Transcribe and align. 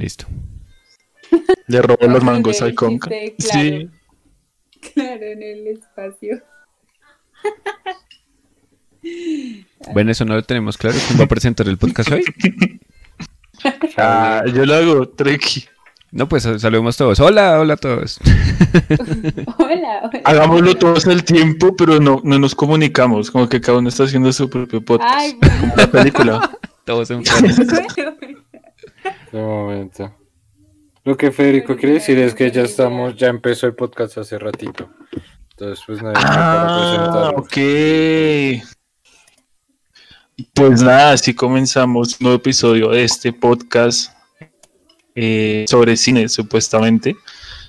Listo. 0.00 0.24
Le 1.66 1.82
robó 1.82 2.06
los 2.06 2.24
mangos 2.24 2.60
El 2.62 2.68
al 2.68 2.74
Conca. 2.74 3.10
Sí. 3.38 3.90
Claro, 4.94 5.22
en 5.22 5.42
el 5.42 5.66
espacio. 5.68 6.42
Bueno, 9.94 10.10
eso 10.10 10.26
no 10.26 10.34
lo 10.34 10.42
tenemos 10.42 10.76
claro. 10.76 10.98
¿Quién 11.06 11.18
va 11.18 11.24
a 11.24 11.28
presentar 11.28 11.66
el 11.66 11.78
podcast 11.78 12.10
hoy? 12.10 12.22
Ah, 13.96 14.44
yo 14.46 14.66
lo 14.66 14.74
hago, 14.74 15.08
Treki. 15.08 15.64
No, 16.12 16.28
pues 16.28 16.42
saludemos 16.42 16.98
todos. 16.98 17.18
Hola, 17.20 17.60
hola 17.60 17.74
a 17.74 17.76
todos. 17.78 18.18
Hola, 19.58 20.00
hola. 20.02 20.20
Hagámoslo 20.24 20.74
todos 20.76 21.06
al 21.06 21.24
tiempo, 21.24 21.74
pero 21.76 21.98
no, 21.98 22.20
no 22.24 22.38
nos 22.38 22.54
comunicamos. 22.54 23.30
Como 23.30 23.48
que 23.48 23.60
cada 23.60 23.78
uno 23.78 23.88
está 23.88 24.04
haciendo 24.04 24.32
su 24.32 24.50
propio 24.50 24.82
podcast. 24.82 25.14
Ay, 25.14 25.38
bueno, 25.40 25.74
La 25.76 25.90
película. 25.90 26.58
Todos 26.84 27.10
en. 27.10 27.22
De 29.32 29.40
momento. 29.40 30.14
Lo 31.04 31.16
que 31.16 31.30
Federico 31.32 31.76
quiere 31.76 31.94
decir 31.94 32.18
es 32.18 32.34
que 32.34 32.50
ya 32.50 32.62
estamos, 32.62 33.16
ya 33.16 33.28
empezó 33.28 33.66
el 33.66 33.74
podcast 33.74 34.18
hace 34.18 34.38
ratito. 34.38 34.90
Entonces, 35.52 35.82
pues 35.86 36.02
nada, 36.02 36.14
para 36.14 37.32
Ah, 37.32 37.32
presentarlo. 37.32 37.38
ok. 37.38 38.66
Pues 40.54 40.82
nada, 40.82 41.12
así 41.12 41.34
comenzamos 41.34 42.12
un 42.20 42.24
nuevo 42.24 42.36
episodio 42.38 42.90
de 42.90 43.04
este 43.04 43.32
podcast 43.32 44.12
eh, 45.14 45.64
sobre 45.68 45.96
cine, 45.96 46.28
supuestamente. 46.28 47.16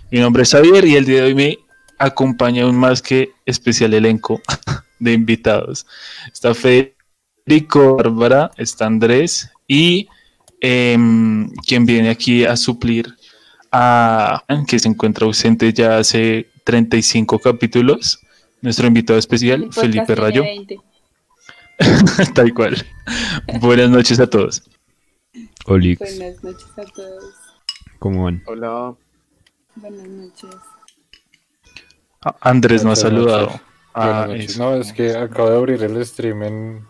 Mi 0.10 0.20
nombre 0.20 0.44
es 0.44 0.52
Javier 0.52 0.86
y 0.86 0.96
el 0.96 1.06
día 1.06 1.18
de 1.22 1.28
hoy 1.28 1.36
me 1.36 1.58
acompaña 1.98 2.66
un 2.66 2.78
más 2.78 3.02
que 3.02 3.32
especial 3.46 3.94
elenco 3.94 4.42
de 5.00 5.14
invitados. 5.14 5.86
Está 6.32 6.54
Federico, 6.54 7.96
Bárbara, 7.98 8.52
está 8.58 8.86
Andrés 8.86 9.50
y 9.68 10.08
em, 10.62 11.50
quien 11.68 11.86
viene 11.86 12.10
aquí 12.10 12.46
a 12.46 12.56
suplir 12.56 13.14
a 13.72 14.44
que 14.68 14.80
se 14.80 14.88
encuentra 14.88 15.26
ausente 15.26 15.72
ya 15.74 15.98
hace 15.98 16.50
35 16.64 17.40
capítulos, 17.40 18.20
nuestro 18.62 18.88
invitado 18.88 19.18
especial, 19.18 19.64
podcast 19.64 19.82
Felipe 19.82 20.16
Rayo. 20.16 20.44
20. 20.44 20.80
Tal 22.36 22.54
cual. 22.54 22.86
Buenas 23.60 23.90
noches 23.90 24.20
a 24.20 24.28
todos. 24.28 24.64
Olix. 25.66 26.00
Buenas 26.00 26.44
noches 26.44 26.70
a 26.78 26.84
todos. 26.84 27.34
¿Cómo 28.00 28.26
van? 28.26 28.44
Hola. 28.46 28.96
Buenas 29.76 30.08
noches. 30.08 30.56
Ah, 32.24 32.36
Andrés 32.42 32.84
no 32.84 32.92
ha 32.92 32.96
saludado. 32.96 33.60
Ah. 33.94 34.28
No, 34.58 34.76
es 34.76 34.94
que 34.94 35.16
acabo 35.16 35.50
de 35.50 35.58
abrir 35.58 35.84
el 35.84 36.06
stream 36.06 36.44
en, 36.44 36.88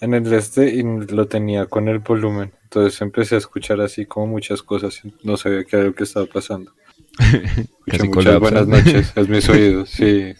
en 0.00 0.14
el 0.14 0.32
este 0.32 0.68
y 0.74 0.82
lo 0.82 1.26
tenía 1.26 1.66
con 1.66 1.88
el 1.88 1.98
volumen. 1.98 2.52
Entonces 2.74 3.00
empecé 3.02 3.36
a 3.36 3.38
escuchar 3.38 3.80
así 3.80 4.04
como 4.04 4.26
muchas 4.26 4.60
cosas. 4.60 5.00
y 5.04 5.14
No 5.22 5.36
sabía 5.36 5.62
qué 5.62 5.76
era 5.76 5.84
lo 5.86 5.94
que 5.94 6.02
estaba 6.02 6.26
pasando. 6.26 6.72
Casi 7.86 8.08
Muchas 8.08 8.40
buenas 8.40 8.66
noches. 8.66 9.12
Es 9.14 9.28
mis 9.28 9.48
oídos, 9.48 9.90
sí. 9.90 10.34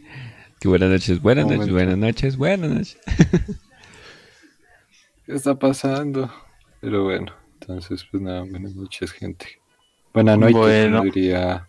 Qué 0.60 0.66
buenas 0.68 0.90
noches, 0.90 1.22
buenas 1.22 1.44
Un 1.44 1.50
noches, 1.52 1.68
momento. 1.70 1.74
buenas 1.74 1.98
noches, 1.98 2.36
buenas 2.36 2.70
noches. 2.70 2.98
¿Qué 5.26 5.32
está 5.34 5.56
pasando? 5.56 6.32
Pero 6.80 7.04
bueno, 7.04 7.32
entonces 7.60 8.04
pues 8.10 8.20
nada, 8.20 8.40
buenas 8.40 8.74
noches, 8.74 9.12
gente. 9.12 9.46
Buenas 10.12 10.38
noches, 10.38 10.56
Bueno. 10.56 11.02
diría 11.02 11.68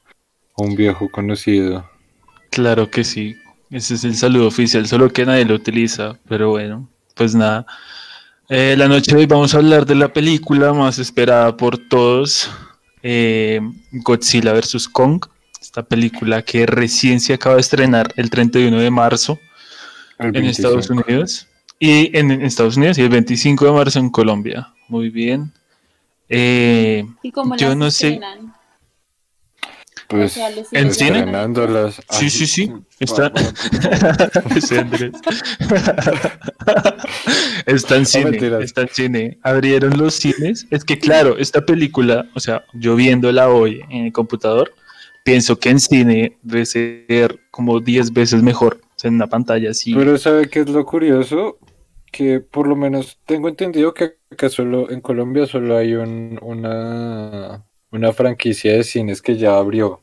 un 0.55 0.75
viejo 0.75 1.09
conocido. 1.11 1.87
Claro 2.49 2.89
que 2.89 3.03
sí. 3.03 3.35
Ese 3.69 3.93
es 3.95 4.03
el 4.03 4.15
saludo 4.15 4.47
oficial, 4.47 4.87
solo 4.87 5.09
que 5.09 5.25
nadie 5.27 5.45
lo 5.45 5.53
utiliza. 5.53 6.17
Pero 6.27 6.49
bueno, 6.49 6.89
pues 7.13 7.35
nada. 7.35 7.67
Eh, 8.49 8.75
la 8.77 8.87
noche 8.87 9.11
de 9.11 9.17
hoy 9.17 9.25
vamos 9.25 9.53
a 9.53 9.57
hablar 9.57 9.85
de 9.85 9.95
la 9.95 10.13
película 10.13 10.71
más 10.71 10.99
esperada 10.99 11.57
por 11.57 11.77
todos, 11.77 12.49
eh, 13.03 13.59
Godzilla 13.91 14.53
vs. 14.53 14.87
Kong. 14.87 15.25
Esta 15.61 15.83
película 15.83 16.41
que 16.43 16.65
recién 16.65 17.19
se 17.19 17.33
acaba 17.33 17.55
de 17.55 17.61
estrenar 17.61 18.13
el 18.15 18.29
31 18.29 18.79
de 18.79 18.89
marzo 18.89 19.37
en 20.17 20.45
Estados 20.45 20.87
25. 20.87 21.03
Unidos. 21.05 21.47
Y 21.77 22.17
en, 22.17 22.31
en 22.31 22.41
Estados 22.43 22.77
Unidos 22.77 22.97
y 22.97 23.01
el 23.01 23.09
25 23.09 23.65
de 23.65 23.71
marzo 23.73 23.99
en 23.99 24.09
Colombia. 24.09 24.73
Muy 24.87 25.09
bien. 25.09 25.51
Eh, 26.29 27.05
¿Y 27.21 27.31
cómo 27.33 27.57
Yo 27.57 27.75
no 27.75 27.91
sé. 27.91 28.19
Pues 30.09 30.31
O 30.31 30.35
sea, 30.35 30.49
los 30.51 30.71
¿En 30.71 30.93
cine? 30.93 31.17
estrenándolas. 31.19 32.01
Sí, 32.09 32.29
sí, 32.29 32.47
sí. 32.47 32.71
Está. 32.99 33.31
Está 37.65 37.97
en 37.97 38.05
cine, 38.05 38.31
mentiras. 38.31 38.63
está 38.63 38.81
en 38.83 38.89
cine. 38.89 39.37
Abrieron 39.43 39.97
los 39.97 40.15
cines. 40.15 40.67
Es 40.71 40.83
que 40.85 40.97
claro, 40.97 41.37
esta 41.37 41.65
película, 41.65 42.29
o 42.35 42.39
sea, 42.39 42.63
yo 42.73 42.95
viéndola 42.95 43.49
hoy 43.49 43.81
en 43.89 44.05
el 44.05 44.13
computador, 44.13 44.73
pienso 45.23 45.59
que 45.59 45.69
en 45.69 45.79
cine 45.79 46.37
debe 46.41 46.65
ser 46.65 47.39
como 47.51 47.79
10 47.81 48.13
veces 48.13 48.41
mejor. 48.41 48.79
O 48.81 48.99
sea, 48.99 49.09
en 49.09 49.15
una 49.15 49.27
pantalla 49.27 49.71
así. 49.71 49.93
Pero 49.93 50.17
¿sabe 50.17 50.49
qué 50.49 50.61
es 50.61 50.69
lo 50.69 50.85
curioso? 50.85 51.57
Que 52.11 52.39
por 52.39 52.67
lo 52.67 52.75
menos 52.75 53.19
tengo 53.25 53.49
entendido 53.49 53.93
que 53.93 54.15
acá 54.31 54.49
solo 54.49 54.89
en 54.89 55.01
Colombia 55.01 55.45
solo 55.45 55.77
hay 55.77 55.93
un, 55.95 56.39
una, 56.41 57.66
una 57.97 58.13
franquicia 58.13 58.73
de 58.73 58.83
cines 58.83 59.21
que 59.21 59.35
ya 59.37 59.57
abrió. 59.57 59.99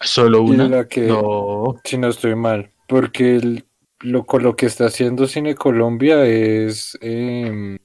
Solo 0.00 0.42
una. 0.42 0.68
la 0.68 0.88
que, 0.88 1.06
No. 1.06 1.76
si 1.84 1.96
no 1.98 2.08
estoy 2.08 2.34
mal, 2.34 2.72
porque 2.88 3.36
el- 3.36 3.64
lo, 4.00 4.26
con 4.26 4.42
lo 4.42 4.56
que 4.56 4.66
está 4.66 4.86
haciendo 4.86 5.26
Cine 5.26 5.54
Colombia 5.54 6.24
es 6.26 6.98
em, 7.00 7.78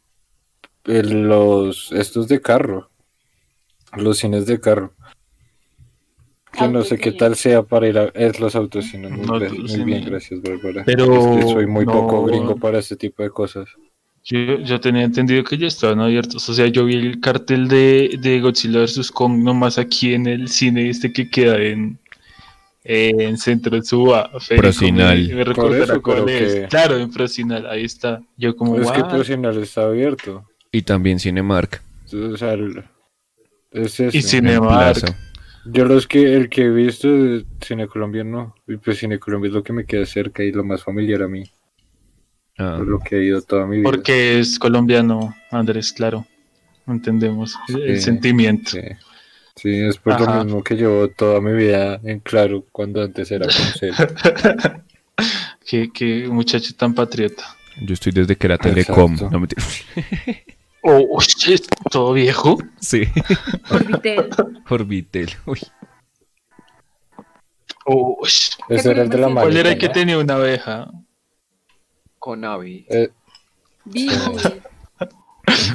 el- 0.86 1.24
los 1.30 1.92
estos 1.94 2.28
de 2.28 2.42
carro, 2.42 2.90
los 3.96 4.18
cines 4.18 4.46
de 4.46 4.60
carro. 4.60 4.94
Que 6.52 6.68
no 6.68 6.84
sé 6.84 6.98
qué 6.98 7.14
tal 7.14 7.38
sea 7.38 7.64
para 7.64 7.88
ir 7.88 7.98
a 7.98 8.06
es 8.14 8.42
los 8.42 8.56
autocines. 8.58 9.10
Muy, 9.10 9.26
No, 9.26 9.40
gra- 9.40 9.50
muy 9.58 9.86
bien, 9.86 10.04
gracias, 10.04 10.42
Bárbara. 10.42 10.84
Pero 10.86 11.06
Es 11.38 11.46
que 11.46 11.52
soy 11.54 11.66
muy 11.66 11.86
poco 11.86 12.26
gringo 12.26 12.58
para 12.58 12.80
este 12.80 12.98
tipo 12.98 13.24
de 13.24 13.30
cosas. 13.30 13.70
Yo, 14.24 14.60
yo 14.60 14.80
tenía 14.80 15.04
entendido 15.04 15.44
que 15.44 15.58
ya 15.58 15.68
estaban 15.68 16.00
abiertos. 16.00 16.48
O 16.48 16.54
sea, 16.54 16.68
yo 16.68 16.86
vi 16.86 16.96
el 16.96 17.20
cartel 17.20 17.68
de, 17.68 18.18
de 18.22 18.40
Godzilla 18.40 18.82
vs. 18.82 19.12
Kong 19.12 19.44
nomás 19.44 19.78
aquí 19.78 20.14
en 20.14 20.28
el 20.28 20.48
cine 20.48 20.90
este 20.90 21.12
que 21.12 21.30
queda 21.30 21.58
en, 21.58 21.98
en 22.84 23.38
Centro 23.38 23.76
de 23.76 23.84
Suba. 23.84 24.30
Procinal. 24.56 25.28
Me, 25.28 25.36
me 25.36 25.44
recordará 25.44 25.84
eso, 25.86 26.02
cuál 26.02 26.24
pero 26.26 26.38
es. 26.46 26.54
que- 26.56 26.68
Claro, 26.68 26.98
en 26.98 27.12
Procinal, 27.12 27.66
ahí 27.68 27.84
está. 27.84 28.22
Yo 28.38 28.56
como, 28.56 28.80
es 28.80 28.92
que. 28.92 29.04
Procinal 29.04 29.58
está 29.58 29.84
abierto. 29.86 30.46
Y 30.72 30.84
también 30.84 31.20
Cinemark. 31.20 31.82
O 32.14 32.38
sea, 32.38 32.54
el- 32.54 32.84
es 33.72 34.00
eso. 34.00 34.16
Y 34.18 34.22
Cinemark. 34.22 35.00
Plaza. 35.00 35.18
Yo 35.66 35.86
los 35.86 36.08
que 36.08 36.34
el 36.36 36.50
que 36.50 36.64
he 36.64 36.70
visto 36.70 37.08
de 37.08 37.46
Cine 37.62 37.88
Colombia 37.88 38.24
no. 38.24 38.56
Y 38.68 38.78
pues 38.78 38.98
Cine 39.00 39.20
Colombia 39.20 39.50
es 39.50 39.54
lo 39.54 39.64
que 39.64 39.74
me 39.74 39.86
queda 39.86 40.06
cerca 40.06 40.44
y 40.44 40.52
lo 40.52 40.64
más 40.64 40.84
familiar 40.84 41.22
a 41.24 41.28
mí. 41.28 41.44
Ah, 42.62 42.76
Por 42.78 42.88
lo 42.88 43.00
que 43.00 43.18
he 43.18 43.24
ido 43.26 43.42
toda 43.42 43.66
mi 43.66 43.78
vida. 43.78 43.90
Porque 43.90 44.40
es 44.40 44.60
colombiano, 44.60 45.36
Andrés, 45.50 45.92
claro. 45.92 46.26
Entendemos 46.88 47.56
el 47.70 48.00
sentimiento. 48.02 48.72
Sí. 48.72 48.82
Sí, 49.56 49.70
es 49.82 49.98
por 49.98 50.14
Ajá. 50.14 50.38
lo 50.38 50.44
mismo 50.46 50.64
que 50.64 50.76
llevo 50.76 51.08
toda 51.10 51.42
mi 51.42 51.54
vida 51.54 52.00
en 52.04 52.20
claro 52.20 52.66
cuando 52.72 53.02
antes 53.04 53.30
era 53.32 53.46
con. 53.48 54.84
Qué, 55.68 55.90
qué 55.94 56.28
muchacho 56.28 56.74
tan 56.76 56.94
patriota. 56.94 57.44
yo 57.82 57.94
estoy 57.94 58.12
desde 58.12 58.36
que 58.36 58.48
era 58.48 58.58
Telecom. 58.58 59.14
Exacto. 59.14 59.32
No 59.32 59.40
mentira. 59.40 59.64
Oh, 60.84 61.22
shit, 61.22 61.64
todo 61.92 62.14
viejo. 62.14 62.58
sí. 62.80 63.04
Orbitel. 63.70 64.30
Orbitel. 64.70 65.30
Uy. 65.46 65.60
Oh, 67.86 68.18
shit. 68.26 68.56
Ese 68.68 68.90
era 68.90 69.04
el 69.04 69.10
de 69.10 69.18
la? 69.20 69.30
¿Cuál 69.32 69.58
era 69.58 69.70
el 69.70 69.78
que 69.78 69.90
tenía 69.90 70.18
una 70.18 70.34
abeja? 70.36 70.90
Conavi. 72.22 72.86
Eh, 72.88 73.10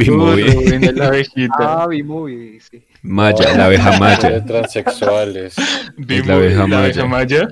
la 0.94 1.06
abejita. 1.08 1.54
Ah, 1.58 1.86
B-Movie, 1.88 2.60
sí. 2.60 2.84
Maya, 3.02 3.56
la 3.56 3.64
abeja 3.66 3.90
de 3.90 3.98
Maya. 3.98 4.44
transexuales. 4.44 5.56
La 5.96 6.34
abeja 6.34 6.66
la 6.68 6.78
abeja 6.78 7.06
maya. 7.06 7.48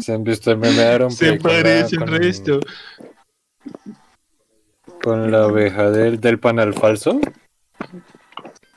¿Se 0.00 0.12
han 0.14 0.22
visto 0.24 0.50
el 0.52 0.58
meme 0.58 1.10
Se 1.10 1.36
la- 1.36 1.42
parece 1.42 1.96
el 1.96 1.98
con- 1.98 2.08
resto. 2.08 2.60
Con 5.02 5.30
la 5.30 5.44
abeja 5.44 5.90
del, 5.90 6.20
del 6.20 6.38
panal 6.38 6.72
falso. 6.74 7.20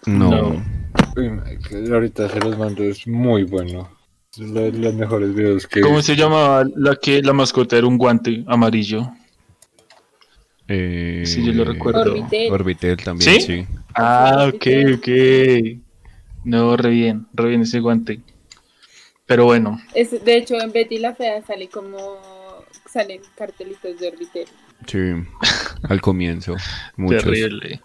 No. 0.06 0.64
Uy, 1.16 1.40
ahorita 1.92 2.30
se 2.30 2.40
los 2.40 2.58
mando, 2.58 2.84
es 2.84 3.08
muy 3.08 3.44
bueno. 3.44 3.90
Es 4.34 4.40
lo- 4.40 4.62
de 4.62 4.72
los 4.72 4.94
mejores 4.96 5.34
videos 5.36 5.68
que 5.68 5.82
¿Cómo 5.82 6.02
se 6.02 6.16
llamaba 6.16 6.66
la 6.76 6.96
que 6.96 7.22
la 7.22 7.34
mascota 7.34 7.78
era 7.78 7.86
un 7.88 7.98
guante 7.98 8.44
amarillo? 8.48 9.12
Eh, 10.68 11.24
Sí, 11.26 11.46
yo 11.46 11.52
lo 11.54 11.66
recuerdo. 11.66 12.02
Orbitel. 12.14 12.52
Orbitel 12.52 12.98
también, 12.98 13.32
¿Sí? 13.32 13.42
sí. 13.42 13.68
Ah, 13.96 14.50
ok, 14.54 14.66
ok. 14.98 15.80
No, 16.46 16.76
re 16.78 16.90
bien, 16.90 17.28
re 17.34 17.50
bien 17.50 17.62
ese 17.62 17.80
guante. 17.80 18.22
Pero 19.26 19.46
bueno, 19.46 19.80
Es, 19.94 20.24
de 20.24 20.38
hecho, 20.38 20.60
en 20.60 20.72
Betty 20.72 20.98
la 21.00 21.14
Fea 21.16 21.44
sale 21.46 21.68
como. 21.70 22.18
Salen 22.90 23.22
cartelitos 23.36 24.00
de 24.00 24.08
Orbitel. 24.10 24.48
Sí. 24.86 25.00
Al 25.90 26.02
comienzo. 26.02 26.56
Muchos. 26.98 27.24
terrible. 27.24 27.82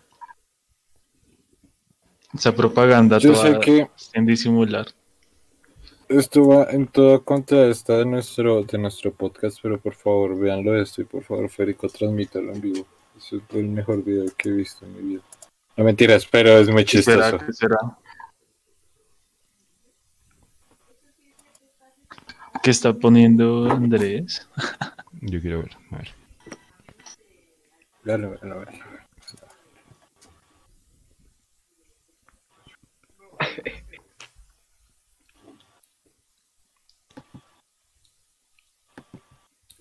Esa 2.34 2.54
propaganda 2.54 3.18
Yo 3.18 3.32
toda 3.32 3.54
sé 3.54 3.60
que 3.60 3.88
en 4.12 4.26
disimular. 4.26 4.86
Esto 6.08 6.48
va 6.48 6.64
en 6.70 6.86
toda 6.86 7.18
contra 7.18 7.66
esta 7.66 7.98
de 7.98 8.06
nuestro, 8.06 8.62
de 8.62 8.78
nuestro 8.78 9.12
podcast, 9.12 9.58
pero 9.62 9.78
por 9.78 9.94
favor 9.94 10.38
véanlo 10.38 10.80
esto 10.80 11.02
y 11.02 11.04
por 11.04 11.22
favor 11.22 11.48
Federico 11.50 11.88
transmítalo 11.88 12.52
en 12.52 12.60
vivo. 12.60 12.86
Eso 13.16 13.36
es 13.36 13.42
el 13.56 13.68
mejor 13.68 14.02
video 14.02 14.26
que 14.36 14.48
he 14.48 14.52
visto 14.52 14.86
en 14.86 14.96
mi 14.96 15.14
vida. 15.14 15.22
No 15.76 15.84
mentiras, 15.84 16.26
pero 16.26 16.58
es 16.58 16.68
muy 16.68 16.84
chistoso. 16.84 17.20
¿Será 17.20 17.46
que 17.46 17.52
será? 17.52 17.78
¿Qué 22.62 22.70
está 22.70 22.92
poniendo 22.92 23.70
Andrés? 23.70 24.48
Yo 25.20 25.40
quiero 25.40 25.62
ver. 25.62 25.76
A 25.90 25.96
ver. 25.98 26.14
Véanlo, 28.04 28.30
véanlo, 28.30 28.60
véanlo. 28.60 28.98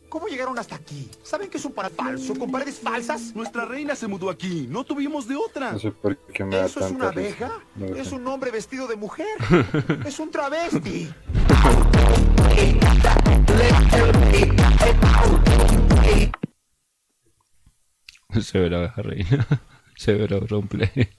¿Cómo 0.09 0.27
llegaron 0.27 0.57
hasta 0.57 0.75
aquí? 0.75 1.09
¿Saben 1.21 1.49
que 1.49 1.57
es 1.57 1.65
un 1.65 1.73
para 1.73 1.89
falso 1.89 2.33
con 2.35 2.49
paredes 2.49 2.79
falsas? 2.79 3.35
Nuestra 3.35 3.65
reina 3.65 3.95
se 3.95 4.07
mudó 4.07 4.29
aquí, 4.29 4.65
no 4.69 4.85
tuvimos 4.85 5.27
de 5.27 5.35
otra. 5.35 5.73
No 5.73 5.79
sé 5.79 5.91
por 5.91 6.17
qué 6.17 6.45
me 6.45 6.55
da 6.55 6.65
¿Eso 6.65 6.85
es 6.85 6.91
una 6.91 7.09
abeja? 7.09 7.51
No 7.75 7.87
Es 7.87 8.11
un 8.13 8.25
hombre 8.27 8.51
vestido 8.51 8.87
de 8.87 8.95
mujer. 8.95 9.27
es 10.05 10.19
un 10.19 10.31
travesti. 10.31 11.09
Severa 18.41 18.77
abeja 18.77 19.01
reina. 19.01 19.47
Severa 19.97 20.39
roleplay. 20.39 21.09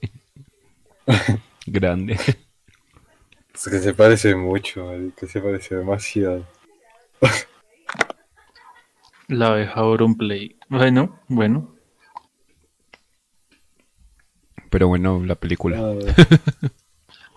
Grande. 1.67 2.17
Es 3.53 3.67
que 3.69 3.79
se 3.79 3.93
parece 3.93 4.35
mucho, 4.35 4.85
marica, 4.85 5.27
se 5.27 5.41
parece 5.41 5.75
demasiado. 5.75 6.47
La 9.29 9.47
abeja 9.47 9.79
Auronplay. 9.79 10.57
Bueno, 10.69 11.19
bueno. 11.29 11.73
Pero 14.69 14.87
bueno, 14.87 15.23
la 15.25 15.35
película. 15.35 15.81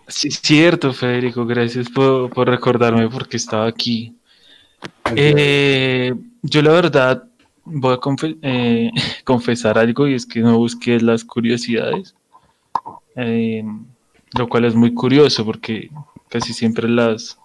Sí, 0.08 0.30
cierto, 0.30 0.92
Federico. 0.92 1.46
Gracias 1.46 1.88
por, 1.88 2.28
por 2.28 2.46
recordarme 2.46 3.08
porque 3.08 3.38
estaba 3.38 3.66
aquí. 3.66 4.14
Eh, 5.16 6.12
yo 6.42 6.60
la 6.60 6.72
verdad 6.72 7.24
voy 7.64 7.94
a 7.94 7.98
confe- 7.98 8.36
eh, 8.42 8.90
confesar 9.24 9.78
algo 9.78 10.06
y 10.08 10.14
es 10.14 10.26
que 10.26 10.40
no 10.40 10.58
busqué 10.58 11.00
las 11.00 11.24
curiosidades, 11.24 12.14
Eh, 13.16 13.64
lo 14.36 14.48
cual 14.48 14.66
es 14.66 14.74
muy 14.74 14.92
curioso 14.92 15.46
porque 15.46 15.88
casi 16.28 16.52
siempre 16.52 16.88
las, 16.90 17.38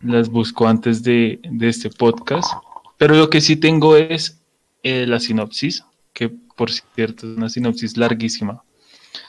las 0.00 0.28
busco 0.28 0.66
antes 0.66 1.04
de, 1.04 1.38
de 1.48 1.68
este 1.68 1.90
podcast. 1.90 2.52
Pero 2.96 3.14
lo 3.14 3.28
que 3.30 3.40
sí 3.40 3.56
tengo 3.56 3.96
es 3.96 4.40
eh, 4.82 5.06
la 5.06 5.20
sinopsis, 5.20 5.84
que 6.12 6.28
por 6.28 6.70
cierto 6.70 7.30
es 7.30 7.36
una 7.36 7.48
sinopsis 7.48 7.96
larguísima. 7.96 8.62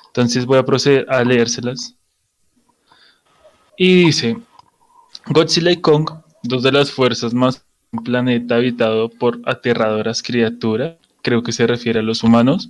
Entonces 0.08 0.46
voy 0.46 0.58
a 0.58 0.66
proceder 0.66 1.06
a 1.10 1.24
leérselas. 1.24 1.96
Y 3.78 4.06
dice, 4.06 4.38
Godzilla 5.28 5.72
y 5.72 5.78
Kong, 5.82 6.10
dos 6.44 6.64
de 6.64 6.72
las 6.72 6.92
fuerzas 6.92 7.34
más 7.34 7.64
un 7.92 8.04
planeta 8.04 8.56
habitado 8.56 9.10
por 9.10 9.40
aterradoras 9.46 10.22
criaturas, 10.24 10.96
creo 11.22 11.44
que 11.44 11.52
se 11.52 11.68
refiere 11.68 12.00
a 12.00 12.04
los 12.04 12.24
humanos, 12.24 12.70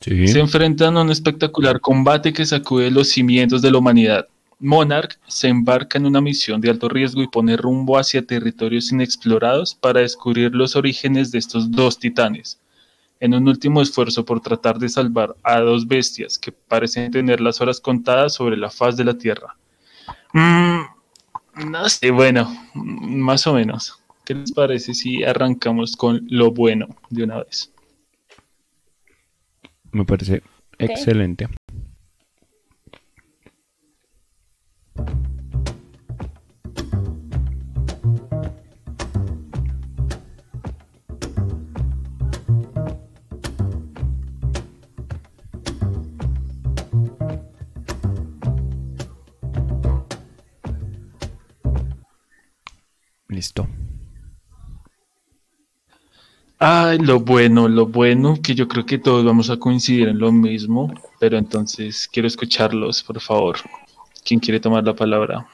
Sí. 0.00 0.28
se 0.28 0.40
enfrentan 0.40 0.96
a 0.98 1.02
un 1.02 1.10
espectacular 1.10 1.80
combate 1.80 2.32
que 2.34 2.44
sacude 2.44 2.90
los 2.90 3.08
cimientos 3.08 3.62
de 3.62 3.70
la 3.70 3.78
humanidad. 3.78 4.28
Monarch 4.58 5.18
se 5.26 5.48
embarca 5.48 5.98
en 5.98 6.06
una 6.06 6.20
misión 6.20 6.60
de 6.60 6.70
alto 6.70 6.88
riesgo 6.88 7.22
y 7.22 7.28
pone 7.28 7.56
rumbo 7.56 7.98
hacia 7.98 8.26
territorios 8.26 8.90
inexplorados 8.90 9.74
para 9.74 10.00
descubrir 10.00 10.54
los 10.54 10.76
orígenes 10.76 11.30
de 11.30 11.38
estos 11.38 11.70
dos 11.70 11.98
titanes, 11.98 12.58
en 13.20 13.34
un 13.34 13.48
último 13.48 13.82
esfuerzo 13.82 14.24
por 14.24 14.40
tratar 14.40 14.78
de 14.78 14.88
salvar 14.88 15.36
a 15.42 15.60
dos 15.60 15.86
bestias 15.86 16.38
que 16.38 16.52
parecen 16.52 17.10
tener 17.10 17.40
las 17.40 17.60
horas 17.60 17.80
contadas 17.80 18.34
sobre 18.34 18.56
la 18.56 18.70
faz 18.70 18.96
de 18.96 19.04
la 19.04 19.18
Tierra. 19.18 19.56
Mm, 20.32 20.80
no 21.70 21.88
sé, 21.88 22.10
bueno, 22.10 22.50
más 22.74 23.46
o 23.46 23.54
menos. 23.54 24.00
¿Qué 24.24 24.34
les 24.34 24.52
parece 24.52 24.94
si 24.94 25.22
arrancamos 25.22 25.96
con 25.96 26.26
lo 26.28 26.50
bueno 26.50 26.88
de 27.10 27.24
una 27.24 27.44
vez? 27.44 27.72
Me 29.92 30.04
parece 30.04 30.42
excelente. 30.78 31.48
Ay, 56.68 56.98
lo 56.98 57.20
bueno, 57.20 57.68
lo 57.68 57.86
bueno, 57.86 58.38
que 58.42 58.56
yo 58.56 58.66
creo 58.66 58.84
que 58.84 58.98
todos 58.98 59.24
vamos 59.24 59.50
a 59.50 59.56
coincidir 59.56 60.08
en 60.08 60.18
lo 60.18 60.32
mismo, 60.32 60.92
pero 61.20 61.38
entonces 61.38 62.08
quiero 62.12 62.26
escucharlos, 62.26 63.04
por 63.04 63.20
favor. 63.20 63.58
¿Quién 64.24 64.40
quiere 64.40 64.58
tomar 64.58 64.82
la 64.82 64.92
palabra? 64.92 65.46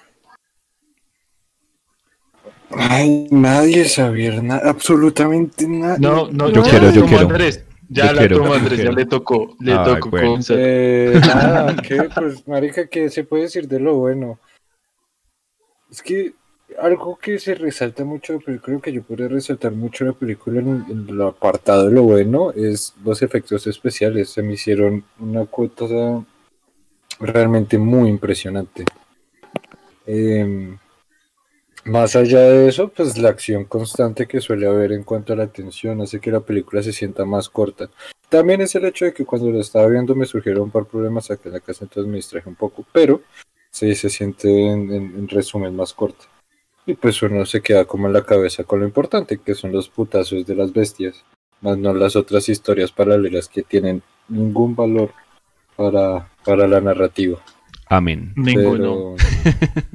Ay, 2.71 3.29
nadie 3.31 3.85
sabía 3.85 4.41
nada, 4.41 4.71
absolutamente 4.71 5.69
nada. 5.69 5.99
No, 5.99 6.31
no, 6.31 6.49
Yo 6.49 6.65
ya 6.65 6.71
quiero, 6.71 6.91
yo 6.93 7.05
quiero. 7.05 7.29
Andrés. 7.29 7.63
Ya 7.91 8.07
Yo 8.07 8.13
la 8.15 8.19
quiero, 8.21 8.37
tomó 8.39 8.55
Andrés, 8.55 8.83
ya 8.83 8.93
le 8.93 9.05
tocó, 9.05 9.55
le 9.61 9.73
Ay, 9.75 9.85
tocó 9.85 10.09
bueno. 10.09 10.39
Eh, 10.49 11.21
nada, 11.21 11.77
¿qué? 11.77 12.09
Pues, 12.15 12.49
marica, 12.49 12.87
¿qué 12.87 13.11
se 13.11 13.25
puede 13.25 13.43
decir 13.43 13.69
de 13.69 13.81
lo 13.81 13.97
bueno? 13.97 14.39
Es 15.91 16.01
que 16.01 16.33
algo 16.81 17.19
que 17.19 17.39
se 17.39 17.55
resalta 17.55 18.05
mucho, 18.05 18.39
pero 18.45 18.61
creo 18.61 18.81
que 18.81 18.93
yo 18.93 19.03
podría 19.03 19.29
resaltar 19.29 19.73
mucho 19.73 20.05
la 20.05 20.13
película 20.13 20.61
en, 20.61 20.85
en 20.89 21.07
el 21.09 21.21
apartado 21.23 21.87
de 21.89 21.93
lo 21.95 22.03
bueno, 22.05 22.51
es 22.53 22.95
los 23.05 23.23
efectos 23.23 23.67
especiales. 23.67 24.31
Se 24.31 24.43
me 24.43 24.55
hicieron 24.55 25.05
una 25.19 25.47
cosa 25.47 26.25
realmente 27.21 27.79
muy 27.79 28.11
impresionante. 28.11 28.85
Em, 30.07 30.79
más 31.85 32.15
allá 32.17 32.41
de 32.41 32.69
eso, 32.69 32.89
pues 32.89 33.19
la 33.19 33.29
acción 33.31 33.65
constante 33.67 34.27
que 34.27 34.41
suele 34.41 34.67
haber 34.67 34.93
en 34.93 35.03
cuanto 35.05 35.33
a 35.33 35.37
la 35.37 35.47
tensión 35.49 36.01
hace 36.01 36.21
que 36.21 36.31
la 36.33 36.41
película 36.41 36.83
se 36.83 36.93
sienta 36.93 37.25
más 37.25 37.49
corta. 37.49 37.89
También 38.29 38.61
es 38.61 38.75
el 38.75 38.85
hecho 38.85 39.05
de 39.05 39.13
que 39.13 39.25
cuando 39.25 39.51
lo 39.51 39.61
estaba 39.61 39.87
viendo 39.89 40.15
me 40.15 40.27
surgieron 40.27 40.63
un 40.65 40.71
par 40.71 40.85
de 40.85 40.91
problemas 40.91 41.31
acá 41.31 41.43
en 41.49 41.55
la 41.55 41.61
casa, 41.61 41.85
entonces 41.85 42.09
me 42.11 42.17
distraje 42.17 42.49
un 42.49 42.55
poco, 42.57 42.85
pero 42.93 43.23
sí 43.71 43.95
se 43.95 44.09
siente 44.11 44.49
en, 44.49 44.93
en- 44.93 45.15
en 45.19 45.29
resumen 45.29 45.75
más 45.77 45.93
corta. 45.93 46.25
Y 46.87 46.95
pues 46.95 47.23
uno 47.23 47.47
se 47.47 47.61
queda 47.63 47.85
como 47.85 48.07
en 48.09 48.13
la 48.13 48.25
cabeza 48.25 48.65
con 48.65 48.81
lo 48.81 48.87
importante, 48.87 49.39
que 49.39 49.55
son 49.55 49.73
los 49.73 49.89
putazos 49.89 50.45
de 50.47 50.55
las 50.57 50.73
bestias, 50.73 51.25
más 51.61 51.79
no 51.79 51.95
las 51.95 52.17
otras 52.17 52.49
historias 52.49 52.91
paralelas 52.91 53.49
que 53.49 53.63
tienen 53.63 54.03
ningún 54.29 54.75
valor 54.75 55.13
para, 55.77 56.29
para 56.45 56.67
la 56.67 56.81
narrativa. 56.81 57.39
Amén. 57.87 58.33
Ninguno. 58.37 59.15
Pero, 59.15 59.93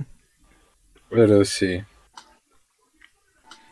pero 1.10 1.46
sí. 1.46 1.82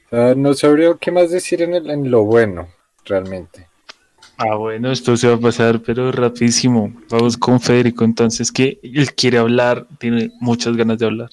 O 0.07 0.09
sea, 0.09 0.35
no 0.35 0.53
sabría 0.53 0.93
qué 0.99 1.11
más 1.11 1.31
decir 1.31 1.61
en, 1.61 1.73
el- 1.73 1.89
en 1.89 2.11
lo 2.11 2.23
bueno, 2.23 2.67
realmente. 3.05 3.67
Ah, 4.37 4.55
bueno, 4.55 4.91
esto 4.91 5.15
se 5.15 5.27
va 5.29 5.35
a 5.35 5.39
pasar, 5.39 5.81
pero 5.81 6.11
rapidísimo. 6.11 6.93
Vamos 7.09 7.37
con 7.37 7.61
Federico, 7.61 8.03
entonces, 8.03 8.51
que 8.51 8.79
él 8.83 9.13
quiere 9.15 9.37
hablar, 9.37 9.87
tiene 9.99 10.31
muchas 10.41 10.75
ganas 10.75 10.97
de 10.99 11.05
hablar. 11.05 11.29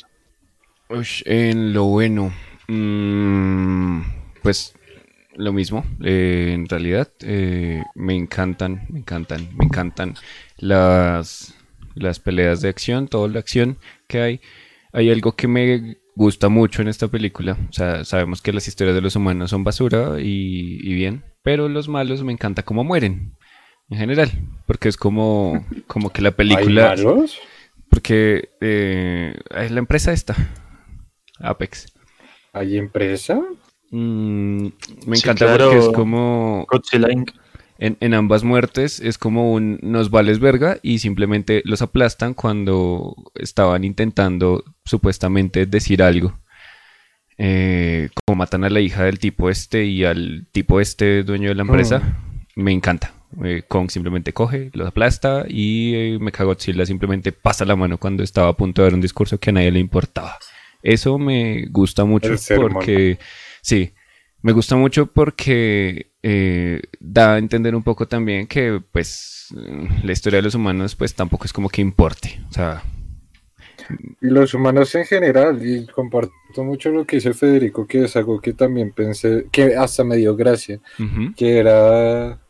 Ush, 0.92 1.22
en 1.24 1.72
lo 1.72 1.84
bueno, 1.84 2.32
mm, 2.68 4.02
pues 4.42 4.74
lo 5.34 5.52
mismo, 5.52 5.84
eh, 6.02 6.50
en 6.52 6.68
realidad 6.68 7.08
eh, 7.22 7.82
me 7.94 8.14
encantan, 8.14 8.86
me 8.90 8.98
encantan, 8.98 9.48
me 9.56 9.64
encantan 9.64 10.14
las, 10.58 11.54
las 11.94 12.20
peleas 12.20 12.60
de 12.60 12.68
acción, 12.68 13.08
toda 13.08 13.28
la 13.28 13.38
acción 13.38 13.78
que 14.06 14.20
hay. 14.20 14.40
Hay 14.92 15.10
algo 15.10 15.32
que 15.32 15.48
me 15.48 15.96
gusta 16.14 16.50
mucho 16.50 16.82
en 16.82 16.88
esta 16.88 17.08
película, 17.08 17.56
o 17.70 17.72
sea, 17.72 18.04
sabemos 18.04 18.42
que 18.42 18.52
las 18.52 18.68
historias 18.68 18.94
de 18.94 19.00
los 19.00 19.16
humanos 19.16 19.48
son 19.48 19.64
basura 19.64 20.20
y, 20.20 20.78
y 20.82 20.94
bien, 20.94 21.24
pero 21.42 21.70
los 21.70 21.88
malos 21.88 22.22
me 22.22 22.32
encanta 22.32 22.64
cómo 22.64 22.84
mueren, 22.84 23.34
en 23.88 23.98
general, 23.98 24.30
porque 24.66 24.90
es 24.90 24.98
como, 24.98 25.66
como 25.86 26.10
que 26.10 26.20
la 26.20 26.32
película... 26.32 26.90
¿Hay 26.90 27.04
malos? 27.04 27.38
Porque 27.88 28.50
eh, 28.60 29.34
es 29.56 29.70
la 29.70 29.78
empresa 29.78 30.12
esta, 30.12 30.34
Apex. 31.42 31.92
¿Hay 32.52 32.76
empresa? 32.76 33.40
Mm, 33.90 34.66
me 35.06 35.16
Sí, 35.16 35.22
encanta 35.22 35.46
claro. 35.46 35.64
porque 35.70 35.78
es 35.86 35.88
como... 35.94 36.66
Godzilla 36.70 37.10
Inc. 37.12 37.30
En, 37.78 37.96
en 38.00 38.14
ambas 38.14 38.44
muertes 38.44 39.00
es 39.00 39.18
como 39.18 39.52
un 39.52 39.78
nos 39.82 40.10
vales 40.10 40.38
verga 40.38 40.78
y 40.82 41.00
simplemente 41.00 41.62
los 41.64 41.82
aplastan 41.82 42.32
cuando 42.34 43.16
estaban 43.34 43.82
intentando 43.84 44.62
supuestamente 44.84 45.66
decir 45.66 46.02
algo. 46.02 46.38
Eh, 47.38 48.10
como 48.24 48.36
matan 48.36 48.62
a 48.64 48.70
la 48.70 48.80
hija 48.80 49.04
del 49.04 49.18
tipo 49.18 49.50
este 49.50 49.84
y 49.86 50.04
al 50.04 50.46
tipo 50.52 50.80
este 50.80 51.24
dueño 51.24 51.48
de 51.48 51.54
la 51.56 51.62
empresa, 51.62 52.02
me 52.54 52.70
encanta. 52.70 53.14
Eh, 53.42 53.62
Kong 53.66 53.90
simplemente 53.90 54.32
coge, 54.32 54.70
los 54.74 54.86
aplasta 54.86 55.44
y 55.48 55.94
eh, 55.94 56.18
Mechagodzilla 56.20 56.84
simplemente 56.86 57.32
pasa 57.32 57.64
la 57.64 57.74
mano 57.74 57.96
cuando 57.98 58.22
estaba 58.22 58.48
a 58.48 58.52
punto 58.56 58.82
de 58.82 58.86
dar 58.88 58.94
un 58.94 59.00
discurso 59.00 59.38
que 59.38 59.50
a 59.50 59.54
nadie 59.54 59.72
le 59.72 59.80
importaba. 59.80 60.36
Eso 60.82 61.18
me 61.18 61.66
gusta 61.70 62.04
mucho 62.04 62.34
porque, 62.56 63.18
sí, 63.60 63.92
me 64.42 64.52
gusta 64.52 64.76
mucho 64.76 65.06
porque 65.06 66.12
eh, 66.22 66.82
da 66.98 67.34
a 67.34 67.38
entender 67.38 67.74
un 67.74 67.82
poco 67.82 68.06
también 68.06 68.46
que, 68.46 68.82
pues, 68.92 69.48
la 70.02 70.12
historia 70.12 70.38
de 70.38 70.42
los 70.42 70.54
humanos, 70.54 70.94
pues, 70.96 71.14
tampoco 71.14 71.44
es 71.44 71.52
como 71.52 71.68
que 71.68 71.80
importe. 71.80 72.40
O 72.50 72.52
sea, 72.52 72.82
Y 74.20 74.26
los 74.28 74.54
humanos 74.54 74.94
en 74.94 75.04
general, 75.04 75.64
y 75.64 75.86
comparto 75.86 76.32
mucho 76.58 76.90
lo 76.90 77.04
que 77.04 77.16
dice 77.16 77.34
Federico, 77.34 77.86
que 77.86 78.04
es 78.04 78.16
algo 78.16 78.40
que 78.40 78.52
también 78.52 78.92
pensé, 78.92 79.46
que 79.50 79.76
hasta 79.76 80.04
me 80.04 80.16
dio 80.16 80.36
gracia, 80.36 80.80
que 81.36 81.58
era 81.58 82.40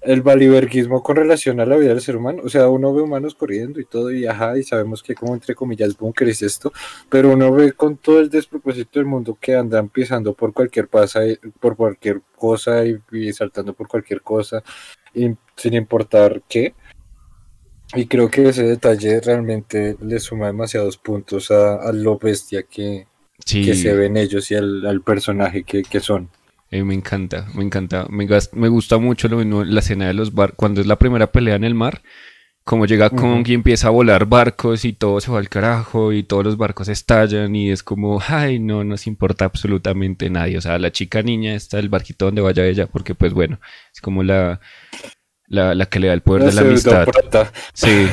el 0.00 0.22
valiverguismo 0.22 1.02
con 1.02 1.16
relación 1.16 1.60
a 1.60 1.66
la 1.66 1.76
vida 1.76 1.90
del 1.90 2.00
ser 2.00 2.16
humano. 2.16 2.42
O 2.44 2.48
sea, 2.48 2.68
uno 2.68 2.94
ve 2.94 3.02
humanos 3.02 3.34
corriendo 3.34 3.80
y 3.80 3.84
todo, 3.84 4.10
y 4.12 4.26
ajá, 4.26 4.58
y 4.58 4.62
sabemos 4.62 5.02
que 5.02 5.14
como 5.14 5.34
entre 5.34 5.54
comillas 5.54 5.96
búnker 5.96 6.28
es 6.28 6.42
esto, 6.42 6.72
pero 7.08 7.30
uno 7.32 7.52
ve 7.52 7.72
con 7.72 7.96
todo 7.96 8.20
el 8.20 8.30
despropósito 8.30 8.98
del 8.98 9.06
mundo 9.06 9.36
que 9.40 9.54
andan 9.54 9.88
pisando 9.88 10.34
por 10.34 10.52
cualquier 10.52 10.88
pasa, 10.88 11.20
por 11.60 11.76
cualquier 11.76 12.22
cosa 12.36 12.84
y, 12.86 12.98
y 13.12 13.32
saltando 13.32 13.74
por 13.74 13.88
cualquier 13.88 14.22
cosa, 14.22 14.62
y 15.14 15.34
sin 15.56 15.74
importar 15.74 16.42
qué. 16.48 16.74
Y 17.94 18.06
creo 18.06 18.30
que 18.30 18.48
ese 18.48 18.62
detalle 18.62 19.20
realmente 19.20 19.96
le 20.00 20.20
suma 20.20 20.46
demasiados 20.46 20.96
puntos 20.96 21.50
a, 21.50 21.74
a 21.74 21.92
lo 21.92 22.18
bestia 22.18 22.62
que, 22.62 23.08
sí. 23.44 23.64
que 23.64 23.74
se 23.74 23.92
ven 23.94 24.16
ellos 24.16 24.50
y 24.52 24.54
al, 24.54 24.86
al 24.86 25.02
personaje 25.02 25.64
que, 25.64 25.82
que 25.82 26.00
son. 26.00 26.30
Eh, 26.70 26.84
me 26.84 26.94
encanta, 26.94 27.46
me 27.54 27.64
encanta. 27.64 28.06
Me, 28.08 28.26
me 28.52 28.68
gusta 28.68 28.98
mucho 28.98 29.28
lo 29.28 29.38
mismo, 29.38 29.64
la 29.64 29.80
escena 29.80 30.06
de 30.06 30.14
los 30.14 30.34
barcos, 30.34 30.56
cuando 30.56 30.80
es 30.80 30.86
la 30.86 30.98
primera 30.98 31.32
pelea 31.32 31.56
en 31.56 31.64
el 31.64 31.74
mar, 31.74 32.02
como 32.64 32.86
llega 32.86 33.10
Kong 33.10 33.46
y 33.48 33.54
empieza 33.54 33.88
a 33.88 33.90
volar 33.90 34.26
barcos 34.26 34.84
y 34.84 34.92
todo 34.92 35.20
se 35.20 35.32
va 35.32 35.38
al 35.38 35.48
carajo 35.48 36.12
y 36.12 36.22
todos 36.22 36.44
los 36.44 36.56
barcos 36.56 36.88
estallan 36.88 37.56
y 37.56 37.70
es 37.70 37.82
como, 37.82 38.22
ay, 38.28 38.60
no 38.60 38.84
nos 38.84 39.08
importa 39.08 39.44
absolutamente 39.44 40.30
nadie. 40.30 40.58
O 40.58 40.60
sea, 40.60 40.78
la 40.78 40.92
chica 40.92 41.22
niña 41.22 41.54
está 41.54 41.80
el 41.80 41.88
barquito 41.88 42.26
donde 42.26 42.42
vaya 42.42 42.64
ella, 42.64 42.86
porque 42.86 43.16
pues 43.16 43.32
bueno, 43.32 43.58
es 43.92 44.00
como 44.00 44.22
la, 44.22 44.60
la, 45.50 45.74
la 45.74 45.84
que 45.86 45.98
le 46.00 46.06
da 46.06 46.14
el 46.14 46.22
poder 46.22 46.44
de 46.44 46.52
la 46.52 46.60
amistad. 46.62 47.06
Sí, 47.74 48.06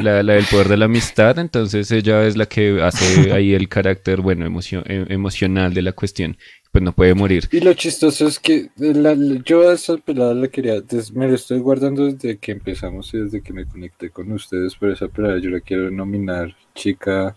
la, 0.00 0.22
la 0.22 0.32
del 0.34 0.44
poder 0.46 0.68
de 0.68 0.76
la 0.78 0.84
amistad, 0.86 1.38
entonces 1.38 1.90
ella 1.90 2.24
es 2.26 2.36
la 2.36 2.46
que 2.46 2.80
hace 2.82 3.32
ahí 3.32 3.52
el 3.52 3.68
carácter, 3.68 4.20
bueno, 4.22 4.46
emocio- 4.46 4.82
eh, 4.86 5.04
emocional 5.10 5.74
de 5.74 5.82
la 5.82 5.92
cuestión. 5.92 6.38
Pues 6.70 6.84
no 6.84 6.92
puede 6.92 7.14
morir. 7.14 7.48
Y 7.50 7.60
lo 7.60 7.72
chistoso 7.74 8.26
es 8.28 8.38
que 8.38 8.68
la- 8.76 9.14
la- 9.14 9.42
yo 9.44 9.68
a 9.68 9.72
esa 9.74 9.96
pelada 9.96 10.34
la 10.34 10.48
quería, 10.48 10.74
me 11.14 11.26
lo 11.26 11.34
estoy 11.34 11.58
guardando 11.58 12.04
desde 12.06 12.36
que 12.38 12.52
empezamos 12.52 13.12
y 13.14 13.18
desde 13.18 13.40
que 13.42 13.52
me 13.52 13.64
conecté 13.66 14.10
con 14.10 14.30
ustedes, 14.32 14.74
pero 14.78 14.92
esa 14.92 15.08
pelada 15.08 15.38
yo 15.38 15.50
la 15.50 15.60
quiero 15.60 15.90
nominar 15.90 16.54
chica 16.74 17.36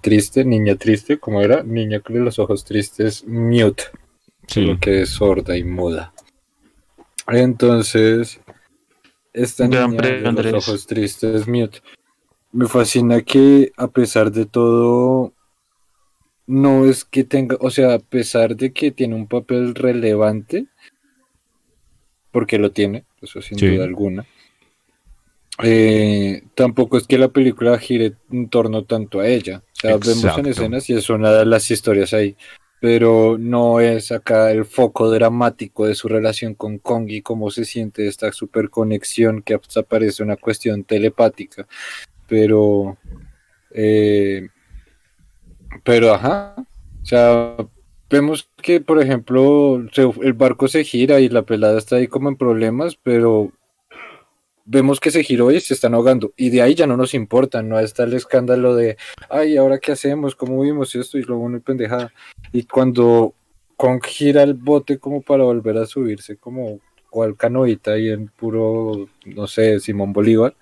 triste, 0.00 0.44
niña 0.44 0.76
triste, 0.76 1.18
como 1.18 1.42
era, 1.42 1.62
niña 1.62 2.00
con 2.00 2.24
los 2.24 2.38
ojos 2.38 2.64
tristes, 2.64 3.24
mute, 3.26 3.82
Sí. 4.46 4.62
lo 4.62 4.78
que 4.80 5.02
es 5.02 5.10
sorda 5.10 5.56
y 5.56 5.64
muda. 5.64 6.12
Entonces, 7.28 8.40
esta 9.32 9.66
niña 9.68 9.86
de 10.32 10.42
los 10.52 10.68
ojos 10.68 10.86
tristes, 10.86 11.46
mute. 11.46 11.80
Me 12.52 12.66
fascina 12.66 13.22
que 13.22 13.70
a 13.76 13.88
pesar 13.88 14.32
de 14.32 14.44
todo, 14.46 15.32
no 16.46 16.84
es 16.86 17.04
que 17.04 17.22
tenga, 17.24 17.56
o 17.60 17.70
sea, 17.70 17.94
a 17.94 17.98
pesar 18.00 18.56
de 18.56 18.72
que 18.72 18.90
tiene 18.90 19.14
un 19.14 19.28
papel 19.28 19.74
relevante, 19.74 20.66
porque 22.32 22.58
lo 22.58 22.72
tiene, 22.72 23.04
eso 23.22 23.40
sin 23.40 23.58
Sí. 23.58 23.68
duda 23.68 23.84
alguna, 23.84 24.26
eh, 25.62 26.42
tampoco 26.54 26.96
es 26.96 27.06
que 27.06 27.18
la 27.18 27.28
película 27.28 27.78
gire 27.78 28.14
en 28.32 28.48
torno 28.48 28.84
tanto 28.84 29.20
a 29.20 29.28
ella. 29.28 29.62
O 29.76 29.80
sea, 29.80 29.96
vemos 29.98 30.38
en 30.38 30.46
escenas 30.46 30.90
y 30.90 30.94
es 30.94 31.08
una 31.10 31.32
de 31.32 31.46
las 31.46 31.70
historias 31.70 32.12
ahí, 32.14 32.36
pero 32.80 33.36
no 33.38 33.80
es 33.80 34.10
acá 34.10 34.50
el 34.50 34.64
foco 34.64 35.10
dramático 35.10 35.86
de 35.86 35.94
su 35.94 36.08
relación 36.08 36.54
con 36.54 36.78
Kong 36.78 37.10
y 37.10 37.20
cómo 37.20 37.50
se 37.50 37.66
siente 37.66 38.08
esta 38.08 38.32
super 38.32 38.70
conexión 38.70 39.42
que 39.42 39.54
hasta 39.54 39.82
parece 39.82 40.22
una 40.22 40.36
cuestión 40.36 40.84
telepática. 40.84 41.68
Pero, 42.26 42.96
eh, 43.72 44.48
pero 45.84 46.14
ajá, 46.14 46.54
o 47.02 47.04
sea, 47.04 47.56
vemos 48.08 48.48
que, 48.62 48.80
por 48.80 49.00
ejemplo, 49.00 49.84
el 50.22 50.32
barco 50.32 50.66
se 50.66 50.82
gira 50.82 51.20
y 51.20 51.28
la 51.28 51.42
pelada 51.42 51.78
está 51.78 51.96
ahí 51.96 52.08
como 52.08 52.30
en 52.30 52.36
problemas, 52.36 52.96
pero 52.96 53.52
vemos 54.64 55.00
que 55.00 55.10
se 55.10 55.22
giró 55.24 55.50
y 55.50 55.60
se 55.60 55.74
están 55.74 55.94
ahogando. 55.94 56.32
Y 56.36 56.50
de 56.50 56.62
ahí 56.62 56.74
ya 56.74 56.86
no 56.86 56.96
nos 56.96 57.14
importa, 57.14 57.62
no 57.62 57.78
está 57.78 58.04
el 58.04 58.14
escándalo 58.14 58.74
de, 58.76 58.96
ay, 59.28 59.56
¿ahora 59.56 59.78
qué 59.78 59.92
hacemos? 59.92 60.34
¿Cómo 60.34 60.60
vimos 60.62 60.94
esto? 60.94 61.18
Y 61.18 61.22
luego 61.22 61.42
una 61.42 61.58
pendejada. 61.60 62.12
Y 62.52 62.64
cuando 62.64 63.34
Kong 63.76 64.02
gira 64.04 64.42
el 64.42 64.54
bote 64.54 64.98
como 64.98 65.22
para 65.22 65.44
volver 65.44 65.78
a 65.78 65.86
subirse, 65.86 66.36
como 66.36 66.80
cual 67.08 67.36
canoita 67.36 67.98
y 67.98 68.08
en 68.10 68.28
puro, 68.28 69.08
no 69.26 69.46
sé, 69.46 69.80
Simón 69.80 70.12
Bolívar, 70.12 70.54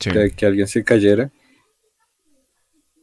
Sí. 0.00 0.10
que 0.36 0.46
alguien 0.46 0.66
se 0.66 0.82
cayera. 0.82 1.30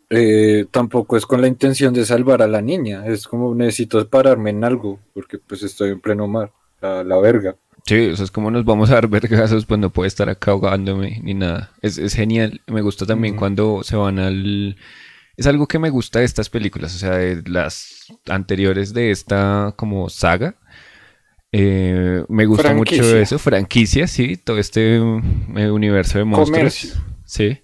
eh, 0.10 0.66
tampoco 0.72 1.16
es 1.16 1.26
con 1.26 1.40
la 1.40 1.48
intención 1.48 1.94
de 1.94 2.04
salvar 2.06 2.42
a 2.42 2.48
la 2.48 2.62
niña, 2.62 3.06
es 3.08 3.28
como 3.28 3.56
necesito 3.56 4.06
pararme 4.10 4.50
en 4.50 4.66
algo, 4.66 5.00
porque 5.14 5.38
pues 5.38 5.64
estoy 5.64 5.92
en 5.92 6.02
pleno 6.02 6.28
mar, 6.28 6.52
la, 6.82 7.02
la 7.06 7.18
verga. 7.20 7.56
Sí, 7.86 7.96
eso 7.96 8.24
es 8.24 8.32
como 8.32 8.52
nos 8.52 8.64
vamos 8.64 8.90
a 8.90 8.96
dar 8.96 9.08
vergazos, 9.08 9.66
pues 9.66 9.80
no 9.80 9.90
puedo 9.90 10.08
estar 10.08 10.30
acá 10.30 10.52
ahogándome 10.52 11.20
ni 11.24 11.34
nada. 11.34 11.72
Es, 11.82 11.98
es 11.98 12.14
genial. 12.14 12.62
Me 12.68 12.82
gusta 12.82 13.06
también 13.06 13.36
cuando 13.36 13.82
se 13.84 13.96
van 13.96 14.20
al... 14.20 14.78
Es 15.38 15.48
algo 15.48 15.68
que 15.68 15.80
me 15.80 15.90
gusta 15.90 16.20
de 16.20 16.26
estas 16.26 16.50
películas, 16.50 16.96
o 16.96 17.00
sea, 17.00 17.18
de 17.18 17.42
las 17.50 18.06
anteriores 18.28 18.94
de 18.94 19.12
esta 19.12 19.74
como 19.76 20.10
saga. 20.10 20.56
Eh, 21.52 22.24
me 22.30 22.46
gusta 22.46 22.74
mucho 22.74 23.18
eso, 23.18 23.38
franquicia, 23.40 24.08
sí, 24.08 24.38
todo 24.38 24.58
este 24.58 24.96
eh, 24.96 25.72
universo 25.72 26.18
de 26.18 26.24
monstruos. 26.24 26.58
Comercio. 26.58 26.92
Sí. 27.26 27.60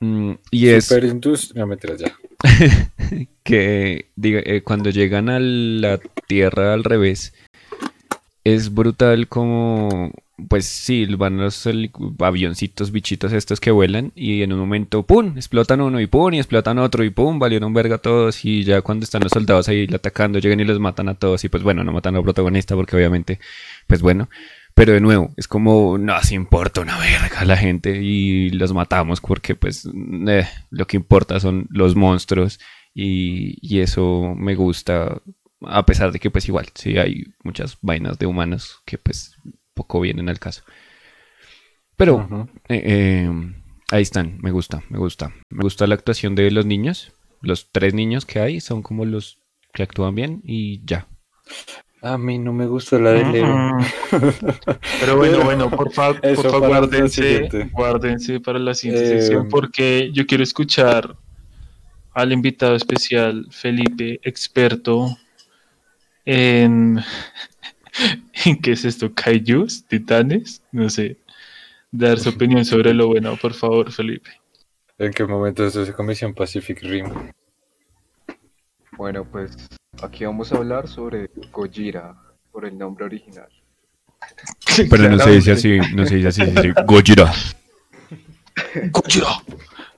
Mm, 0.00 0.32
y 0.50 0.68
es 0.68 0.86
Superindustria, 0.86 1.66
no 1.66 1.76
ya. 1.96 2.12
que 3.42 4.10
diga, 4.16 4.40
eh, 4.44 4.62
cuando 4.62 4.90
llegan 4.90 5.28
a 5.28 5.38
la 5.38 6.00
Tierra 6.26 6.72
al 6.72 6.84
revés, 6.84 7.34
es 8.44 8.74
brutal 8.74 9.28
como, 9.28 10.10
pues 10.48 10.66
sí, 10.66 11.06
van 11.06 11.38
los 11.38 11.68
avioncitos, 12.18 12.90
bichitos 12.90 13.32
estos 13.32 13.60
que 13.60 13.70
vuelan 13.70 14.12
y 14.14 14.42
en 14.42 14.52
un 14.52 14.58
momento, 14.58 15.04
¡pum!, 15.04 15.36
explotan 15.36 15.80
uno 15.80 16.00
y 16.00 16.06
¡pum!, 16.06 16.34
y 16.34 16.38
explotan 16.38 16.78
otro 16.78 17.04
y 17.04 17.10
¡pum!, 17.10 17.38
valieron 17.38 17.72
verga 17.72 17.98
todos 17.98 18.44
y 18.44 18.64
ya 18.64 18.82
cuando 18.82 19.04
están 19.04 19.22
los 19.22 19.32
soldados 19.32 19.68
ahí 19.68 19.88
atacando, 19.92 20.38
llegan 20.38 20.60
y 20.60 20.64
los 20.64 20.80
matan 20.80 21.08
a 21.08 21.14
todos 21.14 21.44
y 21.44 21.48
pues 21.48 21.62
bueno, 21.62 21.84
no 21.84 21.92
matan 21.92 22.16
al 22.16 22.22
protagonista 22.22 22.74
porque 22.74 22.96
obviamente, 22.96 23.38
pues 23.86 24.02
bueno. 24.02 24.28
Pero 24.74 24.94
de 24.94 25.00
nuevo, 25.00 25.34
es 25.36 25.46
como, 25.48 25.98
no 25.98 26.18
se 26.22 26.34
importa 26.34 26.80
una 26.80 26.98
verga 26.98 27.40
a 27.40 27.44
la 27.44 27.58
gente 27.58 28.00
y 28.02 28.48
los 28.50 28.72
matamos 28.72 29.20
porque 29.20 29.54
pues 29.54 29.86
eh, 30.26 30.48
lo 30.70 30.86
que 30.86 30.96
importa 30.96 31.38
son 31.40 31.66
los 31.70 31.94
monstruos 31.94 32.58
y, 32.94 33.58
y 33.60 33.80
eso 33.80 34.34
me 34.34 34.54
gusta, 34.54 35.20
a 35.66 35.84
pesar 35.86 36.12
de 36.12 36.18
que 36.18 36.30
pues 36.30 36.48
igual, 36.48 36.68
sí 36.74 36.98
hay 36.98 37.24
muchas 37.42 37.78
vainas 37.82 38.18
de 38.18 38.26
humanos 38.26 38.80
que 38.84 38.98
pues 38.98 39.36
poco 39.74 40.00
vienen 40.00 40.28
al 40.28 40.38
caso. 40.38 40.62
Pero 41.96 42.48
eh, 42.68 42.82
eh, 42.84 43.30
ahí 43.90 44.02
están, 44.02 44.38
me 44.40 44.50
gusta, 44.50 44.82
me 44.88 44.98
gusta. 44.98 45.32
Me 45.50 45.62
gusta 45.62 45.86
la 45.86 45.94
actuación 45.94 46.34
de 46.34 46.50
los 46.50 46.66
niños, 46.66 47.12
los 47.40 47.70
tres 47.70 47.94
niños 47.94 48.26
que 48.26 48.40
hay 48.40 48.60
son 48.60 48.82
como 48.82 49.04
los 49.04 49.38
que 49.72 49.82
actúan 49.82 50.14
bien 50.14 50.40
y 50.44 50.84
ya. 50.84 51.06
A 52.02 52.18
mí 52.18 52.36
no 52.38 52.52
me 52.52 52.66
gustó 52.66 52.98
la 52.98 53.12
de 53.12 53.24
Leo. 53.24 53.78
Pero 55.00 55.16
bueno, 55.16 55.44
bueno, 55.44 55.70
por 55.70 55.92
favor, 55.92 56.18
eso 56.22 56.42
por 56.42 56.50
favor, 56.50 56.68
guárdense, 56.68 57.48
guárdense 57.70 58.40
para 58.40 58.58
la 58.58 58.74
siguiente 58.74 59.04
Eh, 59.04 59.20
sección 59.20 59.48
porque 59.48 60.10
yo 60.12 60.26
quiero 60.26 60.42
escuchar 60.42 61.16
al 62.12 62.32
invitado 62.32 62.74
especial, 62.74 63.46
Felipe, 63.50 64.20
experto 64.24 65.16
en, 66.24 67.00
en 68.44 68.60
¿qué 68.60 68.72
es 68.72 68.84
esto? 68.84 69.12
¿Kaijus? 69.14 69.84
¿Titanes? 69.86 70.62
No 70.72 70.88
sé. 70.90 71.16
Dar 71.90 72.18
su 72.18 72.30
opinión 72.30 72.64
sobre 72.64 72.94
lo 72.94 73.08
bueno, 73.08 73.36
por 73.36 73.52
favor, 73.52 73.92
Felipe. 73.92 74.30
¿En 74.98 75.12
qué 75.12 75.24
momento 75.24 75.66
es 75.66 75.76
esa 75.76 75.92
comisión 75.92 76.32
Pacific 76.32 76.80
Rim? 76.82 77.06
Bueno, 78.96 79.24
pues 79.24 79.68
aquí 80.02 80.24
vamos 80.24 80.52
a 80.52 80.56
hablar 80.56 80.88
sobre 80.88 81.30
Gojira, 81.50 82.14
por 82.50 82.64
el 82.64 82.78
nombre 82.78 83.04
original. 83.04 83.48
Pero 84.88 85.10
no 85.10 85.18
se 85.18 85.30
dice 85.30 85.52
así, 85.52 85.78
no 85.94 86.06
se 86.06 86.16
dice 86.16 86.28
así, 86.28 86.44
se 86.44 86.50
dice 86.50 86.72
Gojira. 86.86 87.32
Sí. 89.08 89.20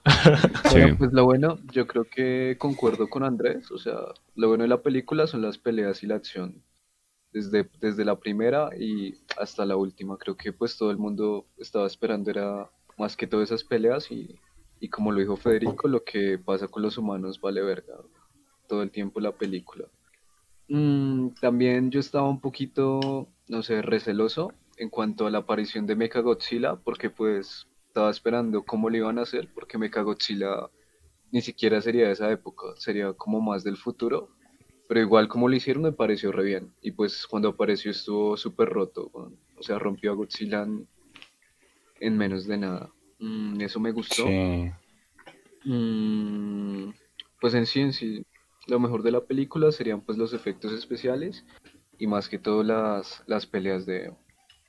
Bueno, 0.71 0.97
pues 0.99 1.13
lo 1.13 1.25
bueno, 1.25 1.59
yo 1.73 1.87
creo 1.87 2.05
que 2.05 2.57
concuerdo 2.59 3.09
con 3.09 3.25
Andrés, 3.25 3.71
o 3.71 3.79
sea, 3.79 3.95
lo 4.35 4.49
bueno 4.49 4.65
de 4.65 4.69
la 4.69 4.83
película 4.83 5.27
son 5.27 5.43
las 5.43 5.59
peleas 5.59 6.03
y 6.03 6.07
la 6.07 6.17
acción. 6.17 6.63
Desde, 7.33 7.69
desde 7.81 8.05
la 8.05 8.21
primera 8.21 8.71
y 8.79 9.15
hasta 9.37 9.67
la 9.67 9.77
última, 9.77 10.17
creo 10.19 10.37
que 10.37 10.53
pues 10.53 10.77
todo 10.77 10.93
el 10.93 10.99
mundo 10.99 11.47
estaba 11.59 11.87
esperando 11.87 12.31
era 12.31 12.71
más 12.97 13.17
que 13.17 13.27
todas 13.27 13.51
esas 13.51 13.65
peleas 13.65 14.11
y, 14.13 14.39
y 14.79 14.89
como 14.89 15.11
lo 15.11 15.19
dijo 15.19 15.37
Federico, 15.37 15.89
lo 15.89 16.05
que 16.05 16.39
pasa 16.39 16.69
con 16.69 16.83
los 16.83 16.97
humanos 16.97 17.41
vale 17.41 17.61
verga 17.61 17.95
todo 18.69 18.83
el 18.83 18.91
tiempo 18.91 19.21
la 19.21 19.33
película. 19.33 19.87
Mm, 20.69 21.31
también 21.41 21.91
yo 21.91 22.01
estaba 22.01 22.29
un 22.29 22.41
poquito, 22.41 23.29
no 23.49 23.63
sé, 23.63 23.83
receloso 23.83 24.53
en 24.77 24.89
cuanto 24.89 25.27
a 25.27 25.31
la 25.31 25.39
aparición 25.39 25.87
de 25.87 25.97
Mechagodzilla, 25.97 26.77
porque 26.77 27.11
pues 27.11 27.67
estaba 27.95 28.11
esperando 28.11 28.65
cómo 28.65 28.91
lo 28.91 28.97
iban 28.97 29.21
a 29.21 29.23
hacer, 29.23 29.49
porque 29.55 29.79
Mechagodzilla 29.79 30.69
ni 31.31 31.41
siquiera 31.41 31.81
sería 31.81 32.07
de 32.07 32.13
esa 32.13 32.29
época, 32.29 32.75
sería 32.77 33.13
como 33.13 33.41
más 33.41 33.63
del 33.63 33.77
futuro, 33.77 34.31
pero 34.89 34.99
igual 34.99 35.29
como 35.29 35.49
lo 35.49 35.55
hicieron 35.55 35.85
me 35.85 35.93
pareció 35.93 36.33
re 36.33 36.43
bien, 36.43 36.75
y 36.83 36.91
pues 36.91 37.25
cuando 37.25 37.51
apareció 37.51 37.93
estuvo 37.93 38.37
súper 38.37 38.71
roto, 38.71 39.13
o 39.15 39.63
sea, 39.63 39.79
rompió 39.79 40.11
a 40.11 40.17
Godzilla 40.17 40.65
en, 40.65 40.89
en 42.01 42.19
menos 42.19 42.49
de 42.49 42.57
nada. 42.57 42.91
Mm, 43.21 43.61
eso 43.61 43.79
me 43.79 43.93
gustó. 43.93 44.27
Sí. 44.27 44.73
Mm, 45.65 46.93
pues 47.41 47.55
en 47.55 47.65
sí, 47.65 47.81
en 47.81 47.93
sí, 47.93 48.27
lo 48.67 48.81
mejor 48.81 49.05
de 49.05 49.13
la 49.13 49.21
película 49.21 49.71
serían 49.71 50.01
pues 50.01 50.19
los 50.19 50.33
efectos 50.33 50.73
especiales 50.73 51.45
y 51.97 52.09
más 52.09 52.29
que 52.29 52.41
todo 52.41 52.65
las, 52.65 53.23
las 53.29 53.47
peleas 53.47 53.87
de, 53.87 54.13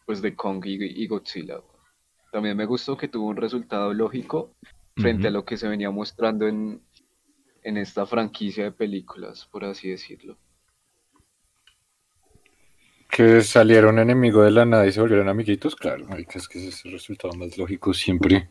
pues, 0.05 0.21
de 0.21 0.35
Kong 0.35 0.63
y, 0.67 0.75
y 1.03 1.07
Godzilla. 1.07 1.59
También 2.35 2.57
me 2.57 2.65
gustó 2.65 2.97
que 2.97 3.07
tuvo 3.07 3.29
un 3.29 3.37
resultado 3.37 3.93
lógico 3.93 4.51
frente 4.97 5.29
a 5.29 5.31
lo 5.31 5.45
que 5.45 5.55
se 5.55 5.69
venía 5.69 5.89
mostrando 5.89 6.45
en, 6.49 6.81
en 7.63 7.77
esta 7.77 8.05
franquicia 8.05 8.65
de 8.65 8.71
películas, 8.73 9.47
por 9.49 9.63
así 9.63 9.87
decirlo. 9.89 10.35
Que 13.09 13.39
salieron 13.39 13.99
enemigos 13.99 14.43
de 14.43 14.51
la 14.51 14.65
nada 14.65 14.85
y 14.85 14.91
se 14.91 14.99
volvieron 14.99 15.29
amiguitos, 15.29 15.77
claro, 15.77 16.05
marica, 16.09 16.37
es 16.37 16.49
que 16.49 16.59
ese 16.59 16.67
es 16.67 16.83
el 16.83 16.91
resultado 16.91 17.33
más 17.35 17.57
lógico 17.57 17.93
siempre. 17.93 18.49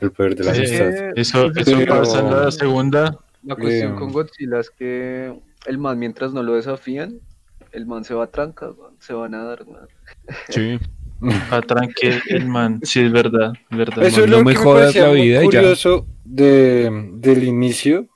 El 0.00 0.10
poder 0.10 0.34
de 0.34 0.42
la 0.46 0.52
Sí. 0.52 0.62
amistad. 0.62 1.12
Eso, 1.16 1.46
eso 1.54 1.78
Pero- 1.78 1.98
pasa 2.00 2.18
en 2.18 2.30
la 2.32 2.50
segunda. 2.50 3.16
La 3.44 3.54
cuestión 3.54 3.92
Eh, 3.92 3.96
con 3.96 4.10
Godzilla 4.10 4.58
es 4.58 4.70
que 4.70 5.40
el 5.66 5.78
man 5.78 6.00
mientras 6.00 6.32
no 6.32 6.42
lo 6.42 6.54
desafían, 6.54 7.20
el 7.70 7.86
man 7.86 8.02
se 8.02 8.12
va 8.12 8.24
a 8.24 8.26
tranca, 8.32 8.72
se 8.98 9.14
va 9.14 9.26
a 9.26 9.28
nadar, 9.28 9.62
weón. 9.68 9.86
Sí. 10.48 10.80
A 11.50 11.60
tranque 11.62 12.18
el 12.28 12.46
man. 12.46 12.80
Sí, 12.82 13.00
es 13.00 13.12
verdad. 13.12 13.52
es 13.70 13.76
verdad 13.76 14.04
Eso 14.04 14.20
man. 14.20 14.24
es 14.24 14.30
no 14.30 14.36
lo 14.38 14.44
me 14.44 14.52
que 14.52 14.58
me 14.58 14.64
jodas 14.64 14.80
parecía 14.82 15.02
la 15.02 15.08
muy 15.10 15.20
vida 15.22 15.44
y 15.44 15.50
ya. 15.50 15.60
curioso 15.60 16.06
de, 16.24 17.10
del 17.14 17.44
inicio. 17.44 18.08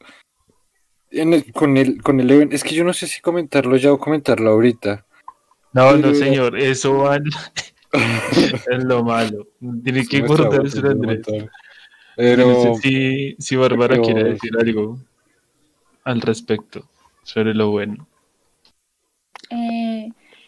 En 1.10 1.32
el- 1.34 1.52
con 1.52 1.76
el 1.76 2.02
con 2.02 2.18
el 2.20 2.30
evento. 2.30 2.56
Es 2.56 2.64
que 2.64 2.74
yo 2.74 2.82
no 2.84 2.92
sé 2.92 3.06
si 3.06 3.20
comentarlo 3.20 3.76
ya 3.76 3.92
o 3.92 3.98
comentarlo 3.98 4.50
ahorita. 4.50 5.04
No, 5.72 5.92
no, 5.92 6.02
Pero- 6.02 6.14
señor. 6.14 6.58
Eso 6.58 6.96
va 6.98 7.16
en, 7.16 7.24
en 8.70 8.88
lo 8.88 9.04
malo. 9.04 9.46
Tiene 9.82 10.00
Es 10.00 10.08
que 10.08 10.20
nuestra 10.20 10.44
guardar 10.46 10.62
voz, 10.62 10.68
eso, 10.74 10.78
es 10.78 10.84
un 10.84 10.90
Andrés. 10.90 11.20
montón. 11.28 11.44
No 11.46 11.50
Pero 12.16 12.74
sé 12.74 12.74
si, 12.82 13.36
si 13.38 13.56
Bárbara 13.56 13.94
pero- 13.96 14.02
quiere 14.02 14.24
decir 14.24 14.50
algo 14.58 14.98
al 16.04 16.20
respecto 16.20 16.88
sobre 17.22 17.54
lo 17.54 17.70
bueno. 17.70 18.06
Eh, 19.50 19.93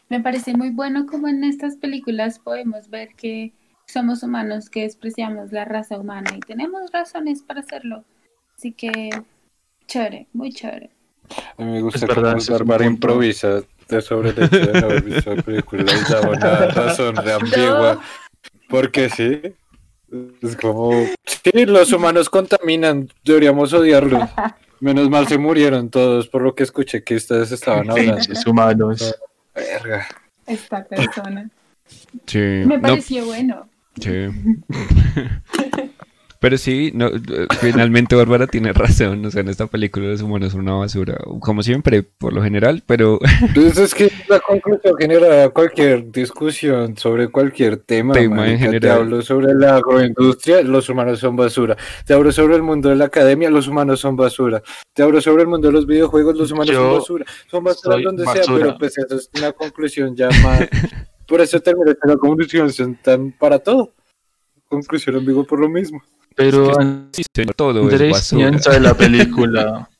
me 0.08 0.20
parece 0.20 0.54
muy 0.54 0.70
bueno 0.70 1.06
como 1.06 1.28
en 1.28 1.44
estas 1.44 1.76
películas 1.76 2.38
podemos 2.38 2.88
ver 2.90 3.14
que 3.16 3.52
somos 3.86 4.22
humanos, 4.22 4.68
que 4.70 4.82
despreciamos 4.82 5.52
la 5.52 5.64
raza 5.64 5.98
humana 5.98 6.30
y 6.36 6.40
tenemos 6.40 6.90
razones 6.92 7.42
para 7.42 7.60
hacerlo. 7.60 8.04
Así 8.56 8.72
que, 8.72 9.10
chévere, 9.86 10.28
muy 10.32 10.52
chévere. 10.52 10.90
a 11.56 11.62
mí 11.62 11.72
me 11.72 11.82
gusta 11.82 12.06
Es 12.06 12.48
verdad, 12.48 12.80
improvisa 12.80 13.62
de 13.88 14.02
sobre 14.02 14.30
el 14.30 14.42
hecho 14.42 14.58
de 14.58 14.80
no 14.80 14.86
haber 14.86 15.02
visto 15.02 15.34
la 15.34 15.42
película 15.42 15.82
y 15.82 16.12
da 16.12 16.20
una 16.28 16.66
razón 16.68 17.14
de 17.14 17.32
ambigua. 17.32 18.00
Porque 18.68 19.08
sí. 19.08 19.40
Es 20.40 20.56
como, 20.56 20.92
sí, 21.24 21.66
los 21.66 21.92
humanos 21.92 22.30
contaminan, 22.30 23.08
deberíamos 23.24 23.72
odiarlos. 23.72 24.28
Menos 24.80 25.08
mal 25.08 25.26
se 25.26 25.38
murieron 25.38 25.90
todos, 25.90 26.28
por 26.28 26.42
lo 26.42 26.54
que 26.54 26.62
escuché 26.62 27.02
que 27.02 27.16
ustedes 27.16 27.50
estaban 27.50 27.90
hablando. 27.90 28.16
Pinches 28.16 28.46
humanos. 28.46 29.14
Verga. 29.56 30.06
Esta 30.46 30.84
persona. 30.84 31.48
Sí. 32.26 32.38
Me 32.38 32.76
No, 32.76 32.80
pareció 32.82 33.24
bueno. 33.26 33.68
sí. 34.00 34.26
Pero 36.40 36.58
sí, 36.58 36.92
no, 36.94 37.08
eh, 37.08 37.46
finalmente 37.60 38.14
Bárbara 38.14 38.46
tiene 38.46 38.72
razón. 38.72 39.24
O 39.24 39.30
sea, 39.30 39.40
en 39.40 39.48
esta 39.48 39.66
película 39.66 40.06
los 40.06 40.22
humanos 40.22 40.52
son 40.52 40.62
una 40.62 40.74
basura. 40.74 41.16
Como 41.40 41.62
siempre, 41.62 42.02
por 42.02 42.32
lo 42.32 42.42
general, 42.42 42.82
pero 42.86 43.18
Entonces 43.40 43.78
es 43.78 43.94
que 43.94 44.12
la 44.28 44.40
conclusión 44.40 44.94
genera 44.98 45.48
cualquier 45.50 46.10
discusión 46.10 46.96
sobre 46.96 47.28
cualquier 47.28 47.78
tema. 47.78 48.14
Tema 48.14 48.24
en 48.24 48.36
marica. 48.36 48.58
Te 48.58 48.64
general. 48.64 48.98
hablo 48.98 49.22
sobre 49.22 49.54
la 49.54 49.76
agroindustria, 49.76 50.62
los 50.62 50.88
humanos 50.88 51.20
son 51.20 51.36
basura. 51.36 51.76
Te 52.04 52.14
hablo 52.14 52.32
sobre 52.32 52.56
el 52.56 52.62
mundo 52.62 52.88
de 52.88 52.96
la 52.96 53.06
academia, 53.06 53.50
los 53.50 53.68
humanos 53.68 54.00
son 54.00 54.16
basura. 54.16 54.62
Te 54.92 55.02
hablo 55.02 55.20
sobre 55.20 55.42
el 55.42 55.48
mundo 55.48 55.68
de 55.68 55.72
los 55.72 55.86
videojuegos, 55.86 56.36
los 56.36 56.50
humanos 56.50 56.72
Yo 56.72 56.80
son 56.80 56.98
basura. 56.98 57.24
Son 57.50 57.64
basura 57.64 57.96
donde 58.02 58.24
sea, 58.24 58.42
pero 58.46 58.78
pues 58.78 58.98
eso 58.98 59.16
es 59.16 59.30
una 59.36 59.52
conclusión 59.52 60.14
ya 60.14 60.28
más. 60.42 60.68
Por 61.26 61.40
eso 61.40 61.60
termina 61.60 61.96
una 62.02 62.16
conclusión 62.16 62.96
tan 63.02 63.32
para 63.32 63.58
todo. 63.58 63.92
Conclusión 64.68 65.16
ambigua 65.16 65.44
por 65.44 65.60
lo 65.60 65.68
mismo. 65.68 66.02
Pero 66.36 66.72
sí, 67.12 67.22
señor, 67.34 67.54
todo 67.54 67.86
es 67.88 67.92
Andrés 67.94 68.12
basura. 68.12 68.48
piensa 68.50 68.70
de 68.72 68.80
la 68.80 68.94
película. 68.98 69.88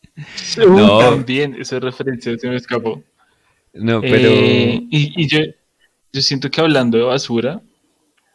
No. 0.57 0.99
También, 0.99 1.57
esa 1.61 1.79
referencia 1.79 2.37
se 2.38 2.49
me 2.49 2.57
escapó. 2.57 3.03
No, 3.75 4.01
pero 4.01 4.29
Eh, 4.31 4.83
y 4.90 5.12
y 5.22 5.27
yo, 5.29 5.40
yo 6.11 6.20
siento 6.22 6.51
que 6.51 6.62
hablando 6.62 6.96
de 6.96 7.05
basura, 7.05 7.61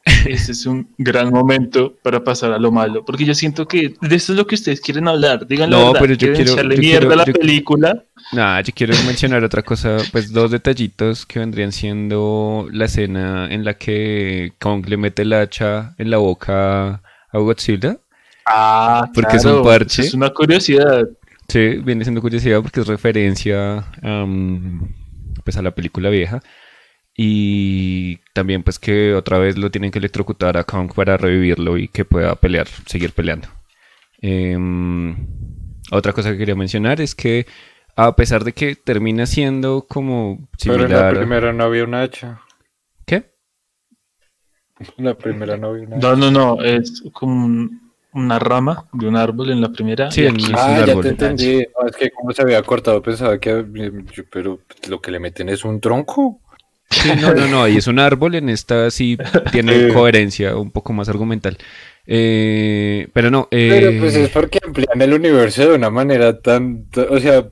este 0.28 0.52
es 0.52 0.68
un 0.68 0.88
gran 1.00 1.32
momento 1.32 1.96
para 2.04 2.24
pasar 2.24 2.52
a 2.54 2.60
lo 2.60 2.72
malo. 2.72 3.04
Porque 3.04 3.26
yo 3.26 3.34
siento 3.34 3.68
que 3.68 3.96
de 4.00 4.16
eso 4.16 4.34
es 4.34 4.38
lo 4.38 4.46
que 4.46 4.54
ustedes 4.54 4.80
quieren 4.80 5.08
hablar. 5.08 5.48
Digan 5.48 5.72
la 5.72 5.78
No, 5.78 5.86
verdad. 5.88 6.00
pero 6.02 6.14
yo 6.14 6.20
¿Quieren 6.28 6.36
quiero- 6.36 6.52
echarle 6.54 6.76
yo 6.76 6.82
mierda 6.82 7.00
quiero- 7.08 7.14
a 7.14 7.18
la 7.18 7.26
yo- 7.26 7.34
película. 7.34 8.04
Nada, 8.32 8.62
yo 8.62 8.74
quiero 8.76 8.94
mencionar 9.08 9.44
otra 9.44 9.64
cosa, 9.64 9.98
pues 10.12 10.32
dos 10.32 10.52
detallitos 10.52 11.26
que 11.26 11.40
vendrían 11.40 11.72
siendo 11.72 12.68
la 12.72 12.86
escena 12.86 13.48
en 13.52 13.64
la 13.66 13.74
que 13.74 14.54
Kong 14.60 14.86
le 14.88 14.98
mete 14.98 15.24
el 15.24 15.34
hacha 15.34 15.96
en 15.98 16.12
la 16.12 16.18
boca 16.18 17.02
a 17.32 17.38
Godzilla. 17.40 17.98
Ah, 18.46 19.10
Porque 19.14 19.38
es 19.38 19.46
un 19.46 19.64
parche. 19.64 20.02
Es 20.02 20.14
una 20.14 20.30
curiosidad. 20.32 21.08
Sí, 21.48 21.78
viene 21.84 22.04
siendo 22.04 22.22
curiosidad 22.22 22.62
porque 22.62 22.82
es 22.82 22.88
referencia 22.88 23.86
pues 25.44 25.58
a 25.58 25.62
la 25.62 25.72
película 25.72 26.10
vieja. 26.10 26.42
Y 27.16 28.18
también 28.34 28.64
pues 28.64 28.80
que 28.80 29.14
otra 29.14 29.38
vez 29.38 29.58
lo 29.58 29.70
tienen 29.70 29.92
que 29.92 30.00
electrocutar 30.00 30.58
a 30.58 30.64
Kong 30.64 30.92
para 30.96 31.18
revivirlo 31.18 31.78
y 31.78 31.88
que 31.88 32.06
pueda 32.06 32.36
pelear, 32.36 32.68
seguir 32.86 33.12
peleando. 33.12 33.50
Em, 34.22 35.16
otra 35.92 36.14
cosa 36.14 36.32
que 36.32 36.38
quería 36.38 36.56
mencionar 36.56 37.02
es 37.02 37.16
que 37.16 37.46
a 37.96 38.16
pesar 38.16 38.44
de 38.44 38.54
que 38.54 38.76
termina 38.76 39.26
siendo 39.26 39.86
como 39.88 40.48
Pero 40.64 40.86
en 40.86 40.94
la 40.94 41.10
similar... 41.10 41.16
primera 41.18 41.54
no 41.54 41.66
había 41.66 41.84
un 41.84 41.96
hacha. 41.96 42.42
¿Qué? 43.06 43.26
La 44.98 45.14
primera 45.16 45.58
no 45.58 45.68
había 45.70 45.84
un 45.88 45.94
hacha. 45.94 46.02
No, 46.10 46.16
no, 46.16 46.32
no. 46.32 46.64
Es 46.64 47.04
como 47.14 47.46
un- 47.46 47.82
una 48.14 48.40
rama 48.40 48.88
de 48.92 49.08
un 49.08 49.16
árbol 49.16 49.52
en 49.52 49.62
la 49.62 49.70
primera. 49.72 50.12
Sí, 50.12 50.26
aquí- 50.28 50.44
es 50.44 50.50
un 50.50 50.56
Ah, 50.56 50.84
ya 50.86 50.92
árbol. 50.92 51.04
te 51.04 51.10
entendí. 51.10 51.66
No, 51.80 51.88
es 51.88 51.96
que 51.96 52.12
como 52.12 52.32
se 52.34 52.42
había 52.42 52.62
cortado 52.64 53.02
pensaba 53.02 53.40
que... 53.40 53.66
yo- 54.14 54.24
Pero 54.32 54.60
lo 54.90 55.00
que 55.02 55.12
le 55.12 55.20
meten 55.20 55.48
es 55.50 55.64
un 55.64 55.80
tronco. 55.80 56.40
Sí, 56.90 57.10
no, 57.22 57.34
no, 57.34 57.48
no, 57.48 57.68
y 57.70 57.78
es 57.78 57.88
un 57.88 58.00
árbol, 58.00 58.36
en 58.36 58.50
esta 58.50 58.92
sí 58.92 59.18
tiene 59.54 59.88
Sí. 59.88 59.94
coherencia, 59.94 60.58
un 60.58 60.72
poco 60.72 60.92
más 60.92 61.08
argumental. 61.08 61.58
Eh, 62.06 63.08
pero 63.14 63.32
no, 63.32 63.48
eh, 63.50 63.70
Pero 63.72 64.00
pues 64.02 64.14
es 64.16 64.30
porque 64.30 64.60
amplían 64.62 65.02
el 65.02 65.14
universo 65.14 65.70
de 65.70 65.76
una 65.76 65.90
manera 65.90 66.38
tan... 66.42 66.88
O 67.10 67.18
sea, 67.18 67.46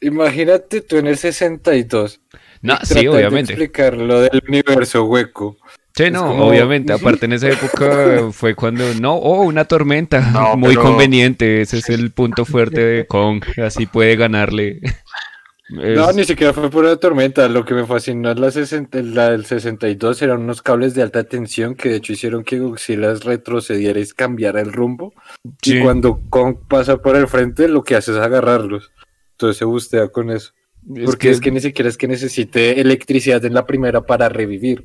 imagínate 0.00 0.80
tú 0.80 0.96
en 0.96 1.06
el 1.06 1.16
62. 1.16 2.20
no, 2.62 2.74
y 2.74 2.86
sí, 2.86 2.94
tratar 2.94 3.02
de 3.02 3.08
obviamente. 3.10 3.52
explicar 3.52 3.94
lo 3.96 4.20
del 4.20 4.42
universo 4.48 5.04
hueco. 5.04 5.56
Sí, 5.96 6.10
no, 6.10 6.26
como- 6.26 6.46
obviamente, 6.48 6.92
aparte 6.92 7.26
en 7.26 7.34
esa 7.34 7.48
época 7.48 8.30
fue 8.32 8.54
cuando, 8.54 8.84
no, 8.94 9.14
oh, 9.14 9.42
una 9.42 9.64
tormenta, 9.64 10.20
No, 10.32 10.56
muy 10.56 10.70
pero- 10.74 10.82
conveniente, 10.82 11.60
ese 11.60 11.78
es 11.78 11.88
el 11.88 12.10
punto 12.10 12.44
fuerte 12.44 12.80
de 12.80 13.06
Kong, 13.08 13.44
así 13.64 13.86
puede 13.86 14.16
ganarle. 14.16 14.80
Es- 14.82 15.96
No, 15.96 16.12
ni 16.12 16.24
siquiera 16.24 16.52
fue 16.52 16.68
por 16.68 16.84
una 16.84 16.96
tormenta. 16.96 17.48
Lo 17.48 17.64
que 17.64 17.72
me 17.74 17.86
fascinó 17.86 18.30
es 18.32 18.38
la, 18.38 18.50
60 18.50 19.00
la 19.02 19.30
del 19.30 19.46
62 19.46 20.20
eran 20.20 20.42
unos 20.42 20.60
cables 20.62 20.94
de 20.94 21.00
alta 21.02 21.24
tensión 21.24 21.74
que 21.74 21.88
de 21.88 21.96
hecho 21.96 22.12
hicieron 22.12 22.44
que 22.44 22.58
Godzilla 22.58 23.14
retrocediera 23.14 23.98
y 23.98 24.06
cambiara 24.08 24.60
el 24.60 24.72
rumbo. 24.74 25.14
Sí. 25.62 25.78
Y 25.78 25.80
cuando 25.80 26.20
Kong 26.28 26.56
pasa 26.68 26.98
por 26.98 27.16
el 27.16 27.28
frente, 27.28 27.66
lo 27.68 27.82
que 27.82 27.94
hace 27.96 28.10
es 28.12 28.18
agarrarlos. 28.18 28.90
Entonces 29.32 29.56
se 29.56 29.64
bustea 29.64 30.08
con 30.08 30.30
eso. 30.30 30.52
es 30.94 31.04
Porque 31.06 31.28
que- 31.28 31.30
es 31.32 31.40
que 31.40 31.50
ni 31.50 31.60
siquiera 31.60 31.88
es 31.88 31.96
que 31.96 32.08
necesite 32.08 32.78
electricidad 32.80 33.42
en 33.44 33.54
la 33.54 33.64
primera 33.64 34.02
para 34.02 34.28
revivir. 34.28 34.84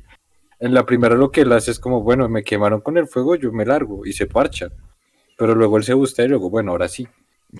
En 0.60 0.74
la 0.74 0.84
primera 0.84 1.14
lo 1.14 1.30
que 1.30 1.40
él 1.40 1.52
hace 1.52 1.70
es 1.70 1.80
como, 1.80 2.02
bueno, 2.02 2.28
me 2.28 2.44
quemaron 2.44 2.82
con 2.82 2.98
el 2.98 3.06
fuego, 3.06 3.34
yo 3.34 3.50
me 3.50 3.64
largo 3.64 4.04
y 4.04 4.12
se 4.12 4.26
parcha. 4.26 4.68
Pero 5.38 5.54
luego 5.54 5.78
él 5.78 5.84
se 5.84 5.94
gusta 5.94 6.22
y 6.22 6.28
luego, 6.28 6.50
bueno, 6.50 6.72
ahora 6.72 6.86
sí. 6.86 7.08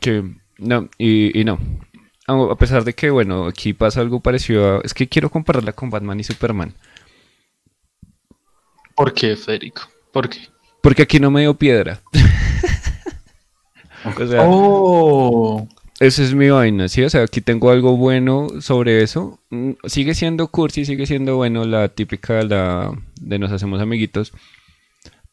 Sí, 0.03 0.21
no, 0.59 0.89
y, 0.99 1.41
y 1.41 1.45
no. 1.45 1.59
A 2.27 2.53
a 2.53 2.57
pesar 2.57 2.85
de 2.85 2.93
que, 2.93 3.09
bueno, 3.11 3.47
aquí 3.47 3.73
pasa 3.73 4.03
algo 4.03 4.21
parecido 4.21 4.77
a... 4.77 4.81
Es 4.85 4.93
que 4.93 5.09
quiero 5.09 5.31
compararla 5.31 5.73
con 5.73 5.89
Batman 5.89 6.21
y 6.21 6.25
Superman. 6.25 6.75
¿Por 8.95 9.15
qué, 9.15 9.35
Federico? 9.35 9.83
¿Por 10.13 10.29
qué? 10.29 10.41
Porque 10.83 11.03
aquí 11.03 11.19
no 11.19 11.31
me 11.31 11.41
dio 11.41 11.55
piedra. 11.55 12.03
o 14.05 14.27
sea, 14.27 14.43
Oh, 14.45 15.67
esa 16.01 16.23
es 16.23 16.35
mi 16.35 16.49
vaina, 16.49 16.89
¿sí? 16.89 17.03
O 17.03 17.11
sea, 17.11 17.23
aquí 17.23 17.43
tengo 17.43 17.71
algo 17.71 17.97
bueno 17.97 18.49
sobre 18.61 19.03
eso. 19.03 19.39
Mm, 19.51 19.73
Sigue 19.85 20.15
siendo 20.15 20.49
cursi, 20.49 20.87
sigue 20.87 21.07
siendo 21.07 21.37
bueno 21.37 21.65
la 21.65 21.91
típica 21.91 22.43
la 22.43 22.91
de 23.21 23.39
nos 23.39 23.53
hacemos 23.53 23.81
amiguitos. 23.83 24.33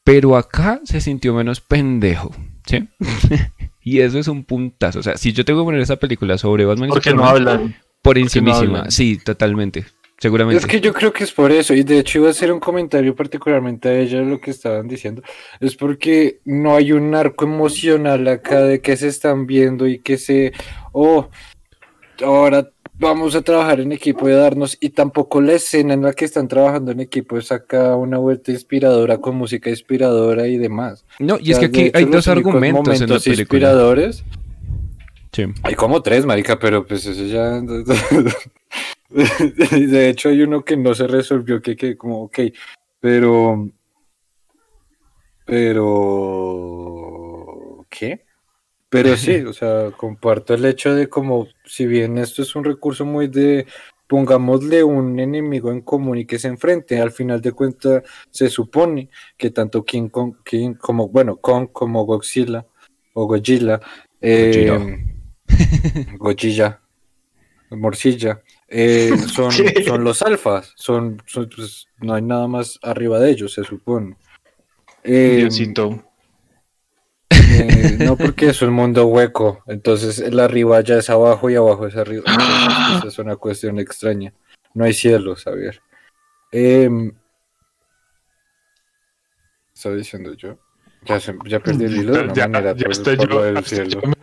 Pero 0.03 0.35
acá 0.35 0.81
se 0.83 0.99
sintió 0.99 1.33
menos 1.33 1.61
pendejo, 1.61 2.35
¿sí? 2.65 2.85
y 3.81 3.99
eso 4.01 4.19
es 4.19 4.27
un 4.27 4.43
puntazo. 4.43 4.99
O 4.99 5.03
sea, 5.03 5.17
si 5.17 5.31
yo 5.31 5.45
tengo 5.45 5.61
que 5.61 5.65
poner 5.65 5.81
esa 5.81 5.95
película 5.95 6.37
sobre 6.37 6.65
Batman 6.65 6.89
porque 6.89 7.13
no 7.13 7.25
hablan. 7.25 7.75
por 8.01 8.17
encimísima. 8.17 8.91
sí, 8.91 9.17
totalmente. 9.23 9.85
Seguramente. 10.19 10.59
Es 10.59 10.65
que 10.65 10.81
yo 10.81 10.93
creo 10.93 11.13
que 11.13 11.23
es 11.23 11.31
por 11.31 11.51
eso, 11.51 11.75
y 11.75 11.83
de 11.83 11.99
hecho 11.99 12.19
iba 12.19 12.27
a 12.27 12.31
hacer 12.31 12.51
un 12.51 12.59
comentario 12.59 13.15
particularmente 13.15 13.89
a 13.89 13.99
ella 13.99 14.19
de 14.19 14.25
lo 14.25 14.41
que 14.41 14.49
estaban 14.49 14.87
diciendo, 14.87 15.21
es 15.59 15.75
porque 15.75 16.39
no 16.45 16.75
hay 16.75 16.91
un 16.91 17.13
arco 17.13 17.45
emocional 17.45 18.27
acá 18.27 18.61
de 18.61 18.81
que 18.81 18.97
se 18.97 19.09
están 19.09 19.45
viendo 19.45 19.87
y 19.87 19.99
que 19.99 20.17
se, 20.17 20.53
oh, 20.91 21.27
ahora 22.23 22.67
vamos 22.99 23.35
a 23.35 23.43
trabajar 23.43 23.79
en 23.79 23.91
equipo 23.91 24.27
y 24.27 24.31
darnos, 24.31 24.75
y 24.79 24.89
tampoco 24.89 25.39
la 25.39 25.53
escena 25.53 25.93
en 25.93 26.01
la 26.01 26.13
que 26.13 26.25
están 26.25 26.47
trabajando 26.47 26.91
en 26.91 26.99
equipo 26.99 27.37
es 27.37 27.51
acá 27.51 27.95
una 27.95 28.17
vuelta 28.17 28.51
inspiradora 28.51 29.19
con 29.19 29.35
música 29.35 29.69
inspiradora 29.69 30.47
y 30.47 30.57
demás. 30.57 31.05
No, 31.19 31.37
y 31.39 31.51
es 31.51 31.57
O 31.57 31.59
que 31.59 31.67
sea, 31.67 31.67
aquí 31.67 31.91
hay 31.93 32.05
dos 32.05 32.27
argumentos 32.27 32.95
en 32.95 33.01
la 33.01 33.05
momentos 33.05 33.23
película. 33.23 33.41
inspiradores 33.41 34.23
Sí. 35.37 35.45
Hay 35.61 35.75
como 35.75 36.01
tres, 36.01 36.25
marica, 36.25 36.57
pero 36.57 36.85
pues 36.87 37.05
eso 37.05 37.23
ya. 37.25 37.61
De 39.09 40.09
hecho, 40.09 40.29
hay 40.29 40.41
uno 40.41 40.63
que 40.65 40.75
no 40.75 40.93
se 40.93 41.07
resolvió, 41.07 41.61
que, 41.61 41.75
que 41.75 41.97
como, 41.97 42.23
ok, 42.23 42.39
pero. 42.99 43.69
Pero. 45.45 46.65
¿Qué? 47.89 48.25
Pero 48.89 49.15
sí, 49.15 49.35
o 49.47 49.53
sea, 49.53 49.91
comparto 49.91 50.53
el 50.53 50.65
hecho 50.65 50.93
de 50.93 51.07
como, 51.07 51.47
si 51.65 51.85
bien 51.85 52.17
esto 52.17 52.41
es 52.41 52.55
un 52.55 52.63
recurso 52.65 53.05
muy 53.05 53.27
de. 53.27 53.65
Pongámosle 54.07 54.85
un 54.85 55.19
enemigo 55.19 55.69
en 55.69 55.81
común 55.81 56.17
y 56.17 56.25
que 56.25 56.39
se 56.39 56.47
enfrente. 56.47 57.01
Al 57.01 57.11
final 57.11 57.41
de 57.41 57.51
cuentas, 57.51 58.03
se 58.31 58.49
supone 58.49 59.09
que 59.35 59.49
tanto 59.49 59.83
King 59.83 60.07
Kong, 60.07 60.35
King 60.45 60.75
como, 60.75 61.09
bueno, 61.09 61.35
Kong 61.37 61.67
como 61.73 62.05
Godzilla 62.05 62.65
o 63.13 63.25
Godzilla, 63.25 63.81
eh, 64.21 65.03
Godzilla, 66.17 66.79
Morcilla, 67.71 68.41
eh, 68.67 69.15
son, 69.33 69.51
son 69.51 70.03
los 70.03 70.21
alfas, 70.21 70.73
son, 70.75 71.21
son, 71.25 71.49
pues, 71.55 71.87
no 71.99 72.13
hay 72.13 72.21
nada 72.21 72.47
más 72.47 72.79
arriba 72.81 73.19
de 73.19 73.31
ellos, 73.31 73.53
se 73.53 73.63
supone. 73.63 74.17
Eh, 75.03 75.37
Diosito. 75.37 76.03
eh, 77.29 77.97
no 77.99 78.17
porque 78.17 78.49
es 78.49 78.61
un 78.61 78.73
mundo 78.73 79.05
hueco, 79.05 79.63
entonces 79.67 80.19
el 80.19 80.39
arriba 80.39 80.81
ya 80.81 80.97
es 80.97 81.09
abajo 81.09 81.49
y 81.49 81.55
abajo 81.55 81.87
es 81.87 81.95
arriba. 81.95 82.23
Entonces, 82.27 82.97
esa 82.97 83.07
es 83.07 83.19
una 83.19 83.35
cuestión 83.35 83.79
extraña. 83.79 84.33
No 84.73 84.85
hay 84.85 84.93
cielo, 84.93 85.35
Javier. 85.35 85.81
Em, 86.51 87.11
¿Estaba 89.73 89.95
diciendo 89.95 90.33
yo? 90.33 90.57
Ya, 91.07 91.19
se- 91.19 91.35
ya 91.45 91.59
perdí 91.59 91.85
el 91.85 91.97
hilo 91.97 92.13
de 92.13 92.23
una 92.23 92.33
Ya- 92.33 92.47
manera 92.47 92.75
ya 92.75 92.83
por, 92.83 92.91
estoy 92.91 93.15
por 93.17 93.29
yo- 93.29 93.41
del 93.43 93.65
cielo. 93.65 93.89
yo 93.89 94.01
me 94.09 94.15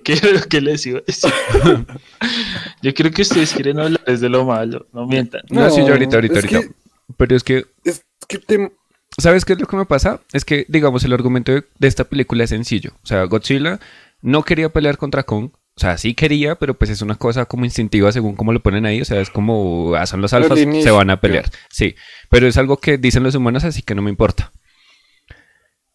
¿Qué 0.00 0.12
era 0.12 0.30
lo 0.32 0.40
que 0.42 0.60
les 0.60 0.86
iba 0.86 0.98
a 0.98 1.02
decir? 1.06 1.30
Yo 2.82 2.94
creo 2.94 3.10
que 3.10 3.22
ustedes 3.22 3.52
quieren 3.52 3.78
hablar 3.78 4.02
desde 4.06 4.28
lo 4.28 4.44
malo, 4.44 4.86
no 4.92 5.06
mientan. 5.06 5.42
No, 5.50 5.68
sí, 5.70 5.80
yo 5.84 5.92
ahorita, 5.92 6.16
ahorita, 6.16 6.42
que- 6.42 6.56
ahorita. 6.56 6.74
Pero 7.16 7.36
es 7.36 7.42
que 7.44 7.64
es 7.84 8.04
que 8.28 8.38
te- 8.38 8.72
¿Sabes 9.18 9.44
qué 9.44 9.52
es 9.52 9.60
lo 9.60 9.66
que 9.66 9.76
me 9.76 9.84
pasa? 9.84 10.20
Es 10.32 10.44
que, 10.44 10.64
digamos, 10.68 11.04
el 11.04 11.12
argumento 11.12 11.52
de, 11.52 11.64
de 11.78 11.88
esta 11.88 12.04
película 12.04 12.44
es 12.44 12.50
sencillo. 12.50 12.92
O 13.02 13.06
sea, 13.06 13.24
Godzilla 13.24 13.78
no 14.22 14.42
quería 14.42 14.70
pelear 14.70 14.96
contra 14.96 15.22
Kong. 15.24 15.50
O 15.74 15.80
sea, 15.80 15.98
sí 15.98 16.14
quería, 16.14 16.54
pero 16.56 16.74
pues 16.74 16.90
es 16.90 17.02
una 17.02 17.14
cosa 17.16 17.44
como 17.44 17.64
instintiva 17.66 18.10
según 18.12 18.36
cómo 18.36 18.52
lo 18.54 18.62
ponen 18.62 18.86
ahí. 18.86 19.00
O 19.02 19.04
sea, 19.04 19.20
es 19.20 19.28
como, 19.30 19.94
ah, 19.96 20.06
son 20.06 20.22
los 20.22 20.32
alfas, 20.32 20.58
se 20.58 20.90
van 20.90 21.10
a 21.10 21.20
pelear. 21.20 21.44
Sí, 21.70 21.94
pero 22.30 22.46
es 22.46 22.56
algo 22.56 22.78
que 22.78 22.96
dicen 22.98 23.22
los 23.22 23.34
humanos, 23.34 23.64
así 23.64 23.82
que 23.82 23.94
no 23.94 24.00
me 24.02 24.10
importa. 24.10 24.50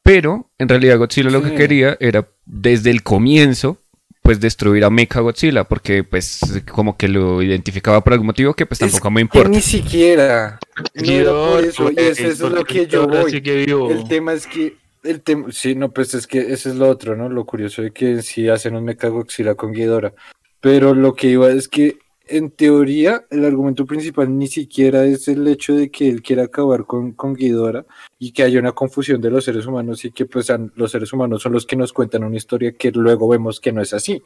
Pero, 0.08 0.50
en 0.58 0.70
realidad, 0.70 0.98
Godzilla 0.98 1.30
lo 1.30 1.44
que 1.44 1.54
quería 1.54 1.98
era, 2.00 2.26
desde 2.46 2.92
el 2.92 3.04
comienzo, 3.04 3.78
pues 4.22 4.40
destruir 4.40 4.86
a 4.86 4.90
Mecha 4.90 5.20
Godzilla, 5.20 5.66
porque 5.66 6.06
pues 6.06 6.62
como 6.72 6.96
que 6.96 7.10
lo 7.10 7.42
identificaba 7.44 8.02
por 8.02 8.14
algún 8.14 8.28
motivo 8.28 8.54
que 8.54 8.66
pues 8.66 8.80
tampoco 8.80 9.10
es 9.10 9.14
me 9.14 9.20
que 9.20 9.22
importa. 9.24 9.50
ni 9.50 9.62
siquiera. 9.62 10.60
No 10.96 11.12
era 11.12 11.32
por 11.32 11.66
eso, 11.66 11.92
y 11.92 11.94
Güey, 11.96 12.08
eso, 12.08 12.24
eso 12.26 12.48
es 12.48 12.54
lo 12.54 12.64
que 12.64 12.88
yo 12.88 13.06
voy. 13.06 13.42
que. 13.42 13.64
El 13.66 14.08
tema 14.08 14.32
es 14.32 14.48
que, 14.48 14.78
el 15.04 15.22
tema, 15.22 15.48
sí, 15.52 15.76
no, 15.76 15.92
pues 15.92 16.14
es 16.14 16.26
que 16.26 16.40
ese 16.40 16.70
es 16.70 16.76
lo 16.76 16.88
otro, 16.88 17.18
¿no? 17.18 17.28
Lo 17.28 17.46
curioso 17.46 17.82
de 17.82 17.92
que 17.92 18.22
sí 18.22 18.48
hacen 18.48 18.76
un 18.78 18.86
Mechagodzilla 18.86 19.56
con 19.56 19.74
Ghidorah. 19.74 20.14
Pero 20.62 20.94
lo 20.94 21.16
que 21.16 21.28
iba 21.28 21.50
es 21.52 21.68
que, 21.68 21.98
en 22.30 22.52
teoría, 22.52 23.26
el 23.30 23.46
argumento 23.46 23.86
principal 23.86 24.38
ni 24.38 24.48
siquiera 24.48 25.06
es 25.06 25.28
el 25.28 25.48
hecho 25.48 25.76
de 25.76 25.90
que 25.90 26.10
él 26.10 26.22
quiera 26.22 26.44
acabar 26.44 26.86
con, 26.86 27.14
con 27.14 27.34
Ghidorah 27.34 27.86
y 28.20 28.32
que 28.32 28.44
haya 28.44 28.60
una 28.60 28.72
confusión 28.72 29.22
de 29.22 29.30
los 29.30 29.46
seres 29.46 29.66
humanos 29.66 30.06
y 30.06 30.12
que 30.12 30.26
pues 30.26 30.52
los 30.76 30.92
seres 30.92 31.14
humanos 31.14 31.42
son 31.42 31.54
los 31.54 31.66
que 31.66 31.76
nos 31.76 31.94
cuentan 31.94 32.24
una 32.24 32.38
historia 32.38 32.74
que 32.74 32.92
luego 32.92 33.28
vemos 33.28 33.60
que 33.60 33.72
no 33.72 33.82
es 33.82 33.94
así. 33.94 34.22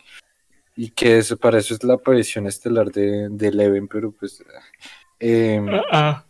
Y 0.75 0.91
que 0.91 1.17
eso, 1.17 1.37
para 1.37 1.59
eso 1.59 1.73
es 1.73 1.83
la 1.83 1.95
aparición 1.95 2.47
estelar 2.47 2.91
de, 2.91 3.27
de 3.29 3.47
Eleven, 3.47 3.87
pero 3.87 4.11
pues... 4.11 4.43
em, 5.19 5.67
Ah, 5.91 6.25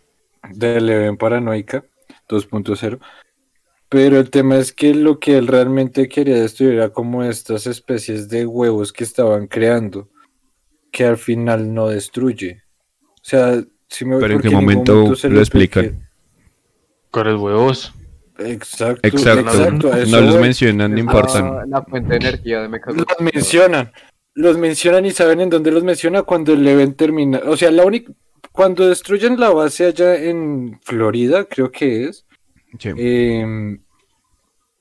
de 0.50 0.78
Eleven 0.78 1.18
Paranoica 1.18 1.86
2.0. 2.28 3.00
Pero 3.92 4.20
el 4.20 4.30
tema 4.30 4.58
es 4.58 4.72
que 4.72 4.94
lo 4.94 5.20
que 5.20 5.38
él 5.38 5.48
realmente 5.48 6.08
quería 6.08 6.36
destruir 6.36 6.76
era 6.76 6.90
como 6.94 7.24
estas 7.26 7.68
especies 7.68 8.30
de 8.30 8.46
huevos 8.46 8.94
que 8.94 9.04
estaban 9.04 9.48
creando, 9.48 10.08
que 10.92 11.06
al 11.06 11.18
final 11.18 11.74
no 11.74 11.88
destruye. 11.88 12.62
O 13.14 13.24
sea, 13.24 13.64
si 13.88 14.06
me 14.06 14.18
Pero 14.20 14.36
¿en 14.36 14.42
qué 14.42 14.50
momento 14.50 15.16
se 15.16 15.30
lo 15.30 15.40
explican? 15.40 16.08
con 17.10 17.28
los 17.28 17.42
huevos. 17.42 17.94
Exacto, 18.40 19.00
Exacto. 19.08 19.50
exacto, 19.50 19.94
a 19.94 20.00
eso 20.00 20.12
No 20.16 20.22
los 20.22 20.34
voy. 20.36 20.44
mencionan 20.44 20.92
ni 20.94 21.02
Es 21.02 21.06
importan. 21.06 21.56
La, 21.56 21.66
la 21.66 21.84
fuente 21.84 22.10
de 22.10 22.16
energía 22.16 22.62
de 22.62 22.70
Mechagodzilla. 22.70 23.06
Los 23.20 23.34
mencionan. 23.34 23.92
Los 24.34 24.58
mencionan 24.58 25.06
y 25.06 25.12
saben 25.12 25.42
en 25.42 25.50
dónde 25.50 25.72
los 25.72 25.84
menciona 25.84 26.24
cuando 26.24 26.54
el 26.54 26.66
evento 26.68 26.96
termina. 27.06 27.42
O 27.46 27.58
sea, 27.58 27.70
la 27.72 27.84
única. 27.86 28.14
Cuando 28.54 28.88
destruyen 28.88 29.40
la 29.40 29.50
base 29.50 29.86
allá 29.86 30.16
en 30.16 30.80
Florida, 30.84 31.46
creo 31.46 31.72
que 31.72 32.06
es. 32.08 32.26
Sí. 32.80 32.90
em, 32.98 33.82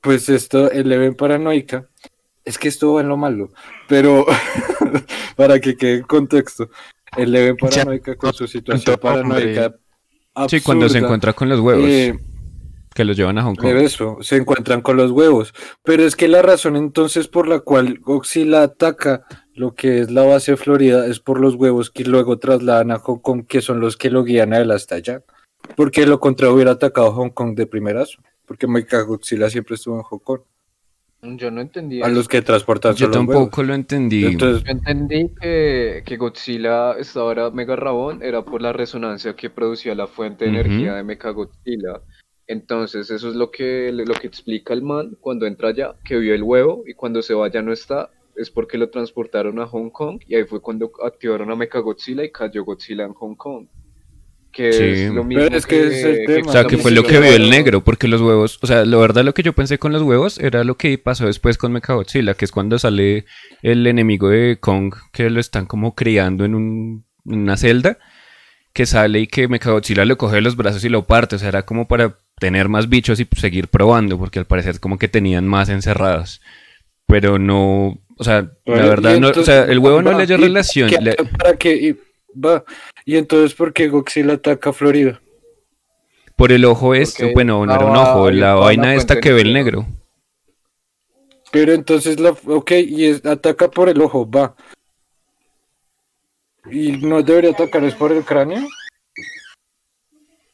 pues 0.00 0.28
esto, 0.28 0.70
el 0.70 0.86
Eleven 0.86 1.14
Paranoica. 1.14 1.88
Es 2.44 2.58
que 2.58 2.68
esto 2.68 2.94
va 2.94 3.00
en 3.02 3.08
lo 3.08 3.16
malo. 3.16 3.50
Pero 3.88 4.26
para 5.36 5.60
que 5.60 5.76
quede 5.76 5.96
en 5.96 6.02
contexto. 6.02 6.70
El 7.16 7.34
Eleven 7.34 7.56
Ya, 7.56 7.68
Paranoica 7.68 8.16
con 8.16 8.32
su 8.32 8.46
situación 8.46 8.96
paranoica. 8.98 9.74
Sí, 10.48 10.60
cuando 10.60 10.88
se 10.88 10.98
encuentra 10.98 11.32
con 11.32 11.48
los 11.48 11.60
huevos 11.60 11.84
eh, 11.88 12.16
que 12.94 13.04
los 13.04 13.16
llevan 13.16 13.38
a 13.38 13.42
Hong 13.42 13.56
Kong. 13.56 13.76
eso, 13.76 14.18
se 14.20 14.36
encuentran 14.36 14.80
con 14.80 14.96
los 14.96 15.10
huevos. 15.10 15.52
Pero 15.82 16.04
es 16.04 16.16
que 16.16 16.28
la 16.28 16.42
razón 16.42 16.76
entonces 16.76 17.28
por 17.28 17.48
la 17.48 17.60
cual 17.60 17.98
Godzilla 17.98 18.62
ataca 18.62 19.24
lo 19.54 19.74
que 19.74 20.00
es 20.00 20.10
la 20.10 20.22
base 20.22 20.52
de 20.52 20.56
Florida 20.56 21.06
es 21.06 21.20
por 21.20 21.40
los 21.40 21.54
huevos 21.54 21.90
que 21.90 22.04
luego 22.04 22.38
trasladan 22.38 22.92
a 22.92 22.98
Hong 22.98 23.18
Kong, 23.18 23.46
que 23.46 23.60
son 23.60 23.80
los 23.80 23.96
que 23.96 24.10
lo 24.10 24.24
guían 24.24 24.52
a 24.52 24.58
él 24.58 24.70
hasta 24.70 24.96
allá. 24.96 25.22
Porque 25.76 26.06
lo 26.06 26.18
contrario 26.18 26.54
hubiera 26.54 26.72
atacado 26.72 27.12
Hong 27.12 27.30
Kong 27.30 27.54
de 27.54 27.66
primerazo. 27.66 28.20
Porque 28.46 28.66
Mecha 28.66 29.02
Godzilla 29.02 29.50
siempre 29.50 29.74
estuvo 29.74 29.96
en 29.96 30.02
Hong 30.02 30.18
Kong. 30.18 30.40
Yo 31.22 31.50
no 31.50 31.60
entendí. 31.60 32.02
A 32.02 32.08
los 32.08 32.28
que 32.28 32.40
transportan 32.40 32.94
Yo 32.94 33.06
huevos. 33.08 33.26
tampoco 33.26 33.62
lo 33.62 33.74
entendí. 33.74 34.24
Entonces, 34.24 34.64
Yo 34.64 34.72
entendí 34.72 35.30
que, 35.40 36.02
que 36.06 36.16
Godzilla 36.16 36.92
estaba 36.92 37.26
ahora 37.26 37.50
mega 37.50 37.76
rabón, 37.76 38.22
era 38.22 38.42
por 38.42 38.62
la 38.62 38.72
resonancia 38.72 39.36
que 39.36 39.50
producía 39.50 39.94
la 39.94 40.06
fuente 40.06 40.46
de 40.46 40.50
energía 40.50 40.94
de 40.94 41.02
Mechagodzilla. 41.02 42.00
Entonces, 42.46 43.10
eso 43.10 43.28
es 43.28 43.34
lo 43.34 43.50
que, 43.50 43.92
lo 43.92 44.14
que 44.14 44.26
explica 44.26 44.72
el 44.72 44.82
man 44.82 45.16
cuando 45.20 45.46
entra 45.46 45.68
allá, 45.68 45.94
que 46.04 46.16
vio 46.16 46.34
el 46.34 46.42
huevo 46.42 46.82
y 46.86 46.94
cuando 46.94 47.22
se 47.22 47.34
va 47.34 47.48
ya 47.48 47.62
no 47.62 47.72
está, 47.72 48.10
es 48.34 48.50
porque 48.50 48.78
lo 48.78 48.88
transportaron 48.88 49.60
a 49.60 49.66
Hong 49.66 49.90
Kong 49.90 50.20
y 50.26 50.34
ahí 50.34 50.44
fue 50.44 50.60
cuando 50.60 50.90
activaron 51.04 51.50
a 51.50 51.56
Mechagodzilla 51.56 52.24
y 52.24 52.32
cayó 52.32 52.64
Godzilla 52.64 53.04
en 53.04 53.12
Hong 53.12 53.34
Kong. 53.34 53.66
Que 54.52 54.72
Sí. 54.72 54.82
es 54.84 55.12
lo 55.12 55.22
mismo 55.24 55.44
Pero 55.44 55.56
es 55.56 55.64
que 55.66 55.86
es 55.86 56.04
el 56.04 56.26
tema, 56.26 56.48
O 56.48 56.52
sea, 56.52 56.64
que 56.64 56.76
fue 56.76 56.90
lo 56.90 57.04
que 57.04 57.20
vio 57.20 57.32
el 57.32 57.50
negro, 57.50 57.82
porque 57.84 58.08
los 58.08 58.20
huevos, 58.20 58.58
o 58.62 58.66
sea, 58.66 58.84
la 58.84 58.96
verdad 58.96 59.24
lo 59.24 59.32
que 59.32 59.42
yo 59.44 59.52
pensé 59.52 59.78
con 59.78 59.92
los 59.92 60.02
huevos 60.02 60.38
era 60.38 60.64
lo 60.64 60.76
que 60.76 60.98
pasó 60.98 61.26
después 61.26 61.56
con 61.56 61.70
Mechagodzilla, 61.72 62.34
que 62.34 62.44
es 62.46 62.50
cuando 62.50 62.78
sale 62.78 63.26
el 63.62 63.86
enemigo 63.86 64.28
de 64.28 64.58
Kong, 64.60 64.92
que 65.12 65.30
lo 65.30 65.38
están 65.40 65.66
como 65.66 65.94
criando 65.94 66.44
en, 66.44 66.54
un- 66.56 67.04
una 67.24 67.56
celda, 67.56 67.98
que 68.72 68.86
sale 68.86 69.20
y 69.20 69.26
que 69.28 69.46
Mechagodzilla 69.48 70.04
lo 70.04 70.16
coge 70.18 70.36
de 70.36 70.42
los 70.42 70.56
brazos 70.56 70.84
y 70.84 70.88
lo 70.88 71.04
parte. 71.04 71.36
O 71.36 71.38
sea, 71.38 71.48
era 71.48 71.62
como 71.62 71.86
para 71.86 72.16
tener 72.40 72.68
más 72.68 72.88
bichos 72.88 73.20
y 73.20 73.28
seguir 73.36 73.68
probando, 73.68 74.18
porque 74.18 74.38
al 74.40 74.46
parecer 74.46 74.80
como 74.80 74.98
que 74.98 75.08
tenían 75.08 75.46
más 75.46 75.68
encerrados. 75.68 76.40
Pero 77.06 77.38
no, 77.38 77.98
o 78.16 78.24
sea, 78.24 78.50
la 78.66 78.74
verdad, 78.86 79.14
y 79.16 79.20
no, 79.20 79.26
o 79.28 79.30
entonces, 79.30 79.54
sea, 79.54 79.64
el 79.64 79.78
huevo 79.78 80.02
no 80.02 80.16
le 80.18 80.26
dio 80.26 80.36
relación. 80.36 80.88
¿qué- 80.88 80.98
le- 81.00 81.14
¿Para 81.14 81.56
qué? 81.56 81.74
Y, 81.76 81.96
va. 82.38 82.64
Y 83.10 83.16
entonces, 83.16 83.54
¿por 83.54 83.72
qué 83.72 83.88
Godzilla 83.88 84.34
ataca 84.34 84.70
a 84.70 84.72
Florida? 84.72 85.20
por 86.36 86.52
el 86.52 86.64
ojo 86.64 86.94
es, 86.94 87.16
Porque 87.16 87.34
bueno, 87.34 87.66
no 87.66 87.74
era 87.74 87.84
un 87.84 87.96
ojo, 87.96 88.30
la 88.30 88.54
vaina 88.54 88.94
esta 88.94 89.18
que 89.18 89.32
ve 89.32 89.40
el 89.40 89.52
negro. 89.52 89.84
Pero 91.50 91.72
entonces, 91.72 92.20
la, 92.20 92.30
ok, 92.30 92.70
y 92.70 93.06
es- 93.06 93.26
ataca 93.26 93.68
por 93.68 93.88
el 93.88 94.00
ojo, 94.00 94.30
va. 94.30 94.54
¿Y 96.70 96.92
no 96.98 97.20
debería 97.24 97.50
atacar 97.50 97.82
es 97.82 97.96
por 97.96 98.12
el 98.12 98.24
cráneo? 98.24 98.64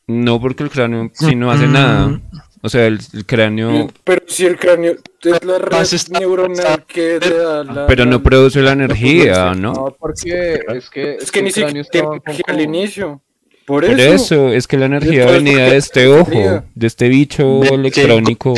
No, 0.07 0.41
porque 0.41 0.63
el 0.63 0.71
cráneo 0.71 1.11
si 1.13 1.35
no 1.35 1.51
hace 1.51 1.67
nada. 1.67 2.19
O 2.67 2.69
sea, 2.69 2.89
el, 2.89 2.99
el 3.13 3.25
cráneo, 3.25 3.89
Pero 4.03 4.23
si 4.27 4.45
el 4.45 4.59
cráneo 4.59 4.97
es 5.23 5.45
la 5.45 5.59
red 5.59 5.87
neuronal 6.19 6.85
que 6.85 7.21
le 7.21 7.39
da 7.39 7.63
la... 7.63 7.87
pero 7.87 8.05
no 8.07 8.21
produce 8.21 8.61
la 8.61 8.73
energía. 8.73 9.55
¿no? 9.55 9.73
No, 9.73 9.97
porque 9.97 10.59
es 10.75 10.91
que, 10.91 11.15
Es 11.15 11.31
que 11.31 11.43
ni 11.43 11.53
siquiera 11.53 12.11
al 12.49 12.61
inicio. 12.61 13.23
Por 13.65 13.87
Por 13.87 14.01
eso. 14.01 14.15
eso, 14.15 14.49
es 14.53 14.67
que 14.67 14.79
la 14.79 14.87
energía 14.87 15.27
venía 15.27 15.53
¿por 15.59 15.65
qué 15.67 15.71
de 15.71 15.77
este 15.77 16.07
ojo, 16.09 16.65
de 16.75 16.87
este 16.89 17.09
bicho 17.09 17.63
electrónico 17.63 18.55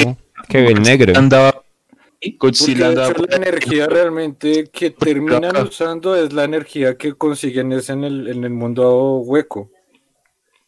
que 0.48 0.62
ve 0.62 0.68
el 0.72 0.80
negro. 0.82 1.12
Andaba. 1.14 1.62
y 2.18 2.32
Porque 2.32 2.74
de 2.74 2.92
hecho 2.92 3.26
la 3.28 3.36
energía 3.36 3.86
realmente 3.88 4.70
que 4.72 4.90
terminan 4.90 5.54
usando 5.58 6.16
es 6.16 6.32
la 6.32 6.44
energía 6.44 6.96
que 6.96 7.12
consiguen 7.12 7.72
es 7.72 7.90
en 7.90 8.04
el, 8.04 8.28
en 8.28 8.44
el 8.44 8.50
mundo 8.50 9.18
hueco. 9.18 9.70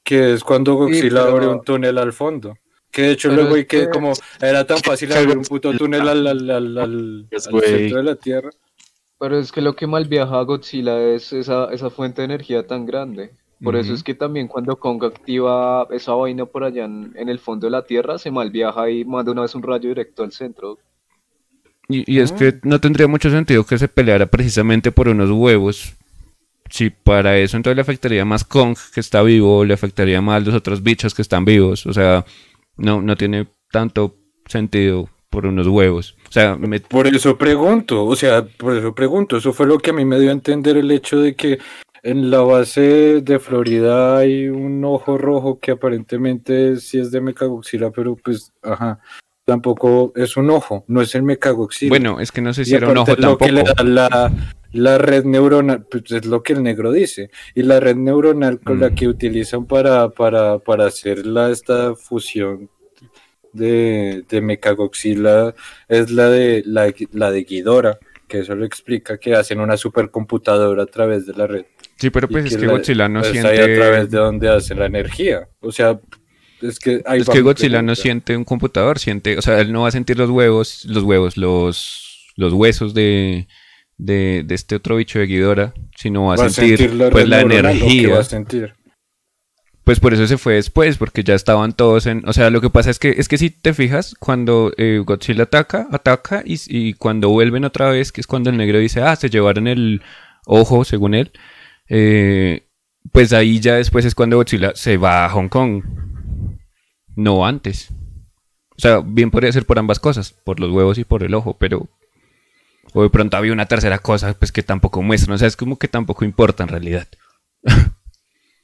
Que 0.03 0.35
es 0.35 0.45
cuando 0.45 0.75
Godzilla 0.75 1.09
pero- 1.09 1.23
abre 1.23 1.47
un 1.49 1.63
túnel 1.63 1.97
al 1.97 2.13
fondo. 2.13 2.55
Que 2.91 3.03
de 3.03 3.11
hecho 3.13 3.29
Pero 3.29 3.43
luego 3.43 3.57
y 3.57 3.67
que 3.67 3.89
como 3.89 4.13
era 4.41 4.67
tan 4.67 4.79
fácil 4.79 5.13
abrir 5.13 5.37
un 5.39 5.45
puto 5.45 5.73
túnel 5.75 6.09
al, 6.09 6.27
al, 6.27 6.51
al, 6.51 6.79
al- 6.79 6.79
al 6.79 7.29
güey. 7.51 7.65
centro 7.69 7.99
de 7.99 8.03
la 8.05 8.17
Tierra. 8.17 8.51
Pero 9.19 9.39
es 9.39 9.53
que 9.53 9.61
lo 9.61 9.77
que 9.77 9.87
malviaja 9.87 10.39
a 10.39 10.43
Godzilla 10.43 11.01
es 11.15 11.33
esa, 11.33 11.73
esa 11.73 11.91
fuente 11.91 12.23
de 12.23 12.27
energía 12.27 12.67
tan 12.67 12.87
grande. 12.87 13.33
Por 13.63 13.77
eso 13.77 13.93
es 13.93 14.03
que 14.03 14.15
también 14.15 14.49
cuando 14.49 14.79
Kong 14.79 15.05
activa 15.05 15.87
esa 15.91 16.15
vaina 16.15 16.47
por 16.47 16.65
allá 16.65 16.85
en, 16.87 17.13
en 17.15 17.29
el 17.29 17.39
fondo 17.39 17.67
de 17.67 17.73
la 17.73 17.85
Tierra, 17.85 18.19
se 18.19 18.31
malviaja 18.31 18.91
y 18.91 19.05
manda 19.05 19.33
una 19.33 19.43
vez 19.43 19.55
un 19.55 19.63
rayo 19.63 19.91
directo 19.91 20.23
al 20.23 20.33
centro. 20.33 20.79
Y, 21.89 22.05
y 22.13 22.21
es 22.21 22.33
que 22.33 22.59
no 22.63 22.81
tendría 22.81 23.09
mucho 23.09 23.31
sentido 23.31 23.65
que 23.65 23.79
se 23.79 23.89
peleara 23.89 24.27
precisamente 24.27 24.93
por 24.93 25.09
unos 25.09 25.31
huevos. 25.31 25.95
Si 26.71 26.91
para 26.91 27.39
eso 27.39 27.57
entonces 27.57 27.77
le 27.77 27.83
afectaría 27.83 28.25
más 28.25 28.45
Kong 28.45 28.77
que 28.95 29.01
está 29.01 29.23
vivo, 29.23 29.65
le 29.65 29.75
afectaría 29.75 30.21
más 30.23 30.45
los 30.47 30.55
otros 30.55 30.83
bichos 30.83 31.15
que 31.15 31.23
están 31.23 31.45
vivos. 31.45 31.87
O 31.87 31.93
sea, 31.93 32.25
no, 32.81 33.01
no 33.03 33.17
tiene 33.17 33.47
tanto 33.71 34.17
sentido 34.47 35.09
por 35.31 35.47
unos 35.47 35.69
huevos. 35.69 36.17
O 36.29 36.33
sea, 36.33 36.57
me- 36.57 36.81
Por 36.81 37.07
eso 37.07 37.39
pregunto, 37.39 38.05
o 38.05 38.17
sea, 38.17 38.45
por 38.45 38.77
eso 38.77 38.95
pregunto. 38.95 39.37
Eso 39.37 39.53
fue 39.53 39.67
lo 39.67 39.79
que 39.79 39.91
a 39.91 39.93
mí 39.93 40.05
me 40.05 40.19
dio 40.19 40.31
a 40.31 40.33
entender 40.33 40.77
el 40.77 40.91
hecho 40.91 41.21
de 41.21 41.37
que 41.37 41.59
en 42.03 42.31
la 42.31 42.41
base 42.41 43.21
de 43.21 43.39
Florida 43.39 44.17
hay 44.19 44.49
un 44.49 44.85
ojo 44.85 45.19
rojo 45.19 45.61
que 45.61 45.71
aparentemente 45.73 46.77
sí 46.77 46.99
es 46.99 47.11
de 47.13 47.21
Mechagodzilla, 47.21 47.91
pero 47.91 48.17
pues, 48.17 48.53
ajá, 48.63 48.99
tampoco 49.51 50.13
es 50.15 50.37
un 50.37 50.49
ojo, 50.51 50.85
no 50.89 51.01
es 51.03 51.15
el 51.15 51.23
Mechagodzilla. 51.25 51.89
bueno, 51.91 52.21
es 52.21 52.31
que 52.33 52.41
no 52.41 52.53
sé 52.55 52.65
si 52.65 52.73
Y 52.73 52.75
era 52.77 52.89
un 52.89 52.99
ojo 52.99 53.07
que 53.17 53.21
le 53.21 53.63
tampoco. 53.63 53.75
da 53.77 53.85
la, 53.85 54.33
la 54.73 54.99
red 54.99 55.25
neuronal, 55.25 55.85
pues 55.91 56.11
es 56.13 56.25
lo 56.27 56.43
que 56.43 56.53
el 56.53 56.63
negro 56.63 56.93
dice. 56.93 57.31
Y 57.55 57.63
la 57.65 57.81
red 57.81 57.97
neuronal 57.97 58.61
con 58.61 58.79
la 58.81 58.91
Mm. 58.91 58.95
que 58.95 59.09
utilizan 59.09 59.67
para, 59.67 60.09
para, 60.11 60.59
para 60.61 60.87
hacer 60.87 61.27
la, 61.27 61.51
esta 61.51 61.95
fusión 61.97 62.71
de, 63.53 64.25
de 64.29 64.41
Mechagodzilla 64.41 65.55
es 65.89 66.11
la 66.11 66.29
de 66.29 66.63
la, 66.67 66.93
la 67.13 67.31
de 67.33 67.43
Ghidorah, 67.45 67.99
que 68.29 68.39
eso 68.41 68.55
lo 68.55 68.65
explica 68.65 69.19
que 69.19 69.35
hacen 69.35 69.59
una 69.61 69.77
supercomputadora 69.77 70.85
a 70.85 70.87
través 70.87 71.27
de 71.27 71.33
la 71.35 71.47
red. 71.49 71.65
Sí, 71.97 72.11
pero 72.11 72.29
pues 72.29 72.47
es 72.47 72.57
que 72.57 72.67
la- 72.67 72.73
Godzilla 72.73 73.09
no 73.09 73.21
pues, 73.21 73.33
siente. 73.33 73.51
ahí 73.51 73.59
a 73.59 73.75
través 73.77 74.11
de 74.11 74.19
donde 74.19 74.49
hacen 74.49 74.79
la 74.79 74.87
energía. 74.87 75.49
O 75.61 75.73
sea, 75.73 75.99
es 76.63 76.79
que 76.79 77.03
Es 77.07 77.43
Godzilla 77.43 77.83
no 77.83 77.95
siente 77.95 78.37
un 78.37 78.45
computador, 78.45 78.99
siente, 78.99 79.39
o 79.39 79.43
sea, 79.43 79.61
él 79.61 79.73
no 79.73 79.83
va 79.83 79.89
a 79.89 79.93
sentir 79.93 80.19
los 80.19 80.31
huevos, 80.31 80.85
los 80.87 81.05
huevos, 81.05 81.37
los, 81.37 82.33
los 82.37 82.53
huesos 82.53 82.95
de, 82.95 83.49
de, 83.99 84.43
de 84.45 84.55
este 84.55 84.77
otro 84.77 84.97
bicho 84.97 85.19
de 85.19 85.27
Ghidorah, 85.27 85.75
sino 85.97 86.27
va 86.27 86.35
a, 86.35 86.49
sentir, 86.49 86.95
la 86.95 87.11
pues 87.11 87.29
la 87.29 87.39
neuronal, 87.39 87.77
¿o 87.77 87.81
qué 87.81 87.85
energía. 87.85 88.15
va 88.15 88.21
a 88.21 88.25
sentir? 88.25 88.75
Pues 89.85 89.99
por 89.99 90.15
eso 90.15 90.27
se 90.27 90.39
fue 90.39 90.55
después, 90.55 90.99
porque 90.99 91.25
ya 91.25 91.35
estaban 91.35 91.73
todos 91.73 92.07
en, 92.07 92.23
o 92.29 92.33
sea, 92.33 92.51
lo 92.51 92.61
que 92.61 92.71
pasa 92.71 92.91
es 92.91 92.99
que 92.99 93.15
es 93.17 93.29
que 93.29 93.39
si 93.39 93.51
te 93.51 93.75
fijas, 93.75 94.15
cuando 94.19 94.73
eh, 94.77 95.03
Godzilla 95.05 95.45
ataca, 95.45 95.89
ataca 95.91 96.43
y, 96.45 96.61
y 96.69 96.95
cuando 96.95 97.31
vuelven 97.31 97.65
otra 97.65 97.91
vez, 97.91 98.13
que 98.13 98.21
es 98.21 98.27
cuando 98.27 98.51
el 98.51 98.57
negro 98.57 98.79
dice, 98.79 99.01
ah, 99.01 99.17
se 99.17 99.31
llevaron 99.31 99.67
el 99.67 100.03
ojo, 100.47 100.85
según 100.85 101.15
él, 101.15 101.33
eh, 101.89 102.69
pues 103.13 103.33
ahí 103.33 103.59
ya 103.59 103.75
después 103.77 104.05
es 104.05 104.15
cuando 104.15 104.37
Godzilla 104.37 104.73
se 104.75 104.97
va 104.97 105.25
a 105.25 105.31
Hong 105.31 105.49
Kong, 105.49 105.83
no 107.17 107.47
antes. 107.47 107.91
O 108.77 108.81
sea, 108.81 109.01
bien 109.05 109.31
podría 109.31 109.53
ser 109.53 109.67
por 109.67 109.79
ambas 109.79 110.01
cosas, 110.01 110.33
por 110.33 110.59
los 110.59 110.71
huevos 110.71 110.99
y 110.99 111.05
por 111.05 111.23
el 111.23 111.35
ojo, 111.35 111.57
pero 111.59 111.89
o 112.93 113.03
de 113.03 113.11
pronto 113.11 113.37
había 113.37 113.53
una 113.53 113.67
tercera 113.67 113.99
cosa, 113.99 114.35
pues 114.35 114.53
que 114.53 114.63
tampoco 114.63 115.03
muestran, 115.03 115.35
o 115.35 115.39
sea, 115.39 115.49
es 115.49 115.57
como 115.57 115.79
que 115.79 115.89
tampoco 115.89 116.25
importa 116.25 116.63
en 116.63 116.69
realidad. 116.69 117.09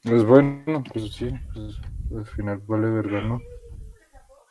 Pues 0.03 0.23
bueno, 0.23 0.85
pues 0.93 1.15
sí, 1.15 1.29
pues, 1.53 1.75
al 2.17 2.27
final 2.27 2.63
vale 2.69 2.89
verga, 2.89 3.23
¿no? 3.23 3.43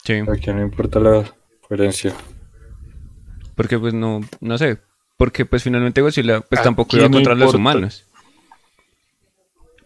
Sí. 0.03 0.15
A 0.15 0.35
quién 0.35 0.57
no 0.57 0.63
importa 0.63 0.99
la 0.99 1.23
coherencia. 1.65 2.13
Porque 3.55 3.79
pues 3.79 3.93
no, 3.93 4.19
no 4.41 4.57
sé. 4.57 4.79
Porque 5.15 5.45
pues 5.45 5.63
finalmente 5.63 6.01
Godzilla 6.01 6.41
pues 6.41 6.59
¿A 6.59 6.63
tampoco 6.65 6.97
iba 6.97 7.03
quién 7.03 7.11
no 7.11 7.17
contra 7.19 7.35
los 7.35 7.53
humanos. 7.53 8.05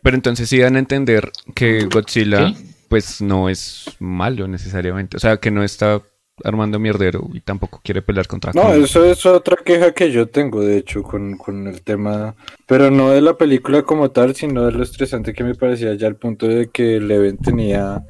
Pero 0.02 0.16
entonces 0.16 0.50
sí 0.50 0.58
dan 0.58 0.76
a 0.76 0.80
entender 0.80 1.32
que 1.54 1.86
Godzilla 1.86 2.52
¿Qué? 2.52 2.69
Pues 2.90 3.22
no 3.22 3.48
es 3.50 3.86
malo 4.00 4.48
necesariamente. 4.48 5.16
O 5.18 5.20
sea, 5.20 5.38
que 5.38 5.52
no 5.52 5.64
está 5.64 6.02
armando 6.44 6.80
mierdero 6.80 7.28
y 7.34 7.42
tampoco 7.42 7.82
quiere 7.84 8.02
pelear 8.02 8.26
contra 8.28 8.54
No, 8.54 8.62
Kong. 8.62 8.82
eso 8.84 9.04
es 9.04 9.26
otra 9.26 9.58
queja 9.58 9.92
que 9.94 10.10
yo 10.10 10.30
tengo, 10.30 10.62
de 10.62 10.78
hecho, 10.78 11.04
con, 11.04 11.36
con 11.38 11.68
el 11.68 11.82
tema, 11.82 12.34
pero 12.66 12.90
no 12.90 13.10
de 13.10 13.20
la 13.22 13.34
película 13.38 13.82
como 13.84 14.10
tal, 14.12 14.34
sino 14.36 14.66
de 14.66 14.72
lo 14.72 14.82
estresante 14.84 15.34
que 15.34 15.44
me 15.44 15.54
parecía 15.56 15.94
ya 15.96 16.08
al 16.08 16.16
punto 16.16 16.48
de 16.48 16.70
que 16.70 17.00
Leven 17.02 17.38
tenía 17.38 18.06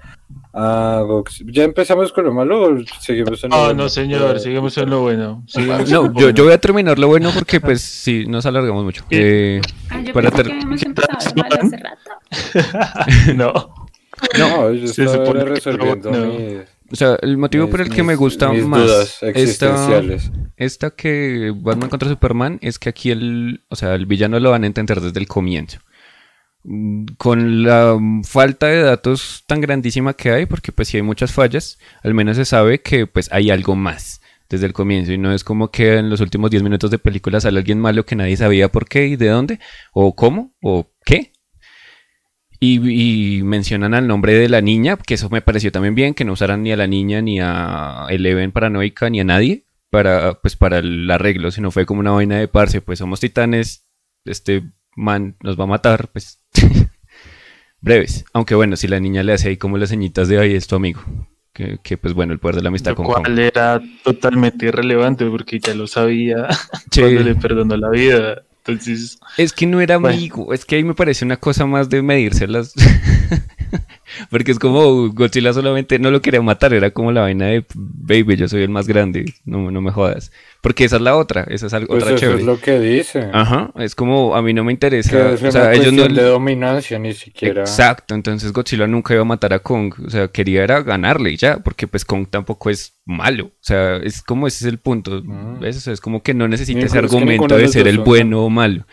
a 0.54 1.02
Godzilla. 1.08 1.52
¿Ya 1.52 1.64
empezamos 1.64 2.12
con 2.14 2.26
lo 2.26 2.32
malo 2.34 2.62
o 2.66 2.78
seguimos 3.02 3.44
en 3.44 3.50
lo 3.50 3.56
No, 3.58 3.64
bueno? 3.66 3.84
no, 3.84 3.90
señor, 3.90 4.40
seguimos 4.40 4.78
en 4.78 4.90
lo 4.92 5.02
bueno. 5.02 5.44
seguimos 5.48 5.80
en 5.80 5.92
No, 5.92 6.02
lo 6.04 6.08
yo, 6.08 6.12
bueno. 6.14 6.30
yo 6.30 6.44
voy 6.44 6.54
a 6.54 6.58
terminar 6.60 7.00
lo 7.00 7.08
bueno 7.08 7.32
porque 7.34 7.60
pues 7.60 7.82
sí, 7.82 8.26
nos 8.28 8.46
alargamos 8.46 8.84
mucho. 8.86 9.04
Eh, 9.10 9.60
Ah, 9.90 10.02
yo 10.06 10.14
Para 10.14 10.30
pensé 10.30 10.44
ter- 10.44 10.52
que 10.52 10.54
habíamos 10.54 10.84
empezado 10.84 11.34
de 11.36 11.42
mal 11.42 11.52
hace 11.60 11.78
rato. 11.78 13.34
No. 13.36 13.89
No, 14.38 14.74
yo 14.74 14.88
Se 14.88 15.08
supone 15.08 15.44
resolviendo 15.44 16.12
no. 16.12 16.26
mis, 16.28 16.60
o 16.92 16.96
sea, 16.96 17.18
el 17.22 17.38
motivo 17.38 17.66
mis- 17.66 17.72
por 17.72 17.82
el 17.82 17.90
que 17.90 18.04
me 18.04 18.16
gusta 18.16 18.52
más 18.52 19.22
esta, 19.22 20.02
esta 20.58 20.90
que 20.92 21.54
Batman 21.56 21.90
contra 21.90 22.10
Superman 22.10 22.58
es 22.62 22.80
que 22.80 22.90
aquí 22.90 23.12
el, 23.12 23.64
o 23.70 23.76
sea, 23.76 23.96
el 23.96 24.06
villano 24.06 24.40
lo 24.40 24.52
van 24.52 24.64
a 24.64 24.68
entender 24.68 25.00
desde 25.02 25.20
el 25.20 25.28
comienzo. 25.28 25.80
Con 27.18 27.64
la 27.64 27.98
falta 28.26 28.68
de 28.68 28.82
datos 28.82 29.44
tan 29.48 29.62
grandísima 29.62 30.14
que 30.14 30.30
hay, 30.32 30.46
porque 30.46 30.74
pues 30.74 30.90
si 30.90 30.98
hay 30.98 31.04
muchas 31.04 31.32
fallas, 31.32 31.80
al 32.04 32.14
menos 32.14 32.36
se 32.36 32.44
sabe 32.44 32.82
que 32.82 33.08
pues 33.08 33.32
hay 33.32 33.50
algo 33.50 33.76
más 33.76 34.20
desde 34.50 34.66
el 34.66 34.74
comienzo 34.74 35.14
y 35.14 35.18
no 35.18 35.32
es 35.34 35.44
como 35.46 35.72
que 35.72 35.98
en 35.98 36.10
los 36.10 36.20
últimos 36.20 36.52
10 36.52 36.64
minutos 36.64 36.92
de 36.92 37.00
película 37.00 37.40
sale 37.40 37.60
alguien 37.60 37.80
malo 37.80 38.06
que 38.06 38.16
nadie 38.18 38.36
sabía 38.36 38.70
por 38.72 38.90
qué 38.90 39.08
y 39.08 39.16
de 39.16 39.30
dónde, 39.30 39.60
o 39.94 40.14
cómo, 40.16 40.54
o 40.62 40.92
qué. 41.06 41.32
Y, 42.62 43.38
y 43.40 43.44
mencionan 43.44 43.94
al 43.94 44.06
nombre 44.08 44.34
de 44.34 44.50
la 44.50 44.60
niña, 44.62 44.98
que 44.98 45.14
eso 45.14 45.30
me 45.30 45.42
pareció 45.42 45.72
también 45.72 45.96
bien, 45.96 46.14
que 46.14 46.26
no 46.26 46.34
usaran 46.34 46.62
ni 46.64 46.72
a 46.74 46.78
la 46.78 46.88
niña, 46.88 47.22
ni 47.22 47.40
a 47.40 48.06
Eleven 48.10 48.52
paranoica, 48.52 49.10
ni 49.10 49.22
a 49.22 49.24
nadie 49.24 49.64
para, 49.90 50.36
pues, 50.42 50.56
para 50.58 50.80
el 50.80 51.10
arreglo, 51.10 51.52
sino 51.52 51.72
fue 51.72 51.86
como 51.86 52.02
una 52.02 52.12
vaina 52.12 52.38
de 52.38 52.48
parce, 52.50 52.82
pues 52.82 53.00
somos 53.00 53.20
titanes, 53.22 53.88
este 54.26 54.64
man 54.96 55.38
nos 55.42 55.58
va 55.60 55.64
a 55.64 55.68
matar, 55.68 56.10
pues 56.12 56.44
breves. 57.82 58.26
Aunque 58.34 58.56
bueno, 58.56 58.76
si 58.76 58.88
la 58.88 59.00
niña 59.00 59.24
le 59.24 59.34
hace 59.34 59.50
ahí 59.50 59.58
como 59.58 59.78
las 59.78 59.90
ceñitas 59.90 60.28
de 60.28 60.40
ahí 60.40 60.54
es 60.54 60.68
tu 60.68 60.76
amigo, 60.76 61.02
que, 61.54 61.78
que, 61.82 61.98
pues 61.98 62.14
bueno, 62.14 62.34
el 62.34 62.40
poder 62.40 62.58
de 62.58 62.62
la 62.64 62.70
amistad 62.70 62.92
Lo 62.92 62.96
con 62.98 63.06
cual 63.06 63.24
Kong. 63.24 63.40
era 63.40 63.82
totalmente 64.04 64.66
irrelevante 64.68 65.26
porque 65.26 65.60
ya 65.60 65.74
lo 65.74 65.88
sabía 65.88 66.48
Sí. 66.92 67.02
cuando 67.02 67.22
le 67.22 67.36
perdonó 67.36 67.78
la 67.78 67.90
vida. 67.90 68.44
Entonces, 68.72 69.20
Es 69.38 69.54
que 69.54 69.66
no 69.66 69.82
era 69.82 69.98
Bueno. 69.98 70.16
amigo, 70.18 70.54
es 70.54 70.66
que 70.66 70.76
ahí 70.76 70.84
me 70.84 70.94
parece 70.94 71.26
una 71.26 71.38
cosa 71.38 71.66
más 71.66 71.90
de 71.90 72.02
medirse 72.02 72.48
las... 72.48 72.74
Porque 74.30 74.52
es 74.52 74.60
como 74.60 75.10
Godzilla 75.10 75.54
solamente 75.54 76.00
no 76.00 76.12
lo 76.12 76.22
quería 76.22 76.42
matar, 76.42 76.74
era 76.74 76.92
como 76.92 77.12
la 77.12 77.22
vaina 77.22 77.46
de 77.48 77.66
Baby, 77.76 78.36
yo 78.38 78.48
soy 78.48 78.64
el 78.64 78.70
más 78.70 78.88
grande, 78.88 79.26
no, 79.46 79.72
no 79.72 79.82
me 79.82 79.92
jodas. 79.92 80.32
Porque 80.62 80.84
esa 80.84 80.98
es 80.98 81.02
la 81.02 81.16
otra, 81.16 81.44
esa 81.50 81.68
es 81.68 81.74
algo, 81.74 81.88
Pues 81.88 82.04
otra 82.04 82.16
eso 82.16 82.20
chévere. 82.22 82.40
es 82.42 82.46
lo 82.46 82.60
que 82.60 82.80
dice. 82.80 83.30
Ajá, 83.32 83.72
es 83.78 83.96
como 83.96 84.36
a 84.36 84.42
mí 84.42 84.54
no 84.54 84.64
me 84.66 84.74
interesa. 84.74 85.10
Que 85.12 85.34
es 85.36 85.44
o 85.44 85.52
sea, 85.52 85.62
una 85.64 85.74
ellos 85.74 85.94
no. 85.94 86.08
de 86.08 86.24
dominancia, 86.24 87.00
ni 87.00 87.14
siquiera. 87.14 87.62
Exacto, 87.62 88.14
entonces 88.14 88.52
Godzilla 88.52 88.86
nunca 88.88 89.14
iba 89.14 89.22
a 89.22 89.26
matar 89.26 89.54
a 89.54 89.60
Kong, 89.60 89.94
o 90.06 90.10
sea, 90.10 90.28
quería 90.28 90.64
era 90.64 90.82
ganarle 90.82 91.32
y 91.32 91.38
ya, 91.38 91.60
porque 91.60 91.88
pues 91.88 92.04
Kong 92.04 92.28
tampoco 92.30 92.70
es 92.70 92.96
malo, 93.06 93.46
o 93.46 93.52
sea, 93.62 93.96
es 93.98 94.22
como 94.22 94.48
ese 94.48 94.66
es 94.66 94.72
el 94.72 94.80
punto, 94.80 95.22
Mm. 95.24 95.60
¿ves? 95.60 95.78
O 95.78 95.80
sea, 95.80 95.94
es 95.94 96.02
como 96.02 96.22
que 96.24 96.34
no 96.34 96.48
necesita 96.48 96.80
ese 96.80 96.88
es 96.88 96.92
que 96.94 97.00
argumento 97.00 97.56
de 97.58 97.68
ser 97.70 97.88
el 97.88 98.00
bueno 98.00 98.44
o 98.44 98.50
malo, 98.50 98.86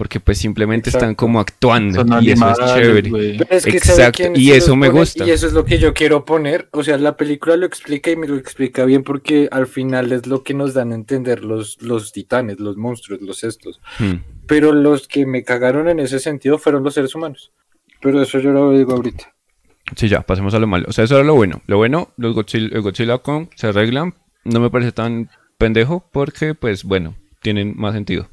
porque 0.00 0.18
pues 0.18 0.38
simplemente 0.38 0.88
están 0.88 1.14
como 1.14 1.40
actuando 1.40 2.00
Son 2.06 2.24
y 2.24 2.30
eso 2.30 2.50
es 2.52 2.72
chévere. 2.72 3.10
güey. 3.10 3.36
Pero 3.36 3.54
es 3.54 3.66
que 3.66 3.78
¿sabe 3.80 4.04
Exacto, 4.04 4.32
y 4.34 4.50
eso 4.52 4.74
me 4.74 4.86
pone? 4.86 5.00
gusta. 5.00 5.26
Y 5.26 5.30
eso 5.30 5.46
es 5.46 5.52
lo 5.52 5.66
que 5.66 5.76
yo 5.76 5.92
quiero 5.92 6.24
poner. 6.24 6.70
O 6.72 6.82
sea, 6.82 6.96
la 6.96 7.18
película 7.18 7.54
lo 7.58 7.66
explica 7.66 8.10
y 8.10 8.16
me 8.16 8.26
lo 8.26 8.36
explica 8.36 8.86
bien 8.86 9.02
porque 9.02 9.50
al 9.52 9.66
final 9.66 10.10
es 10.12 10.26
lo 10.26 10.42
que 10.42 10.54
nos 10.54 10.72
dan 10.72 10.92
a 10.92 10.94
entender 10.94 11.44
los, 11.44 11.82
los 11.82 12.12
titanes, 12.12 12.60
los 12.60 12.78
monstruos, 12.78 13.20
los 13.20 13.44
estos. 13.44 13.82
Hmm. 13.98 14.22
Pero 14.46 14.72
los 14.72 15.06
que 15.06 15.26
me 15.26 15.42
cagaron 15.44 15.86
en 15.86 16.00
ese 16.00 16.18
sentido 16.18 16.56
fueron 16.56 16.82
los 16.82 16.94
seres 16.94 17.14
humanos. 17.14 17.52
Pero 18.00 18.22
eso 18.22 18.38
yo 18.38 18.52
lo 18.52 18.70
digo 18.70 18.94
ahorita. 18.94 19.34
Sí, 19.96 20.08
ya, 20.08 20.22
pasemos 20.22 20.54
a 20.54 20.60
lo 20.60 20.66
malo. 20.66 20.86
O 20.88 20.92
sea, 20.92 21.04
eso 21.04 21.16
era 21.16 21.24
lo 21.24 21.34
bueno. 21.34 21.60
Lo 21.66 21.76
bueno, 21.76 22.08
los 22.16 22.34
Godzilla, 22.34 22.70
el 22.72 22.80
Godzilla 22.80 23.18
Kong 23.18 23.48
se 23.54 23.66
arreglan. 23.66 24.14
No 24.44 24.60
me 24.60 24.70
parece 24.70 24.92
tan 24.92 25.28
pendejo 25.58 26.08
porque, 26.10 26.54
pues, 26.54 26.84
bueno, 26.84 27.16
tienen 27.42 27.74
más 27.76 27.92
sentido. 27.92 28.30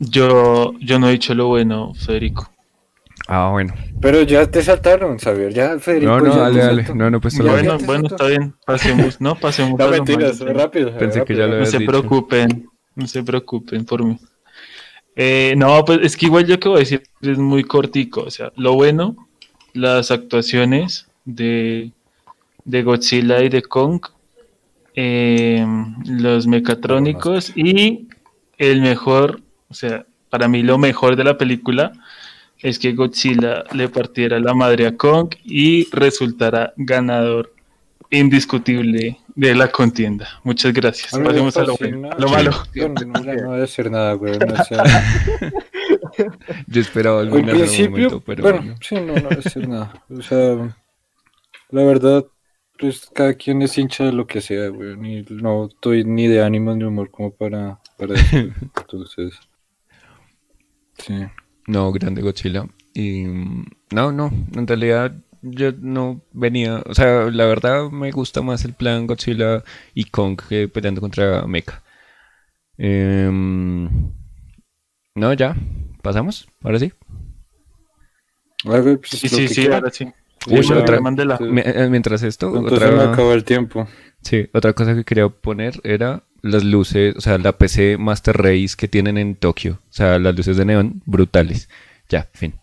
Yo, 0.00 0.72
yo 0.80 0.98
no 0.98 1.08
he 1.08 1.12
dicho 1.12 1.34
lo 1.34 1.46
bueno, 1.48 1.92
Federico. 1.94 2.50
Ah, 3.28 3.50
bueno. 3.52 3.74
Pero 4.00 4.22
ya 4.22 4.50
te 4.50 4.62
saltaron, 4.62 5.18
Xavier. 5.18 5.52
Ya, 5.52 5.78
Federico. 5.78 6.10
No, 6.18 6.20
no, 6.20 6.34
ya 6.34 6.40
dale, 6.40 6.58
dale. 6.60 6.94
No, 6.94 7.10
no, 7.10 7.20
pues 7.20 7.34
Ya, 7.36 7.42
Bueno, 7.44 7.78
bueno, 7.84 8.08
está 8.08 8.26
bien. 8.26 8.54
Pasemos, 8.66 9.20
no, 9.20 9.34
pasemos 9.36 9.78
No, 9.78 9.88
mentiras, 9.90 10.40
rápido. 10.40 10.96
Pensé 10.98 11.22
que 11.24 11.36
ya 11.36 11.46
lo 11.46 11.58
No 11.58 11.66
se 11.66 11.78
dicho. 11.78 11.90
preocupen, 11.90 12.68
no 12.96 13.06
se 13.06 13.22
preocupen 13.22 13.84
por 13.84 14.04
mí. 14.04 14.18
Eh, 15.14 15.54
no, 15.56 15.84
pues 15.84 16.00
es 16.02 16.16
que 16.16 16.26
igual 16.26 16.46
yo 16.46 16.58
que 16.58 16.68
voy 16.68 16.78
a 16.78 16.80
decir 16.80 17.02
es 17.20 17.36
muy 17.38 17.62
cortico. 17.62 18.22
O 18.22 18.30
sea, 18.30 18.52
lo 18.56 18.72
bueno, 18.74 19.28
las 19.74 20.10
actuaciones 20.10 21.06
de, 21.26 21.92
de 22.64 22.82
Godzilla 22.82 23.42
y 23.42 23.50
de 23.50 23.60
Kong, 23.62 24.00
eh, 24.96 25.64
los 26.06 26.46
mecatrónicos 26.46 27.52
y 27.54 28.08
el 28.58 28.80
mejor, 28.80 29.40
o 29.70 29.74
sea, 29.74 30.04
para 30.28 30.48
mí 30.48 30.62
lo 30.62 30.78
mejor 30.78 31.16
de 31.16 31.24
la 31.24 31.38
película 31.38 31.92
es 32.58 32.78
que 32.78 32.92
Godzilla 32.92 33.64
le 33.72 33.88
partiera 33.88 34.38
la 34.38 34.54
madre 34.54 34.86
a 34.86 34.96
Kong 34.96 35.34
y 35.44 35.88
resultara 35.90 36.74
ganador 36.76 37.54
indiscutible 38.10 39.18
de 39.34 39.54
la 39.54 39.68
contienda. 39.68 40.28
Muchas 40.42 40.72
gracias. 40.72 41.14
A 41.14 41.22
Pasemos 41.22 41.56
a 41.56 41.62
lo, 41.62 41.76
bueno, 41.76 42.10
a 42.10 42.18
lo 42.18 42.28
malo. 42.28 42.50
No, 42.74 42.88
no 42.88 43.52
debe 43.52 43.66
ser 43.66 43.90
nada, 43.90 44.12
güey. 44.14 44.38
No 44.38 44.56
sé. 44.64 44.76
Yo 46.66 46.80
esperaba 46.80 47.20
algo 47.20 47.36
Al 47.36 47.48
en 47.48 47.56
principio, 47.56 47.90
momento, 47.90 48.20
pero 48.20 48.42
bueno, 48.42 48.58
bueno. 48.58 48.76
sí, 48.82 48.94
no, 48.96 49.14
no 49.14 49.28
debe 49.28 49.42
ser 49.42 49.68
nada. 49.68 50.04
O 50.10 50.22
sea, 50.22 50.76
la 51.70 51.84
verdad, 51.84 52.26
pues 52.78 53.08
cada 53.14 53.34
quien 53.34 53.62
es 53.62 53.78
hincha 53.78 54.04
de 54.04 54.12
lo 54.12 54.26
que 54.26 54.40
sea, 54.40 54.68
güey. 54.68 54.96
Ni, 54.96 55.22
no 55.22 55.66
estoy 55.66 56.04
ni 56.04 56.26
de 56.26 56.42
ánimo 56.42 56.74
ni 56.74 56.84
humor 56.84 57.10
como 57.10 57.30
para, 57.30 57.78
para 57.96 58.14
eso. 58.14 58.36
Entonces, 58.76 59.34
sí. 61.06 61.14
No, 61.66 61.92
grande 61.92 62.22
Godzilla. 62.22 62.66
Y 62.94 63.24
mm, 63.24 63.64
no, 63.92 64.12
no, 64.12 64.30
en 64.54 64.66
realidad 64.66 65.12
yo 65.42 65.72
no 65.78 66.20
venía, 66.32 66.82
o 66.86 66.94
sea, 66.94 67.30
la 67.30 67.46
verdad 67.46 67.90
me 67.90 68.10
gusta 68.10 68.42
más 68.42 68.64
el 68.64 68.74
plan 68.74 69.06
Godzilla 69.06 69.62
y 69.94 70.04
Kong 70.04 70.38
que 70.48 70.68
peleando 70.68 71.00
contra 71.00 71.46
Mecha. 71.46 71.82
Em, 72.78 73.88
no, 75.14 75.32
ya, 75.34 75.56
pasamos, 76.02 76.48
ahora 76.62 76.78
sí. 76.78 76.92
Pues, 78.64 78.98
Sí, 79.04 79.28
sí, 79.28 79.48
sí, 79.48 79.66
ahora 79.68 79.90
sí. 79.90 80.04
Uy, 80.48 80.62
Sí, 80.62 80.72
otra- 80.72 81.00
Mandela. 81.00 81.36
sí. 81.38 81.44
Mi- 81.44 81.62
eh, 81.64 81.88
Mientras 81.90 82.22
esto, 82.22 82.46
Entonces 82.54 82.80
me 82.92 83.02
otra, 83.02 83.12
acaba 83.12 83.34
el 83.34 83.44
tiempo. 83.44 83.86
sí, 84.22 84.48
otra 84.52 84.72
cosa 84.72 84.94
que 84.94 85.04
quería 85.04 85.28
poner 85.28 85.80
era 85.84 86.22
las 86.42 86.64
luces, 86.64 87.16
o 87.16 87.20
sea, 87.20 87.38
la 87.38 87.52
PC 87.52 87.98
Master 87.98 88.36
Race 88.36 88.74
que 88.76 88.88
tienen 88.88 89.18
en 89.18 89.36
Tokio, 89.36 89.80
o 89.90 89.92
sea, 89.92 90.18
las 90.18 90.36
luces 90.36 90.56
de 90.56 90.64
neón 90.64 91.02
brutales. 91.06 91.68
Ya, 92.08 92.28
fin. 92.32 92.54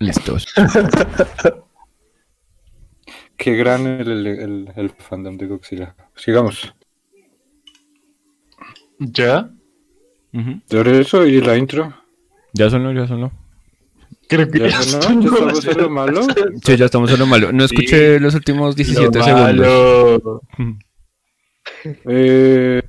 Listos. 0.00 0.46
Qué 3.48 3.56
gran 3.56 3.86
el, 3.86 4.10
el, 4.10 4.26
el, 4.26 4.72
el 4.76 4.90
fandom 4.90 5.38
de 5.38 5.46
Godzilla. 5.46 5.94
Sigamos. 6.14 6.74
¿Ya? 8.98 9.48
Ujú. 10.34 10.60
Por 10.68 10.88
eso 10.88 11.24
y 11.26 11.40
la 11.40 11.56
intro. 11.56 11.94
Ya 12.52 12.68
sonó, 12.68 12.92
ya 12.92 13.06
sonó. 13.06 13.32
Creo 14.28 14.50
que 14.50 14.58
¿Ya 14.58 14.68
ya 14.68 14.82
sonó? 14.82 15.02
sonó, 15.02 15.22
¿Ya 15.22 15.28
estamos 15.30 15.66
en 15.66 15.78
lo 15.78 15.88
malo? 15.90 16.22
Sí, 16.62 16.76
ya 16.76 16.84
estamos 16.84 17.10
en 17.10 17.18
lo 17.20 17.26
malo. 17.26 17.52
No 17.52 17.64
escuché 17.64 18.20
los 18.20 18.34
últimos 18.34 18.76
17 18.76 19.18
Lo 19.18 19.24
segundos. 19.24 19.46
malo. 19.56 20.42
Eh, 22.06 22.82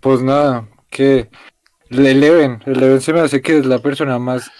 pues 0.00 0.22
nada, 0.22 0.68
que 0.88 1.28
el 1.90 2.06
Eleven, 2.06 2.62
el 2.64 2.76
Eleven 2.76 3.00
se 3.00 3.12
me 3.12 3.20
hace 3.20 3.42
que 3.42 3.58
es 3.58 3.66
la 3.66 3.80
persona 3.80 4.18
más, 4.20 4.50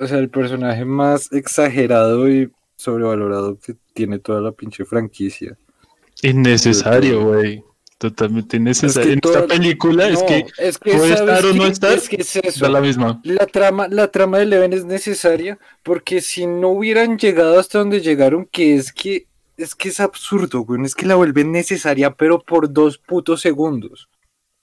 o 0.00 0.06
sea, 0.06 0.18
el 0.18 0.28
personaje 0.28 0.84
más 0.84 1.32
exagerado 1.32 2.28
y 2.28 2.50
sobrevalorado 2.82 3.58
que 3.58 3.76
tiene 3.94 4.18
toda 4.18 4.40
la 4.40 4.52
pinche 4.52 4.84
franquicia. 4.84 5.56
Innecesario, 6.22 7.24
güey. 7.24 7.64
Totalmente 7.98 8.56
innecesario. 8.56 9.12
Es 9.12 9.16
en 9.16 9.20
esta 9.24 9.46
película 9.46 10.08
es 10.08 10.22
que 10.24 10.46
es 10.58 10.76
que 10.76 10.92
puede 10.92 11.16
¿sabes 11.16 11.20
estar 11.20 11.44
o 11.44 11.54
no 11.54 11.66
estar, 11.66 11.92
Es 11.98 12.08
que 12.08 12.16
es 12.16 12.36
eso. 12.36 12.64
da 12.64 12.70
la 12.70 12.80
misma. 12.80 13.20
La 13.22 13.46
trama, 13.46 13.86
la 13.86 14.08
trama 14.08 14.38
de 14.38 14.44
Eleven 14.44 14.72
es 14.72 14.84
necesaria 14.84 15.58
porque 15.84 16.20
si 16.20 16.46
no 16.46 16.70
hubieran 16.70 17.16
llegado 17.16 17.60
hasta 17.60 17.78
donde 17.78 18.00
llegaron, 18.00 18.46
que 18.46 18.74
es 18.74 18.92
que 18.92 19.28
es 19.56 19.76
que 19.76 19.90
es 19.90 20.00
absurdo, 20.00 20.62
güey, 20.62 20.82
es 20.82 20.96
que 20.96 21.06
la 21.06 21.14
vuelven 21.14 21.52
necesaria, 21.52 22.12
pero 22.14 22.40
por 22.40 22.72
dos 22.72 22.98
putos 22.98 23.40
segundos. 23.40 24.08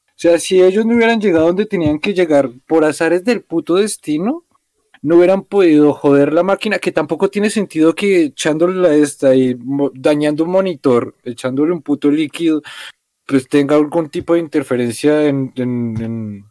O 0.09 0.21
sea, 0.21 0.37
si 0.37 0.61
ellos 0.61 0.85
no 0.85 0.95
hubieran 0.95 1.21
llegado 1.21 1.47
donde 1.47 1.65
tenían 1.65 1.97
que 1.97 2.13
llegar 2.13 2.49
por 2.67 2.83
azares 2.83 3.23
del 3.23 3.41
puto 3.41 3.75
destino, 3.75 4.43
no 5.01 5.17
hubieran 5.17 5.43
podido 5.43 5.93
joder 5.93 6.33
la 6.33 6.43
máquina, 6.43 6.79
que 6.79 6.91
tampoco 6.91 7.29
tiene 7.29 7.49
sentido 7.49 7.95
que 7.95 8.25
echándole 8.25 8.79
la 8.79 8.93
esta 8.93 9.35
y 9.35 9.57
dañando 9.93 10.43
un 10.43 10.51
monitor, 10.51 11.15
echándole 11.23 11.71
un 11.71 11.81
puto 11.81 12.09
líquido, 12.11 12.61
pues 13.25 13.47
tenga 13.47 13.75
algún 13.75 14.09
tipo 14.09 14.33
de 14.33 14.39
interferencia 14.39 15.25
en, 15.25 15.51
en, 15.55 16.01
en, 16.01 16.45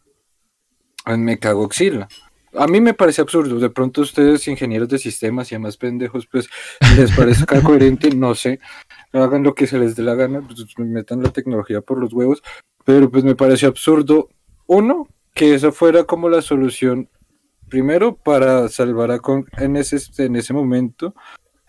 en 1.05 1.23
Mechagodzilla. 1.25 2.07
A 2.55 2.67
mí 2.67 2.81
me 2.81 2.95
parece 2.95 3.21
absurdo. 3.21 3.59
De 3.59 3.69
pronto 3.69 4.01
ustedes, 4.01 4.47
ingenieros 4.47 4.89
de 4.89 4.97
sistemas 4.97 5.51
y 5.51 5.55
demás 5.55 5.77
pendejos, 5.77 6.25
pues 6.25 6.49
les 6.97 7.11
parezca 7.11 7.61
coherente, 7.61 8.09
no 8.15 8.33
sé. 8.33 8.59
Hagan 9.13 9.43
lo 9.43 9.53
que 9.53 9.67
se 9.67 9.77
les 9.77 9.95
dé 9.95 10.01
la 10.01 10.15
gana, 10.15 10.41
pues, 10.41 10.65
metan 10.77 11.21
la 11.21 11.29
tecnología 11.29 11.81
por 11.81 11.99
los 11.99 12.11
huevos. 12.11 12.41
Pero 12.85 13.11
pues 13.11 13.23
me 13.23 13.35
parece 13.35 13.67
absurdo, 13.67 14.29
uno, 14.65 15.07
que 15.35 15.53
eso 15.53 15.71
fuera 15.71 16.05
como 16.05 16.27
la 16.27 16.41
solución, 16.41 17.07
primero, 17.69 18.15
para 18.15 18.67
salvar 18.69 19.11
a 19.11 19.19
Kong 19.19 19.45
en 19.57 19.77
ese, 19.77 19.97
en 20.23 20.35
ese 20.35 20.53
momento. 20.53 21.15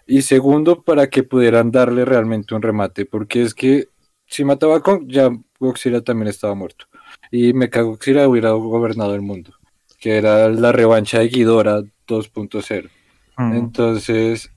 Y 0.07 0.23
segundo, 0.23 0.83
para 0.83 1.09
que 1.09 1.23
pudieran 1.23 1.71
darle 1.71 2.05
realmente 2.05 2.55
un 2.55 2.63
remate. 2.63 3.07
Porque 3.07 3.43
es 3.43 3.55
que 3.55 3.89
si 4.27 4.45
mataba 4.45 4.77
a 4.77 4.81
Kong, 4.81 5.05
ya 5.07 5.31
Godzilla 5.61 6.01
también 6.03 6.29
estaba 6.29 6.55
muerto. 6.55 6.87
Y 7.31 7.53
Mechagodzilla 7.53 8.27
hubiera 8.27 8.51
gobernado 8.51 9.15
el 9.15 9.23
mundo 9.23 9.53
que 10.01 10.17
era 10.17 10.49
la 10.49 10.73
revancha 10.73 11.21
de 11.21 11.29
Ghidorah 11.29 11.83
2.0. 12.09 12.91
Mm. 13.37 13.53
Entonces, 13.53 14.51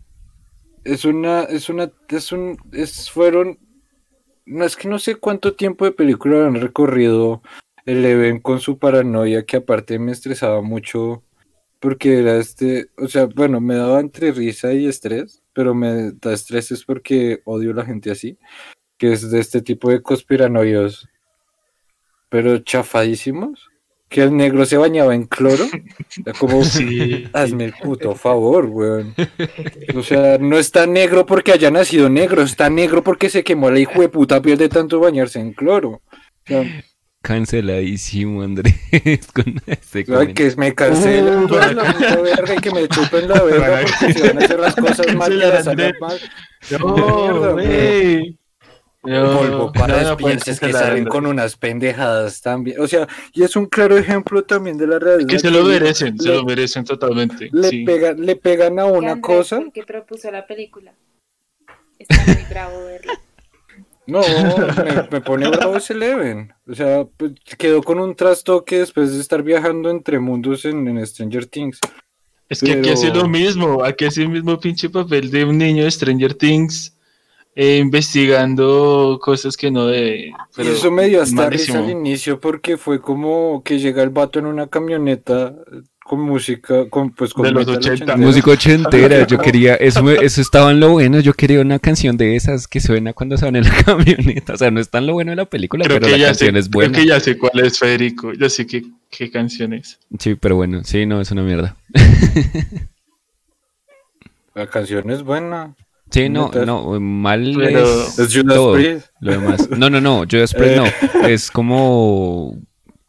es 0.85 1.05
una, 1.05 1.43
es 1.43 1.69
una, 1.69 1.91
es 2.07 2.31
un, 2.31 2.57
es, 2.71 3.11
fueron, 3.11 3.59
no 4.45 4.63
es 4.63 4.77
que 4.77 4.87
no 4.87 4.97
sé 4.99 5.15
cuánto 5.15 5.53
tiempo 5.53 5.85
de 5.85 5.91
película 5.91 6.47
han 6.47 6.55
recorrido 6.55 7.43
el 7.85 8.05
Even 8.05 8.39
con 8.39 8.61
su 8.61 8.79
paranoia, 8.79 9.45
que 9.45 9.57
aparte 9.57 9.99
me 9.99 10.13
estresaba 10.13 10.61
mucho, 10.61 11.23
porque 11.83 12.19
era 12.19 12.37
este, 12.37 12.91
o 12.97 13.09
sea, 13.09 13.25
bueno, 13.25 13.59
me 13.59 13.75
daba 13.75 13.99
entre 13.99 14.31
risa 14.31 14.71
y 14.71 14.87
estrés, 14.87 15.43
pero 15.51 15.75
me 15.75 16.13
da 16.13 16.31
estrés 16.31 16.71
es 16.71 16.85
porque 16.85 17.41
odio 17.43 17.71
a 17.71 17.73
la 17.73 17.85
gente 17.85 18.09
así, 18.09 18.37
que 18.97 19.11
es 19.11 19.29
de 19.29 19.41
este 19.41 19.61
tipo 19.61 19.91
de 19.91 20.01
conspiranoios, 20.01 21.09
pero 22.29 22.59
chafadísimos 22.59 23.69
que 24.07 24.21
el 24.21 24.37
negro 24.37 24.65
se 24.65 24.77
bañaba 24.77 25.13
en 25.13 25.25
cloro. 25.25 25.65
Como, 26.39 26.63
Sí. 26.63 27.27
hazme 27.33 27.65
el 27.65 27.73
puto 27.73 28.15
favor, 28.15 28.67
weón. 28.67 29.13
O 29.93 30.03
sea, 30.03 30.37
no 30.37 30.57
está 30.57 30.87
negro 30.87 31.25
porque 31.25 31.51
haya 31.51 31.69
nacido 31.69 32.07
negro, 32.07 32.43
está 32.43 32.69
negro 32.69 33.03
porque 33.03 33.29
se 33.29 33.43
quemó 33.43 33.69
la 33.69 33.79
hijo 33.79 33.99
de 33.99 34.07
puta 34.07 34.41
piel 34.41 34.57
de 34.57 34.69
tanto 34.69 35.01
bañarse 35.01 35.41
en 35.41 35.51
cloro. 35.51 35.89
O 35.89 36.01
sea, 36.47 36.63
Canceladísimo, 37.23 38.41
Andrés. 38.43 38.75
Con 39.33 39.55
este 39.65 40.05
Ay, 40.13 40.33
que 40.33 40.53
me 40.57 40.75
cancelan 40.75 41.45
Uh, 41.45 41.55
la 41.55 42.17
verga 42.17 42.53
y 42.53 42.57
que 42.57 42.69
me 42.69 42.85
chupen 42.89 43.29
la 43.29 43.41
verga 43.43 43.85
porque 43.97 44.13
se 44.13 44.27
van 44.27 44.41
a 44.41 44.45
hacer 44.45 44.59
las 44.59 44.75
cosas 44.75 45.15
mal 45.15 45.31
y 45.31 45.37
las 45.37 45.65
hagan 45.65 45.93
mal. 46.01 46.19
No, 46.69 47.53
güey. 47.53 48.37
No, 49.03 49.37
polvo 49.37 49.71
para 49.71 50.01
no, 50.03 50.09
no 50.11 50.17
que 50.17 50.37
salen 50.73 51.05
con 51.05 51.25
unas 51.25 51.55
pendejadas 51.55 52.41
también. 52.41 52.79
O 52.81 52.87
sea, 52.87 53.07
y 53.33 53.43
es 53.43 53.55
un 53.55 53.67
claro 53.67 53.97
ejemplo 53.97 54.43
también 54.43 54.77
de 54.77 54.87
la 54.87 54.99
realidad. 54.99 55.27
Que 55.29 55.39
se 55.39 55.49
lo 55.49 55.63
merecen, 55.63 56.19
se 56.19 56.27
lo 56.29 56.43
merecen 56.43 56.83
totalmente. 56.83 57.49
Le, 57.53 57.69
sí. 57.69 57.85
pegan, 57.85 58.19
le 58.25 58.35
pegan 58.35 58.79
a 58.79 58.85
una 58.85 59.13
Andrés 59.13 59.21
cosa. 59.21 59.61
que 59.73 59.83
propuso 59.83 60.29
la 60.29 60.45
película. 60.45 60.93
Está 61.99 62.21
muy 62.25 62.43
bravo 62.49 62.85
verla. 62.85 63.13
No, 64.05 64.21
me, 64.21 65.07
me 65.11 65.21
pone 65.21 65.47
bravo 65.49 65.77
ese 65.77 65.93
Eleven. 65.93 66.53
O 66.67 66.75
sea, 66.75 67.05
pues, 67.17 67.33
quedó 67.57 67.81
con 67.81 67.99
un 67.99 68.15
trastoque 68.15 68.79
después 68.79 69.13
de 69.13 69.21
estar 69.21 69.43
viajando 69.43 69.89
entre 69.89 70.19
mundos 70.19 70.65
en, 70.65 70.87
en 70.87 71.05
Stranger 71.05 71.45
Things. 71.45 71.79
Es 72.49 72.61
que 72.61 72.73
aquí 72.73 72.89
hace 72.89 73.09
lo 73.09 73.27
mismo, 73.27 73.83
aquí 73.83 74.05
hace 74.05 74.23
el 74.23 74.29
mismo 74.29 74.59
pinche 74.59 74.89
papel 74.89 75.31
de 75.31 75.45
un 75.45 75.57
niño 75.57 75.85
de 75.85 75.91
Stranger 75.91 76.33
Things 76.33 76.95
eh, 77.55 77.77
investigando 77.77 79.19
cosas 79.21 79.55
que 79.55 79.71
no 79.71 79.87
debe. 79.87 80.27
Y 80.27 80.33
pero 80.55 80.71
eso 80.71 80.91
me 80.91 81.07
dio 81.07 81.21
hasta 81.21 81.47
al 81.47 81.89
inicio 81.89 82.39
porque 82.39 82.77
fue 82.77 82.99
como 82.99 83.63
que 83.63 83.79
llega 83.79 84.03
el 84.03 84.09
vato 84.09 84.39
en 84.39 84.47
una 84.47 84.67
camioneta 84.67 85.55
con 86.03 86.19
música, 86.21 86.89
con 86.89 87.11
pues 87.11 87.33
con 87.33 87.45
De 87.45 87.51
los 87.51 87.61
metal 87.65 87.77
80. 87.77 87.93
ochentero. 87.93 88.17
Música 88.27 88.51
ochentera, 88.51 89.25
yo 89.27 89.37
quería, 89.41 89.75
eso, 89.75 90.03
me- 90.03 90.15
eso 90.15 90.41
estaba 90.41 90.71
en 90.71 90.79
lo 90.79 90.89
bueno, 90.91 91.19
yo 91.21 91.33
quería 91.33 91.61
una 91.61 91.79
canción 91.79 92.17
de 92.17 92.35
esas 92.35 92.67
que 92.67 92.79
suena 92.81 93.13
cuando 93.13 93.37
se 93.37 93.45
van 93.45 93.55
en 93.55 93.63
la 93.63 93.75
camioneta, 93.85 94.53
o 94.53 94.57
sea, 94.57 94.69
no 94.71 94.79
es 94.79 94.89
tan 94.89 95.07
lo 95.07 95.13
bueno 95.13 95.31
de 95.31 95.37
la 95.37 95.45
película, 95.45 95.85
Creo 95.85 95.99
pero 95.99 96.07
que, 96.11 96.17
la 96.19 96.27
ya 96.29 96.33
sé, 96.33 96.47
es 96.49 96.51
creo 96.67 96.71
buena. 96.71 96.97
que 96.99 97.05
ya 97.07 97.19
sé 97.19 97.37
cuál 97.37 97.59
es 97.65 97.79
Federico, 97.79 98.33
ya 98.33 98.49
sé 98.49 98.67
qué, 98.67 98.83
qué 99.09 99.31
canción 99.31 99.73
es. 99.73 99.99
Sí, 100.19 100.35
pero 100.35 100.55
bueno, 100.57 100.83
sí, 100.83 101.05
no, 101.05 101.21
es 101.21 101.31
una 101.31 101.43
mierda. 101.43 101.75
La 104.55 104.67
canción 104.67 105.09
es 105.09 105.23
buena. 105.23 105.75
Sí, 106.11 106.29
no, 106.29 106.51
no, 106.65 106.99
mal 106.99 107.53
Pero- 107.57 107.79
es, 108.03 108.19
Es 108.19 108.33
Judas 108.35 108.55
todo 108.55 108.73
Priest. 108.75 109.07
lo 109.19 109.31
demás. 109.31 109.67
No, 109.71 109.89
no, 109.89 109.99
no, 109.99 110.25
Judas 110.29 110.53
Priest 110.53 110.75
Eh. 110.77 111.09
no, 111.21 111.27
es 111.27 111.49
como, 111.49 112.55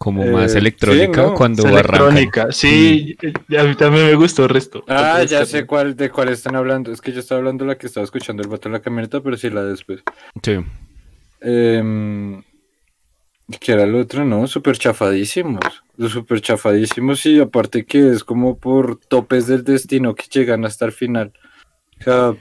como 0.04 0.22
más 0.26 0.54
Eh, 0.54 0.58
electrónica 0.58 1.22
sí, 1.22 1.28
¿no? 1.28 1.34
cuando 1.34 1.66
electrónica, 1.66 2.52
sí, 2.52 3.16
a 3.58 3.62
mí 3.64 3.74
también 3.74 4.04
me 4.04 4.14
gustó 4.16 4.42
el 4.42 4.50
resto. 4.50 4.84
Ah, 4.86 5.12
Entonces, 5.22 5.30
ya 5.30 5.46
sé 5.46 5.64
cuál, 5.64 5.96
de 5.96 6.10
cuál 6.10 6.28
están 6.28 6.56
hablando. 6.56 6.92
Es 6.92 7.00
que 7.00 7.10
yo 7.10 7.20
estaba 7.20 7.38
hablando 7.38 7.64
de 7.64 7.68
la 7.70 7.78
que 7.78 7.86
estaba 7.86 8.04
escuchando 8.04 8.42
el 8.42 8.50
vato 8.50 8.68
en 8.68 8.74
la 8.74 8.82
camioneta, 8.82 9.22
pero 9.22 9.34
sí 9.38 9.48
la 9.48 9.62
de 9.62 9.70
después. 9.70 10.02
Sí. 10.42 10.58
Em, 11.40 12.42
que 13.60 13.72
era 13.72 13.84
el 13.84 13.94
otro, 13.94 14.26
¿no? 14.26 14.46
Súper 14.46 14.76
chafadísimos. 14.76 15.64
Los 15.96 16.12
súper 16.12 16.42
chafadísimos 16.42 17.24
y 17.24 17.40
aparte 17.40 17.86
que 17.86 18.10
es 18.10 18.24
como 18.24 18.58
por 18.58 18.98
topes 18.98 19.46
del 19.46 19.64
destino 19.64 20.14
que 20.14 20.24
llegan 20.30 20.66
hasta 20.66 20.84
el 20.84 20.92
final. 20.92 21.32
O 22.00 22.04
sea, 22.04 22.34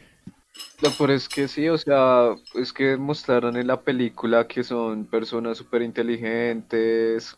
Lo 0.81 0.91
peor 0.91 1.11
es 1.11 1.27
que 1.29 1.47
sí, 1.47 1.67
o 1.69 1.77
sea, 1.77 2.35
es 2.55 2.73
que 2.73 2.97
mostraron 2.97 3.55
en 3.57 3.67
la 3.67 3.79
película 3.81 4.47
que 4.47 4.63
son 4.63 5.05
personas 5.05 5.57
súper 5.57 5.81
inteligentes, 5.81 7.35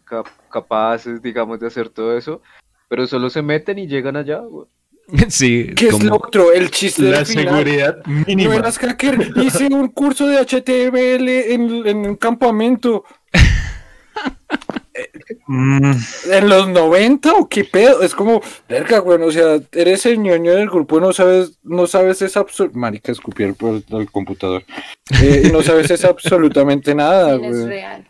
capaces, 0.52 1.22
digamos, 1.22 1.60
de 1.60 1.68
hacer 1.68 1.90
todo 1.90 2.18
eso, 2.18 2.42
pero 2.90 3.06
solo 3.08 3.30
se 3.30 3.42
meten 3.42 3.80
y 3.80 3.88
llegan 3.88 4.16
allá. 4.18 4.40
güey. 4.40 4.68
Sí, 5.30 5.68
¿qué 5.76 5.90
es 5.90 6.04
lo 6.04 6.16
otro? 6.16 6.52
El 6.52 6.72
chiste 6.72 7.04
La 7.04 7.18
del 7.20 7.26
final. 7.28 7.46
seguridad 7.46 7.98
No 8.06 8.26
mínima. 8.26 8.56
eras 8.56 8.80
hacker, 8.80 9.32
hice 9.38 9.68
un 9.68 9.90
curso 9.90 10.26
de 10.28 10.38
HTML 10.40 11.28
en, 11.54 11.88
en 11.88 11.98
un 12.10 12.16
campamento. 12.16 13.04
Mm, 15.48 15.92
¿En 16.32 16.50
los 16.50 16.68
90 16.70 17.34
o 17.34 17.48
qué 17.50 17.64
pedo? 17.66 18.02
Es 18.02 18.16
como, 18.16 18.42
verga, 18.68 19.00
güey, 19.00 19.22
o 19.22 19.32
sea, 19.32 19.60
eres 19.74 20.06
el 20.06 20.20
ñoño 20.22 20.54
del 20.54 20.70
grupo, 20.70 21.00
no 21.00 21.14
sabes, 21.14 21.60
no 21.64 21.88
sabes 21.88 22.22
es 22.22 22.38
absolutamente, 22.38 22.80
marica, 22.80 23.12
escupí 23.12 23.44
el, 23.44 23.56
el 23.90 24.12
computador, 24.12 24.64
Eh, 25.22 25.44
y 25.46 25.52
no 25.52 25.62
sabes 25.64 25.92
es 25.92 26.04
absolutamente 26.06 26.96
nada, 26.96 27.36
Él 27.36 27.44
es 27.46 27.66
güey. 27.66 27.66
real. 27.66 28.08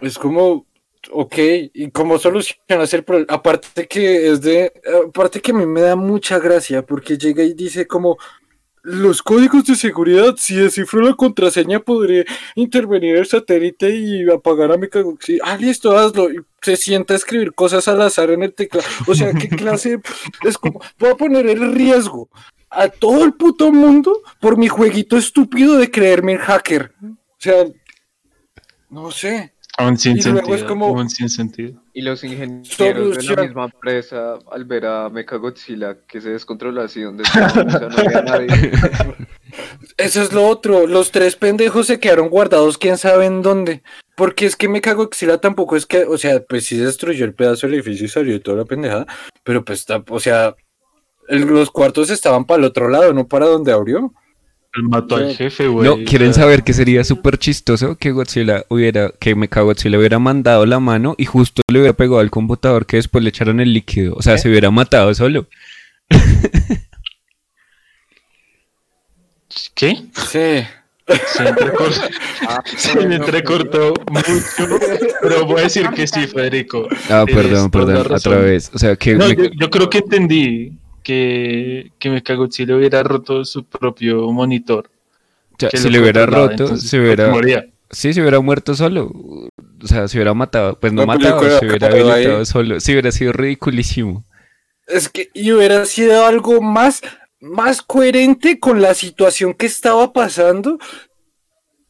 Es 0.00 0.18
como, 0.18 0.66
ok, 1.10 1.34
¿y 1.74 1.90
cómo 1.90 2.18
solucionas 2.18 2.92
el 2.94 3.04
problema? 3.04 3.26
Aparte 3.34 3.86
que 3.88 4.30
es 4.30 4.40
de, 4.40 4.72
aparte 5.08 5.40
que 5.40 5.50
a 5.50 5.54
mí 5.54 5.66
me 5.66 5.80
da 5.80 5.96
mucha 5.96 6.38
gracia, 6.38 6.84
porque 6.84 7.18
llega 7.18 7.42
y 7.42 7.54
dice 7.54 7.86
como, 7.86 8.16
los 8.82 9.22
códigos 9.22 9.64
de 9.64 9.74
seguridad, 9.74 10.34
si 10.36 10.56
descifro 10.56 11.00
la 11.00 11.14
contraseña, 11.14 11.80
podré 11.80 12.24
intervenir 12.54 13.16
el 13.16 13.26
satélite 13.26 13.94
y 13.94 14.28
apagar 14.30 14.72
a 14.72 14.76
mi. 14.76 14.88
Sí, 15.20 15.38
ah, 15.42 15.56
listo, 15.56 15.96
hazlo. 15.96 16.30
Y 16.30 16.40
se 16.62 16.76
sienta 16.76 17.14
a 17.14 17.16
escribir 17.16 17.54
cosas 17.54 17.88
al 17.88 18.00
azar 18.02 18.30
en 18.30 18.42
el 18.42 18.54
teclado. 18.54 18.86
O 19.06 19.14
sea, 19.14 19.32
¿qué 19.32 19.48
clase? 19.48 20.00
Es 20.42 20.58
como, 20.58 20.80
voy 20.98 21.10
a 21.10 21.16
poner 21.16 21.46
el 21.46 21.72
riesgo 21.72 22.28
a 22.70 22.88
todo 22.88 23.24
el 23.24 23.34
puto 23.34 23.72
mundo 23.72 24.22
por 24.40 24.56
mi 24.56 24.68
jueguito 24.68 25.16
estúpido 25.16 25.76
de 25.76 25.90
creerme 25.90 26.34
el 26.34 26.38
hacker. 26.38 26.92
O 27.02 27.36
sea, 27.38 27.66
no 28.90 29.10
sé. 29.10 29.54
Aún 29.78 29.96
sin 29.96 30.18
Y 30.18 30.22
luego 30.22 30.38
sentido. 30.38 30.56
es 30.56 30.64
como- 30.64 30.86
aún 30.88 31.08
sin 31.08 31.28
sentido. 31.30 31.80
Y 31.94 32.02
los 32.02 32.22
ingenieros 32.24 32.68
de 32.68 32.74
Solución. 33.14 33.36
la 33.36 33.42
misma 33.44 33.64
empresa, 33.64 34.34
al 34.52 34.64
ver 34.66 34.84
a 34.86 35.08
Mechagodzilla 35.08 35.96
que 36.06 36.20
se 36.20 36.30
descontroló 36.30 36.82
así 36.82 37.00
donde 37.00 37.22
estaba, 37.22 37.46
o 37.46 37.70
sea, 37.70 37.88
no 37.88 37.96
había 37.96 38.22
nadie. 38.22 38.72
Eso 39.96 40.22
es 40.22 40.32
lo 40.32 40.46
otro. 40.46 40.86
Los 40.86 41.10
tres 41.10 41.36
pendejos 41.36 41.86
se 41.86 41.98
quedaron 41.98 42.28
guardados, 42.28 42.78
quién 42.78 42.98
sabe 42.98 43.26
en 43.26 43.42
dónde. 43.42 43.82
Porque 44.16 44.46
es 44.46 44.56
que 44.56 44.68
me 44.68 44.80
cago 44.80 45.08
Xila 45.10 45.38
tampoco 45.40 45.76
es 45.76 45.86
que, 45.86 46.04
o 46.04 46.18
sea, 46.18 46.42
pues 46.44 46.66
sí 46.66 46.76
destruyó 46.76 47.24
el 47.24 47.34
pedazo 47.34 47.66
del 47.66 47.74
edificio 47.74 48.06
y 48.06 48.08
salió 48.08 48.40
toda 48.42 48.58
la 48.58 48.64
pendejada. 48.64 49.06
Pero 49.44 49.64
pues, 49.64 49.86
o 50.08 50.20
sea, 50.20 50.54
el- 51.28 51.42
los 51.46 51.70
cuartos 51.70 52.10
estaban 52.10 52.44
para 52.44 52.58
el 52.60 52.64
otro 52.64 52.88
lado, 52.88 53.12
no 53.12 53.26
para 53.28 53.46
donde 53.46 53.72
abrió. 53.72 54.12
Él 54.78 54.84
mató 54.84 55.16
al 55.16 55.34
jefe, 55.34 55.66
güey. 55.66 55.88
No, 55.88 56.04
¿quieren 56.08 56.32
saber 56.32 56.62
que 56.62 56.72
sería 56.72 57.02
súper 57.02 57.36
chistoso 57.38 57.96
que 57.96 58.12
Godzilla 58.12 58.64
hubiera, 58.68 59.10
que 59.18 59.34
Mecha 59.34 59.60
Godzilla 59.62 59.98
hubiera 59.98 60.18
mandado 60.20 60.64
la 60.66 60.78
mano 60.78 61.14
y 61.18 61.24
justo 61.24 61.62
le 61.68 61.80
hubiera 61.80 61.96
pegado 61.96 62.20
al 62.20 62.30
computador 62.30 62.86
que 62.86 62.96
después 62.98 63.24
le 63.24 63.30
echaron 63.30 63.58
el 63.60 63.72
líquido? 63.72 64.14
O 64.14 64.22
sea, 64.22 64.38
se 64.38 64.48
hubiera 64.48 64.70
matado 64.70 65.12
solo. 65.14 65.46
¿Qué? 69.74 69.96
Sí. 70.30 70.66
Se 71.34 71.48
entrecortó, 71.48 71.84
Ah, 72.46 72.62
se 72.76 73.06
me 73.06 73.14
entrecortó 73.16 73.94
mucho, 74.10 74.78
pero 75.22 75.46
voy 75.46 75.60
a 75.60 75.62
decir 75.62 75.88
que 75.90 76.06
sí, 76.06 76.26
Federico. 76.26 76.86
Ah, 77.08 77.24
perdón, 77.26 77.70
perdón, 77.70 78.12
otra 78.12 78.36
vez. 78.36 78.70
O 78.74 78.78
sea, 78.78 78.94
que 78.94 79.14
No, 79.14 79.26
me- 79.26 79.34
yo, 79.34 79.44
yo 79.58 79.70
creo 79.70 79.88
que 79.88 79.98
entendí 79.98 80.72
que, 81.08 81.90
que 81.98 82.10
me 82.10 82.22
cago 82.22 82.50
si 82.50 82.66
le 82.66 82.74
hubiera 82.74 83.02
roto 83.02 83.42
su 83.46 83.64
propio 83.64 84.30
monitor. 84.30 84.90
o 85.52 85.56
sea, 85.58 85.70
que 85.70 85.78
si 85.78 85.84
lo 85.84 85.92
le 85.92 86.00
hubiera 86.00 86.26
roto, 86.26 86.50
entonces, 86.50 86.90
se 86.90 87.00
hubiera, 87.00 87.30
moría. 87.30 87.66
sí, 87.90 88.12
se 88.12 88.20
hubiera 88.20 88.40
muerto 88.40 88.74
solo. 88.74 89.10
O 89.82 89.86
sea, 89.86 90.06
se 90.06 90.18
hubiera 90.18 90.34
matado, 90.34 90.78
pues 90.78 90.92
no 90.92 91.06
La 91.06 91.06
matado, 91.06 91.40
se 91.58 91.66
hubiera 91.66 91.88
ahí. 91.88 92.02
habilitado 92.02 92.44
solo. 92.44 92.78
Sí, 92.78 92.92
hubiera 92.92 93.10
sido 93.10 93.32
ridiculísimo. 93.32 94.26
Es 94.86 95.08
que 95.08 95.30
y 95.32 95.50
hubiera 95.50 95.86
sido 95.86 96.26
algo 96.26 96.60
más, 96.60 97.00
más 97.40 97.80
coherente 97.80 98.60
con 98.60 98.82
la 98.82 98.92
situación 98.92 99.54
que 99.54 99.64
estaba 99.64 100.12
pasando 100.12 100.78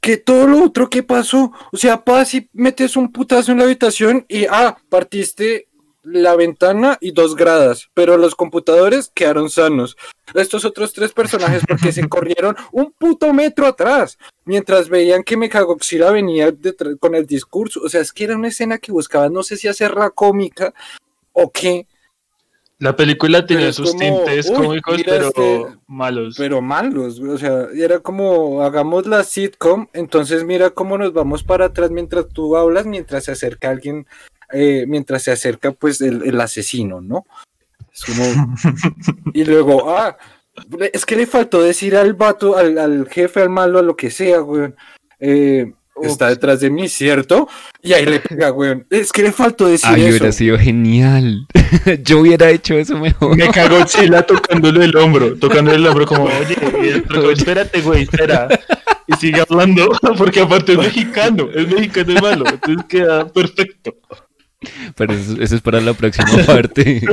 que 0.00 0.16
todo 0.16 0.46
lo 0.46 0.62
otro 0.62 0.88
que 0.88 1.02
pasó. 1.02 1.50
O 1.72 1.76
sea, 1.76 2.04
paz 2.04 2.34
y 2.34 2.48
metes 2.52 2.96
un 2.96 3.10
putazo 3.10 3.50
en 3.50 3.58
la 3.58 3.64
habitación 3.64 4.24
y, 4.28 4.44
ah, 4.46 4.76
partiste 4.88 5.66
la 6.10 6.36
ventana 6.36 6.98
y 7.00 7.12
dos 7.12 7.36
gradas, 7.36 7.88
pero 7.94 8.16
los 8.16 8.34
computadores 8.34 9.10
quedaron 9.14 9.50
sanos. 9.50 9.96
Estos 10.34 10.64
otros 10.64 10.92
tres 10.92 11.12
personajes 11.12 11.62
porque 11.66 11.92
se 11.92 12.08
corrieron 12.08 12.56
un 12.72 12.92
puto 12.92 13.32
metro 13.32 13.66
atrás, 13.66 14.18
mientras 14.44 14.88
veían 14.88 15.22
que 15.22 15.36
Mechagodzilla 15.36 16.10
venía 16.10 16.52
con 17.00 17.14
el 17.14 17.26
discurso. 17.26 17.80
O 17.84 17.88
sea, 17.88 18.00
es 18.00 18.12
que 18.12 18.24
era 18.24 18.36
una 18.36 18.48
escena 18.48 18.78
que 18.78 18.92
buscaba, 18.92 19.28
no 19.28 19.42
sé 19.42 19.56
si 19.56 19.68
hacerla 19.68 20.10
cómica 20.10 20.72
o 21.32 21.50
qué, 21.50 21.86
La 22.80 22.94
película 22.94 23.44
tenía 23.44 23.72
sus 23.72 23.90
como, 23.90 24.00
tintes 24.00 24.50
cómicos, 24.50 25.00
pero 25.04 25.28
este- 25.28 25.66
malos. 25.88 26.34
pero 26.38 26.60
malos, 26.62 27.18
o 27.20 27.36
sea, 27.36 27.66
era 27.74 27.98
como 27.98 28.62
hagamos 28.62 29.06
la 29.06 29.24
sitcom, 29.24 29.88
entonces 29.92 30.44
mira 30.44 30.70
cómo 30.70 30.96
nos 30.96 31.12
vamos 31.12 31.42
para 31.42 31.66
atrás 31.66 31.90
mientras 31.90 32.28
tú 32.28 32.56
hablas, 32.56 32.86
mientras 32.86 33.24
se 33.24 33.32
acerca 33.32 33.70
alguien, 33.70 34.06
eh, 34.52 34.84
mientras 34.86 35.22
se 35.22 35.32
acerca 35.32 35.72
pues 35.72 36.00
el, 36.00 36.22
el 36.22 36.40
asesino, 36.40 37.00
¿no? 37.00 37.26
Es 37.92 38.04
como... 38.04 38.56
y 39.34 39.44
luego, 39.44 39.90
ah, 39.90 40.16
es 40.92 41.06
que 41.06 41.16
le 41.16 41.26
faltó 41.26 41.62
decir 41.62 41.96
al 41.96 42.14
vato, 42.14 42.56
al, 42.56 42.78
al 42.78 43.08
jefe, 43.08 43.42
al 43.42 43.50
malo, 43.50 43.78
a 43.78 43.82
lo 43.82 43.96
que 43.96 44.10
sea, 44.10 44.38
güey. 44.38 44.72
eh, 45.20 45.72
está 46.02 46.28
detrás 46.28 46.60
de 46.60 46.70
mí, 46.70 46.88
¿cierto? 46.88 47.48
Y 47.82 47.92
ahí 47.92 48.06
le 48.06 48.20
pega, 48.20 48.52
weón. 48.52 48.86
Es 48.90 49.12
que 49.12 49.22
le 49.22 49.32
faltó 49.32 49.66
decir 49.66 49.90
Ay, 49.92 50.02
eso. 50.02 50.10
hubiera 50.10 50.32
sido 50.32 50.58
genial. 50.58 51.46
Yo 52.02 52.20
hubiera 52.20 52.50
hecho 52.50 52.74
eso 52.74 52.96
mejor. 52.98 53.36
Me 53.36 53.48
cagó 53.50 53.84
Chila 53.84 54.22
tocándole 54.22 54.84
el 54.84 54.96
hombro, 54.96 55.36
tocándole 55.38 55.76
el 55.76 55.86
hombro 55.86 56.06
como, 56.06 56.24
oye, 56.24 57.02
como, 57.02 57.30
espérate, 57.30 57.80
güey, 57.80 58.02
espera. 58.02 58.48
Y 59.06 59.14
sigue 59.14 59.40
hablando, 59.40 59.90
porque 60.16 60.40
aparte 60.40 60.72
es 60.72 60.78
mexicano, 60.78 61.48
es 61.54 61.66
mexicano 61.66 62.12
y 62.12 62.20
malo, 62.20 62.44
entonces 62.46 62.84
queda 62.88 63.26
perfecto. 63.26 63.96
Pero 64.96 65.12
eso, 65.12 65.40
eso 65.40 65.54
es 65.56 65.60
para 65.62 65.80
la 65.80 65.92
próxima 65.94 66.28
parte. 66.46 67.02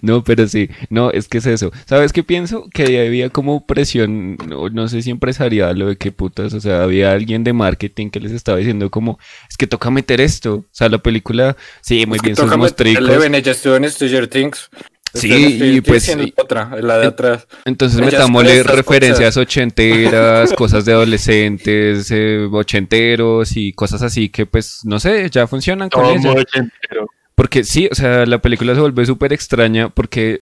No, 0.00 0.22
pero 0.22 0.46
sí, 0.46 0.68
no, 0.90 1.10
es 1.10 1.26
que 1.26 1.38
es 1.38 1.46
eso. 1.46 1.72
¿Sabes 1.86 2.12
qué 2.12 2.22
pienso? 2.22 2.68
Que 2.72 3.04
había 3.04 3.30
como 3.30 3.66
presión, 3.66 4.36
no, 4.36 4.68
no 4.68 4.86
sé 4.86 5.02
si 5.02 5.10
empresarial 5.10 5.82
o 5.82 5.88
de 5.88 5.96
qué 5.96 6.12
putas, 6.12 6.54
o 6.54 6.60
sea, 6.60 6.84
había 6.84 7.10
alguien 7.10 7.42
de 7.42 7.52
marketing 7.52 8.10
que 8.10 8.20
les 8.20 8.30
estaba 8.30 8.58
diciendo 8.58 8.90
como, 8.90 9.18
es 9.50 9.56
que 9.56 9.66
toca 9.66 9.90
meter 9.90 10.20
esto. 10.20 10.54
O 10.54 10.66
sea, 10.70 10.88
la 10.88 10.98
película, 10.98 11.56
sí, 11.80 12.06
muy 12.06 12.16
Es 12.18 12.22
bien, 12.22 12.36
sus 12.36 12.44
toca 12.44 12.56
mostricos. 12.56 13.02
meterle, 13.02 13.22
ven, 13.24 13.34
ella 13.34 13.50
estuvo 13.52 13.74
en 13.74 13.90
Stranger 13.90 14.28
Things. 14.28 14.70
Sí, 15.14 15.58
y 15.60 15.80
pues, 15.80 16.08
en 16.08 16.28
y- 16.28 16.34
otra, 16.36 16.70
en 16.76 16.86
la 16.86 16.98
de 16.98 17.06
atrás. 17.06 17.46
Entonces 17.64 17.98
Ellas 17.98 18.12
metámosle 18.12 18.48
con 18.50 18.58
estas 18.58 18.76
referencias 18.76 19.36
ochenteras, 19.36 20.52
cosas 20.56 20.84
de 20.84 20.92
adolescentes, 20.92 22.10
eh, 22.10 22.48
ochenteros 22.50 23.56
y 23.56 23.72
cosas 23.72 24.02
así 24.02 24.28
que 24.28 24.46
pues, 24.46 24.80
no 24.84 24.98
sé, 25.00 25.28
ya 25.30 25.46
funcionan 25.46 25.90
con 25.90 26.02
Todo 26.02 26.16
muy 26.16 26.40
ochentero. 26.40 27.08
Porque 27.34 27.64
sí, 27.64 27.88
o 27.90 27.94
sea, 27.94 28.26
la 28.26 28.40
película 28.40 28.74
se 28.74 28.80
vuelve 28.80 29.06
súper 29.06 29.32
extraña 29.32 29.88
porque 29.88 30.40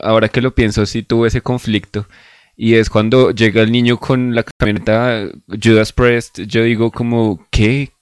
ahora 0.00 0.28
que 0.28 0.40
lo 0.40 0.54
pienso, 0.54 0.86
sí 0.86 1.02
tuvo 1.02 1.26
ese 1.26 1.42
conflicto. 1.42 2.06
Y 2.56 2.74
es 2.74 2.90
cuando 2.90 3.30
llega 3.30 3.62
el 3.62 3.72
niño 3.72 3.98
con 3.98 4.34
la 4.34 4.42
camioneta 4.42 5.28
Judas 5.48 5.92
Priest, 5.92 6.40
yo 6.40 6.62
digo 6.62 6.90
como, 6.90 7.46
¿qué? 7.50 7.92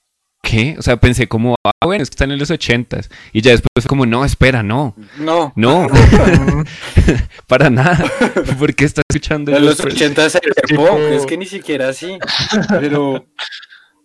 ¿Qué? 0.49 0.77
O 0.79 0.83
sea, 0.83 0.97
pensé 0.97 1.29
como, 1.29 1.57
ah, 1.63 1.85
bueno, 1.85 2.03
es 2.03 2.09
que 2.09 2.15
están 2.15 2.31
en 2.31 2.39
los 2.39 2.51
ochentas. 2.51 3.11
Y 3.35 3.43
ya 3.43 3.51
después 3.51 3.69
fue 3.83 3.89
como, 3.89 4.07
no, 4.07 4.25
espera, 4.25 4.63
no, 4.63 4.95
No. 5.19 5.53
no, 5.57 5.87
para 7.47 7.69
nada. 7.71 8.11
¿Por 8.59 8.75
qué 8.75 8.85
estás 8.87 9.03
escuchando 9.11 9.55
En 9.55 9.65
los 9.65 9.75
Judas 9.77 9.95
Priest? 9.95 10.19
80 10.19 10.27
es 10.27 10.39
tipo- 10.67 10.99
es 10.99 11.27
que 11.27 11.37
ni 11.37 11.47
siquiera 11.47 11.89
así. 11.89 12.19
Pero. 12.81 13.27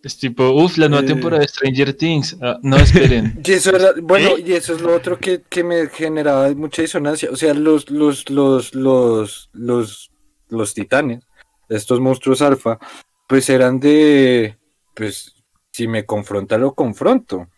Es 0.04 0.18
tipo, 0.18 0.50
uff, 0.50 0.76
la 0.76 0.90
nueva 0.90 1.02
Eh. 1.02 1.08
temporada 1.08 1.40
de 1.40 1.48
Stranger 1.48 1.94
Things. 1.94 2.36
Ah, 2.42 2.58
no, 2.62 2.76
esperen. 2.76 3.40
Y 3.42 3.52
eso 3.52 3.74
era, 3.74 3.92
bueno, 4.02 4.36
¿Eh? 4.36 4.44
y 4.48 4.52
eso 4.52 4.74
es 4.74 4.82
lo 4.82 4.94
otro 4.94 5.18
que, 5.18 5.40
que 5.48 5.64
me 5.64 5.88
generaba 5.88 6.50
mucha 6.54 6.82
disonancia. 6.82 7.30
O 7.32 7.36
sea, 7.36 7.54
los, 7.54 7.88
los, 7.88 8.28
los, 8.28 8.74
los, 8.74 9.48
los, 9.54 10.10
los 10.50 10.74
titanes, 10.74 11.24
estos 11.70 12.00
monstruos 12.00 12.42
alfa, 12.42 12.78
pues 13.26 13.48
eran 13.48 13.80
de, 13.80 14.58
pues, 14.94 15.33
si 15.74 15.88
me 15.88 16.06
confronta, 16.06 16.56
lo 16.56 16.72
confronto. 16.72 17.48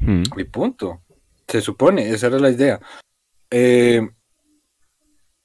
Hmm. 0.00 0.24
Y 0.36 0.42
punto. 0.42 1.02
Se 1.46 1.60
supone, 1.60 2.10
esa 2.10 2.26
era 2.26 2.40
la 2.40 2.50
idea. 2.50 2.80
Eh, 3.48 4.00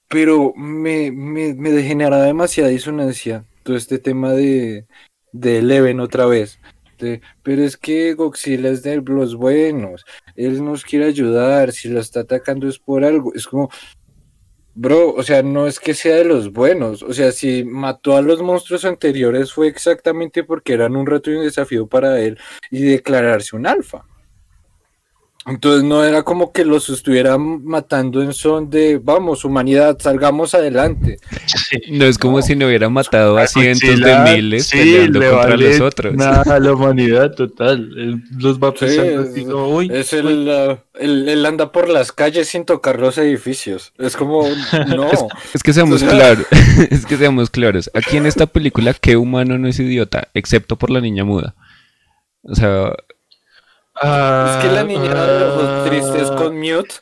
pero 0.08 0.52
me, 0.56 1.12
me, 1.12 1.54
me 1.54 1.70
degeneraba 1.70 2.24
demasiada 2.24 2.72
disonancia 2.72 3.46
todo 3.62 3.78
este 3.78 4.00
tema 4.00 4.32
de, 4.34 4.88
de 5.34 5.60
Eleven 5.60 6.00
otra 6.00 6.26
vez. 6.26 6.60
De, 6.98 7.22
pero 7.44 7.62
es 7.62 7.78
que 7.78 8.16
Godzilla 8.16 8.70
es 8.70 8.82
de 8.82 9.04
los 9.06 9.36
buenos. 9.36 10.04
Él 10.36 10.66
nos 10.66 10.84
quiere 10.84 11.06
ayudar. 11.06 11.72
Si 11.74 11.90
lo 11.90 12.00
está 12.00 12.22
atacando 12.22 12.68
es 12.68 12.80
por 12.80 13.04
algo. 13.06 13.36
Es 13.36 13.46
como, 13.46 13.70
bro, 14.80 15.14
o 15.14 15.24
sea, 15.24 15.44
no 15.44 15.68
es 15.68 15.80
que 15.80 15.94
sea 15.94 16.16
de 16.16 16.24
los 16.24 16.54
buenos. 16.54 17.04
O 17.04 17.14
sea, 17.14 17.32
si 17.34 17.66
mató 17.66 18.16
a 18.16 18.22
los 18.22 18.42
monstruos 18.42 18.86
anteriores 18.86 19.52
fue 19.52 19.68
exactamente 19.68 20.44
porque 20.44 20.74
eran 20.74 20.96
un 20.96 21.06
reto 21.06 21.30
y 21.32 21.36
un 21.36 21.44
desafío 21.44 21.88
para 21.88 22.20
él 22.22 22.38
y 22.72 22.84
declararse 22.84 23.56
un 23.58 23.68
alfa. 23.68 24.06
Entonces 25.48 25.84
no 25.84 26.04
era 26.04 26.22
como 26.24 26.52
que 26.52 26.66
los 26.66 26.90
estuvieran 26.90 27.64
matando 27.64 28.22
en 28.22 28.34
son 28.34 28.70
de, 28.70 29.00
vamos, 29.02 29.46
humanidad, 29.46 29.98
salgamos 30.00 30.54
adelante. 30.54 31.18
No 31.90 32.06
es 32.06 32.18
como 32.18 32.42
si 32.42 32.56
no 32.56 32.68
hubiera 32.68 32.90
matado 32.90 33.38
a 33.38 33.48
cientos 33.48 34.00
de 34.02 34.18
miles 34.20 34.68
sí, 34.68 34.78
peleando 34.78 35.20
le 35.20 35.30
contra 35.30 35.50
vale 35.52 35.70
los 35.70 35.80
otros. 35.80 36.14
Nada 36.16 36.44
a 36.56 36.60
la 36.60 36.74
humanidad, 36.74 37.34
total. 37.34 37.90
Él 37.98 38.22
los 38.38 38.60
va 38.60 38.72
Sí, 38.72 38.86
pensando 38.86 39.24
es- 39.24 39.30
así 39.30 39.46
como, 39.46 39.70
uy, 39.70 39.90
Es 39.92 40.14
el, 40.14 40.48
uh, 40.50 40.78
él, 41.00 41.30
él 41.30 41.46
anda 41.46 41.72
por 41.72 41.88
las 41.90 42.12
calles 42.12 42.50
sin 42.50 42.66
tocar 42.66 43.00
los 43.00 43.18
edificios. 43.18 43.94
Es 43.98 44.16
como, 44.18 44.44
no. 44.88 45.10
Es 45.54 45.64
que 45.64 45.72
seamos 45.74 46.04
claros, 46.04 46.46
es 46.92 47.06
que 47.06 47.18
seamos 47.18 47.50
claros. 47.50 47.90
Aquí 47.96 48.18
en 48.18 48.26
esta 48.26 48.46
película, 48.46 48.94
¿qué 48.94 49.16
humano 49.16 49.58
no 49.58 49.68
es 49.70 49.80
idiota? 49.80 50.28
Excepto 50.34 50.76
por 50.76 50.90
la 50.92 51.00
niña 51.02 51.24
muda. 51.24 51.56
O 52.44 52.54
sea, 52.56 52.92
Es 54.02 54.64
que 54.64 54.72
la 54.74 54.84
niña 54.84 55.14
de 55.26 55.44
ojos 55.46 55.64
Ah, 55.68 55.84
tristes 55.88 56.32
con 56.32 56.58
mute 56.60 56.96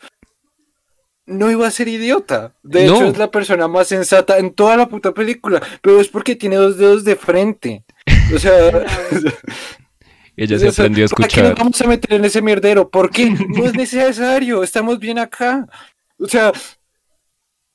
no 1.26 1.52
iba 1.52 1.68
a 1.68 1.72
ser 1.72 1.88
idiota. 1.90 2.54
De 2.64 2.86
No. 2.86 2.96
hecho, 2.96 3.06
es 3.06 3.18
la 3.18 3.30
persona 3.30 3.68
más 3.68 3.88
sensata 3.88 4.38
en 4.38 4.54
toda 4.54 4.78
la 4.78 4.88
puta 4.88 5.12
película. 5.14 5.62
Pero 5.82 6.00
es 6.00 6.08
porque 6.08 6.36
tiene 6.36 6.56
dos 6.56 6.78
dedos 6.78 7.04
de 7.04 7.16
frente. 7.16 7.84
O 8.34 8.40
sea, 8.40 8.54
ella 10.38 10.58
se 10.60 10.68
aprendió 10.70 11.06
a 11.06 11.10
¿para 11.10 11.28
qué 11.28 11.42
nos 11.42 11.50
escuchar. 11.50 11.56
vamos 11.58 11.82
a 11.82 11.88
meter 11.88 12.14
en 12.14 12.26
ese 12.26 12.42
mierdero? 12.42 12.90
¿Por 12.90 13.10
qué? 13.12 13.30
No 13.30 13.66
es 13.66 13.74
necesario. 13.74 14.64
Estamos 14.64 15.00
bien 15.00 15.20
acá. 15.20 15.68
O 16.20 16.28
sea, 16.28 16.52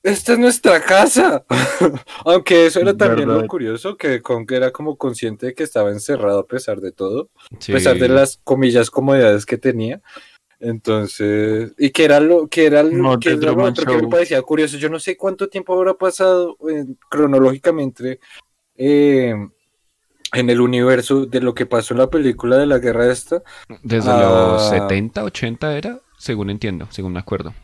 esta 0.03 0.33
es 0.33 0.39
nuestra 0.39 0.81
casa. 0.83 1.45
Aunque 2.25 2.67
eso 2.67 2.81
era 2.81 2.97
también 2.97 3.29
Verdad. 3.29 3.43
lo 3.43 3.49
curioso, 3.49 3.97
que 3.97 4.21
Kong 4.23 4.51
era 4.53 4.71
como 4.73 4.97
consciente 4.97 5.47
de 5.47 5.55
que 5.55 5.63
estaba 5.63 5.91
encerrado 5.91 6.41
a 6.41 6.47
pesar 6.47 6.81
de 6.81 6.93
todo. 6.93 7.31
Sí. 7.59 7.73
a 7.73 7.75
pesar 7.77 7.97
de 7.99 8.09
las 8.09 8.39
comillas 8.45 8.91
comodidades 8.91 9.47
que 9.47 9.59
tenía. 9.59 10.01
Entonces, 10.61 11.73
y 11.77 11.91
que 11.91 12.05
era 12.05 12.21
lo 12.21 12.47
que 12.47 12.67
era 12.67 12.83
lo, 12.85 12.91
No, 12.93 13.19
que 13.19 13.31
The 13.31 13.35
era 13.37 13.47
lo 13.47 13.53
Truman 13.55 13.71
otro 13.73 13.85
que 13.97 14.03
me 14.03 14.09
parecía 14.09 14.41
curioso. 14.43 14.77
Yo 14.77 14.89
no 14.89 15.01
sé 15.01 15.17
cuánto 15.17 15.49
tiempo 15.49 15.75
habrá 15.75 15.95
pasado 15.95 16.57
eh, 16.71 16.85
cronológicamente 17.11 18.21
eh, 18.77 19.35
en 20.33 20.51
el 20.51 20.61
universo 20.61 21.27
de 21.27 21.41
lo 21.41 21.53
que 21.55 21.67
pasó 21.67 21.95
en 21.95 21.99
la 21.99 22.11
película 22.11 22.57
de 22.59 22.67
la 22.67 22.79
guerra 22.79 23.11
esta. 23.11 23.43
Desde 23.83 24.11
Ah. 24.11 24.53
los 24.55 24.69
70, 24.71 25.25
80 25.25 25.77
era, 25.77 25.99
según 26.17 26.49
entiendo, 26.51 26.87
según 26.91 27.13
me 27.13 27.19
acuerdo. 27.19 27.55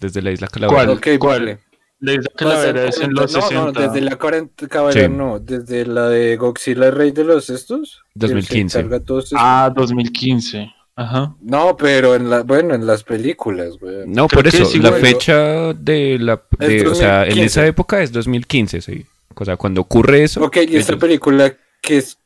Desde 0.00 0.22
la 0.22 0.30
isla 0.30 0.46
Calavera. 0.48 0.84
¿Cuál? 0.84 0.96
Ok, 0.96 1.08
¿Cuál? 1.18 1.38
vale. 1.40 1.58
La 2.04 2.12
isla 2.12 2.30
Pasa 2.32 2.36
calavera 2.36 2.88
es 2.88 3.00
en 3.00 3.14
los 3.14 3.32
no, 3.32 3.40
60. 3.42 3.54
no, 3.64 3.72
desde 3.72 4.00
la 4.00 4.16
40 4.16 4.68
caballeros, 4.68 5.10
Sí. 5.10 5.16
no, 5.16 5.38
desde 5.38 5.86
la 5.86 6.08
de 6.08 6.36
Godzilla, 6.36 6.90
rey 6.90 7.10
de 7.12 7.24
los 7.24 7.50
estos. 7.50 8.02
que 8.12 8.20
se 8.26 8.32
2015. 8.34 8.78
encarga 8.80 9.00
todos 9.04 9.24
estos- 9.24 9.38
Ah, 9.42 9.72
2015. 9.74 10.70
Ajá. 10.96 11.34
No, 11.40 11.76
pero 11.76 12.14
en 12.14 12.30
la, 12.30 12.42
bueno, 12.42 12.74
en 12.74 12.86
las 12.86 13.02
películas, 13.02 13.78
güey. 13.80 14.06
No, 14.06 14.28
Creo 14.28 14.42
por 14.42 14.50
que 14.50 14.56
eso, 14.56 14.64
sí, 14.66 14.78
la 14.78 14.92
fecha 14.92 15.72
de 15.72 16.18
la... 16.20 16.40
de- 16.58 16.76
Es 16.76 16.86
o 16.86 16.94
sea, 16.94 17.22
en 17.22 17.30
2015. 17.30 17.44
esa 17.46 17.66
época 17.66 18.00
es 18.02 18.12
2015, 18.12 18.80
sí. 18.80 19.04
O 19.34 19.44
sea, 19.44 19.56
cuando 19.56 19.80
ocurre 19.80 20.22
eso... 20.22 20.40
Ok, 20.44 20.58
y 20.68 20.76
esta 20.76 20.96
película, 20.96 21.52
¿qué, 21.82 21.96
es- 21.96 22.16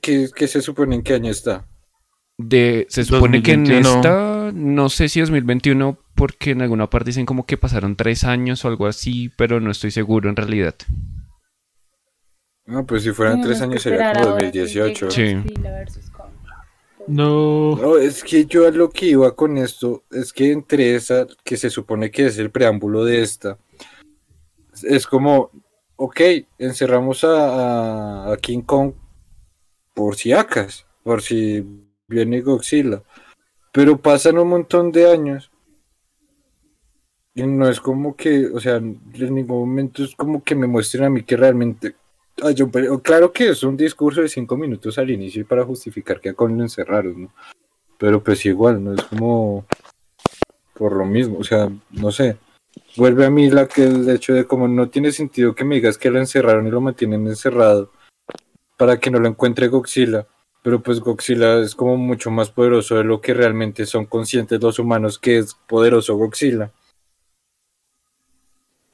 qué 0.00 0.48
se 0.48 0.60
supone 0.62 0.96
en 0.96 1.02
qué 1.02 1.14
año 1.14 1.30
está? 1.30 1.64
De, 2.36 2.86
se 2.88 3.04
supone 3.04 3.42
que 3.42 3.52
en 3.52 3.64
2021. 3.64 3.96
esta, 3.96 4.50
no 4.54 4.88
sé 4.88 5.08
si 5.08 5.20
2021, 5.20 5.98
porque 6.18 6.50
en 6.50 6.62
alguna 6.62 6.90
parte 6.90 7.10
dicen 7.10 7.24
como 7.26 7.46
que 7.46 7.56
pasaron 7.56 7.96
tres 7.96 8.24
años 8.24 8.64
o 8.64 8.68
algo 8.68 8.86
así, 8.86 9.30
pero 9.36 9.60
no 9.60 9.70
estoy 9.70 9.90
seguro 9.92 10.28
en 10.28 10.36
realidad. 10.36 10.74
No, 12.66 12.84
pues 12.84 13.02
si 13.04 13.12
fueran 13.12 13.40
tres 13.40 13.62
años 13.62 13.80
sería 13.82 14.12
como 14.12 14.30
ahora 14.30 14.50
que 14.50 14.58
2018. 14.60 15.08
llegue 15.08 15.10
Sí. 15.10 15.34
Godzilla 15.48 15.70
versus 15.72 16.10
Kong. 16.10 16.26
No. 17.06 17.76
No, 17.76 17.96
es 17.96 18.22
que 18.22 18.44
yo 18.44 18.66
a 18.66 18.70
lo 18.70 18.90
que 18.90 19.06
iba 19.06 19.34
con 19.34 19.56
esto 19.56 20.04
es 20.10 20.32
que 20.34 20.52
entre 20.52 20.94
esa, 20.94 21.26
que 21.44 21.56
se 21.56 21.70
supone 21.70 22.10
que 22.10 22.26
es 22.26 22.36
el 22.38 22.50
preámbulo 22.50 23.04
de 23.06 23.22
esta, 23.22 23.56
es 24.82 25.06
como, 25.06 25.50
ok, 25.96 26.20
encerramos 26.58 27.24
a, 27.24 28.26
a- 28.28 28.32
a 28.32 28.36
King 28.36 28.60
Kong 28.62 28.92
por 29.94 30.16
si 30.16 30.32
acas, 30.32 30.84
por 31.02 31.22
si 31.22 31.64
viene 32.06 32.42
Godzilla, 32.42 33.02
pero 33.72 33.96
pasan 33.96 34.36
un 34.38 34.48
montón 34.48 34.92
de 34.92 35.10
años 35.10 35.50
no 37.34 37.68
es 37.68 37.80
como 37.80 38.16
que, 38.16 38.46
o 38.46 38.60
sea, 38.60 38.76
en 38.76 39.00
ningún 39.14 39.60
momento 39.60 40.02
es 40.02 40.14
como 40.16 40.42
que 40.42 40.54
me 40.54 40.66
muestren 40.66 41.04
a 41.04 41.10
mí 41.10 41.22
que 41.22 41.36
realmente... 41.36 41.94
Ah, 42.42 42.50
yo- 42.52 42.70
claro 43.02 43.32
que 43.32 43.48
es 43.50 43.62
un 43.62 43.76
discurso 43.76 44.22
de 44.22 44.28
cinco 44.28 44.56
minutos 44.56 44.98
al 44.98 45.10
inicio 45.10 45.42
y 45.42 45.44
para 45.44 45.64
justificar 45.64 46.20
que 46.20 46.30
a 46.30 46.34
Kong 46.34 46.56
lo 46.56 46.62
encerraron, 46.62 47.22
¿no? 47.22 47.32
Pero 47.98 48.22
pues 48.22 48.46
igual, 48.46 48.82
no 48.82 48.94
es 48.94 49.02
como 49.02 49.66
por 50.74 50.92
lo 50.92 51.04
mismo, 51.04 51.38
o 51.38 51.44
sea, 51.44 51.68
no 51.90 52.12
sé. 52.12 52.36
Vuelve 52.96 53.26
a 53.26 53.30
mí 53.30 53.50
la 53.50 53.66
que 53.66 53.84
el 53.84 54.08
hecho 54.08 54.34
de 54.34 54.44
como 54.46 54.68
no 54.68 54.88
tiene 54.88 55.10
sentido 55.10 55.54
que 55.54 55.64
me 55.64 55.74
digas 55.74 55.98
que 55.98 56.10
lo 56.10 56.20
encerraron 56.20 56.66
y 56.66 56.70
lo 56.70 56.80
mantienen 56.80 57.26
encerrado 57.26 57.90
para 58.76 59.00
que 59.00 59.10
no 59.10 59.18
lo 59.18 59.28
encuentre 59.28 59.66
Godzilla. 59.66 60.26
Pero 60.62 60.80
pues 60.80 61.00
Godzilla 61.00 61.58
es 61.60 61.74
como 61.74 61.96
mucho 61.96 62.30
más 62.30 62.50
poderoso 62.50 62.96
de 62.96 63.04
lo 63.04 63.20
que 63.20 63.34
realmente 63.34 63.86
son 63.86 64.06
conscientes 64.06 64.62
los 64.62 64.78
humanos 64.78 65.18
que 65.18 65.38
es 65.38 65.54
poderoso 65.66 66.16
Godzilla. 66.16 66.70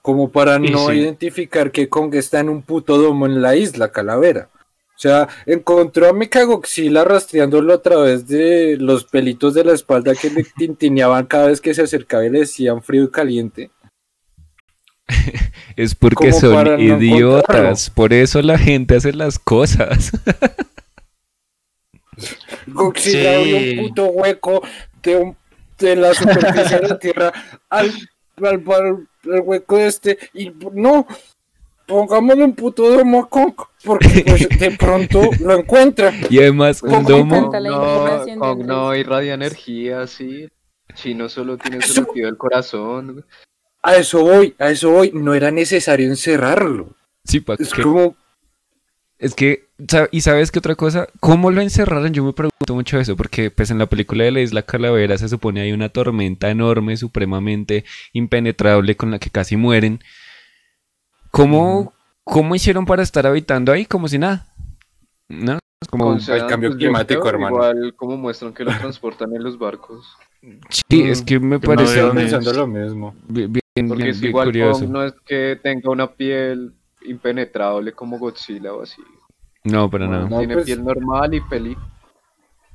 Como 0.05 0.29
para 0.31 0.57
Y 0.57 0.71
no 0.71 0.89
sí. 0.91 0.97
identificar 0.97 1.71
que 1.71 1.89
Kong 1.89 2.15
está 2.15 2.41
en 2.41 2.51
un 2.51 2.61
puto 2.61 2.99
domo 2.99 3.25
en 3.25 3.41
la 3.41 3.57
isla 3.57 3.91
Calavera. 3.91 4.51
O 4.55 4.99
sea, 4.99 5.29
encontró 5.47 6.11
a 6.11 6.13
Mechagodzilla 6.13 7.05
rastreándolo 7.05 7.73
a 7.73 7.81
través 7.81 8.29
de 8.29 8.77
los 8.79 9.05
pelitos 9.05 9.55
de 9.55 9.65
la 9.65 9.73
espalda 9.73 10.15
que 10.15 10.29
le 10.29 10.45
tintineaban 10.59 11.25
cada 11.25 11.47
vez 11.47 11.63
que 11.63 11.73
se 11.73 11.81
acercaba 11.83 12.27
y 12.27 12.29
le 12.31 12.41
decían 12.41 12.83
frío 12.83 13.05
y 13.05 13.11
caliente. 13.11 13.71
Es 15.77 15.95
porque 15.95 16.29
Como 16.31 16.41
son 16.41 16.65
no 16.65 16.79
idiotas. 16.79 17.89
Por 17.89 18.13
eso 18.13 18.43
la 18.43 18.59
gente 18.59 18.97
hace 18.97 19.13
las 19.15 19.39
cosas. 19.39 20.13
Abrió 22.77 22.93
Sí. 22.97 23.79
un 23.79 23.89
puto 23.89 24.07
hueco 24.09 24.63
de, 25.03 25.17
un- 25.17 25.37
de 25.79 25.97
la 25.97 26.15
superficie 26.15 26.79
de 26.79 26.89
la 26.89 26.99
Tierra 27.01 27.33
al, 27.71 27.91
al, 28.43 28.63
al- 28.67 29.09
al 29.33 29.41
hueco 29.41 29.79
este 29.79 30.19
y 30.35 30.53
no, 30.73 31.07
pongámosle 31.87 32.45
un 32.45 32.55
puto 32.55 32.91
domo 32.91 33.21
a 33.21 33.29
Kong 33.29 33.55
porque 33.85 34.25
pues, 34.27 34.49
de 34.59 34.71
pronto 34.73 35.21
lo 35.41 35.59
encuentra. 35.59 36.13
Y 36.31 36.39
además, 36.39 36.83
un 36.83 37.05
domo. 37.05 37.51
no, 37.53 38.39
Kong 38.39 38.65
no 38.65 38.95
irradia 38.95 39.35
energía, 39.35 40.07
sí. 40.07 40.49
Chino 40.95 41.29
solo 41.29 41.57
tiene 41.57 41.79
Eso- 41.79 42.07
del 42.15 42.37
corazón. 42.37 43.25
A 43.83 43.97
eso 43.97 44.23
voy, 44.23 44.55
a 44.59 44.71
eso 44.71 44.91
voy, 44.91 45.11
no 45.13 45.35
era 45.35 45.51
necesario 45.51 46.07
encerrarlo. 46.09 46.95
Sí, 47.25 47.41
pa' 47.41 47.55
Es 47.59 47.73
qué. 47.75 47.83
como, 47.83 48.17
Es 49.25 49.35
que, 49.35 49.69
¿y 50.13 50.21
sabes 50.21 50.51
qué 50.53 50.59
otra 50.59 50.75
cosa? 50.75 51.09
¿Cómo 51.19 51.51
lo 51.51 51.63
encerraron? 51.63 52.13
Yo 52.13 52.23
me 52.23 52.35
pregunto 52.35 52.75
mucho 52.75 53.01
eso, 53.01 53.17
porque 53.17 53.51
pues 53.51 53.71
en 53.71 53.79
la 53.79 53.87
película 53.87 54.23
de 54.25 54.31
la 54.33 54.41
Isla 54.43 54.61
Calavera 54.65 55.17
se 55.17 55.31
supone 55.31 55.63
hay 55.63 55.73
una 55.73 55.89
tormenta 55.89 56.51
enorme, 56.51 56.99
supremamente 56.99 57.87
impenetrable, 58.13 58.97
con 58.99 59.11
la 59.11 59.19
que 59.19 59.31
casi 59.31 59.57
mueren. 59.57 60.01
¿Cómo, 61.31 61.95
cómo 62.23 62.55
hicieron 62.55 62.85
para 62.85 63.03
estar 63.03 63.27
habitando 63.27 63.73
ahí 63.73 63.87
como 63.87 64.09
si 64.09 64.19
nada? 64.19 64.47
¿No? 65.31 65.59
Es 65.81 65.89
como, 65.89 66.05
Con 66.05 66.17
el 66.17 66.21
Sean, 66.21 66.47
cambio 66.47 66.69
pues, 66.69 66.79
climático, 66.79 67.21
creo, 67.23 67.33
hermano. 67.33 67.57
Igual 67.57 67.95
como 67.97 68.17
muestran 68.19 68.53
que 68.53 68.65
lo 68.65 68.73
transportan 68.77 69.35
en 69.35 69.43
los 69.43 69.59
barcos. 69.59 70.07
sí, 70.69 71.03
es 71.03 71.23
que 71.23 71.41
me 71.41 71.57
no 71.57 71.61
parece 71.61 72.03
ni- 72.11 72.15
pensando 72.15 72.53
lo 72.53 72.67
mismo. 72.67 73.15
bien, 73.27 73.51
bien, 73.53 73.89
Porque 73.89 74.05
bien- 74.05 74.21
bien 74.21 74.29
igual 74.31 74.49
curioso. 74.49 74.87
No 74.87 75.03
es 75.03 75.15
que 75.25 75.59
tenga 75.63 75.91
una 75.91 76.13
piel 76.13 76.75
impenetrable 77.07 77.93
como 77.93 78.19
Godzilla 78.19 78.73
o 78.75 78.83
así. 78.83 79.03
No, 79.65 79.91
para 79.91 80.07
nada. 80.07 80.29
No, 80.29 80.39
Tiene 80.39 80.55
pues- 80.55 80.67
piel 80.67 80.85
normal 80.85 81.35
y 81.35 81.41
peli. 81.41 81.77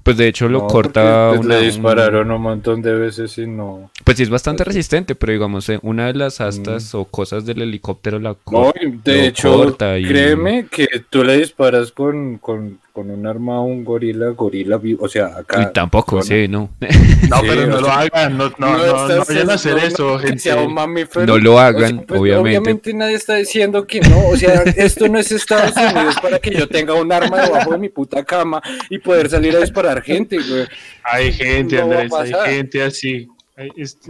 Pues 0.01 0.17
de 0.17 0.27
hecho 0.29 0.47
lo 0.49 0.59
No, 0.59 0.67
corta 0.67 1.27
pues, 1.29 1.41
una, 1.45 1.59
le 1.59 1.65
dispararon 1.65 2.31
un 2.31 2.41
montón 2.41 2.81
de 2.81 2.95
veces 2.95 3.37
y 3.37 3.45
no. 3.45 3.91
Pues 4.03 4.17
sí 4.17 4.23
es 4.23 4.29
bastante 4.29 4.63
resistente, 4.63 5.13
pero 5.13 5.33
digamos, 5.33 5.67
eh, 5.69 5.77
una 5.83 6.07
de 6.07 6.13
las 6.13 6.41
astas 6.41 6.95
o 6.95 7.05
cosas 7.05 7.45
del 7.45 7.61
helicóptero 7.61 8.17
la 8.17 8.29
No, 8.29 8.37
corta. 8.43 8.79
y 8.81 8.91
de 9.03 9.27
hecho, 9.27 9.53
corta 9.53 9.99
y- 9.99 10.07
créeme 10.07 10.65
que 10.71 10.87
tú 11.09 11.23
le 11.23 11.37
disparas 11.37 11.91
con, 11.91 12.37
con, 12.39 12.79
con 12.91 13.09
un 13.11 13.25
arma 13.27 13.55
a 13.57 13.61
un 13.61 13.83
gorila, 13.85 14.29
gorila 14.29 14.77
vivo. 14.77 15.05
O 15.05 15.09
sea, 15.09 15.27
acá. 15.37 15.61
Y 15.69 15.73
tampoco, 15.73 16.17
no, 16.17 16.21
sí, 16.21 16.47
no. 16.47 16.69
No, 16.79 16.87
Sí, 16.89 17.45
pero 17.47 17.67
no 17.67 17.77
o 17.77 17.81
lo 17.81 17.89
hagan, 17.91 18.37
no, 18.37 18.51
no, 18.57 18.77
no, 18.77 19.23
vayan 19.27 19.49
a 19.49 19.53
hacer 19.53 19.77
eso, 19.77 20.17
gente. 20.19 20.67
mamífero. 20.67 21.25
No 21.25 21.37
lo 21.37 21.53
O 21.53 21.57
sea, 21.57 21.67
hagan, 21.67 22.05
pues, 22.07 22.19
obviamente. 22.19 22.93
nadie 22.93 23.15
está 23.15 23.35
diciendo 23.35 23.85
que 23.87 24.01
no. 24.01 24.27
O 24.29 24.35
sea, 24.37 24.63
esto 24.77 25.07
no 25.07 25.19
es 25.19 25.31
Estados 25.31 25.73
Unidos 25.75 26.15
para 26.21 26.39
que 26.39 26.51
yo 26.51 26.67
tenga 26.67 26.93
un 26.93 27.11
arma 27.11 27.41
debajo 27.43 27.71
de 27.71 27.77
mi 27.77 27.89
puta 27.89 28.23
cama 28.23 28.61
y 28.89 28.99
poder 28.99 29.29
salir 29.29 29.55
a 29.55 29.59
disparar 29.59 30.01
gente, 30.01 30.37
güey. 30.37 30.65
Hay 31.03 31.31
gente, 31.31 31.79
Andrés, 31.81 32.11
hay 32.13 32.33
gente 32.53 32.83
así. 32.83 33.27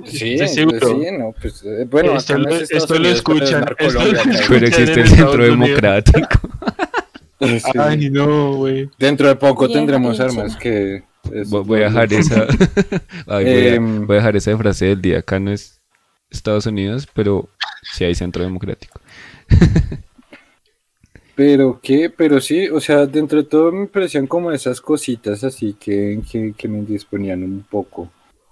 Sí, 0.05 0.36
estoy 0.36 0.38
pues, 0.38 0.53
seguro. 0.53 0.88
sí, 0.89 1.07
no, 1.17 1.34
pues 1.41 1.63
eh, 1.65 1.86
bueno, 1.89 2.15
Esto 2.17 2.38
lo- 2.38 2.49
es 2.53 2.61
Estados 2.69 2.84
esto 2.84 2.93
lo 2.93 2.99
Unidos, 2.99 3.23
pero 3.25 3.39
es 3.39 3.49
escuchan, 3.49 4.27
esto-. 4.30 4.43
Pero 4.47 4.67
existe 4.67 5.01
el 5.01 5.07
centro 5.07 5.43
democrático. 5.43 6.39
Sí. 7.39 7.61
Ay, 7.79 8.09
no, 8.09 8.55
güey. 8.55 8.89
Dentro 8.99 9.27
de 9.27 9.35
poco 9.35 9.65
Bien, 9.67 9.79
tendremos 9.79 10.19
armas 10.19 10.55
que... 10.57 11.03
es- 11.31 11.49
Voy 11.49 11.63
voy 11.63 11.81
a 11.81 11.85
dejar 11.85 12.11
esa. 12.13 12.47
Ay, 13.27 13.45
voy, 13.45 13.53
a, 13.67 13.73
Em. 13.75 14.07
voy 14.07 14.15
a 14.15 14.19
dejar 14.19 14.35
esa 14.35 14.57
frase 14.57 14.85
del 14.87 15.01
día. 15.01 15.19
Acá 15.19 15.39
no 15.39 15.51
es 15.51 15.79
Estados 16.29 16.65
Unidos, 16.65 17.07
pero 17.13 17.49
sí 17.93 18.03
hay 18.03 18.15
centro 18.15 18.43
democrático. 18.43 18.99
Pero 21.35 21.79
qué, 21.81 22.09
pero 22.09 22.41
sí, 22.41 22.67
o 22.67 22.81
sea, 22.81 23.05
dentro 23.05 23.41
de 23.41 23.47
todo 23.47 23.71
me 23.71 23.87
parecían 23.87 24.27
como 24.27 24.51
esas 24.51 24.81
cositas 24.81 25.41
así 25.45 25.73
que, 25.79 26.19
que, 26.29 26.53
que 26.57 26.67
me 26.67 26.81
disponían 26.81 27.43
un 27.43 27.63
poco. 27.63 28.11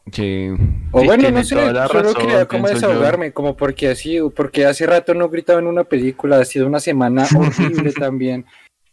Que 0.09 0.55
O 0.93 1.01
Sí, 1.01 1.05
bueno, 1.05 1.29
no 1.29 1.43
sé, 1.43 1.49
solo 1.55 1.73
razón, 1.73 2.13
quería 2.15 2.45
como 2.47 2.63
pienso 2.63 2.81
yo. 2.83 2.87
desahogarme, 2.87 3.33
como 3.33 3.57
porque 3.57 3.89
así, 3.89 4.19
porque 4.33 4.65
hace 4.65 4.85
rato 4.87 5.13
no 5.13 5.27
gritaba 5.27 5.59
en 5.59 5.67
una 5.67 5.83
película, 5.83 6.39
ha 6.39 6.45
sido 6.45 6.65
una 6.65 6.79
semana 6.79 7.27
horrible 7.37 7.91
también. 7.91 8.45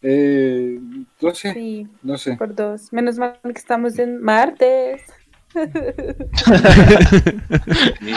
Eh, 0.06 0.78
no 1.22 1.34
sé, 1.34 1.54
Sí, 1.54 1.88
no 2.02 2.18
sé. 2.18 2.36
por 2.36 2.54
dos. 2.54 2.92
Menos 2.92 3.16
mal 3.16 3.38
que 3.42 3.52
estamos 3.52 3.98
en 3.98 4.20
martes. 4.22 5.02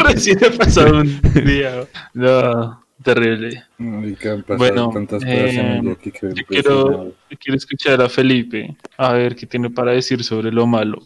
Recién 0.03 0.39
ha 0.43 0.49
pasado 0.57 1.01
un 1.01 1.21
día. 1.45 1.87
No, 2.13 2.83
terrible. 3.03 3.63
Ay, 3.79 4.15
que 4.15 4.29
han 4.29 4.41
pasado 4.41 4.57
Bueno, 4.57 4.89
tantas 4.89 5.23
cosas 5.23 5.37
en 5.53 5.65
el 5.67 5.87
eh, 5.87 5.95
que 5.97 6.11
Yo 6.11 6.45
quiero, 6.47 7.13
quiero 7.39 7.57
escuchar 7.57 8.01
a 8.01 8.09
Felipe, 8.09 8.75
a 8.97 9.13
ver 9.13 9.35
qué 9.35 9.45
tiene 9.45 9.69
para 9.69 9.91
decir 9.93 10.23
sobre 10.23 10.51
lo 10.51 10.67
malo. 10.67 11.01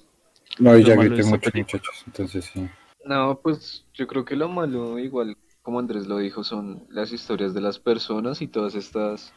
No, 0.57 0.77
y 0.77 0.83
ya 0.83 0.95
grité 0.95 1.23
mucho, 1.23 1.51
película. 1.51 1.61
muchachos, 1.63 2.03
entonces 2.07 2.45
sí. 2.45 2.67
No, 3.05 3.39
pues 3.41 3.85
yo 3.93 4.07
creo 4.07 4.25
que 4.25 4.35
lo 4.35 4.47
malo, 4.49 4.97
igual 4.99 5.37
como 5.61 5.79
Andrés 5.79 6.07
lo 6.07 6.17
dijo, 6.17 6.43
son 6.43 6.83
las 6.89 7.11
historias 7.11 7.53
de 7.53 7.61
las 7.61 7.77
personas 7.77 8.41
y 8.41 8.47
todas 8.47 8.73
estas, 8.75 9.31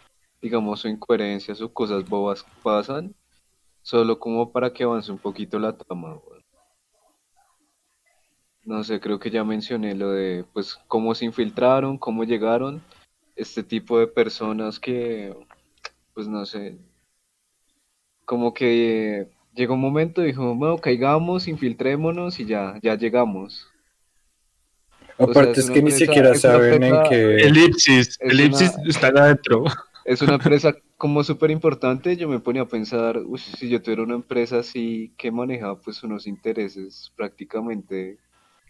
digamos, 0.44 0.84
o 0.84 0.88
incoherencias 0.88 1.62
o 1.62 1.72
cosas 1.72 2.06
bobas 2.06 2.42
que 2.42 2.50
pasan, 2.62 3.14
solo 3.80 4.18
como 4.18 4.52
para 4.52 4.70
que 4.74 4.84
avance 4.84 5.10
un 5.10 5.16
poquito 5.16 5.58
la 5.58 5.74
trama. 5.74 6.20
No 8.62 8.84
sé, 8.84 9.00
creo 9.00 9.18
que 9.18 9.30
ya 9.30 9.42
mencioné 9.42 9.94
lo 9.94 10.10
de, 10.10 10.44
pues, 10.52 10.78
cómo 10.86 11.14
se 11.14 11.24
infiltraron, 11.24 11.96
cómo 11.96 12.24
llegaron, 12.24 12.82
este 13.36 13.62
tipo 13.62 13.98
de 13.98 14.06
personas 14.06 14.78
que, 14.78 15.34
pues, 16.12 16.28
no 16.28 16.44
sé, 16.44 16.76
como 18.26 18.52
que 18.52 19.30
llegó 19.54 19.74
un 19.74 19.80
momento 19.80 20.22
y 20.22 20.26
dijo, 20.26 20.54
bueno, 20.54 20.76
caigamos, 20.76 21.48
infiltrémonos 21.48 22.38
y 22.38 22.44
ya, 22.44 22.78
ya 22.82 22.96
llegamos. 22.96 23.66
O 25.16 25.32
sea, 25.32 25.42
Aparte 25.42 25.60
es 25.60 25.70
que 25.70 25.80
ni 25.80 25.90
siquiera 25.92 26.34
saben 26.34 26.82
en 26.82 27.02
qué... 27.08 27.36
Elipsis, 27.46 28.08
es 28.08 28.18
Elipsis 28.20 28.74
una- 28.76 28.88
está 28.90 29.06
adentro. 29.08 29.64
Es 30.04 30.20
una 30.22 30.34
empresa 30.34 30.74
como 30.98 31.24
súper 31.24 31.50
importante, 31.50 32.16
yo 32.16 32.28
me 32.28 32.38
ponía 32.38 32.62
a 32.62 32.68
pensar, 32.68 33.18
"Uy, 33.24 33.38
si 33.38 33.68
yo 33.68 33.80
tuviera 33.82 34.02
una 34.02 34.14
empresa 34.14 34.58
así 34.58 35.12
que 35.16 35.30
maneja 35.30 35.74
pues 35.76 36.02
unos 36.02 36.26
intereses 36.26 37.10
prácticamente 37.16 38.18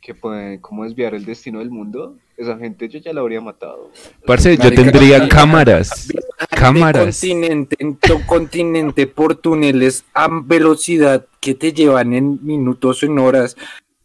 que 0.01 0.14
pueden 0.14 0.61
como 0.61 0.85
desviar 0.85 1.14
el 1.14 1.24
destino 1.24 1.61
del 1.61 1.70
mundo, 1.70 2.18
esa 2.37 2.59
gente 2.59 2.89
yo 2.91 2.99
ya 3.01 3.12
la 3.14 3.22
habría 3.22 3.41
matado. 3.41 3.91
Parce, 4.26 4.57
yo 4.59 4.70
tendría 4.72 5.28
cámaras. 5.28 6.12
Cámaras. 6.51 7.03
Continente 7.20 7.76
en 7.78 7.97
to- 7.97 8.20
continente 8.26 9.07
por 9.07 9.35
túneles 9.35 10.05
a 10.12 10.28
velocidad 10.45 11.26
que 11.41 11.55
te 11.55 11.72
llevan 11.72 12.12
en 12.12 12.39
minutos 12.45 13.03
o 13.03 13.07
en 13.07 13.18
horas. 13.18 13.57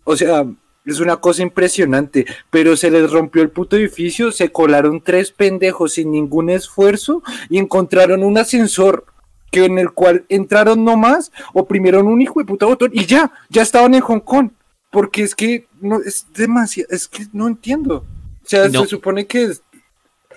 O 0.05 0.15
sea, 0.15 0.45
es 0.85 0.99
una 0.99 1.17
cosa 1.17 1.41
impresionante. 1.43 2.25
Pero 2.49 2.75
se 2.77 2.89
les 2.91 3.11
rompió 3.11 3.41
el 3.41 3.49
puto 3.49 3.75
edificio, 3.77 4.31
se 4.31 4.51
colaron 4.51 5.01
tres 5.01 5.31
pendejos 5.31 5.93
sin 5.93 6.11
ningún 6.11 6.49
esfuerzo 6.49 7.21
y 7.49 7.57
encontraron 7.57 8.23
un 8.23 8.37
ascensor 8.37 9.05
que 9.51 9.65
en 9.65 9.79
el 9.79 9.91
cual 9.91 10.25
entraron 10.29 10.83
nomás, 10.83 11.31
oprimieron 11.53 12.07
un 12.07 12.21
hijo 12.21 12.39
de 12.39 12.45
puta 12.45 12.65
botón 12.67 12.91
y 12.93 13.05
ya, 13.05 13.31
ya 13.49 13.61
estaban 13.63 13.93
en 13.95 14.01
Hong 14.01 14.19
Kong. 14.19 14.51
Porque 14.91 15.21
es 15.23 15.35
que 15.35 15.67
no 15.81 15.99
es 16.01 16.25
demasiado, 16.33 16.89
es 16.91 17.07
que 17.07 17.25
no 17.31 17.47
entiendo. 17.47 17.97
O 18.43 18.47
sea, 18.49 18.67
No. 18.69 18.81
se 18.81 18.87
supone 18.87 19.27
que 19.27 19.43
es- 19.43 19.61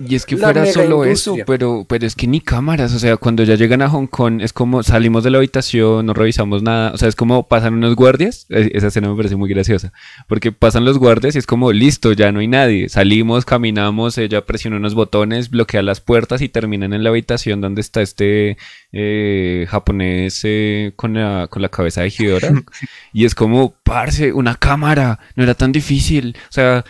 Y 0.01 0.15
es 0.15 0.25
que 0.25 0.37
La 0.37 0.45
fuera 0.47 0.65
solo 0.67 1.05
eso, 1.05 1.37
pero, 1.47 1.85
pero 1.87 2.07
es 2.07 2.17
que 2.17 2.27
ni 2.27 2.41
cámaras, 2.41 2.95
o 2.95 2.99
sea, 2.99 3.19
cuando 3.19 3.45
ya 3.45 3.57
llegan 3.57 3.83
a 3.83 3.91
Hong 3.91 4.07
Kong 4.07 4.41
es 4.41 4.55
como 4.55 4.83
salimos 4.83 5.23
de 5.23 5.31
la 5.31 5.37
habitación, 5.37 6.07
no 6.07 6.15
revisamos 6.15 6.63
nada, 6.63 6.93
o 6.93 6.97
sea, 6.97 7.09
es 7.09 7.15
como 7.15 7.47
pasan 7.47 7.75
unos 7.75 7.95
guardias, 7.95 8.47
eh, 8.49 8.71
esa 8.73 8.87
escena 8.87 9.11
me 9.11 9.17
parece 9.17 9.37
muy 9.37 9.51
graciosa, 9.51 9.93
porque 10.29 10.51
pasan 10.51 10.87
los 10.87 10.97
guardias 10.97 11.35
y 11.35 11.39
es 11.39 11.47
como, 11.47 11.73
listo, 11.73 12.13
ya 12.15 12.33
no 12.33 12.41
hay 12.41 12.49
nadie, 12.49 12.89
salimos, 12.89 13.45
caminamos, 13.45 14.17
ella 14.17 14.47
presiona 14.47 14.79
unos 14.79 14.95
botones, 14.95 15.51
bloquea 15.51 15.83
las 15.83 16.01
puertas 16.01 16.41
y 16.41 16.49
terminan 16.49 16.95
en 16.95 17.05
la 17.05 17.11
habitación 17.11 17.61
donde 17.61 17.83
está 17.83 18.01
este 18.01 18.57
eh, 18.93 19.67
japonés 19.69 20.41
eh, 20.45 20.95
con, 20.97 21.13
la, 21.13 21.49
con 21.49 21.61
la 21.61 21.69
cabeza 21.69 22.01
de 22.01 22.15
Hidora, 22.19 22.51
y 23.13 23.27
es 23.27 23.35
como, 23.35 23.75
parce, 23.83 24.33
una 24.33 24.55
cámara, 24.55 25.21
no 25.37 25.43
era 25.43 25.53
tan 25.53 25.71
difícil, 25.71 26.35
o 26.49 26.53
sea, 26.53 26.83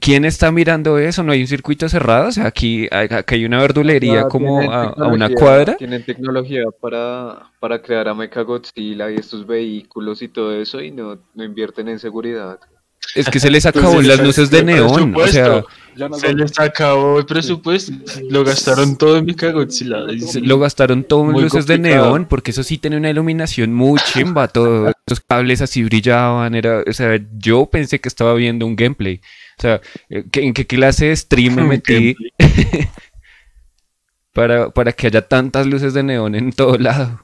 ¿quién 0.00 0.24
está 0.24 0.50
mirando 0.50 0.98
eso? 0.98 1.22
¿No 1.22 1.32
hay 1.32 1.42
un 1.42 1.48
circuito 1.48 1.86
cerrado? 1.90 2.28
O 2.28 2.32
sea, 2.32 2.45
aquí, 2.46 2.88
hay- 2.90 3.06
acá 3.10 3.34
hay 3.34 3.44
una 3.44 3.60
verdulería 3.60 4.22
Ah, 4.22 4.28
como 4.28 4.60
a, 4.60 4.88
a 4.88 5.08
una 5.08 5.28
cuadra. 5.28 5.76
Tienen 5.76 6.04
tecnología 6.04 6.64
para, 6.80 7.50
para 7.60 7.80
crear 7.82 8.08
a 8.08 8.14
Mechagodzilla 8.14 9.10
y 9.10 9.16
estos 9.16 9.46
vehículos 9.46 10.22
y 10.22 10.28
todo 10.28 10.54
eso 10.54 10.80
y 10.80 10.90
no, 10.90 11.18
no 11.34 11.44
invierten 11.44 11.88
en 11.88 11.98
seguridad. 11.98 12.58
Es 13.14 13.28
que 13.30 13.40
se 13.40 13.50
les 13.50 13.64
acabó 13.66 14.02
se 14.02 14.08
las 14.08 14.20
luces 14.20 14.50
de 14.50 14.62
neón. 14.64 15.14
O 15.14 15.26
sea, 15.28 15.44
presupuesto. 15.62 15.68
Ya 15.96 16.08
no 16.10 16.16
Se 16.18 16.34
les 16.34 16.58
acabó 16.60 17.18
el 17.20 17.24
presupuesto, 17.24 17.92
lo 18.28 18.44
gastaron 18.44 18.96
todo 18.98 19.16
en 19.16 19.24
Mechagodzilla. 19.24 19.96
se- 20.26 20.40
lo 20.42 20.58
gastaron 20.58 21.04
todo 21.04 21.30
en 21.30 21.40
luces 21.42 21.66
de 21.66 21.78
neón, 21.78 22.26
porque 22.26 22.50
eso 22.50 22.62
sí 22.62 22.76
tenía 22.76 22.98
una 22.98 23.08
iluminación 23.08 23.72
muy 23.72 23.98
chimba. 24.12 24.48
Todos 24.48 24.92
los 25.06 25.20
cables 25.20 25.62
así 25.62 25.82
brillaban. 25.84 26.54
Era, 26.54 26.82
o 26.86 26.92
sea, 26.92 27.18
yo 27.38 27.64
pensé 27.66 27.98
que 28.00 28.08
estaba 28.08 28.34
viendo 28.34 28.66
un 28.66 28.76
gameplay. 28.76 29.20
O 29.58 29.62
sea, 29.62 29.80
eh, 30.10 30.24
¿qué- 30.30 30.42
¿en 30.42 30.52
qué 30.52 30.66
clase 30.66 31.06
de 31.06 31.16
stream 31.16 31.54
me 31.54 31.62
metí 31.80 32.14
para, 34.34 34.70
para 34.70 34.92
que 34.92 35.06
haya 35.06 35.22
tantas 35.26 35.66
luces 35.66 35.94
de 35.94 36.02
neón 36.02 36.34
en 36.34 36.52
todo 36.52 36.76
lado? 36.78 37.22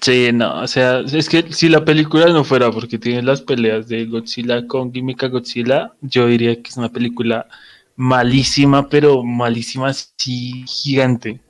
Sí, 0.00 0.30
no, 0.32 0.60
o 0.60 0.66
sea, 0.68 1.00
es 1.00 1.28
que 1.28 1.52
si 1.52 1.68
la 1.68 1.84
película 1.84 2.26
no 2.26 2.44
fuera 2.44 2.70
porque 2.70 2.98
tiene 2.98 3.22
las 3.22 3.40
peleas 3.40 3.88
de 3.88 4.06
Godzilla 4.06 4.66
con 4.66 4.92
Gimmick 4.92 5.28
Godzilla, 5.28 5.92
yo 6.00 6.28
diría 6.28 6.54
que 6.62 6.70
es 6.70 6.76
una 6.76 6.88
película 6.88 7.48
malísima, 7.96 8.88
pero 8.88 9.24
malísima 9.24 9.88
así 9.88 10.64
gigante. 10.68 11.40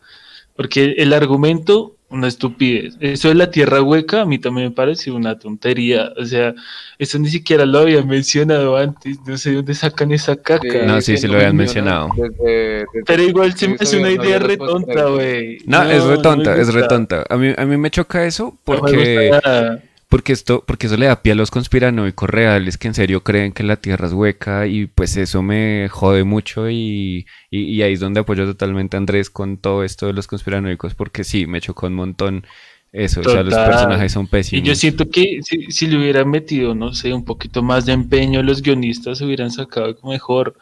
Porque 0.56 0.94
el 0.98 1.12
argumento, 1.12 1.96
una 2.12 2.28
estupidez. 2.28 2.94
Eso 3.00 3.28
de 3.28 3.34
la 3.34 3.50
tierra 3.50 3.82
hueca, 3.82 4.20
a 4.22 4.26
mí 4.26 4.38
también 4.38 4.68
me 4.68 4.74
parece 4.74 5.10
una 5.10 5.38
tontería. 5.38 6.12
O 6.16 6.24
sea, 6.24 6.54
eso 6.98 7.18
ni 7.18 7.28
siquiera 7.28 7.64
lo 7.66 7.78
habían 7.80 8.06
mencionado 8.06 8.76
antes. 8.76 9.18
No 9.26 9.36
sé 9.36 9.50
de 9.50 9.56
dónde 9.56 9.74
sacan 9.74 10.12
esa 10.12 10.36
caca. 10.36 10.84
No, 10.86 11.00
sí, 11.00 11.16
sí 11.16 11.26
lo 11.26 11.36
habían 11.36 11.56
mencionado. 11.56 12.08
Desde- 12.16 12.34
desde- 12.44 12.86
Pero 13.06 13.22
igual 13.22 13.52
se 13.52 13.58
sí, 13.66 13.68
me 13.68 13.76
hace 13.80 13.96
una 13.98 14.08
no 14.08 14.12
idea 14.14 14.36
había 14.36 14.38
re 14.48 14.56
los 14.56 14.68
tonta, 14.68 14.92
postcréditos. 15.04 15.14
güey. 15.14 15.58
No, 15.66 15.82
es 15.82 16.04
me 16.04 16.16
retonta, 16.16 16.56
es 16.56 16.74
retonta. 16.74 17.24
A 17.28 17.36
mí, 17.36 17.52
a 17.56 17.64
mí 17.64 17.76
me 17.76 17.90
choca 17.90 18.24
eso 18.26 18.44
No 18.44 18.72
me 18.74 18.78
porque... 18.80 19.28
gusta 19.30 19.50
nada. 19.50 19.82
Porque 20.12 20.32
esto, 20.34 20.62
porque 20.66 20.86
eso 20.88 20.96
le 20.98 21.06
da 21.06 21.22
pie 21.22 21.32
a 21.32 21.34
los 21.34 21.50
conspiranoicos 21.50 22.28
reales 22.28 22.76
que 22.76 22.86
en 22.88 22.94
serio 22.94 23.22
creen 23.24 23.52
que 23.54 23.62
la 23.62 23.76
Tierra 23.78 24.06
es 24.08 24.12
hueca 24.12 24.66
y 24.66 24.86
pues 24.86 25.16
eso 25.16 25.42
me 25.42 25.88
jode 25.90 26.24
mucho 26.24 26.68
y, 26.68 27.26
y, 27.50 27.60
y 27.74 27.82
ahí 27.82 27.94
es 27.94 28.00
donde 28.00 28.20
apoyo 28.20 28.44
totalmente 28.44 28.96
a 28.96 28.98
Andrés 28.98 29.30
con 29.30 29.56
todo 29.58 29.84
esto 29.84 30.06
de 30.06 30.12
los 30.12 30.26
conspiranoicos 30.26 30.94
porque 30.94 31.24
sí, 31.24 31.46
me 31.46 31.60
chocó 31.62 31.86
un 31.86 31.94
montón 31.94 32.46
eso, 32.92 33.22
o 33.22 33.24
sea, 33.24 33.42
los 33.42 33.58
personajes 33.58 34.12
son 34.12 34.28
Y 34.50 34.60
pésimos. 34.60 34.62
yo 34.62 34.74
siento 34.74 35.08
que 35.08 35.40
si, 35.42 35.70
si 35.70 35.86
le 35.86 35.96
hubieran 35.98 36.28
metido, 36.30 36.74
no 36.74 36.92
sé, 36.94 37.12
un 37.14 37.24
poquito 37.24 37.62
más 37.62 37.86
de 37.86 37.92
empeño, 37.92 38.42
los 38.42 38.60
guionistas 38.62 39.20
hubieran 39.22 39.50
sacado 39.50 39.96
mejor. 40.04 40.56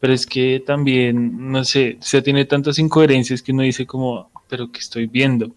Pero 0.00 0.12
es 0.12 0.26
que 0.26 0.62
también, 0.66 1.50
no 1.52 1.64
sé, 1.64 1.96
o 2.00 2.02
sea, 2.02 2.22
tiene 2.22 2.44
tantas 2.44 2.78
incoherencias 2.78 3.42
que 3.42 3.52
uno 3.52 3.62
dice 3.62 3.86
como, 3.86 4.30
pero 4.48 4.70
¿qué 4.72 4.80
estoy 4.80 5.06
viendo? 5.06 5.54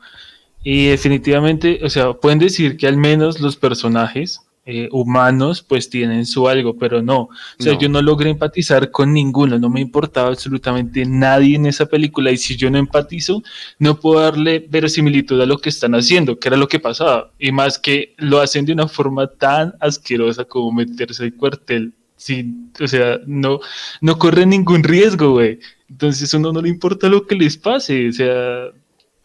Y 0.68 0.88
definitivamente, 0.88 1.80
o 1.84 1.90
sea, 1.92 2.14
pueden 2.14 2.40
decir 2.40 2.76
que 2.76 2.88
al 2.88 2.98
menos 2.98 3.40
los 3.40 3.56
personajes 3.56 4.42
eh, 4.66 4.90
humanos 4.92 5.62
pues 5.62 5.92
tienen 5.92 6.26
su 6.26 6.48
algo, 6.48 6.76
pero 6.76 7.04
no. 7.04 7.20
O 7.20 7.30
sea, 7.60 7.74
No. 7.74 7.80
yo 7.80 7.88
no 7.88 8.02
logré 8.02 8.32
empatizar 8.32 8.90
con 8.90 9.14
ninguno, 9.14 9.60
no 9.60 9.70
me 9.70 9.80
importaba 9.80 10.30
absolutamente 10.30 11.06
nadie 11.06 11.56
en 11.56 11.68
esa 11.68 11.86
película 11.86 12.32
y 12.32 12.38
si 12.38 12.56
yo 12.56 12.72
no 12.72 12.80
empatizo, 12.80 13.44
no 13.78 14.00
puedo 14.00 14.22
darle 14.22 14.66
verosimilitud 14.68 15.40
a 15.40 15.46
lo 15.46 15.60
que 15.60 15.70
están 15.70 15.94
haciendo, 15.94 16.40
que 16.40 16.48
era 16.48 16.58
lo 16.58 16.68
que 16.68 16.80
pasaba. 16.80 17.32
Y 17.38 17.52
más 17.52 17.78
que 17.78 18.16
lo 18.18 18.40
hacen 18.40 18.66
de 18.66 18.74
una 18.74 18.88
forma 18.88 19.28
tan 19.28 19.76
asquerosa 19.80 20.46
como 20.46 20.72
meterse 20.72 21.24
al 21.26 21.36
cuartel. 21.36 21.94
Sin, 22.18 22.72
o 22.82 22.88
sea, 22.88 23.20
no, 23.28 23.60
no 24.02 24.18
corren 24.18 24.50
ningún 24.50 24.84
riesgo, 24.84 25.34
güey. 25.34 25.60
Entonces 25.90 26.34
a 26.34 26.38
uno 26.38 26.52
no 26.52 26.62
le 26.64 26.70
importa 26.70 27.08
lo 27.08 27.28
que 27.28 27.36
les 27.36 27.56
pase. 27.56 28.10
O 28.10 28.12
sea, 28.14 28.72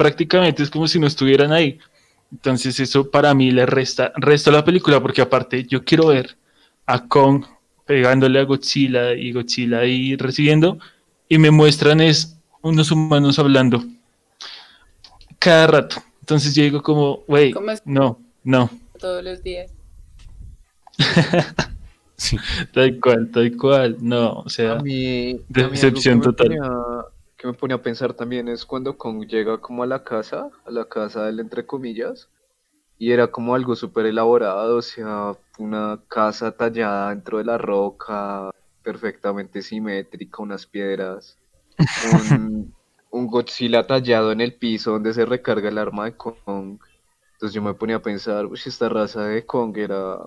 prácticamente 0.00 0.62
es 0.62 0.70
como 0.70 0.88
si 0.88 0.98
no 0.98 1.06
estuvieran 1.06 1.52
ahí. 1.52 1.78
Entonces 2.32 2.80
eso 2.80 3.10
para 3.10 3.34
mí 3.34 3.50
le 3.50 3.66
resta, 3.66 4.14
resta 4.16 4.48
a 4.48 4.54
la 4.54 4.64
película 4.64 4.98
porque 4.98 5.20
aparte 5.20 5.64
yo 5.64 5.84
quiero 5.84 6.06
ver 6.06 6.38
a 6.86 7.06
Kong 7.06 7.44
pegándole 7.84 8.40
a 8.40 8.44
Godzilla 8.44 9.12
y 9.12 9.30
Godzilla 9.30 9.80
ahí 9.80 10.16
recibiendo 10.16 10.78
y 11.28 11.36
me 11.36 11.50
muestran 11.50 12.00
es 12.00 12.38
unos 12.62 12.90
humanos 12.90 13.38
hablando 13.38 13.84
cada 15.38 15.66
rato. 15.66 16.02
Entonces 16.20 16.54
yo 16.54 16.62
digo 16.62 16.82
como, 16.82 17.18
güey, 17.28 17.50
¿Cómo 17.50 17.70
es? 17.70 17.82
no, 17.84 18.18
no, 18.42 18.70
todos 18.98 19.22
los 19.22 19.42
días. 19.42 19.70
Sí. 22.16 22.38
tal 22.72 22.98
cual, 23.00 23.30
tal 23.30 23.54
cual, 23.54 23.98
no, 24.00 24.32
o 24.32 24.48
sea, 24.48 24.78
A 24.78 24.82
mí, 24.82 25.32
a 25.32 25.34
mí 25.34 25.40
algo 25.56 25.70
Decepción 25.72 26.22
total. 26.22 26.58
Que 27.40 27.46
me 27.46 27.54
pone 27.54 27.72
a 27.72 27.82
pensar 27.82 28.12
también 28.12 28.48
es 28.48 28.66
cuando 28.66 28.98
Kong 28.98 29.26
llega 29.26 29.56
como 29.58 29.82
a 29.82 29.86
la 29.86 30.04
casa, 30.04 30.50
a 30.66 30.70
la 30.70 30.84
casa 30.84 31.24
del 31.24 31.40
entre 31.40 31.64
comillas, 31.64 32.28
y 32.98 33.12
era 33.12 33.28
como 33.28 33.54
algo 33.54 33.74
súper 33.74 34.04
elaborado, 34.04 34.76
o 34.76 34.82
sea, 34.82 35.32
una 35.58 36.02
casa 36.06 36.52
tallada 36.52 37.08
dentro 37.08 37.38
de 37.38 37.44
la 37.44 37.56
roca, 37.56 38.50
perfectamente 38.82 39.62
simétrica, 39.62 40.42
unas 40.42 40.66
piedras, 40.66 41.38
un, 42.30 42.74
un 43.10 43.26
Godzilla 43.26 43.86
tallado 43.86 44.32
en 44.32 44.42
el 44.42 44.52
piso 44.52 44.90
donde 44.92 45.14
se 45.14 45.24
recarga 45.24 45.70
el 45.70 45.78
arma 45.78 46.04
de 46.04 46.16
Kong. 46.18 46.78
Entonces 47.32 47.54
yo 47.54 47.62
me 47.62 47.72
ponía 47.72 47.96
a 47.96 48.02
pensar, 48.02 48.44
uy, 48.44 48.60
esta 48.66 48.90
raza 48.90 49.24
de 49.24 49.46
Kong 49.46 49.78
era 49.78 50.18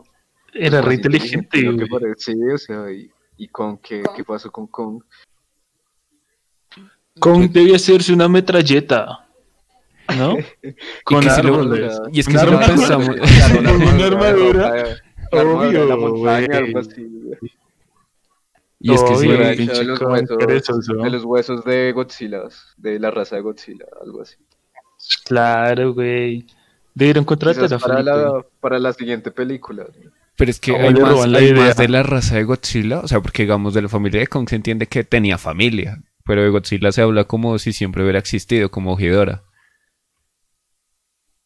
era 0.51 0.79
más 0.79 0.85
re 0.85 0.95
inteligente, 0.95 1.61
lo 1.61 1.77
que 1.77 2.13
sí, 2.17 2.33
o 2.51 2.57
sea, 2.57 2.91
y, 2.91 3.11
y 3.37 3.49
Kong, 3.49 3.77
¿qué, 3.83 4.01
qué 4.15 4.23
pasó 4.23 4.51
con 4.51 4.65
Kong? 4.65 5.03
Kong 7.19 7.49
debía 7.51 7.75
hacerse 7.75 8.13
una 8.13 8.27
metralleta, 8.27 9.25
¿no? 10.17 10.37
Con 11.03 11.21
que 11.21 11.29
si 11.29 11.41
lo- 11.41 11.55
árboles. 11.55 11.99
y 12.11 12.19
es 12.19 12.27
que 12.27 12.37
si 12.37 12.45
lo 12.45 12.59
pensamos- 12.59 13.15
Claro, 13.15 13.59
Una 13.59 14.05
armadura, 14.05 14.73
la 15.31 15.43
obvio, 15.43 15.97
montaña, 15.97 16.47
güey. 16.47 16.57
algo 16.67 16.79
así. 16.79 17.07
Y 18.79 18.93
es 18.93 19.01
que 19.01 19.15
sí, 19.15 19.27
pinche 19.57 19.83
los 19.85 20.01
huesos, 20.01 20.37
de 20.87 21.09
los 21.09 21.23
huesos 21.23 21.63
de 21.63 21.91
Godzilla, 21.93 22.41
de 22.77 22.99
la 22.99 23.11
raza 23.11 23.37
de 23.37 23.41
Godzilla, 23.41 23.85
algo 24.03 24.21
así. 24.21 24.35
Claro, 25.23 25.93
güey. 25.93 26.45
Debieron 26.93 27.23
contratar 27.23 27.73
a 27.73 27.79
para 27.79 28.03
la, 28.03 28.43
para 28.59 28.79
la 28.79 28.91
siguiente 28.93 29.31
película. 29.31 29.85
pero 30.35 30.51
es 30.51 30.59
que 30.59 30.73
¿Cómo 30.73 30.83
hay, 30.87 30.93
más, 30.93 31.25
hay 31.25 31.45
idea? 31.45 31.55
más 31.55 31.77
de 31.77 31.87
la 31.87 32.03
raza 32.03 32.35
de 32.35 32.43
Godzilla, 32.43 32.99
o 32.99 33.07
sea, 33.07 33.21
porque 33.21 33.43
digamos 33.43 33.73
de 33.73 33.81
la 33.83 33.89
familia 33.89 34.19
de 34.19 34.27
Kong 34.27 34.47
se 34.49 34.57
entiende 34.57 34.85
que 34.87 35.03
tenía 35.05 35.37
familia, 35.37 35.99
pero 36.25 36.43
de 36.43 36.49
Godzilla 36.49 36.91
se 36.91 37.01
habla 37.01 37.25
como 37.25 37.57
si 37.59 37.73
siempre 37.73 38.03
hubiera 38.03 38.19
existido, 38.19 38.71
como 38.71 38.95
Ghidorah. 38.95 39.43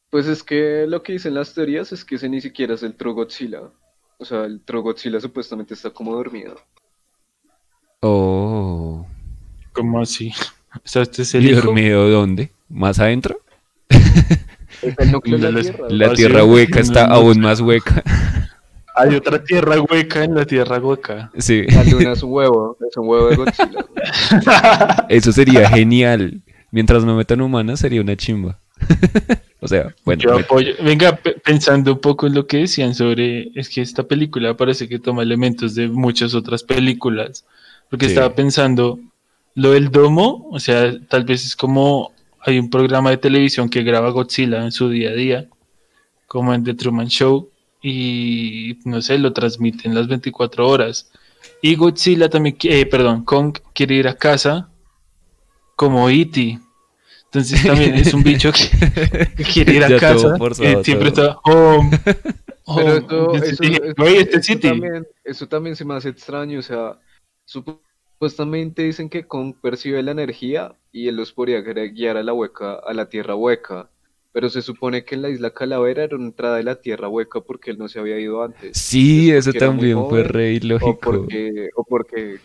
Pues 0.10 0.28
es 0.28 0.44
que 0.44 0.86
lo 0.86 1.02
que 1.02 1.14
dicen 1.14 1.34
las 1.34 1.54
teorías 1.54 1.94
es 1.94 2.04
que 2.04 2.16
ese 2.16 2.28
ni 2.28 2.42
siquiera 2.42 2.74
es 2.74 2.84
el 2.84 2.98
True 2.98 3.14
Godzilla. 3.14 3.72
O 4.18 4.26
sea, 4.26 4.44
el 4.44 4.62
True 4.66 4.82
Godzilla 4.82 5.22
supuestamente 5.22 5.74
está 5.76 5.92
como 5.92 6.14
dormido. 6.14 6.60
Oh, 8.02 9.06
¿Cómo 9.74 10.02
así? 10.02 10.32
O 10.76 10.88
sea, 10.88 11.02
este 11.02 11.24
es 11.24 11.34
el 11.34 11.48
¿y 11.48 11.52
hijo. 11.52 11.62
dormido 11.62 12.08
dónde? 12.10 12.52
¿Más 12.70 13.00
adentro? 13.00 13.42
Es 14.82 14.98
el 15.00 15.12
núcleo 15.12 15.38
de 15.38 15.48
la 15.50 15.54
Tierra. 15.60 15.88
La 15.90 16.12
sí, 16.16 16.16
tierra 16.16 16.44
hueca 16.44 16.80
está 16.80 17.06
aún 17.06 17.40
más 17.42 17.62
hueca. 17.62 18.04
Hay 18.98 19.16
otra 19.16 19.44
tierra 19.44 19.80
hueca 19.82 20.24
en 20.24 20.34
la 20.36 20.46
tierra 20.46 20.80
hueca. 20.80 21.32
Sí, 21.38 21.64
La 21.68 21.84
luna 21.84 22.14
es 22.14 22.24
un 22.24 22.32
huevo, 22.34 22.78
es 22.90 22.98
un 22.98 23.08
huevo 23.08 23.28
de 23.30 23.36
Godzilla. 23.36 23.86
eso 25.10 25.32
sería 25.32 25.70
genial. 25.70 26.42
Mientras 26.72 27.04
no 27.06 27.16
metan 27.16 27.42
humanas 27.42 27.80
sería 27.80 28.02
una 28.02 28.16
chimba. 28.16 28.60
o 29.62 29.68
sea, 29.68 29.94
bueno, 30.06 30.22
Yo 30.24 30.38
apoyo. 30.38 30.74
Venga, 30.84 31.16
pe- 31.16 31.36
pensando 31.44 31.94
un 31.94 32.00
poco 32.00 32.28
en 32.28 32.36
lo 32.36 32.46
que 32.48 32.58
decían 32.58 32.94
sobre. 32.94 33.52
Es 33.56 33.70
que 33.70 33.82
esta 33.82 34.04
película 34.04 34.56
parece 34.58 34.88
que 34.88 35.00
toma 35.00 35.24
elementos 35.24 35.76
de 35.76 35.88
muchas 35.88 36.34
otras 36.36 36.64
películas. 36.64 37.46
Porque 37.90 38.06
Sí. 38.06 38.12
estaba 38.14 38.36
pensando. 38.36 39.00
Lo 39.56 39.72
del 39.72 39.90
domo, 39.90 40.48
o 40.52 40.60
sea, 40.60 40.94
tal 41.08 41.24
vez 41.24 41.46
es 41.46 41.56
como. 41.56 42.12
Hay 42.42 42.60
un 42.60 42.70
programa 42.70 43.10
de 43.10 43.18
televisión 43.18 43.68
que 43.70 43.84
graba 43.84 44.10
Godzilla 44.12 44.64
en 44.64 44.72
su 44.72 44.90
día 44.90 45.10
a 45.10 45.14
día, 45.14 45.48
como 46.28 46.54
en 46.54 46.64
The 46.64 46.76
Truman 46.76 47.08
Show, 47.08 47.50
y 47.82 48.80
no 48.86 49.02
sé, 49.02 49.18
lo 49.20 49.34
transmiten 49.34 49.94
las 49.96 50.08
24 50.08 50.68
horas. 50.68 51.12
Y 51.62 51.76
Godzilla 51.76 52.30
también, 52.30 52.58
eh, 52.64 52.86
perdón, 52.86 53.24
Kong 53.24 53.58
quiere 53.74 53.96
ir 53.96 54.08
a 54.08 54.16
casa 54.16 54.70
como 55.76 56.10
E.T. 56.10 56.60
Entonces 57.26 57.64
también 57.64 57.94
es 57.96 58.14
un 58.14 58.24
bicho 58.24 58.52
que, 58.52 59.28
que 59.36 59.44
quiere 59.44 59.74
ir 59.74 59.84
a 59.84 59.90
Ya 59.90 60.00
casa 60.00 60.38
forzado, 60.38 60.82
y 60.82 60.84
siempre 60.84 61.12
todo. 61.12 61.26
está 61.28 61.40
home. 61.44 62.00
Pero 62.76 63.28
home". 63.28 63.38
eso, 63.38 63.44
eso, 63.46 63.64
dije, 63.64 63.82
eso- 63.84 63.94
"Güey, 63.98 64.16
este 64.18 64.38
eso 64.38 64.44
City. 64.54 64.68
también, 64.70 65.08
eso 65.24 65.48
también 65.48 65.76
se 65.76 65.86
me 65.86 65.94
hace 65.96 66.10
extraño, 66.10 66.60
o 66.60 66.62
sea, 66.62 66.98
supuestamente 67.46 68.84
dicen 68.84 69.10
que 69.10 69.26
Kong 69.28 69.56
percibe 69.62 70.02
la 70.04 70.12
energía 70.12 70.76
y 70.92 71.08
él 71.08 71.16
los 71.16 71.32
podría 71.32 71.60
guiar- 71.62 71.94
guiar 71.94 72.18
a 72.18 72.24
la 72.24 72.34
hueca, 72.34 72.74
a 72.86 72.94
la 72.94 73.08
tierra 73.10 73.36
hueca, 73.36 73.90
pero 74.38 74.50
se 74.50 74.62
supone 74.62 75.04
que 75.06 75.16
en 75.16 75.24
la 75.24 75.30
isla 75.32 75.52
Calavera 75.52 76.04
era 76.04 76.16
una 76.18 76.28
entrada 76.28 76.58
de 76.58 76.64
la 76.64 76.80
tierra 76.82 77.10
hueca 77.10 77.42
porque 77.42 77.72
él 77.72 77.80
no 77.80 77.88
se 77.88 78.00
había 78.00 78.20
ido 78.20 78.44
antes. 78.44 78.84
sí, 78.84 79.32
¿Es 79.32 79.48
eso 79.48 79.54
también 79.54 80.06
fue 80.06 80.24
re 80.24 80.54
O 80.80 80.98
ilógico. 80.98 81.00
porque, 81.04 81.70
o 81.76 81.84
porque 81.84 82.42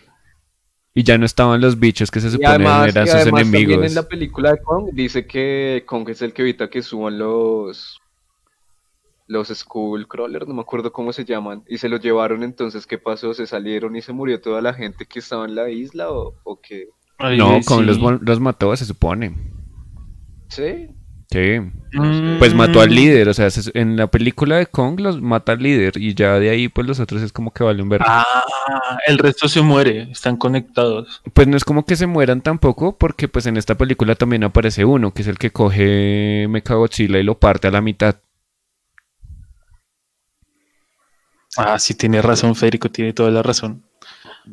Y 0.94 1.02
ya 1.04 1.18
no 1.18 1.26
estaban 1.26 1.60
los 1.60 1.78
bichos 1.78 2.10
que 2.10 2.20
se 2.20 2.30
suponen 2.30 2.72
además, 2.72 2.88
eran 2.88 3.06
y 3.06 3.08
sus 3.08 3.26
además 3.26 3.50
también 3.50 3.82
enemigos. 3.82 3.82
en 3.82 3.94
la 3.94 4.08
película 4.08 4.52
de 4.52 4.62
Kong 4.62 4.90
dice 4.92 5.26
que 5.26 5.84
Kong 5.86 6.08
es 6.10 6.22
el 6.22 6.32
que 6.32 6.42
evita 6.42 6.70
que 6.70 6.82
suban 6.82 7.18
los 7.18 7.98
los 9.26 9.48
Skullcrawlers, 9.48 10.46
no 10.46 10.54
me 10.54 10.60
acuerdo 10.62 10.92
cómo 10.92 11.12
se 11.12 11.24
llaman, 11.24 11.64
y 11.66 11.78
se 11.78 11.88
los 11.88 12.00
llevaron 12.00 12.42
entonces, 12.44 12.86
¿qué 12.86 12.98
pasó? 12.98 13.34
¿Se 13.34 13.46
salieron 13.46 13.96
y 13.96 14.02
se 14.02 14.12
murió 14.12 14.40
toda 14.40 14.60
la 14.60 14.74
gente 14.74 15.06
que 15.06 15.18
estaba 15.20 15.44
en 15.46 15.54
la 15.54 15.70
isla 15.70 16.10
o, 16.12 16.38
o 16.44 16.60
qué? 16.60 16.88
Ay, 17.18 17.38
No, 17.38 17.62
sí. 17.62 17.64
con 17.64 17.86
los, 17.86 17.98
los 17.98 18.40
mató, 18.40 18.76
se 18.76 18.84
supone. 18.84 19.34
¿Sí? 20.48 20.94
Sí. 21.32 21.60
Mm. 21.98 22.38
Pues 22.38 22.54
mató 22.54 22.80
al 22.82 22.94
líder, 22.94 23.28
o 23.28 23.34
sea, 23.34 23.50
se- 23.50 23.70
en 23.78 23.96
la 23.96 24.06
película 24.08 24.56
de 24.56 24.66
Kong 24.66 25.00
los 25.00 25.20
mata 25.22 25.52
al 25.52 25.62
líder 25.62 25.94
y 25.96 26.14
ya 26.14 26.38
de 26.38 26.50
ahí 26.50 26.68
pues 26.68 26.86
los 26.86 27.00
otros 27.00 27.22
es 27.22 27.32
como 27.32 27.52
que 27.52 27.64
vale 27.64 27.82
un 27.82 27.88
ver. 27.88 28.02
Ah, 28.04 28.44
el 29.06 29.16
resto 29.18 29.48
se 29.48 29.62
muere, 29.62 30.10
están 30.10 30.36
conectados. 30.36 31.22
Pues 31.32 31.48
no 31.48 31.56
es 31.56 31.64
como 31.64 31.84
que 31.86 31.96
se 31.96 32.06
mueran 32.06 32.42
tampoco, 32.42 32.96
porque 32.98 33.28
pues 33.28 33.46
en 33.46 33.56
esta 33.56 33.76
película 33.76 34.14
también 34.14 34.44
aparece 34.44 34.84
uno, 34.84 35.12
que 35.14 35.22
es 35.22 35.28
el 35.28 35.38
que 35.38 35.50
coge 35.50 36.46
Mechagodzilla 36.50 37.18
y 37.18 37.22
lo 37.22 37.38
parte 37.38 37.68
a 37.68 37.70
la 37.70 37.80
mitad. 37.80 38.16
Ah, 41.56 41.78
sí, 41.78 41.94
tiene 41.94 42.22
razón, 42.22 42.54
Federico, 42.54 42.90
tiene 42.90 43.12
toda 43.12 43.30
la 43.30 43.42
razón. 43.42 43.82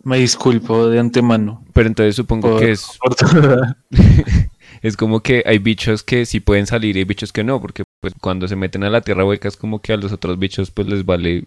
Me 0.04 0.18
disculpo 0.18 0.88
de 0.90 1.00
antemano. 1.00 1.64
Pero 1.74 1.88
entonces 1.88 2.16
supongo 2.16 2.52
Por- 2.52 2.60
que 2.60 2.72
es, 2.72 2.86
por 3.00 3.16
es 4.82 4.98
como 4.98 5.22
que 5.22 5.44
hay 5.46 5.60
bichos 5.60 6.04
que 6.04 6.26
sí 6.26 6.40
pueden 6.40 6.68
salir 6.68 6.96
y 6.96 7.00
hay 7.00 7.06
bichos 7.06 7.32
que 7.32 7.44
no, 7.44 7.62
porque 7.62 7.84
pues 8.02 8.14
cuando 8.20 8.48
se 8.48 8.56
meten 8.56 8.84
a 8.84 8.90
la 8.90 9.02
tierra 9.02 9.26
hueca 9.26 9.48
es 9.48 9.58
como 9.58 9.82
que 9.82 9.94
a 9.94 9.98
los 9.98 10.12
otros 10.12 10.40
bichos 10.40 10.72
pues 10.72 10.88
les 10.88 11.06
vale 11.06 11.46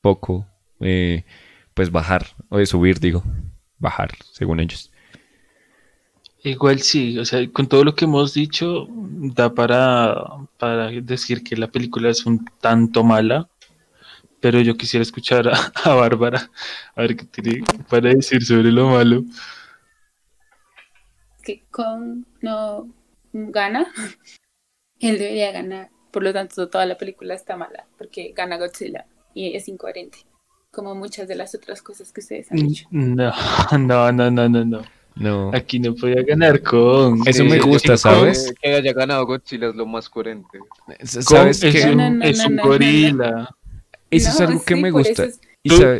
poco 0.00 0.46
eh, 0.80 1.24
pues 1.74 1.90
bajar, 1.90 2.26
o 2.48 2.58
de 2.58 2.66
subir 2.66 3.00
digo, 3.00 3.22
bajar, 3.78 4.10
según 4.32 4.60
ellos. 4.60 4.90
Igual 6.42 6.80
sí, 6.80 7.18
o 7.18 7.24
sea, 7.24 7.44
con 7.50 7.66
todo 7.66 7.82
lo 7.82 7.94
que 7.94 8.04
hemos 8.04 8.32
dicho, 8.32 8.86
da 8.88 9.52
para, 9.52 10.14
para 10.58 10.90
decir 10.92 11.42
que 11.42 11.56
la 11.56 11.66
película 11.66 12.08
es 12.08 12.24
un 12.24 12.44
tanto 12.60 13.02
mala, 13.02 13.48
pero 14.40 14.60
yo 14.60 14.76
quisiera 14.76 15.02
escuchar 15.02 15.48
a, 15.48 15.72
a 15.84 15.94
Bárbara, 15.94 16.50
a 16.94 17.02
ver 17.02 17.16
qué 17.16 17.24
tiene 17.24 17.64
para 17.90 18.10
decir 18.10 18.44
sobre 18.44 18.70
lo 18.70 18.90
malo. 18.90 19.24
Que 21.46 21.62
Kong 21.70 22.24
no 22.42 22.88
gana, 23.32 23.86
él 25.00 25.18
debería 25.18 25.52
ganar. 25.52 25.90
Por 26.10 26.22
lo 26.24 26.32
tanto, 26.32 26.68
toda 26.68 26.86
la 26.86 26.98
película 26.98 27.34
está 27.34 27.56
mala, 27.56 27.86
porque 27.98 28.32
gana 28.34 28.56
Godzilla 28.58 29.06
y 29.34 29.54
es 29.54 29.68
incoherente, 29.68 30.18
como 30.72 30.94
muchas 30.94 31.28
de 31.28 31.36
las 31.36 31.54
otras 31.54 31.82
cosas 31.82 32.10
que 32.12 32.20
ustedes 32.20 32.50
han 32.50 32.58
dicho. 32.58 32.88
No, 32.90 33.32
no, 33.78 34.12
no, 34.12 34.30
no, 34.30 34.48
no, 34.48 34.64
no. 34.64 34.82
No. 35.18 35.50
Aquí 35.54 35.78
no 35.78 35.94
podía 35.94 36.22
ganar 36.22 36.62
con. 36.62 37.26
Eso 37.26 37.42
me 37.44 37.52
Sí, 37.52 37.60
gusta, 37.60 37.92
que- 37.92 37.96
¿sabes? 37.98 38.54
Que 38.60 38.74
haya 38.74 38.92
ganado 38.92 39.24
Godzilla 39.24 39.68
es 39.68 39.74
lo 39.74 39.86
más 39.86 40.10
coherente. 40.10 40.58
¿Sabes 41.04 41.62
es 41.64 41.84
un, 41.86 41.96
No, 41.96 42.10
no, 42.10 42.22
es 42.24 42.36
no, 42.38 42.46
un 42.48 42.56
no, 42.56 42.62
no, 42.62 42.68
gorila. 42.68 43.56
Eso 44.10 44.28
es 44.28 44.40
algo 44.42 44.62
que 44.62 44.74
sí, 44.74 44.82
me 44.82 44.90
gusta. 44.90 45.24
es- 45.24 45.40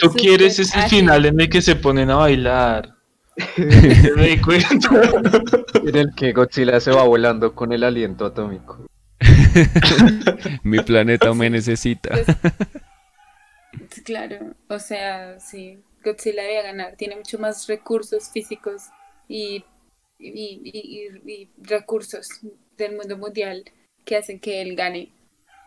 Tú, 0.00 0.10
quieres 0.12 0.58
ese 0.58 0.78
ágil. 0.78 0.98
final 1.00 1.24
en 1.24 1.40
el 1.40 1.48
que 1.48 1.62
se 1.62 1.76
ponen 1.76 2.10
a 2.10 2.16
bailar. 2.16 2.95
me 4.16 4.26
di 4.28 4.40
cuenta. 4.40 4.88
En 5.86 5.94
el 5.94 6.14
que 6.16 6.32
Godzilla 6.32 6.80
se 6.80 6.90
va 6.90 7.04
volando 7.04 7.54
con 7.54 7.72
el 7.72 7.84
aliento 7.84 8.26
atómico. 8.26 8.86
Mi 10.64 10.80
planeta 10.80 11.32
me 11.34 11.48
necesita. 11.50 12.10
Pues, 13.72 14.02
claro, 14.04 14.54
o 14.68 14.78
sea, 14.78 15.38
sí, 15.38 15.78
Godzilla 16.04 16.42
debe 16.42 16.62
ganar, 16.62 16.96
tiene 16.96 17.16
mucho 17.16 17.38
más 17.38 17.66
recursos 17.68 18.30
físicos 18.30 18.84
y, 19.28 19.64
y, 20.18 20.28
y- 20.64 21.20
y- 21.24 21.30
y 21.32 21.50
recursos 21.62 22.28
del 22.76 22.96
mundo 22.96 23.16
mundial 23.16 23.64
que 24.04 24.16
hacen 24.16 24.40
que 24.40 24.60
él 24.62 24.74
gane. 24.76 25.10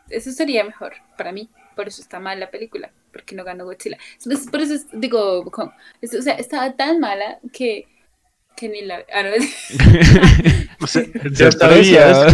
Eso 0.10 0.32
sería 0.32 0.64
mejor 0.64 0.94
para 1.18 1.32
mí, 1.32 1.50
por 1.76 1.88
eso 1.88 2.02
está 2.02 2.20
mal 2.20 2.40
la 2.40 2.50
película, 2.52 2.92
porque 3.12 3.36
no 3.36 3.44
ganó 3.44 3.66
Godzilla. 3.66 3.98
Entonces, 4.24 4.48
por 4.50 4.62
eso 4.62 4.74
es- 4.76 4.88
digo, 4.94 5.44
Kong, 5.52 5.72
es- 6.02 6.14
o 6.16 6.22
sea, 6.22 6.34
estaba 6.36 6.74
tan 6.76 7.00
mala 7.00 7.40
que, 7.54 7.88
que 8.56 8.70
ni 8.70 8.82
la... 8.84 9.04
ah, 9.14 9.24
no, 9.24 9.30
O 10.82 10.88
sea, 10.88 11.04
Ya 11.34 11.52
sabías 11.52 12.34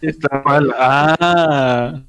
que 0.00 0.06
está 0.08 0.42
mal. 0.44 0.72
Ah, 0.76 2.02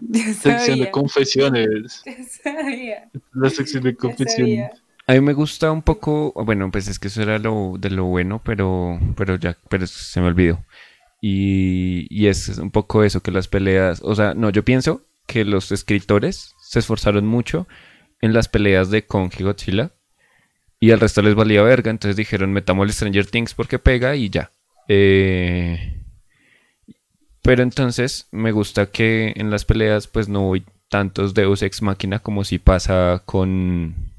ya 0.00 0.34
sección 0.34 0.78
de 0.80 0.90
confesiones. 0.90 2.02
ya 2.04 2.24
sabía, 2.24 3.10
La 3.32 3.50
sección 3.50 3.82
de 3.84 3.96
confesiones. 3.96 4.70
A 5.06 5.14
mí 5.14 5.20
me 5.20 5.32
gusta 5.32 5.72
un 5.72 5.82
poco, 5.82 6.32
bueno, 6.44 6.70
pues 6.70 6.86
es 6.88 6.98
que 6.98 7.08
eso 7.08 7.22
era 7.22 7.38
lo 7.38 7.74
de 7.78 7.90
lo 7.90 8.04
bueno, 8.04 8.40
pero, 8.44 9.00
pero 9.16 9.36
ya, 9.36 9.56
pero 9.68 9.86
se 9.86 10.20
me 10.20 10.28
olvidó. 10.28 10.64
Y, 11.20 12.06
y 12.10 12.28
es 12.28 12.48
un 12.58 12.70
poco 12.70 13.02
eso, 13.04 13.20
que 13.20 13.30
las 13.30 13.48
peleas, 13.48 14.00
o 14.02 14.14
sea, 14.14 14.34
no, 14.34 14.50
yo 14.50 14.64
pienso 14.64 15.02
que 15.26 15.44
los 15.44 15.72
escritores 15.72 16.54
se 16.72 16.78
esforzaron 16.78 17.26
mucho 17.26 17.68
en 18.22 18.32
las 18.32 18.48
peleas 18.48 18.88
de 18.90 19.04
Kong 19.04 19.30
y 19.38 19.42
Godzilla 19.42 19.90
y 20.80 20.90
al 20.90 21.00
resto 21.00 21.20
les 21.20 21.34
valía 21.34 21.62
verga, 21.62 21.90
entonces 21.90 22.16
dijeron 22.16 22.50
metamos 22.50 22.86
el 22.86 22.94
Stranger 22.94 23.26
Things 23.26 23.52
porque 23.52 23.78
pega 23.78 24.16
y 24.16 24.30
ya. 24.30 24.50
Eh, 24.88 26.00
pero 27.42 27.62
entonces 27.62 28.26
me 28.30 28.52
gusta 28.52 28.86
que 28.86 29.34
en 29.36 29.50
las 29.50 29.66
peleas 29.66 30.06
pues 30.06 30.30
no 30.30 30.54
hay 30.54 30.64
tantos 30.88 31.34
Deus 31.34 31.60
Ex 31.60 31.82
Máquina 31.82 32.20
como 32.20 32.42
si 32.42 32.58
pasa 32.58 33.22
con 33.26 34.11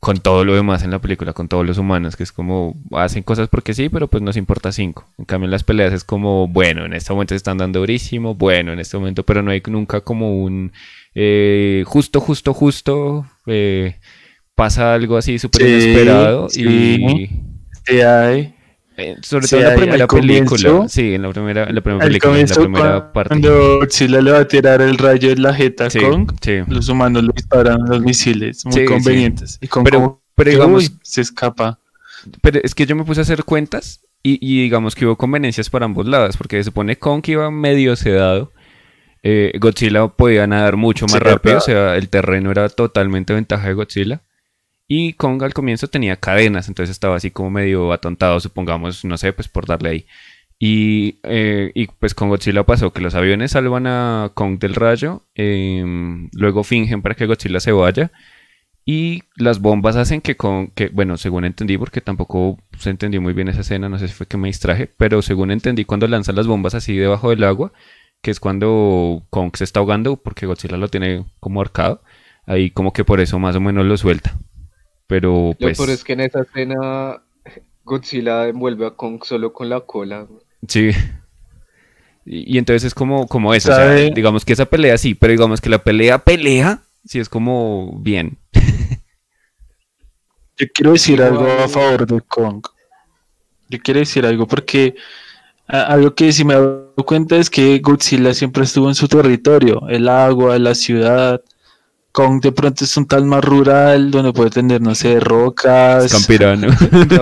con 0.00 0.16
todo 0.16 0.44
lo 0.46 0.54
demás 0.54 0.82
en 0.82 0.90
la 0.90 0.98
película, 0.98 1.34
con 1.34 1.46
todos 1.48 1.66
los 1.66 1.76
humanos, 1.76 2.16
que 2.16 2.22
es 2.22 2.32
como 2.32 2.74
hacen 2.92 3.22
cosas 3.22 3.48
porque 3.48 3.74
sí, 3.74 3.90
pero 3.90 4.08
pues 4.08 4.22
nos 4.22 4.36
importa 4.38 4.72
cinco. 4.72 5.06
En 5.18 5.26
cambio 5.26 5.44
en 5.44 5.50
las 5.50 5.62
peleas 5.62 5.92
es 5.92 6.04
como, 6.04 6.48
bueno, 6.48 6.86
en 6.86 6.94
este 6.94 7.12
momento 7.12 7.34
se 7.34 7.36
están 7.36 7.58
dando 7.58 7.80
durísimo, 7.80 8.34
bueno, 8.34 8.72
en 8.72 8.80
este 8.80 8.96
momento, 8.96 9.24
pero 9.24 9.42
no 9.42 9.50
hay 9.50 9.62
nunca 9.68 10.00
como 10.00 10.42
un 10.42 10.72
eh, 11.14 11.84
justo, 11.86 12.20
justo, 12.20 12.54
justo, 12.54 13.26
eh, 13.46 13.96
pasa 14.54 14.94
algo 14.94 15.18
así 15.18 15.38
súper 15.38 15.62
Sí, 15.62 15.68
inesperado 15.68 16.48
sí. 16.48 16.62
y 16.64 17.30
Sí, 17.84 18.00
hay. 18.00 18.54
Eh, 19.00 19.16
sobre 19.22 19.46
Sí, 19.46 19.56
todo 19.56 19.60
en 19.62 19.68
la 19.68 19.74
primera 19.76 20.06
comienzo- 20.06 20.54
película, 20.56 20.88
sí, 20.88 21.14
en 21.14 21.22
la 21.22 21.30
primera, 21.32 21.64
en 21.64 21.74
la 21.74 21.80
primera 21.80 22.04
película, 22.06 22.38
en 22.40 22.48
la 22.48 22.54
primera 22.54 23.12
parte. 23.12 23.28
cuando 23.30 23.78
Godzilla 23.80 24.20
le 24.20 24.30
va 24.32 24.38
a 24.40 24.48
tirar 24.48 24.82
el 24.82 24.98
rayo 24.98 25.30
en 25.30 25.42
la 25.42 25.54
jeta 25.54 25.86
a 25.86 25.90
Sí, 25.90 25.98
Kong, 25.98 26.30
sí. 26.40 26.58
los 26.68 26.88
humanos 26.88 27.22
le 27.24 27.32
disparan 27.34 27.84
los 27.88 28.00
misiles 28.02 28.64
muy 28.66 28.84
convenientes. 28.84 29.58
Y 29.60 29.66
Kong 29.68 29.84
Pero- 29.84 30.20
digamos- 30.36 30.84
uy, 30.90 30.98
se 31.02 31.20
escapa. 31.20 31.78
Pero 32.42 32.60
es 32.62 32.74
que 32.74 32.86
yo 32.86 32.94
me 32.96 33.04
puse 33.04 33.20
a 33.20 33.22
hacer 33.22 33.44
cuentas 33.44 34.02
y, 34.22 34.38
y 34.40 34.62
digamos 34.62 34.94
que 34.94 35.06
hubo 35.06 35.16
conveniencias 35.16 35.70
para 35.70 35.86
ambos 35.86 36.06
lados, 36.06 36.36
porque 36.36 36.56
se 36.58 36.64
supone 36.64 36.96
Kong 36.96 37.22
que 37.22 37.32
iba 37.32 37.50
medio 37.50 37.96
sedado, 37.96 38.52
eh, 39.22 39.52
Godzilla 39.58 40.08
podía 40.08 40.46
nadar 40.46 40.76
mucho 40.76 41.06
más 41.06 41.20
rápido, 41.20 41.58
o 41.58 41.60
sea, 41.60 41.96
el 41.96 42.08
terreno 42.08 42.50
era 42.50 42.68
totalmente 42.68 43.32
ventaja 43.34 43.68
de 43.68 43.74
Godzilla. 43.74 44.22
Y 44.92 45.12
Kong 45.12 45.40
al 45.44 45.54
comienzo 45.54 45.86
tenía 45.86 46.16
cadenas, 46.16 46.66
entonces 46.66 46.90
estaba 46.90 47.14
así 47.14 47.30
como 47.30 47.48
medio 47.48 47.92
atontado, 47.92 48.40
supongamos, 48.40 49.04
no 49.04 49.16
sé, 49.18 49.32
pues 49.32 49.46
por 49.46 49.64
darle 49.64 49.88
ahí. 49.88 50.06
Y, 50.58 51.20
eh, 51.22 51.70
y 51.76 51.86
pues 51.86 52.12
con 52.12 52.28
Godzilla 52.28 52.64
pasó 52.66 52.92
que 52.92 53.00
los 53.00 53.14
aviones 53.14 53.52
salvan 53.52 53.86
a 53.86 54.32
Kong 54.34 54.58
del 54.58 54.74
rayo, 54.74 55.28
em, 55.36 56.28
luego 56.32 56.64
fingen 56.64 57.02
para 57.02 57.14
que 57.14 57.26
Godzilla 57.26 57.60
se 57.60 57.70
vaya. 57.70 58.10
Y 58.84 59.22
las 59.36 59.60
bombas 59.60 59.94
hacen 59.94 60.20
que 60.20 60.36
con 60.36 60.68
que, 60.72 60.88
bueno, 60.88 61.16
según 61.18 61.44
entendí, 61.44 61.78
porque 61.78 62.00
tampoco 62.00 62.58
se 62.76 62.90
entendió 62.90 63.20
muy 63.22 63.32
bien 63.32 63.46
esa 63.48 63.60
escena, 63.60 63.88
no 63.88 63.98
sé 63.98 64.08
si 64.08 64.14
fue 64.14 64.26
que 64.26 64.38
me 64.38 64.48
distraje, 64.48 64.88
pero 64.88 65.22
según 65.22 65.52
entendí, 65.52 65.84
cuando 65.84 66.08
lanzan 66.08 66.34
las 66.34 66.48
bombas 66.48 66.74
así 66.74 66.96
debajo 66.96 67.30
del 67.30 67.44
agua, 67.44 67.72
que 68.22 68.32
es 68.32 68.40
cuando 68.40 69.24
Kong 69.30 69.52
se 69.56 69.64
está 69.64 69.78
ahogando, 69.80 70.16
porque 70.16 70.46
Godzilla 70.46 70.76
lo 70.78 70.88
tiene 70.88 71.26
como 71.38 71.60
arcado, 71.60 72.02
ahí 72.46 72.70
como 72.70 72.92
que 72.92 73.04
por 73.04 73.20
eso 73.20 73.38
más 73.38 73.54
o 73.54 73.60
menos 73.60 73.86
lo 73.86 73.96
suelta. 73.96 74.36
Pero 75.10 75.48
Lo 75.48 75.56
pues, 75.58 75.76
peor 75.76 75.90
es 75.90 76.04
que 76.04 76.12
en 76.14 76.20
esa 76.20 76.40
escena 76.42 77.20
Godzilla 77.84 78.46
envuelve 78.48 78.86
a 78.86 78.92
Kong 78.92 79.22
solo 79.24 79.52
con 79.52 79.68
la 79.68 79.80
cola. 79.80 80.26
sí. 80.66 80.90
Y, 82.24 82.54
y 82.54 82.58
entonces 82.58 82.84
es 82.84 82.94
como, 82.94 83.26
como 83.26 83.52
eso, 83.54 83.72
o 83.72 83.74
sea, 83.74 83.92
digamos 83.92 84.44
que 84.44 84.52
esa 84.52 84.66
pelea 84.66 84.96
sí, 84.98 85.14
pero 85.14 85.32
digamos 85.32 85.60
que 85.60 85.68
la 85.70 85.82
pelea, 85.82 86.18
pelea, 86.18 86.82
sí 87.04 87.18
es 87.18 87.28
como 87.28 87.98
bien. 88.00 88.38
Yo 90.58 90.66
quiero 90.74 90.92
decir 90.92 91.20
algo 91.22 91.46
a 91.50 91.68
favor 91.68 92.06
de 92.06 92.20
Kong. 92.20 92.62
Yo 93.68 93.78
quiero 93.82 94.00
decir 94.00 94.26
algo 94.26 94.46
porque 94.46 94.94
a- 95.66 95.84
algo 95.84 96.14
que 96.14 96.30
sí 96.32 96.44
me 96.44 96.54
he 96.54 96.56
dado 96.56 96.94
cuenta 97.06 97.36
es 97.36 97.48
que 97.48 97.78
Godzilla 97.78 98.34
siempre 98.34 98.64
estuvo 98.64 98.88
en 98.88 98.94
su 98.94 99.08
territorio, 99.08 99.88
el 99.88 100.08
agua, 100.08 100.58
la 100.58 100.74
ciudad. 100.74 101.40
Kong 102.12 102.40
de 102.40 102.52
pronto 102.52 102.84
es 102.84 102.96
un 102.96 103.06
tal 103.06 103.24
más 103.24 103.44
rural 103.44 104.10
donde 104.10 104.32
puede 104.32 104.50
tener, 104.50 104.80
no 104.80 104.94
sé, 104.94 105.20
rocas, 105.20 106.12
Campirano. 106.12 106.68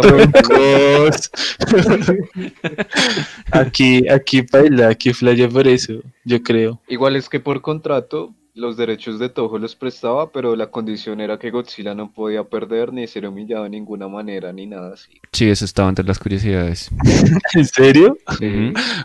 troncos. 0.00 1.30
aquí, 3.52 4.08
aquí 4.08 4.42
baila, 4.50 4.88
aquí 4.88 5.12
flaya 5.12 5.48
por 5.48 5.68
eso, 5.68 5.94
yo 6.24 6.42
creo. 6.42 6.80
Igual 6.88 7.16
es 7.16 7.28
que 7.28 7.40
por 7.40 7.60
contrato 7.60 8.34
los 8.58 8.76
derechos 8.76 9.18
de 9.18 9.28
Toho 9.28 9.58
los 9.58 9.76
prestaba, 9.76 10.30
pero 10.32 10.56
la 10.56 10.66
condición 10.66 11.20
era 11.20 11.38
que 11.38 11.50
Godzilla 11.50 11.94
no 11.94 12.12
podía 12.12 12.44
perder 12.44 12.92
ni 12.92 13.06
ser 13.06 13.26
humillado 13.26 13.64
de 13.64 13.70
ninguna 13.70 14.08
manera 14.08 14.52
ni 14.52 14.66
nada 14.66 14.94
así. 14.94 15.10
Sí, 15.32 15.48
eso 15.48 15.64
estaba 15.64 15.88
entre 15.88 16.04
las 16.04 16.18
curiosidades. 16.18 16.90
¿En 17.54 17.64
serio? 17.64 18.18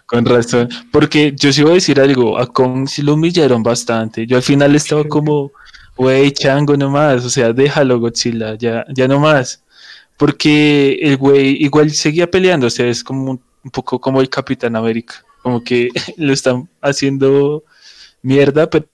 Con 0.05 0.25
razón. 0.25 0.69
Porque 0.91 1.33
yo 1.35 1.53
sí 1.53 1.61
iba 1.61 1.71
a 1.71 1.75
decir 1.75 1.99
algo, 1.99 2.37
a 2.37 2.47
Kong 2.47 2.87
sí 2.87 3.03
lo 3.03 3.13
humillaron 3.13 3.63
bastante. 3.63 4.25
Yo 4.25 4.37
al 4.37 4.43
final 4.43 4.75
estaba 4.75 5.03
como, 5.03 5.51
güey, 6.03 6.31
chango 6.31 6.75
nomás, 6.77 7.23
o 7.25 7.29
sea, 7.29 7.53
déjalo 7.53 7.99
Godzilla, 7.99 8.55
ya, 8.55 8.85
ya 8.93 9.07
no 9.07 9.19
más. 9.19 9.63
Porque 10.17 10.99
el 11.01 11.17
güey 11.17 11.63
igual 11.63 11.91
seguía 11.91 12.29
peleando, 12.29 12.67
o 12.67 12.69
sea, 12.69 12.87
es 12.87 13.03
como 13.03 13.31
un, 13.31 13.41
un 13.63 13.71
poco 13.71 13.99
como 13.99 14.21
el 14.21 14.29
Capitán 14.29 14.75
América, 14.75 15.23
como 15.41 15.63
que 15.63 15.89
lo 16.17 16.31
están 16.33 16.69
haciendo 16.81 17.63
mierda, 18.21 18.69
pero 18.69 18.85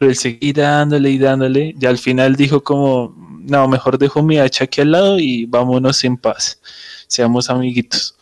él 0.00 0.16
seguía 0.16 0.52
dándole 0.54 1.10
y 1.10 1.18
dándole. 1.18 1.74
Y 1.80 1.86
al 1.86 1.98
final 1.98 2.34
dijo 2.36 2.62
como, 2.62 3.14
no, 3.40 3.68
mejor 3.68 3.96
dejo 3.98 4.22
mi 4.22 4.38
hacha 4.38 4.64
aquí 4.64 4.80
al 4.80 4.92
lado 4.92 5.18
y 5.18 5.46
vámonos 5.46 6.02
en 6.04 6.16
paz. 6.16 6.60
Seamos 7.06 7.48
amiguitos. 7.48 8.16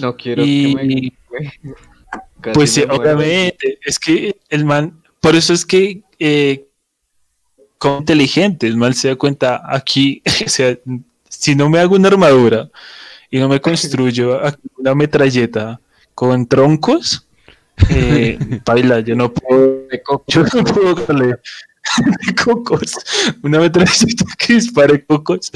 No 0.00 0.16
quiero 0.16 0.42
Y- 0.44 0.74
que 0.76 0.84
me... 0.84 1.12
Pues 2.54 2.70
sí, 2.70 2.84
muero. 2.86 3.02
obviamente, 3.02 3.78
es 3.84 3.98
que 3.98 4.36
el 4.50 4.64
man, 4.64 5.02
por 5.20 5.34
eso 5.34 5.52
es 5.52 5.66
que 5.66 6.02
eh, 6.20 6.65
como 7.78 7.98
inteligente, 7.98 8.66
el 8.66 8.76
man 8.76 8.94
se 8.94 9.08
da 9.08 9.16
cuenta 9.16 9.62
aquí, 9.64 10.22
o 10.46 10.48
sea, 10.48 10.76
si 11.28 11.54
no 11.54 11.68
me 11.68 11.78
hago 11.78 11.96
una 11.96 12.08
armadura 12.08 12.68
y 13.30 13.38
no 13.38 13.48
me 13.48 13.60
construyo 13.60 14.40
una 14.78 14.94
metralleta 14.94 15.80
con 16.14 16.46
troncos, 16.46 17.26
eh, 17.90 18.38
baila, 18.64 19.00
yo 19.00 19.14
no 19.14 19.32
puedo, 19.32 19.86
yo 20.26 20.42
no 20.42 20.64
puedo 20.64 20.94
de 22.26 22.34
cocos, 22.44 22.92
una 23.42 23.60
metralleta 23.60 24.24
que 24.38 24.54
dispare 24.54 25.04
cocos, 25.04 25.50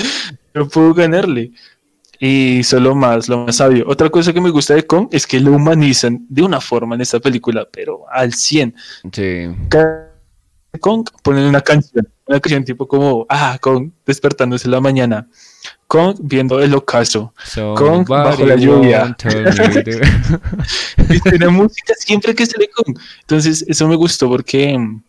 no 0.55 0.69
puedo 0.69 0.95
ganarle. 0.95 1.51
Y 2.23 2.63
solo 2.65 2.95
más, 2.95 3.31
lo 3.31 3.47
más 3.47 3.57
sabio. 3.57 3.87
Otra 3.89 4.11
cosa 4.11 4.35
que 4.35 4.43
me 4.43 4.51
gusta 4.51 4.75
de 4.75 4.87
Kong 4.87 5.09
es 5.11 5.27
que 5.27 5.41
lo 5.41 5.53
humanizan 5.53 6.27
de 6.29 6.43
una 6.43 6.61
forma 6.61 6.95
en 6.95 7.01
esta 7.01 7.19
película, 7.19 7.67
pero 7.73 8.05
al 8.11 8.35
100. 8.35 8.75
Sí. 9.11 9.47
Cada 9.71 10.10
Kong 10.79 11.09
ponen 11.23 11.45
una 11.45 11.61
canción, 11.61 12.07
una 12.27 12.39
canción 12.41 12.65
tipo 12.65 12.87
como, 12.87 13.27
ah, 13.29 13.59
Kong 13.61 13.91
despertándose 14.07 14.69
en 14.69 14.73
la 14.73 14.81
mañana, 14.81 15.29
Kong 15.89 16.17
viendo 16.21 16.61
el 16.61 16.75
ocaso, 16.75 17.35
Kong 17.77 18.07
bajo 18.07 18.47
la 18.47 18.55
lluvia. 18.55 19.17
y 21.09 21.21
tiene 21.21 21.49
música 21.49 21.95
siempre 21.99 22.35
que 22.35 22.47
sale 22.47 22.69
Kong. 22.69 22.97
Entonces, 23.23 23.65
eso 23.67 23.89
me 23.89 23.97
gustó 23.97 24.29
porque 24.29 24.79
mm, 24.79 25.03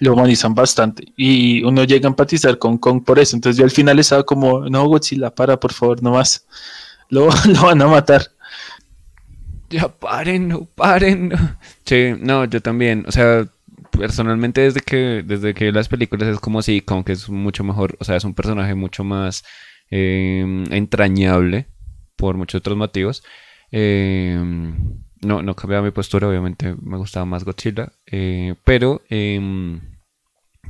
lo 0.00 0.14
humanizan 0.14 0.54
bastante 0.54 1.12
y 1.16 1.62
uno 1.64 1.84
llega 1.84 2.06
a 2.06 2.10
empatizar 2.10 2.58
con 2.58 2.78
Kong 2.78 3.04
por 3.04 3.18
eso. 3.18 3.36
Entonces, 3.36 3.58
yo 3.58 3.64
al 3.64 3.70
final 3.70 3.98
estaba 3.98 4.24
como, 4.24 4.60
no, 4.70 4.86
Godzilla, 4.86 5.34
para, 5.34 5.60
por 5.60 5.72
favor, 5.74 6.02
no 6.02 6.12
más. 6.12 6.46
Lo, 7.10 7.28
lo 7.46 7.62
van 7.62 7.82
a 7.82 7.86
matar. 7.86 8.26
Ya 9.70 9.88
paren, 9.88 10.48
no 10.48 10.64
paren. 10.64 11.30
Sí, 11.84 12.14
no, 12.18 12.46
yo 12.46 12.62
también. 12.62 13.04
O 13.06 13.12
sea, 13.12 13.46
personalmente 13.98 14.62
desde 14.62 14.80
que 14.80 15.22
desde 15.24 15.54
que 15.54 15.72
las 15.72 15.88
películas 15.88 16.28
es 16.28 16.40
como 16.40 16.62
si 16.62 16.80
como 16.80 17.04
que 17.04 17.12
es 17.12 17.28
mucho 17.28 17.64
mejor, 17.64 17.96
o 18.00 18.04
sea, 18.04 18.16
es 18.16 18.24
un 18.24 18.34
personaje 18.34 18.74
mucho 18.74 19.04
más 19.04 19.44
eh, 19.90 20.64
entrañable 20.70 21.66
por 22.16 22.36
muchos 22.36 22.60
otros 22.60 22.76
motivos. 22.76 23.22
Eh, 23.70 24.38
no, 25.20 25.42
no 25.42 25.54
cambiaba 25.54 25.84
mi 25.84 25.90
postura, 25.90 26.28
obviamente 26.28 26.74
me 26.80 26.96
gustaba 26.96 27.26
más 27.26 27.44
Godzilla, 27.44 27.92
eh, 28.06 28.54
pero 28.64 29.02
em, 29.08 29.80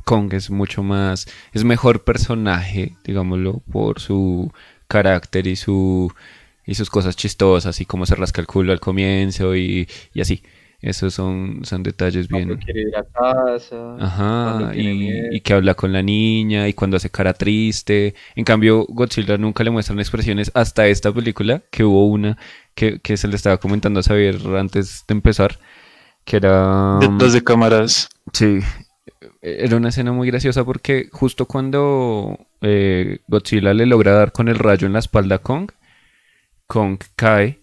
Kong 0.05 0.33
es 0.33 0.49
mucho 0.49 0.83
más, 0.83 1.27
es 1.53 1.63
mejor 1.63 2.03
personaje, 2.03 2.95
digámoslo, 3.03 3.61
por 3.71 3.99
su 3.99 4.51
carácter 4.87 5.47
y 5.47 5.55
su 5.55 6.11
y 6.65 6.75
sus 6.75 6.89
cosas 6.89 7.15
chistosas 7.15 7.81
y 7.81 7.85
cómo 7.85 8.05
se 8.05 8.15
rasca 8.15 8.41
el 8.41 8.47
culo 8.47 8.71
al 8.71 8.79
comienzo 8.79 9.55
y, 9.55 9.87
y 10.13 10.21
así. 10.21 10.43
Esos 10.81 11.13
son, 11.13 11.59
son 11.63 11.83
detalles 11.83 12.27
Cuando 12.29 12.55
bien. 12.55 12.59
quiere 12.63 12.81
ir 12.81 12.95
a 12.95 13.03
casa. 13.03 13.95
Ajá, 13.99 14.71
y 14.73 15.41
que 15.41 15.53
habla 15.53 15.73
con 15.73 15.91
la 15.91 16.01
niña 16.01 16.67
y 16.69 16.73
cuando 16.73 16.95
hace 16.97 17.09
cara 17.09 17.33
triste. 17.33 18.15
En 18.35 18.45
cambio, 18.45 18.85
Godzilla 18.87 19.37
nunca 19.37 19.63
le 19.63 19.71
muestran 19.71 19.99
expresiones 19.99 20.51
hasta 20.53 20.87
esta 20.87 21.11
película, 21.11 21.61
que 21.69 21.83
hubo 21.83 22.07
una 22.07 22.37
que, 22.75 22.99
que 22.99 23.17
se 23.17 23.27
le 23.27 23.35
estaba 23.35 23.57
comentando 23.57 23.99
a 23.99 24.03
Xavier 24.03 24.37
antes 24.57 25.03
de 25.05 25.13
empezar, 25.13 25.59
que 26.23 26.37
era... 26.37 26.97
Detrás 27.01 27.33
de 27.33 27.43
cámaras. 27.43 28.09
Sí, 28.31 28.59
era 29.41 29.77
una 29.77 29.89
escena 29.89 30.11
muy 30.11 30.27
graciosa 30.27 30.63
porque 30.63 31.09
justo 31.11 31.45
cuando 31.45 32.37
eh, 32.61 33.19
Godzilla 33.27 33.73
le 33.73 33.85
logra 33.85 34.13
dar 34.13 34.31
con 34.31 34.47
el 34.47 34.55
rayo 34.55 34.87
en 34.87 34.93
la 34.93 34.99
espalda 34.99 35.35
a 35.35 35.39
Kong, 35.39 35.71
Kong 36.67 36.99
cae 37.15 37.59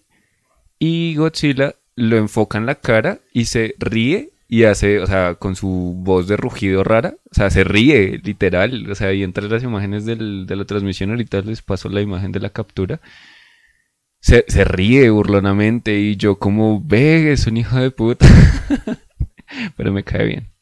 y 0.79 1.15
Godzilla 1.15 1.75
lo 1.97 2.17
enfoca 2.17 2.57
en 2.59 2.67
la 2.67 2.75
cara 2.75 3.19
y 3.33 3.45
se 3.47 3.75
ríe 3.79 4.31
y 4.47 4.63
hace, 4.63 5.01
o 5.01 5.07
sea, 5.07 5.35
con 5.35 5.57
su 5.57 5.93
voz 5.97 6.27
de 6.29 6.37
rugido 6.37 6.85
rara, 6.85 7.15
o 7.31 7.35
sea, 7.35 7.49
se 7.49 7.65
ríe 7.65 8.21
literal, 8.23 8.89
o 8.89 8.95
sea, 8.95 9.13
y 9.13 9.23
entre 9.23 9.49
las 9.49 9.63
imágenes 9.63 10.05
del- 10.05 10.45
de 10.47 10.55
la 10.55 10.65
transmisión 10.65 11.09
ahorita 11.11 11.41
les 11.41 11.61
paso 11.61 11.89
la 11.89 12.01
imagen 12.01 12.31
de 12.31 12.39
la 12.39 12.51
captura. 12.51 13.01
Se, 14.21 14.45
se 14.47 14.63
ríe 14.63 15.09
burlonamente 15.09 15.99
y 15.99 16.17
yo 16.17 16.37
como, 16.39 16.81
ve, 16.85 17.31
es 17.31 17.47
un 17.47 17.57
hijo 17.57 17.77
de 17.77 17.91
puta. 17.91 18.27
Pero 19.77 19.91
me 19.91 20.03
cae 20.03 20.25
bien. 20.25 20.53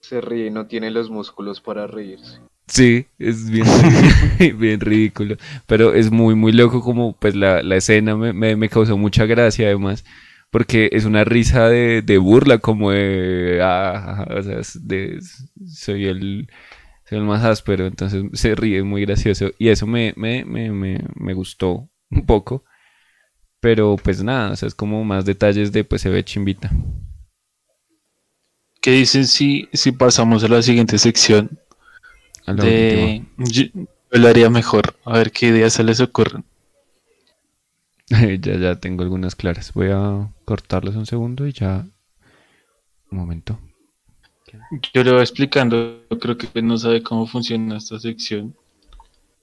Se 0.00 0.22
ríe 0.22 0.50
no 0.50 0.66
tiene 0.68 0.90
los 0.90 1.10
músculos 1.10 1.60
para 1.60 1.86
reírse. 1.86 2.40
Sí, 2.68 3.06
es 3.18 3.48
bien, 3.48 3.66
bien 4.58 4.80
ridículo. 4.80 5.36
Pero 5.66 5.94
es 5.94 6.10
muy, 6.10 6.34
muy 6.34 6.52
loco 6.52 6.80
como 6.82 7.16
pues 7.16 7.36
la, 7.36 7.62
la 7.62 7.76
escena 7.76 8.16
me, 8.16 8.32
me, 8.32 8.56
me 8.56 8.68
causó 8.68 8.96
mucha 8.96 9.24
gracia 9.26 9.66
además. 9.66 10.04
Porque 10.50 10.88
es 10.92 11.04
una 11.04 11.24
risa 11.24 11.68
de, 11.68 12.02
de 12.02 12.18
burla, 12.18 12.58
como 12.58 12.90
de, 12.92 13.60
ah, 13.62 14.26
o 14.36 14.42
sea, 14.42 14.60
de- 14.82 15.18
soy 15.66 16.06
el, 16.06 16.48
soy 17.08 17.18
el 17.18 17.24
más 17.24 17.44
áspero, 17.44 17.86
entonces 17.86 18.24
se 18.34 18.54
ríe 18.56 18.82
muy 18.84 19.02
gracioso. 19.06 19.50
Y 19.58 19.68
eso 19.70 19.86
me, 19.86 20.14
me, 20.16 20.44
me, 20.44 20.72
me, 20.72 21.00
me 21.16 21.34
gustó 21.34 21.90
un 22.10 22.26
poco. 22.26 22.64
Pero 23.60 23.96
pues 24.02 24.22
nada, 24.24 24.52
o 24.52 24.56
sea, 24.56 24.68
es 24.68 24.74
como 24.76 25.04
más 25.04 25.24
detalles 25.26 25.72
de 25.72 25.84
pues 25.84 26.02
se 26.02 26.10
ve 26.10 26.24
chimbita. 26.24 26.70
¿Qué 28.80 28.90
dicen 28.92 29.26
si, 29.26 29.68
si 29.74 29.92
pasamos 29.92 30.42
a 30.42 30.48
la 30.48 30.62
siguiente 30.62 30.96
sección? 30.98 31.58
A 32.46 32.52
la 32.52 32.64
De... 32.64 33.24
Yo, 33.38 33.64
yo 33.74 33.86
lo 34.10 34.28
haría 34.28 34.48
mejor. 34.50 34.96
A 35.04 35.18
ver 35.18 35.32
qué 35.32 35.48
ideas 35.48 35.72
se 35.72 35.84
les 35.84 36.00
ocurren. 36.00 36.44
ya, 38.40 38.56
ya 38.56 38.76
tengo 38.76 39.02
algunas 39.02 39.34
claras. 39.34 39.72
Voy 39.72 39.88
a 39.90 40.30
cortarles 40.44 40.94
un 40.94 41.06
segundo 41.06 41.46
y 41.46 41.52
ya. 41.52 41.86
Un 43.10 43.18
momento. 43.18 43.58
Yo 44.92 45.04
le 45.04 45.12
voy 45.12 45.20
explicando. 45.20 46.04
Creo 46.20 46.38
que 46.38 46.62
no 46.62 46.78
sabe 46.78 47.02
cómo 47.02 47.26
funciona 47.26 47.76
esta 47.76 47.98
sección. 47.98 48.54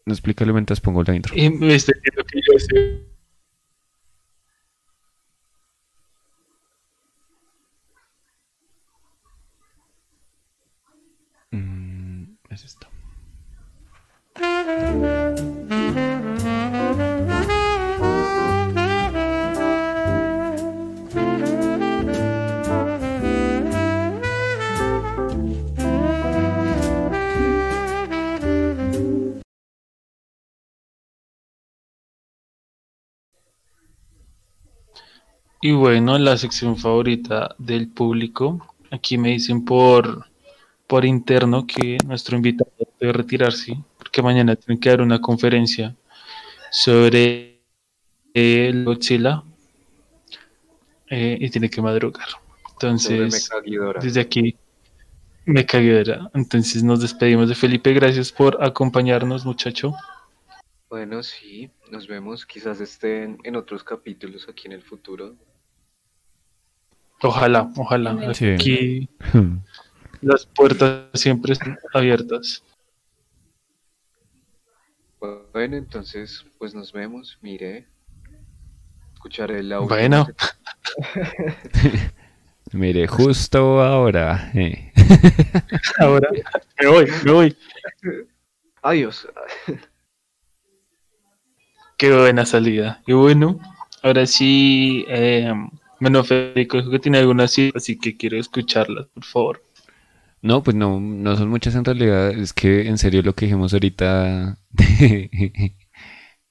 No 0.06 0.14
explícale 0.14 0.52
mientras 0.54 0.82
pongo 0.82 1.04
la 1.04 1.16
intro. 1.16 1.34
Y 1.36 1.50
me 1.50 1.76
está 1.76 1.94
diciendo 1.94 2.24
que 2.26 2.40
yo 2.42 2.60
sé. 2.60 3.14
Mm, 11.52 12.38
es 12.50 12.66
esto. 12.66 12.93
Y 35.66 35.72
bueno, 35.72 36.18
la 36.18 36.36
sección 36.38 36.76
favorita 36.76 37.56
del 37.58 37.88
público. 37.88 38.68
Aquí 38.92 39.18
me 39.18 39.30
dicen 39.30 39.64
por, 39.64 40.26
por 40.88 41.06
interno 41.06 41.66
que 41.66 41.98
nuestro 42.06 42.36
invitado 42.36 42.72
debe 43.00 43.14
retirarse 43.14 43.78
porque 44.14 44.22
mañana 44.22 44.56
tiene 44.56 44.80
que 44.80 44.90
dar 44.90 45.02
una 45.02 45.20
conferencia 45.20 45.96
sobre 46.70 47.64
el 48.36 48.86
Godzilla 48.86 49.42
eh, 51.10 51.36
y 51.40 51.50
tiene 51.50 51.68
que 51.68 51.82
madrugar. 51.82 52.28
Entonces, 52.74 53.50
desde 54.04 54.22
aquí 54.22 54.56
me 55.46 55.66
cagué. 55.66 56.04
Entonces 56.36 56.84
nos 56.84 57.02
despedimos 57.02 57.50
de 57.50 57.56
Felipe. 57.56 57.92
Gracias 57.92 58.32
por 58.32 58.64
acompañarnos, 58.64 59.48
muchacho. 59.48 59.96
Bueno, 60.90 61.24
sí, 61.24 61.72
nos 61.90 62.08
vemos. 62.08 62.46
Quizás 62.46 62.82
estén 62.82 63.40
en 63.44 63.56
otros 63.56 63.84
capítulos 63.84 64.48
aquí 64.48 64.68
en 64.68 64.74
el 64.74 64.84
futuro. 64.84 65.34
Ojalá, 67.24 67.68
ojalá. 67.78 68.32
Sí. 68.36 68.50
Aquí 68.50 69.10
las 70.22 70.46
puertas 70.46 71.10
siempre 71.16 71.54
están 71.54 71.80
abiertas. 71.96 72.64
Bueno, 75.54 75.78
entonces, 75.78 76.46
pues 76.58 76.74
nos 76.76 76.92
vemos. 76.92 77.38
Mire, 77.42 77.88
escucharé 79.14 79.60
el 79.60 79.72
audio. 79.72 79.88
Bueno. 79.88 80.28
Mire, 82.74 83.08
justo 83.08 83.82
ahora. 83.82 84.52
eh. 84.56 84.92
Ahora 86.00 86.28
me 86.82 86.88
voy, 86.88 87.06
me 87.24 87.32
voy. 87.32 87.58
Adiós. 88.82 89.28
Qué 91.98 92.12
buena 92.16 92.46
salida. 92.46 93.02
Y 93.06 93.14
bueno, 93.14 93.60
ahora 94.02 94.26
sí, 94.26 95.06
eh, 95.08 95.54
bueno, 96.00 96.24
Federico 96.24 96.78
dijo 96.78 96.90
que 96.90 97.00
tiene 97.00 97.20
algunas 97.20 97.52
cifras, 97.52 97.84
así 97.84 97.98
que 97.98 98.18
quiero 98.18 98.38
escucharlas, 98.38 99.06
por 99.14 99.24
favor. 99.24 99.64
No, 100.44 100.62
pues 100.62 100.76
no, 100.76 101.00
no 101.00 101.36
son 101.38 101.50
muchas 101.50 101.76
en 101.76 101.86
realidad. 101.86 102.32
Es 102.32 102.54
que 102.54 102.88
en 102.88 102.98
serio 102.98 103.22
lo 103.24 103.34
que 103.34 103.46
dijimos 103.46 103.74
ahorita 103.74 104.60
de, 104.72 105.76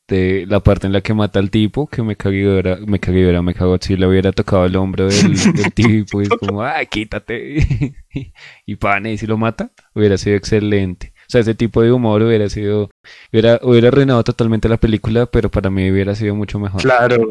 de 0.08 0.46
la 0.48 0.60
parte 0.60 0.86
en 0.86 0.92
la 0.94 1.00
que 1.02 1.14
mata 1.14 1.38
al 1.38 1.50
tipo, 1.50 1.86
que 1.88 2.02
me 2.02 2.16
cagué, 2.16 2.46
ahora- 2.46 2.78
me 2.86 2.98
me 3.42 3.54
cagó 3.54 3.78
si 3.80 3.96
le 3.96 4.06
hubiera 4.06 4.32
tocado 4.32 4.66
el 4.66 4.76
hombro 4.76 5.08
del, 5.08 5.36
del 5.54 5.72
tipo 5.74 6.20
y 6.22 6.24
es 6.24 6.30
como, 6.30 6.62
ay, 6.62 6.86
quítate. 6.86 7.94
y 8.66 8.76
pane, 8.76 9.12
y 9.14 9.18
si 9.18 9.26
lo 9.26 9.38
mata, 9.38 9.72
hubiera 9.94 10.18
sido 10.18 10.36
excelente. 10.36 11.12
O 11.28 11.30
sea, 11.32 11.40
ese 11.42 11.54
tipo 11.54 11.82
de 11.82 11.92
humor 11.92 12.22
hubiera 12.22 12.48
sido, 12.50 12.90
hubiera, 13.32 13.60
hubiera 13.62 13.88
arruinado 13.88 14.24
totalmente 14.24 14.68
la 14.68 14.76
película, 14.78 15.26
pero 15.26 15.50
para 15.50 15.70
mí 15.70 15.90
hubiera 15.90 16.14
sido 16.14 16.34
mucho 16.34 16.58
mejor. 16.58 16.80
Claro, 16.82 17.28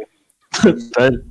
total. 0.63 1.25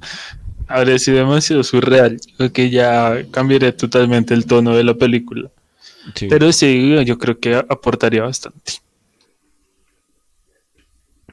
Habría 0.71 0.99
sido 0.99 1.19
demasiado 1.19 1.63
surreal. 1.65 2.19
Creo 2.37 2.53
que 2.53 2.71
ya 2.71 3.25
cambiaría 3.31 3.77
totalmente 3.77 4.35
el 4.35 4.47
tono 4.47 4.75
de 4.77 4.85
la 4.85 4.95
película. 4.95 5.51
Sí. 6.15 6.29
Pero 6.29 6.53
sí, 6.53 7.05
yo 7.05 7.19
creo 7.19 7.39
que 7.39 7.55
aportaría 7.57 8.23
bastante. 8.23 8.75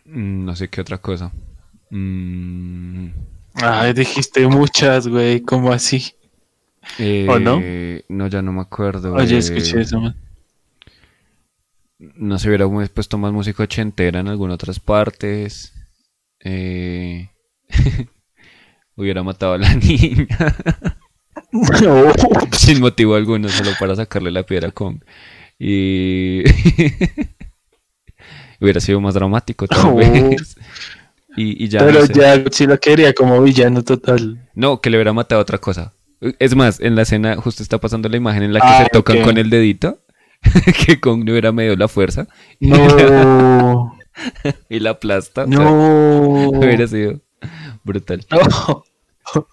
Mm, 0.05 0.45
No 0.45 0.55
sé 0.55 0.69
qué 0.69 0.81
otra 0.81 0.97
cosa. 0.97 1.31
Mm, 1.89 3.09
Ay, 3.55 3.93
dijiste 3.93 4.45
muchas, 4.47 5.07
güey, 5.07 5.41
¿cómo 5.41 5.71
así? 5.71 6.13
¿O 7.27 7.39
no? 7.39 7.59
eh, 7.61 8.03
No, 8.09 8.27
ya 8.27 8.41
no 8.41 8.53
me 8.53 8.61
acuerdo. 8.61 9.13
Oye, 9.13 9.35
eh, 9.35 9.39
escuché 9.39 9.81
eso, 9.81 9.99
man. 9.99 10.15
No 11.99 12.37
se 12.37 12.47
hubiera 12.47 12.67
puesto 12.93 13.17
más 13.17 13.33
música 13.33 13.63
ochentera 13.63 14.19
en 14.19 14.27
algunas 14.27 14.55
otras 14.55 14.79
partes. 14.79 15.73
Eh, 16.39 17.29
hubiera 18.97 19.23
matado 19.23 19.53
a 19.53 19.57
la 19.57 19.73
niña 19.75 20.27
sin 22.51 22.79
motivo 22.81 23.15
alguno, 23.15 23.49
solo 23.49 23.71
para 23.79 23.95
sacarle 23.95 24.31
la 24.31 24.43
piedra 24.43 24.71
con. 24.71 25.03
Y 25.59 26.43
hubiera 28.59 28.79
sido 28.79 28.99
más 29.01 29.13
dramático 29.13 29.67
tal 29.67 29.87
Oh. 29.87 29.95
vez. 29.95 30.55
Y, 31.35 31.63
y 31.63 31.67
ya 31.69 31.79
Pero 31.85 31.99
no 32.01 32.05
sé. 32.07 32.13
ya 32.13 32.43
sí 32.51 32.65
lo 32.65 32.79
quería 32.79 33.13
como 33.13 33.41
villano 33.41 33.83
total. 33.83 34.49
No, 34.55 34.81
que 34.81 34.89
le 34.89 34.97
hubiera 34.97 35.13
matado 35.13 35.41
otra 35.41 35.59
cosa. 35.59 35.93
Es 36.39 36.55
más, 36.55 36.79
en 36.79 36.95
la 36.95 37.03
escena 37.03 37.35
justo 37.35 37.61
está 37.61 37.77
pasando 37.77 38.09
la 38.09 38.17
imagen 38.17 38.41
en 38.43 38.53
la 38.53 38.59
que 38.59 38.67
Ah, 38.67 38.83
se 38.83 38.89
tocan 38.89 39.21
con 39.21 39.37
el 39.37 39.49
dedito. 39.51 39.99
que 40.85 40.99
Kong 40.99 41.23
le 41.25 41.31
hubiera 41.31 41.51
medio 41.51 41.75
la 41.75 41.87
fuerza 41.87 42.27
No, 42.59 43.95
y 44.69 44.79
la 44.79 44.91
aplasta. 44.91 45.43
o 45.45 45.47
sea, 45.47 45.55
no. 45.55 46.49
hubiera 46.49 46.87
sido 46.87 47.21
brutal. 47.87 48.25
No. 48.29 48.83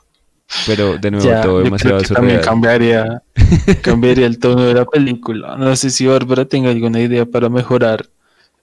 Pero 0.67 0.99
de 0.99 1.11
nuevo, 1.11 1.27
Ya, 1.27 1.41
todo 1.41 1.59
yo 1.59 1.65
demasiado 1.65 1.99
creo 1.99 2.09
que 2.09 2.15
también 2.15 2.41
cambiaría, 2.41 3.23
cambiaría 3.83 4.27
el 4.27 4.39
tono 4.39 4.63
de 4.63 4.75
la 4.75 4.85
película. 4.85 5.57
No 5.57 5.75
sé 5.75 5.91
si 5.91 6.07
Bárbara 6.07 6.45
tenga 6.45 6.71
alguna 6.71 7.01
idea 7.01 7.25
para 7.25 7.49
mejorar 7.49 8.07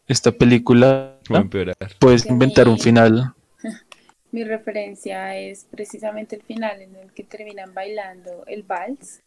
esta 0.07 0.31
película. 0.31 1.17
O 1.29 1.35
empeorar. 1.35 1.75
Puedes 1.99 2.25
inventar 2.27 2.67
un 2.67 2.79
final. 2.79 3.33
Mi 4.31 4.43
referencia 4.43 5.37
es 5.37 5.65
precisamente 5.69 6.37
el 6.37 6.43
final 6.43 6.81
en 6.81 6.95
el 6.95 7.11
que 7.11 7.23
terminan 7.23 7.73
bailando 7.73 8.45
el 8.47 8.63
vals 8.63 9.21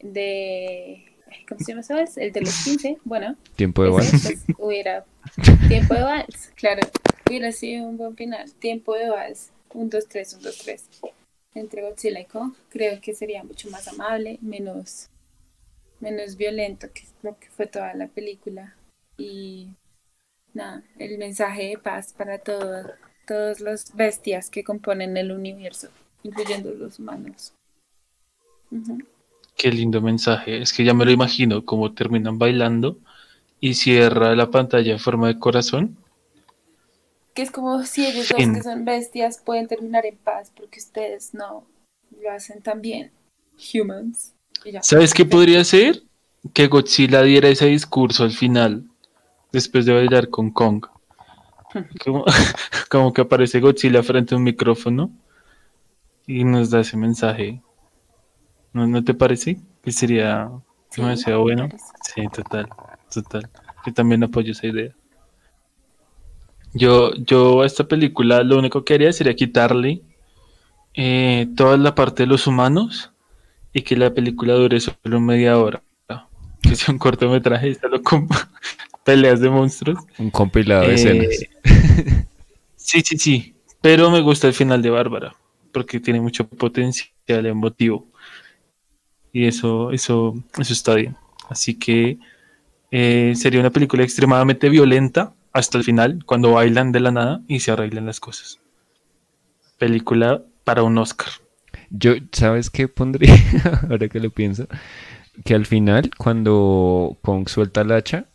de... 0.00 1.04
¿Cómo 1.48 1.58
se 1.58 1.72
llama 1.72 1.80
ese 1.80 1.94
vals? 1.94 2.16
El 2.18 2.32
de 2.32 2.42
los 2.42 2.64
15. 2.64 2.98
Bueno, 3.02 3.34
Tiempo 3.56 3.82
de 3.82 3.90
vals. 3.90 4.10
pues, 4.10 4.44
hubiera... 4.58 5.04
Tiempo 5.68 5.94
de 5.94 6.02
vals, 6.02 6.52
claro. 6.54 6.82
Hubiera 7.28 7.50
sido 7.50 7.84
un 7.86 7.96
buen 7.96 8.14
final. 8.14 8.52
Tiempo 8.60 8.94
de 8.94 9.10
vals. 9.10 9.50
Un, 9.74 9.90
dos, 9.90 10.08
tres, 10.08 10.32
un, 10.34 10.42
dos, 10.42 10.56
tres. 10.58 10.88
Entre 11.54 11.82
Godzilla 11.82 12.20
y 12.20 12.24
Kong. 12.24 12.54
Creo 12.70 13.00
que 13.00 13.14
sería 13.14 13.42
mucho 13.44 13.68
más 13.70 13.86
amable, 13.88 14.38
menos, 14.40 15.10
menos 16.00 16.36
violento 16.36 16.88
que 16.94 17.02
lo 17.22 17.38
que 17.38 17.48
fue 17.50 17.66
toda 17.66 17.92
la 17.94 18.06
película. 18.08 18.76
Y 19.18 19.68
nada, 20.54 20.82
el 20.98 21.18
mensaje 21.18 21.68
de 21.68 21.78
paz 21.78 22.14
para 22.16 22.38
todo, 22.38 22.92
todos 23.26 23.60
los 23.60 23.94
bestias 23.94 24.48
que 24.48 24.64
componen 24.64 25.16
el 25.16 25.32
universo, 25.32 25.88
incluyendo 26.22 26.70
los 26.72 26.98
humanos. 26.98 27.52
Qué 29.56 29.70
lindo 29.70 30.00
mensaje. 30.00 30.62
Es 30.62 30.72
que 30.72 30.84
ya 30.84 30.94
me 30.94 31.04
lo 31.04 31.10
imagino 31.10 31.64
cómo 31.64 31.92
terminan 31.94 32.38
bailando 32.38 32.98
y 33.60 33.74
cierra 33.74 34.34
la 34.34 34.50
pantalla 34.50 34.92
en 34.92 34.98
forma 34.98 35.28
de 35.28 35.38
corazón. 35.38 35.96
Que 37.34 37.42
es 37.42 37.50
como 37.50 37.82
si 37.84 38.06
ellos 38.06 38.28
dos 38.28 38.38
que 38.38 38.62
son 38.62 38.84
bestias 38.84 39.38
pueden 39.38 39.66
terminar 39.66 40.06
en 40.06 40.16
paz 40.16 40.52
porque 40.54 40.78
ustedes 40.78 41.34
no 41.34 41.66
lo 42.22 42.30
hacen 42.30 42.62
tan 42.62 42.80
bien. 42.80 43.10
Humans. 43.74 44.34
¿Sabes 44.82 45.12
qué 45.12 45.24
podría 45.24 45.64
ser? 45.64 46.02
Que 46.52 46.68
Godzilla 46.68 47.22
diera 47.22 47.48
ese 47.48 47.66
discurso 47.66 48.24
al 48.24 48.32
final, 48.32 48.84
después 49.52 49.84
de 49.86 49.94
bailar 49.94 50.28
con 50.28 50.50
Kong. 50.50 50.86
Como, 52.04 52.24
como 52.88 53.12
que 53.12 53.22
aparece 53.22 53.58
Godzilla 53.58 54.00
frente 54.04 54.34
a 54.34 54.38
un 54.38 54.44
micrófono 54.44 55.10
y 56.24 56.44
nos 56.44 56.70
da 56.70 56.80
ese 56.80 56.96
mensaje. 56.96 57.60
¿No, 58.72 58.86
no 58.86 59.02
te 59.02 59.12
parece? 59.12 59.58
Que 59.82 59.90
sería 59.90 60.50
demasiado 60.96 61.40
bueno. 61.40 61.68
Sí, 62.02 62.22
total, 62.32 62.68
total. 63.12 63.50
Yo 63.84 63.92
también 63.92 64.22
apoyo 64.22 64.52
esa 64.52 64.68
idea. 64.68 64.94
Yo, 66.74 67.14
yo 67.14 67.62
a 67.62 67.66
esta 67.66 67.84
película 67.86 68.42
lo 68.42 68.58
único 68.58 68.84
que 68.84 68.94
haría 68.94 69.12
sería 69.12 69.34
quitarle 69.34 70.02
eh, 70.94 71.46
toda 71.56 71.76
la 71.76 71.94
parte 71.94 72.24
de 72.24 72.26
los 72.28 72.46
humanos 72.46 73.12
y 73.72 73.82
que 73.82 73.96
la 73.96 74.12
película 74.12 74.54
dure 74.54 74.80
solo 74.80 75.20
media 75.20 75.58
hora. 75.58 75.82
Que 76.62 76.74
sea 76.76 76.92
un 76.92 76.98
cortometraje 76.98 77.74
solo 77.74 78.02
con 78.02 78.26
peleas 79.04 79.40
de 79.40 79.50
monstruos. 79.50 79.98
Un 80.18 80.30
compilado 80.30 80.82
de 80.82 80.92
Eh, 80.92 80.94
escenas. 80.94 81.26
Sí, 82.76 83.02
sí, 83.02 83.18
sí. 83.18 83.54
Pero 83.82 84.10
me 84.10 84.20
gusta 84.22 84.46
el 84.46 84.54
final 84.54 84.80
de 84.80 84.90
Bárbara 84.90 85.34
porque 85.72 86.00
tiene 86.00 86.20
mucho 86.20 86.46
potencial 86.48 87.44
emotivo. 87.46 88.06
Y 89.32 89.46
eso, 89.46 89.90
eso, 89.90 90.34
eso 90.58 90.72
está 90.72 90.94
bien. 90.94 91.16
Así 91.50 91.74
que 91.74 92.18
eh, 92.90 93.34
sería 93.36 93.60
una 93.60 93.70
película 93.70 94.02
extremadamente 94.04 94.68
violenta 94.68 95.34
hasta 95.54 95.78
el 95.78 95.84
final, 95.84 96.24
cuando 96.26 96.52
bailan 96.52 96.92
de 96.92 97.00
la 97.00 97.12
nada 97.12 97.40
y 97.48 97.60
se 97.60 97.70
arreglan 97.70 98.06
las 98.06 98.20
cosas. 98.20 98.60
Película 99.78 100.42
para 100.64 100.82
un 100.82 100.98
Oscar. 100.98 101.28
Yo, 101.90 102.14
¿sabes 102.32 102.70
qué 102.70 102.88
pondría? 102.88 103.34
Ahora 103.88 104.08
que 104.08 104.20
lo 104.20 104.30
pienso. 104.30 104.66
Que 105.44 105.54
al 105.54 105.64
final, 105.64 106.10
cuando 106.18 107.18
Kong 107.22 107.48
suelta 107.48 107.82
el 107.82 107.92
hacha, 107.92 108.26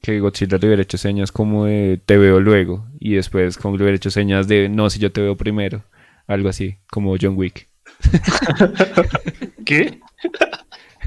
que 0.00 0.20
Godzilla 0.20 0.58
le 0.58 0.66
hubiera 0.66 0.82
hecho 0.82 0.98
señas 0.98 1.32
como 1.32 1.66
de 1.66 2.00
te 2.04 2.16
veo 2.16 2.40
luego. 2.40 2.86
Y 3.00 3.14
después 3.14 3.58
Kong 3.58 3.76
le 3.76 3.82
hubiera 3.82 3.96
hecho 3.96 4.10
señas 4.10 4.46
de 4.46 4.68
no, 4.68 4.88
si 4.88 5.00
yo 5.00 5.12
te 5.12 5.20
veo 5.20 5.36
primero. 5.36 5.84
Algo 6.28 6.48
así, 6.48 6.78
como 6.90 7.16
John 7.20 7.36
Wick. 7.36 7.68
¿Qué? 9.64 10.00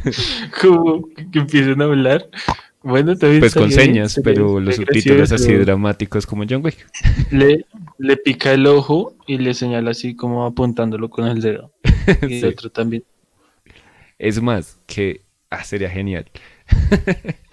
Como 0.61 1.07
que 1.31 1.39
empiecen 1.39 1.81
a 1.81 1.85
hablar. 1.85 2.29
Bueno, 2.85 3.17
también 3.17 3.39
Pues 3.39 3.53
con 3.55 3.71
señas, 3.71 4.21
pero 4.23 4.59
los 4.59 4.75
subtítulos 4.75 5.31
así 5.31 5.53
dramáticos 5.55 6.27
como 6.27 6.43
John 6.47 6.63
Wick. 6.63 6.85
Le, 7.31 7.65
le 7.97 8.17
pica 8.17 8.53
el 8.53 8.67
ojo 8.67 9.15
y 9.25 9.39
le 9.39 9.55
señala 9.55 9.91
así 9.91 10.15
como 10.15 10.45
apuntándolo 10.45 11.09
con 11.09 11.27
el 11.27 11.41
dedo. 11.41 11.73
Y 12.29 12.39
Sí. 12.39 12.45
el 12.45 12.45
otro 12.45 12.69
también. 12.69 13.03
Es 14.19 14.41
más, 14.41 14.79
que 14.85 15.21
ah, 15.49 15.63
sería 15.63 15.89
genial. 15.89 16.25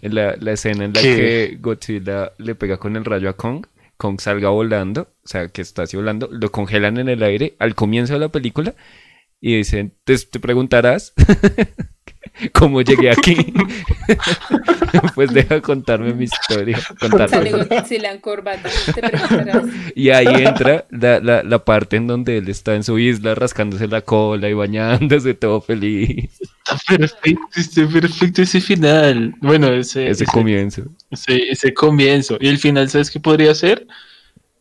En 0.00 0.14
la, 0.14 0.34
la 0.40 0.52
escena 0.52 0.86
en 0.86 0.94
la 0.94 1.02
¿Qué? 1.02 1.14
que 1.14 1.58
Godzilla 1.60 2.32
le 2.38 2.54
pega 2.54 2.78
con 2.78 2.96
el 2.96 3.04
rayo 3.04 3.28
a 3.28 3.36
Kong, 3.36 3.66
Kong 3.98 4.18
salga 4.18 4.48
volando, 4.48 5.02
o 5.22 5.28
sea, 5.28 5.48
que 5.48 5.60
está 5.60 5.82
así 5.82 5.94
volando, 5.94 6.26
lo 6.32 6.50
congelan 6.50 6.96
en 6.96 7.10
el 7.10 7.22
aire 7.22 7.54
al 7.58 7.74
comienzo 7.74 8.14
de 8.14 8.20
la 8.20 8.30
película 8.30 8.74
y 9.42 9.56
dicen, 9.58 9.92
te, 10.04 10.16
te 10.18 10.40
preguntarás 10.40 11.12
¿Cómo 12.52 12.82
llegué 12.82 13.10
aquí? 13.10 13.36
pues 15.14 15.32
deja 15.32 15.60
contarme 15.60 16.12
mi 16.14 16.24
historia. 16.24 16.78
Sale 16.80 16.98
Contarme. 16.98 17.50
Te. 18.94 19.02
Y 19.94 20.10
ahí 20.10 20.26
entra 20.44 20.86
la, 20.90 21.20
la, 21.20 21.42
la 21.42 21.64
parte 21.64 21.96
en 21.96 22.06
donde 22.06 22.38
él 22.38 22.48
está 22.48 22.74
en 22.74 22.84
su 22.84 22.98
isla 22.98 23.34
rascándose 23.34 23.86
la 23.88 24.02
cola 24.02 24.48
y 24.48 24.54
bañándose 24.54 25.34
todo 25.34 25.60
feliz. 25.60 26.30
Está 26.40 26.96
perfecto, 26.96 27.46
está 27.56 27.88
perfecto 27.88 28.42
ese 28.42 28.60
final. 28.60 29.34
Bueno, 29.40 29.68
ese, 29.72 30.08
Ese 30.08 30.26
comienzo. 30.26 30.82
ese, 31.10 31.50
ese 31.50 31.74
comienzo. 31.74 32.36
Y 32.40 32.48
el 32.48 32.58
final, 32.58 32.88
¿sabes 32.90 33.10
qué 33.10 33.20
podría 33.20 33.54
ser? 33.54 33.86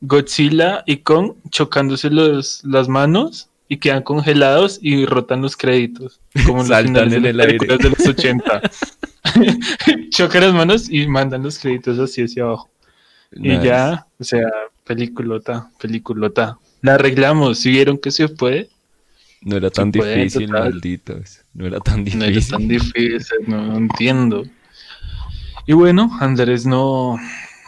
Godzilla 0.01 0.83
y 0.85 0.97
Kong 0.97 1.33
chocándose 1.49 2.09
los, 2.09 2.63
las 2.63 2.87
manos 2.87 3.49
y 3.69 3.77
quedan 3.77 4.03
congelados 4.03 4.79
y 4.81 5.05
rotan 5.05 5.41
los 5.41 5.57
créditos. 5.57 6.19
Como 6.45 6.61
en 6.61 6.67
los 6.67 6.67
Saltan 6.69 7.13
en 7.13 7.25
el 7.25 7.39
aire. 7.39 7.57
de 7.77 7.89
los 7.89 8.05
80. 8.07 8.61
Chocan 10.09 10.41
las 10.41 10.53
manos 10.53 10.89
y 10.89 11.07
mandan 11.07 11.43
los 11.43 11.59
créditos 11.59 11.99
así 11.99 12.23
hacia 12.23 12.43
abajo. 12.43 12.69
Y 13.31 13.59
ya, 13.59 14.07
o 14.19 14.23
sea, 14.23 14.47
peliculota, 14.85 15.69
peliculota. 15.79 16.57
La 16.81 16.93
arreglamos, 16.95 17.59
si 17.59 17.71
vieron 17.71 17.97
que 17.97 18.11
se 18.11 18.29
puede, 18.29 18.69
No 19.41 19.57
era 19.57 19.69
tan 19.69 19.91
puede, 19.91 20.15
difícil, 20.15 20.47
total. 20.47 20.63
malditos. 20.71 21.41
No 21.53 21.65
era 21.67 21.79
tan 21.79 21.99
no 21.99 22.05
difícil. 22.05 22.37
es 22.37 22.47
tan 22.47 22.67
difícil, 22.67 23.37
no, 23.47 23.61
no 23.67 23.77
entiendo. 23.77 24.43
Y 25.65 25.73
bueno, 25.73 26.09
Andrés 26.21 26.65
no, 26.65 27.17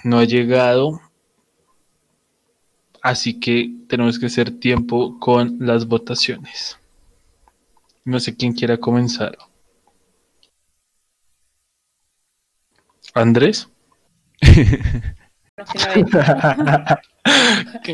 no 0.06 0.20
ha 0.20 0.24
llegado, 0.24 1.02
así 3.02 3.40
que 3.40 3.72
tenemos 3.88 4.20
que 4.20 4.28
hacer 4.28 4.52
tiempo 4.60 5.18
con 5.20 5.58
las 5.60 5.88
votaciones. 5.88 6.78
No 8.06 8.20
sé 8.20 8.36
quién 8.36 8.54
quiera 8.54 8.78
comenzar. 8.78 9.38
Andrés. 13.14 13.68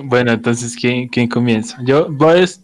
Bueno, 0.04 0.32
entonces, 0.32 0.76
¿quién, 0.80 1.08
quién 1.08 1.28
comienza? 1.28 1.78
Yo 1.84 2.08
voy 2.10 2.30
a, 2.30 2.34
des- 2.36 2.62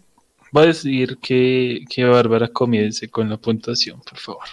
voy 0.52 0.64
a 0.64 0.66
decir 0.66 1.18
que, 1.18 1.84
que 1.90 2.04
Bárbara 2.04 2.48
comience 2.48 3.08
con 3.08 3.28
la 3.28 3.36
puntuación, 3.36 4.00
por 4.00 4.18
favor. 4.18 4.44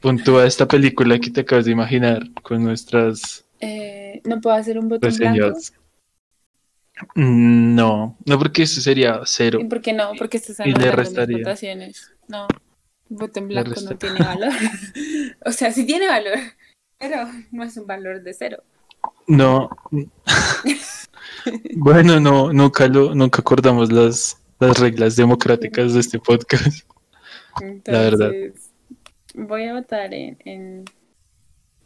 Puntúa 0.00 0.46
esta 0.46 0.66
película 0.66 1.18
que 1.18 1.30
te 1.30 1.40
acabas 1.42 1.66
de 1.66 1.72
imaginar 1.72 2.22
con 2.42 2.62
nuestras 2.62 3.44
Eh, 3.60 4.20
no 4.24 4.40
puedo 4.40 4.56
hacer 4.56 4.78
un 4.78 4.88
botón 4.88 5.10
blanco. 5.10 5.48
reseñas. 5.48 5.72
No, 7.14 8.16
no 8.26 8.38
porque 8.38 8.62
eso 8.62 8.80
sería 8.80 9.20
cero. 9.24 9.58
¿Y 9.60 9.64
por 9.64 9.80
qué 9.80 9.92
no? 9.92 10.12
Porque 10.18 10.38
anotando 10.58 10.86
mis 10.86 10.94
restaría. 10.94 11.38
votaciones. 11.38 12.12
No, 12.28 12.46
botón 13.08 13.48
Le 13.48 13.62
blanco 13.62 13.80
no 13.80 13.96
tiene 13.96 14.18
valor. 14.20 14.52
o 15.46 15.52
sea, 15.52 15.72
sí 15.72 15.84
tiene 15.86 16.06
valor, 16.08 16.38
pero 16.98 17.28
no 17.50 17.62
es 17.64 17.76
un 17.76 17.86
valor 17.86 18.22
de 18.22 18.34
cero. 18.34 18.62
No. 19.26 19.70
bueno, 21.76 22.20
no, 22.20 22.52
nunca 22.52 22.86
lo, 22.88 23.14
nunca 23.14 23.40
acordamos 23.40 23.90
las, 23.92 24.42
las 24.58 24.78
reglas 24.78 25.16
democráticas 25.16 25.94
de 25.94 26.00
este 26.00 26.18
podcast. 26.18 26.86
Entonces, 27.60 27.92
La 27.92 28.00
verdad. 28.00 28.30
voy 29.34 29.64
a 29.64 29.74
votar 29.74 30.12
en, 30.14 30.38
en- 30.44 30.84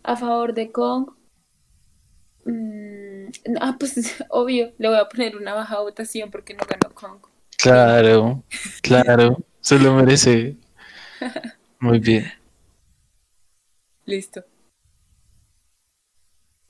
a 0.03 0.17
favor 0.17 0.53
de 0.55 0.71
Kong. 0.71 1.11
Mm, 2.45 3.14
ah, 3.61 3.77
pues 3.79 4.17
obvio, 4.31 4.73
le 4.79 4.89
voy 4.89 4.99
a 4.99 5.09
poner 5.09 5.37
una 5.37 5.55
baja 5.55 5.81
votación 5.81 6.31
porque 6.31 6.55
no 6.55 6.65
ganó 6.69 6.95
Kong. 6.95 7.19
Claro, 7.57 8.43
claro, 8.83 9.39
se 9.61 9.79
lo 9.79 9.95
merece. 9.95 10.57
Muy 11.81 11.99
bien. 11.99 12.31
Listo. 14.05 14.45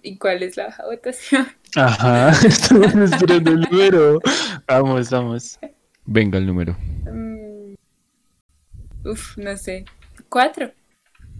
¿Y 0.02 0.18
cuál 0.18 0.42
es 0.42 0.56
la 0.56 0.66
baja 0.66 0.84
votación? 0.84 1.46
Ajá, 1.76 2.30
estamos 2.46 2.94
esperando 2.94 3.50
el 3.52 3.60
número. 3.60 4.20
Vamos, 4.66 5.10
vamos. 5.10 5.58
Venga 6.04 6.38
el 6.38 6.46
número. 6.46 6.76
Mm, 7.10 7.74
uf, 9.04 9.38
no 9.38 9.56
sé. 9.56 9.86
¿Cuatro? 10.28 10.70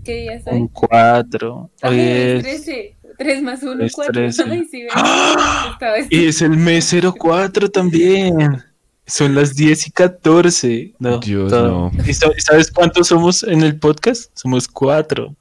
¿Qué 0.05 0.15
día 0.15 0.43
soy? 0.43 0.55
Un 0.55 0.69
4. 0.69 1.71
Ay, 1.83 1.91
Hoy 1.91 2.01
es 2.01 2.47
es, 2.47 2.65
13. 2.65 2.94
3 3.19 3.43
más 3.43 3.63
1, 3.63 3.85
es 3.85 3.93
4. 3.93 4.13
13. 4.13 4.45
Ay, 4.51 4.69
sí. 4.71 4.87
¡Ah! 4.95 5.79
Y 6.11 6.27
es 6.27 6.43
el 6.43 6.57
mes 6.57 6.93
04 7.19 7.71
también. 7.71 8.63
Son 9.07 9.35
las 9.35 9.55
10 9.55 9.87
y 9.89 9.91
14. 9.91 10.95
No, 10.99 11.19
Dios, 11.19 11.51
todo. 11.51 11.91
no. 11.93 12.05
¿Y 12.07 12.15
sa- 12.15 12.31
sabes 12.39 12.71
cuántos 12.71 13.09
somos 13.09 13.43
en 13.43 13.63
el 13.63 13.79
podcast? 13.79 14.31
Somos 14.35 14.67
4. 14.69 15.35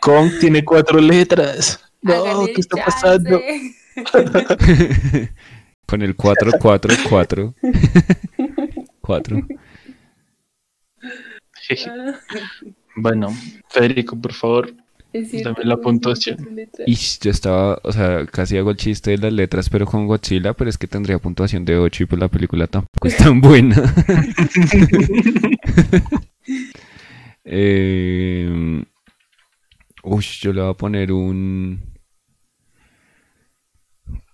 Kong 0.00 0.30
tiene 0.40 0.64
cuatro 0.64 1.00
letras. 1.00 1.80
No, 2.00 2.46
¿qué 2.46 2.54
está 2.60 2.84
pasando? 2.84 3.40
Con 5.86 6.02
el 6.02 6.14
4, 6.14 6.52
4, 6.60 6.94
4. 7.08 7.54
4. 9.00 9.46
Jeje. 11.66 11.90
Ah, 11.90 12.14
Bueno, 12.96 13.34
Federico, 13.68 14.16
por 14.20 14.32
favor. 14.32 14.72
Es 15.18 15.30
cierto, 15.30 15.50
Dame 15.50 15.64
la 15.64 15.76
puntuación. 15.76 16.38
Y 16.86 16.94
yo 16.94 17.30
estaba, 17.30 17.78
o 17.82 17.92
sea, 17.92 18.26
casi 18.26 18.56
hago 18.56 18.70
el 18.70 18.76
chiste 18.76 19.12
de 19.12 19.18
las 19.18 19.32
letras, 19.32 19.68
pero 19.68 19.86
con 19.86 20.06
Godzilla, 20.06 20.54
pero 20.54 20.70
es 20.70 20.78
que 20.78 20.86
tendría 20.86 21.18
puntuación 21.18 21.64
de 21.64 21.78
8 21.78 22.02
y 22.02 22.06
pues 22.06 22.20
la 22.20 22.28
película 22.28 22.66
tampoco 22.66 23.08
es 23.08 23.16
tan 23.16 23.40
buena. 23.40 23.76
eh, 27.44 28.82
uy, 30.02 30.24
yo 30.40 30.52
le 30.52 30.60
voy 30.62 30.70
a 30.70 30.74
poner 30.74 31.12
un... 31.12 31.80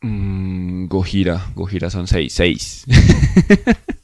mm, 0.03 0.87
Gojira, 0.87 1.47
Gojira 1.55 1.91
son 1.91 2.07
6, 2.07 2.33
6. 2.33 2.85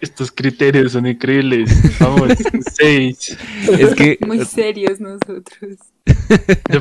Estos 0.00 0.30
criterios 0.32 0.92
son 0.92 1.06
increíbles. 1.06 1.70
Vamos, 2.00 2.32
6. 2.76 3.38
es 3.78 3.94
que, 3.94 4.18
Muy 4.26 4.44
serios 4.44 5.00
nosotros. 5.00 5.76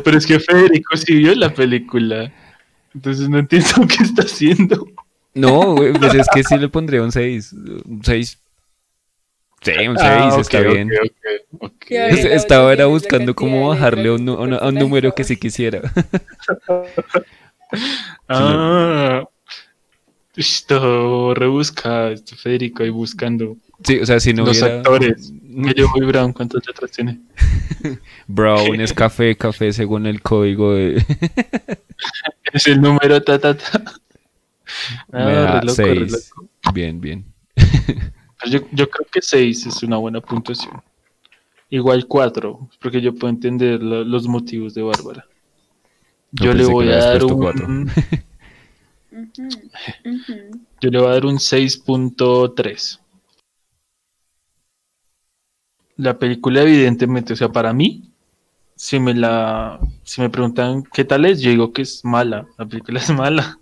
Pero 0.03 0.18
es 0.18 0.26
que 0.26 0.39
Federico 0.39 0.95
sí 0.98 1.15
vio 1.15 1.35
la 1.35 1.53
película. 1.53 2.31
Entonces 2.94 3.30
no 3.30 3.39
entiendo 3.39 3.69
qué 3.88 4.03
está 4.03 4.23
haciendo. 4.23 4.88
no, 5.34 5.76
güey, 5.76 5.94
pues 5.94 6.14
es 6.15 6.27
que 6.34 6.44
sí 6.44 6.57
le 6.57 6.69
pondría 6.69 7.02
un 7.03 7.11
6. 7.11 7.53
Un 7.53 8.02
6. 8.03 8.39
Sí, 9.61 9.72
un 9.88 9.98
6, 9.98 9.99
Ah, 9.99 10.38
está 10.39 10.60
ok, 10.60 10.65
bien. 10.72 10.89
ok, 10.91 11.61
ok. 11.61 11.73
Qué 11.80 12.07
Es- 12.10 12.15
bien. 12.18 12.30
la 12.30 12.35
Estaba 12.35 12.72
era 12.73 12.85
buscando 12.85 13.35
cómo 13.35 13.69
bajarle 13.69 14.10
a 14.10 14.14
un, 14.14 14.30
a 14.53 14.68
un 14.68 14.76
número 14.76 15.14
que 15.15 15.23
sí 15.23 15.35
quisiera. 15.35 15.81
Ah. 18.30 19.23
Todo 20.68 21.34
rebusca 21.34 22.12
Federico 22.38 22.84
ahí 22.84 22.90
buscando 22.90 23.58
Sí, 23.84 24.00
o 24.00 24.06
sea, 24.06 24.20
si 24.20 24.34
no 24.34 24.46
los 24.46 24.60
hubiera... 24.60 24.78
actores. 24.78 25.32
Yo 25.76 25.88
voy 25.94 26.06
Brown, 26.06 26.34
¿cuántas 26.34 26.66
letras 26.66 26.92
tiene? 26.92 27.20
Brown 28.28 28.80
es 28.82 28.92
café, 28.94 29.36
café 29.36 29.72
según 29.74 30.06
el 30.08 30.22
código 30.22 30.74
de... 30.74 31.04
Es 32.54 32.66
el 32.68 32.82
número 32.82 33.22
ta 33.24 33.40
ta 33.40 33.56
ta. 33.58 33.84
Ah, 35.14 35.62
loco, 35.64 35.76
seis. 35.76 36.12
loco. 36.36 36.50
Bien, 36.74 37.00
bien. 37.00 37.26
Pues 37.56 38.52
Yo, 38.52 38.60
yo 38.74 38.90
creo 38.90 39.08
que 39.12 39.22
6 39.22 39.66
es 39.66 39.82
una 39.84 39.96
buena 39.98 40.20
puntuación. 40.22 40.82
Igual 41.70 42.06
4, 42.06 42.70
porque 42.82 43.00
yo 43.02 43.14
puedo 43.16 43.30
entender 43.30 43.82
lo- 43.82 44.04
los 44.04 44.28
motivos 44.28 44.74
de 44.74 44.82
Bárbara. 44.82 45.26
Yo 46.32 46.54
le 46.54 46.66
voy 46.66 46.90
a 46.90 46.98
dar 46.98 47.20
puesto 47.22 47.66
yo 50.81 50.89
le 50.89 50.99
voy 50.99 51.07
a 51.07 51.11
dar 51.11 51.26
un 51.26 51.39
6.3. 51.39 52.99
La 55.95 56.19
película 56.19 56.61
evidentemente, 56.61 57.34
o 57.34 57.35
sea, 57.35 57.49
para 57.49 57.73
mí, 57.73 58.11
si 58.76 58.99
me 58.99 59.15
la, 59.15 59.80
si 60.03 60.22
me 60.22 60.30
preguntan 60.30 60.84
qué 60.94 61.03
tal 61.03 61.26
es, 61.26 61.41
yo 61.41 61.49
digo 61.49 61.73
que 61.73 61.81
es 61.81 62.06
mala, 62.06 62.48
la 62.57 62.65
película 62.65 62.99
es 63.02 63.10
mala. 63.10 63.60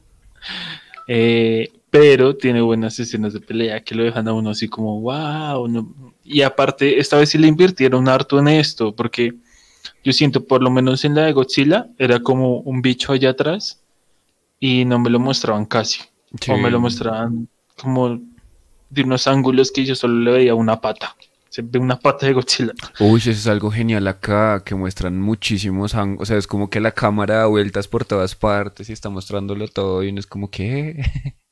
Eh, 1.08 1.72
pero 1.90 2.36
tiene 2.36 2.60
buenas 2.60 3.00
escenas 3.00 3.32
de 3.32 3.40
pelea 3.40 3.82
que 3.82 3.96
lo 3.96 4.04
dejan 4.04 4.28
a 4.28 4.34
uno 4.34 4.50
así 4.50 4.68
como, 4.68 5.00
wow. 5.00 5.68
no". 5.70 5.94
Y 6.26 6.42
aparte, 6.42 7.00
esta 7.00 7.18
vez 7.18 7.30
sí 7.30 7.38
le 7.38 7.48
invirtieron 7.48 8.10
harto 8.10 8.38
en 8.40 8.50
esto, 8.50 8.94
porque 8.94 9.36
yo 10.04 10.12
siento, 10.12 10.44
por 10.46 10.62
lo 10.62 10.70
menos 10.70 11.06
en 11.06 11.16
la 11.16 11.24
de 11.24 11.32
Godzilla, 11.32 11.88
era 11.98 12.20
como 12.20 12.60
un 12.60 12.82
bicho 12.82 13.14
allá 13.14 13.30
atrás 13.30 13.85
y 14.60 14.86
no 14.86 15.00
me 15.00 15.10
lo 15.10 15.20
mostraban 15.20 15.66
casi. 15.66 16.02
O 16.50 16.58
me 16.58 16.70
lo 16.70 16.80
mostraban 16.80 17.48
como 17.78 18.20
de 18.90 19.04
unos 19.04 19.28
ángulos 19.28 19.72
que 19.72 19.86
yo 19.86 19.96
solo 19.96 20.20
le 20.20 20.32
veía 20.32 20.56
una 20.56 20.80
pata. 20.82 21.16
Se 21.50 21.62
ve 21.62 21.80
una 21.80 21.98
pata 21.98 22.26
de 22.26 22.34
Godzilla. 22.34 22.74
Uy, 23.00 23.20
eso 23.20 23.32
es 23.32 23.48
algo 23.48 23.72
genial 23.72 24.08
acá, 24.08 24.62
que 24.66 24.76
muestran 24.76 25.20
muchísimos 25.22 25.96
ángulos. 25.96 26.24
O 26.24 26.26
sea, 26.26 26.38
es 26.38 26.48
como 26.48 26.70
que 26.70 26.82
la 26.82 26.92
cámara 26.92 27.36
da 27.36 27.46
vueltas 27.46 27.88
por 27.88 28.04
todas 28.04 28.36
partes 28.36 28.90
y 28.90 28.94
está 28.94 29.10
mostrándolo 29.10 29.68
todo 29.68 30.04
y 30.04 30.10
uno 30.10 30.20
es 30.20 30.28
como 30.28 30.50
que... 30.50 31.02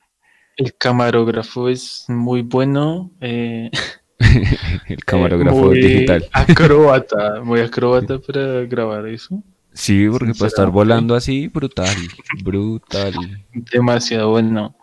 El 0.57 0.75
camarógrafo 0.75 1.67
es 1.67 2.05
muy 2.09 2.41
bueno. 2.41 3.11
eh, 3.21 3.71
El 4.87 5.03
camarógrafo 5.05 5.57
muy 5.57 5.81
digital. 5.81 6.27
Acróbata, 6.31 7.41
muy 7.43 7.61
acróbata 7.61 8.19
para 8.19 8.65
grabar 8.65 9.07
eso. 9.07 9.41
Sí, 9.73 10.07
porque 10.09 10.33
para 10.33 10.47
estar 10.47 10.69
volando 10.69 11.15
así, 11.15 11.47
brutal, 11.47 11.95
brutal. 12.43 13.13
Demasiado 13.53 14.29
bueno. 14.29 14.75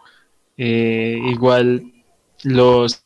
Eh, 0.56 1.18
igual 1.30 1.92
los 2.44 3.04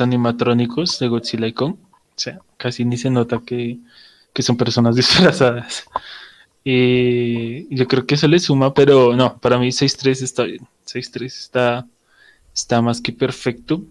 animatrónicos 0.00 0.98
de 0.98 1.08
Godzilla 1.08 1.46
y 1.46 1.52
Kong, 1.52 1.76
o 1.80 2.18
sea, 2.18 2.40
casi 2.56 2.84
ni 2.84 2.96
se 2.96 3.10
nota 3.10 3.42
que, 3.44 3.78
que 4.32 4.42
son 4.42 4.56
personas 4.56 4.96
disfrazadas. 4.96 5.84
Eh, 6.64 7.66
yo 7.70 7.86
creo 7.86 8.06
que 8.06 8.16
eso 8.16 8.26
le 8.26 8.40
suma, 8.40 8.74
pero 8.74 9.14
no, 9.14 9.38
para 9.38 9.58
mí 9.58 9.68
6-3 9.68 10.22
está 10.22 10.44
bien. 10.44 10.66
6-3 10.84 11.26
está, 11.26 11.86
está 12.54 12.82
más 12.82 13.00
que 13.00 13.12
perfecto, 13.12 13.84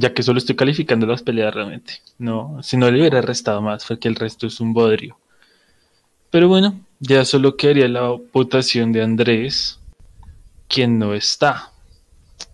ya 0.00 0.14
que 0.14 0.22
solo 0.22 0.38
estoy 0.38 0.56
calificando 0.56 1.06
las 1.06 1.22
peleas 1.22 1.54
realmente. 1.54 1.94
No, 2.18 2.62
si 2.62 2.76
no 2.76 2.90
le 2.90 3.00
hubiera 3.00 3.20
restado 3.20 3.62
más, 3.62 3.84
fue 3.84 3.98
que 3.98 4.08
el 4.08 4.16
resto 4.16 4.46
es 4.46 4.60
un 4.60 4.72
bodrio. 4.72 5.18
Pero 6.30 6.48
bueno, 6.48 6.80
ya 7.00 7.24
solo 7.24 7.56
quedaría 7.56 7.88
la 7.88 8.16
votación 8.32 8.92
de 8.92 9.02
Andrés, 9.02 9.80
quien 10.68 10.98
no 10.98 11.14
está. 11.14 11.72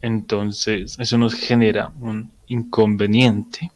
Entonces, 0.01 0.97
eso 0.99 1.19
nos 1.19 1.35
genera 1.35 1.93
un 2.01 2.31
inconveniente. 2.47 3.71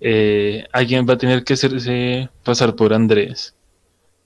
Eh, 0.00 0.66
alguien 0.72 1.06
va 1.08 1.14
a 1.14 1.18
tener 1.18 1.44
que 1.44 1.54
hacerse 1.54 2.28
pasar 2.42 2.74
por 2.74 2.92
Andrés 2.92 3.54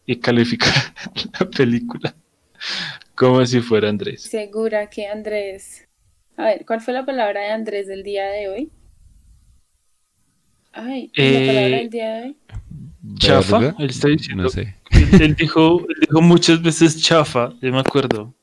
y 0.06 0.16
calificar 0.16 0.72
la 1.40 1.48
película 1.50 2.14
como 3.14 3.44
si 3.46 3.60
fuera 3.60 3.88
Andrés. 3.88 4.22
Segura 4.22 4.88
que 4.88 5.06
Andrés. 5.06 5.86
A 6.36 6.44
ver, 6.44 6.64
¿cuál 6.66 6.80
fue 6.80 6.92
la 6.94 7.04
palabra 7.06 7.40
de 7.42 7.50
Andrés 7.50 7.86
del 7.86 8.02
día 8.02 8.26
de 8.26 8.48
hoy? 8.48 8.72
Ay, 10.72 11.10
¿y 11.14 11.22
Eh, 11.22 11.32
la 11.32 11.46
palabra 11.52 11.76
del 11.78 11.90
día 11.90 12.14
de 12.14 12.22
hoy. 12.22 12.36
Chafa, 13.18 13.74
él 13.78 13.90
está 13.90 14.08
diciendo. 14.08 14.44
No 14.44 14.48
sé. 14.48 14.76
Él, 14.90 15.22
él 15.22 15.34
dijo, 15.36 15.80
él 15.88 15.96
dijo 16.00 16.20
muchas 16.20 16.60
veces 16.62 17.00
chafa, 17.02 17.52
yo 17.60 17.70
me 17.72 17.80
acuerdo. 17.80 18.34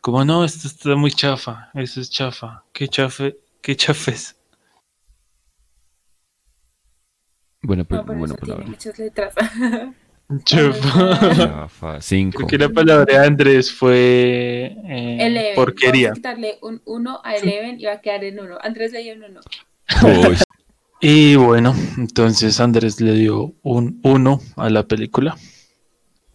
Como 0.00 0.24
no, 0.24 0.44
esto 0.44 0.66
está 0.68 0.96
muy 0.96 1.10
chafa, 1.10 1.70
eso 1.74 2.00
es 2.00 2.10
chafa. 2.10 2.64
¿Qué 2.72 2.88
chafe? 2.88 3.36
¿Qué 3.60 3.76
chafes? 3.76 4.36
Buena, 7.62 7.84
No, 7.88 8.04
tiene 8.04 8.34
palabra. 8.36 8.66
muchas 8.66 8.98
letras. 8.98 9.34
Chafa. 10.44 12.00
Cinco. 12.00 12.46
Creo 12.46 12.48
que 12.48 12.58
la 12.58 12.68
palabra 12.68 13.04
de 13.06 13.16
Andrés 13.16 13.72
fue 13.72 14.76
eh, 14.86 15.16
Eleven. 15.20 15.54
porquería. 15.54 16.08
Vamos 16.08 16.18
a 16.18 16.20
quitarle 16.20 16.58
un 16.60 16.82
1 16.84 17.20
a 17.24 17.34
Eleven 17.36 17.80
y 17.80 17.84
va 17.86 17.92
a 17.92 18.00
quedar 18.00 18.24
en 18.24 18.38
1. 18.38 18.58
Andrés 18.62 18.92
le 18.92 19.02
dio 19.02 19.14
un 19.14 19.24
1. 19.24 19.40
Uy, 20.02 20.36
Y 21.00 21.36
bueno, 21.36 21.74
entonces 21.96 22.60
Andrés 22.60 23.00
le 23.00 23.12
dio 23.14 23.54
un 23.62 24.00
1 24.02 24.40
a 24.56 24.70
la 24.70 24.86
película. 24.86 25.36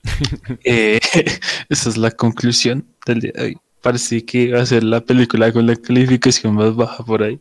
Eh, 0.65 0.99
esa 1.69 1.89
es 1.89 1.97
la 1.97 2.11
conclusión 2.11 2.85
del 3.05 3.21
día 3.21 3.31
de 3.35 3.43
hoy. 3.43 3.57
Parece 3.81 4.25
que 4.25 4.51
va 4.51 4.61
a 4.61 4.65
ser 4.65 4.83
la 4.83 5.01
película 5.01 5.51
con 5.51 5.67
la 5.67 5.75
calificación 5.75 6.55
más 6.55 6.75
baja 6.75 7.03
por 7.05 7.23
ahí. 7.23 7.39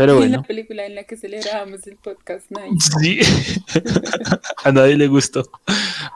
Pero 0.00 0.24
Es 0.24 0.30
la 0.30 0.42
película 0.42 0.86
en 0.86 0.94
la 0.94 1.04
que 1.04 1.14
celebrábamos 1.14 1.86
el 1.86 1.96
podcast 1.96 2.50
Nice. 2.50 2.90
sí. 3.00 3.20
a 4.64 4.72
nadie 4.72 4.96
le 4.96 5.08
gustó. 5.08 5.50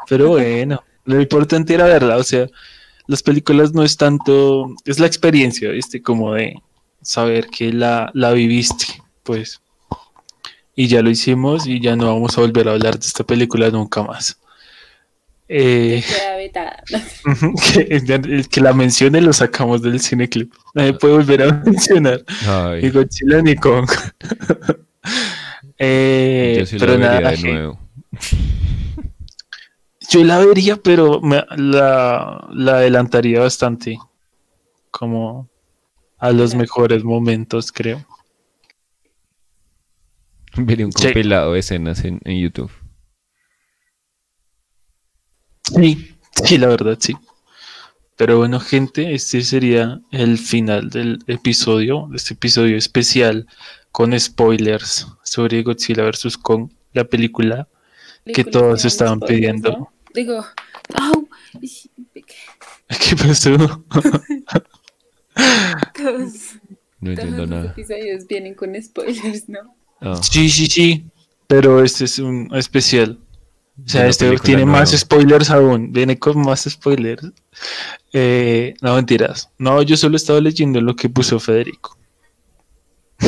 Pero 0.09 0.31
bueno, 0.31 0.83
lo 1.05 1.21
importante 1.21 1.75
era 1.75 1.85
verla. 1.85 2.17
O 2.17 2.25
sea, 2.25 2.47
las 3.07 3.23
películas 3.23 3.75
no 3.75 3.83
es 3.83 3.99
tanto, 3.99 4.75
es 4.87 4.99
la 4.99 5.07
experiencia, 5.07 5.71
¿viste? 5.71 6.01
Como 6.01 6.33
de 6.33 6.63
saber 7.03 7.49
que 7.49 7.75
la, 7.75 8.11
la 8.15 8.33
viviste, 8.33 8.87
pues. 9.23 9.61
Y 10.75 10.87
ya 10.87 11.03
lo 11.03 11.11
hicimos 11.11 11.67
y 11.67 11.79
ya 11.79 11.95
no 11.95 12.07
vamos 12.07 12.39
a 12.39 12.41
volver 12.41 12.69
a 12.69 12.73
hablar 12.73 12.99
de 12.99 13.07
esta 13.07 13.23
película 13.23 13.69
nunca 13.69 14.03
más. 14.03 14.39
Eh, 15.49 16.03
Queda 16.07 16.37
vetada. 16.37 16.83
que, 17.75 18.45
que 18.51 18.61
la 18.61 18.73
mencione 18.73 19.21
lo 19.21 19.33
sacamos 19.33 19.83
del 19.83 20.01
cineclip. 20.01 20.53
Nadie 20.75 20.95
puede 20.95 21.15
volver 21.15 21.43
a 21.43 21.53
mencionar. 21.67 22.25
Ni 22.43 22.49
ay, 22.87 22.91
Godzilla 22.91 23.43
ni 23.43 23.55
Kong. 23.57 23.89
Eh, 25.77 26.57
yo 26.61 26.67
sí 26.67 26.79
la 26.79 26.87
pero 26.87 26.93
vería 26.99 27.21
nada, 27.21 27.31
de 27.33 27.43
nuevo. 27.43 27.81
yo 30.09 30.25
la 30.25 30.39
vería, 30.39 30.77
pero 30.77 31.21
me- 31.21 31.45
la, 31.57 32.47
la 32.53 32.73
adelantaría 32.77 33.41
bastante. 33.41 33.99
Como 34.93 35.49
a 36.19 36.31
los 36.31 36.55
mejores 36.55 37.03
momentos, 37.03 37.73
creo. 37.73 38.07
Vería 40.57 40.87
un 40.87 40.93
Sí. 40.93 41.05
compilado 41.07 41.53
de 41.55 41.59
escenas 41.59 42.05
en, 42.05 42.21
en 42.25 42.39
YouTube. 42.41 42.71
Sí, 45.65 46.15
sí, 46.45 46.59
la 46.59 46.69
verdad, 46.69 46.97
sí. 47.01 47.15
Pero 48.17 48.39
bueno, 48.39 48.61
gente, 48.61 49.15
este 49.15 49.43
sería 49.43 50.01
el 50.13 50.39
final 50.39 50.91
del 50.91 51.19
episodio, 51.27 52.07
de 52.11 52.17
este 52.17 52.35
episodio 52.35 52.77
especial 52.77 53.47
con 53.91 54.19
spoilers 54.19 55.07
sobre 55.23 55.63
Godzilla 55.63 56.05
vs. 56.05 56.37
Kong, 56.39 56.71
la 56.93 57.05
película 57.05 57.69
que 58.25 58.45
todos 58.45 58.85
estaban 58.85 59.19
spoilers, 59.19 59.39
pidiendo. 59.41 59.71
¿no? 59.71 59.93
Digo, 60.15 60.45
au, 60.95 61.29
¿Qué 62.15 63.17
pasó? 63.17 63.57
todos, 65.97 66.33
No 67.01 67.11
entiendo 67.11 67.37
todos 67.37 67.39
los 67.39 67.49
nada. 67.49 67.71
episodios 67.73 68.27
vienen 68.29 68.55
con 68.55 68.81
spoilers, 68.81 69.49
¿no? 69.49 69.75
Ah, 70.01 70.21
Sí, 70.23 70.49
sí, 70.51 70.67
sí. 70.67 71.05
Pero 71.47 71.83
este 71.83 72.05
es 72.05 72.19
un 72.19 72.49
especial. 72.55 73.19
O 73.77 73.89
sea, 73.89 74.07
este 74.07 74.37
tiene 74.39 74.65
más 74.65 74.93
spoilers 74.93 75.51
aún. 75.51 75.93
Viene 75.93 76.19
con 76.19 76.39
más 76.41 76.65
spoilers. 76.69 77.25
Eh, 78.13 78.75
no, 78.81 78.95
mentiras. 78.95 79.51
No, 79.59 79.83
yo 79.83 79.97
solo 79.97 80.17
estaba 80.17 80.41
leyendo 80.41 80.81
lo 80.81 80.95
que 80.95 81.09
puso 81.09 81.41
Federico. 81.41 81.99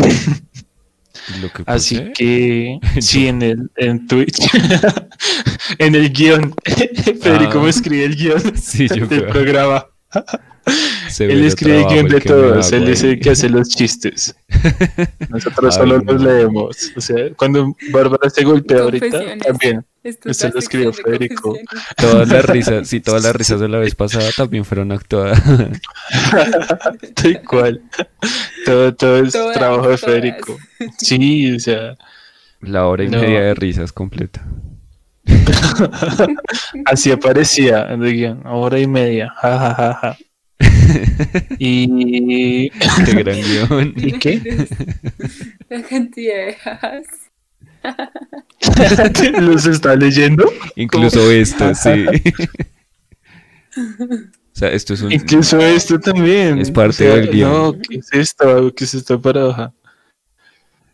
lo 1.41 1.51
que 1.53 1.63
Así 1.67 2.13
que 2.13 2.79
sí, 3.01 3.27
en 3.27 3.43
el 3.43 3.71
en 3.77 4.07
Twitch. 4.07 4.39
en 5.79 5.95
el 5.95 6.13
guion. 6.13 6.55
Federico 6.65 7.59
Ah. 7.59 7.63
me 7.65 7.71
escribe 7.71 8.05
el 8.05 8.17
guion 8.17 8.57
Sí, 8.57 8.87
yo 8.89 9.07
del 9.07 9.23
creo. 9.23 9.33
programa. 9.33 9.87
Él 11.21 11.45
escribe 11.45 11.77
el 11.77 11.83
trabajo 11.83 11.95
guion 11.95 12.09
de 12.09 12.21
todos. 12.21 12.73
Él 12.73 12.89
es 12.89 13.03
el 13.03 13.21
que 13.21 13.31
hace 13.31 13.49
los 13.49 13.69
chistes. 13.69 14.35
Nosotros 15.29 15.75
solo 15.75 15.99
no. 16.01 16.13
los 16.13 16.23
leemos. 16.23 16.93
O 16.97 17.01
sea, 17.01 17.33
cuando 17.37 17.75
Bárbara 17.93 18.29
se 18.31 18.45
golpea 18.45 18.81
ahorita, 18.83 19.39
también. 19.39 19.85
Esto 20.03 20.31
es 20.31 20.37
Ese 20.39 20.49
la 20.49 20.55
lo 20.55 20.59
escribió 20.61 20.93
Federico. 20.93 21.57
Todas 21.97 22.29
las 22.29 22.45
risas, 22.47 22.89
sí, 22.89 23.01
todas 23.01 23.25
las 23.25 23.35
risas 23.35 23.61
de 23.61 23.69
la 23.69 23.79
vez 23.79 23.95
pasada 23.95 24.31
también 24.37 24.65
fueron 24.65 24.93
actuadas. 24.93 25.41
Tal 27.15 27.43
cual. 27.43 27.83
Todo, 28.65 28.95
todo 28.95 29.17
es 29.19 29.33
Todas, 29.33 29.57
trabajo 29.57 29.89
de 29.89 29.97
todas. 29.97 30.01
Federico. 30.01 30.57
Sí, 30.99 31.53
o 31.55 31.59
sea, 31.59 31.97
La 32.61 32.87
hora 32.87 33.05
y 33.05 33.09
No. 33.09 33.21
media 33.21 33.41
de 33.41 33.55
risas 33.55 33.93
completa. 33.93 34.45
así 36.85 37.11
aparecía 37.11 37.89
hora 38.45 38.79
y 38.79 38.87
media. 38.87 39.33
Ja, 39.37 39.59
ja, 39.59 39.75
ja, 39.75 39.95
ja. 39.95 40.19
Y. 41.59 42.71
Qué 43.05 43.13
gran 43.13 43.37
guion. 43.41 43.95
¿Y 43.97 44.13
qué? 44.13 44.67
La 45.69 45.83
cantidad 45.83 46.47
de 46.47 46.55
jajas. 46.55 47.07
¿Los 49.41 49.67
está 49.67 49.95
leyendo? 49.97 50.51
Incluso 50.75 51.31
esto, 51.31 51.73
sí. 51.75 52.07
O 53.77 54.59
sea, 54.59 54.71
esto 54.71 54.95
es 54.95 55.03
un... 55.03 55.13
Incluso 55.13 55.59
esto 55.61 56.01
también. 56.01 56.59
Es 56.59 56.71
parte 56.71 57.09
O 57.09 57.13
sea, 57.13 57.17
del 57.17 57.31
guion. 57.31 57.51
No, 57.53 57.73
¿qué 57.79 57.97
es 57.99 58.09
esto? 58.13 58.75
¿Qué 58.75 58.85
es 58.85 58.95
esta 58.95 59.19
paradoja? 59.19 59.73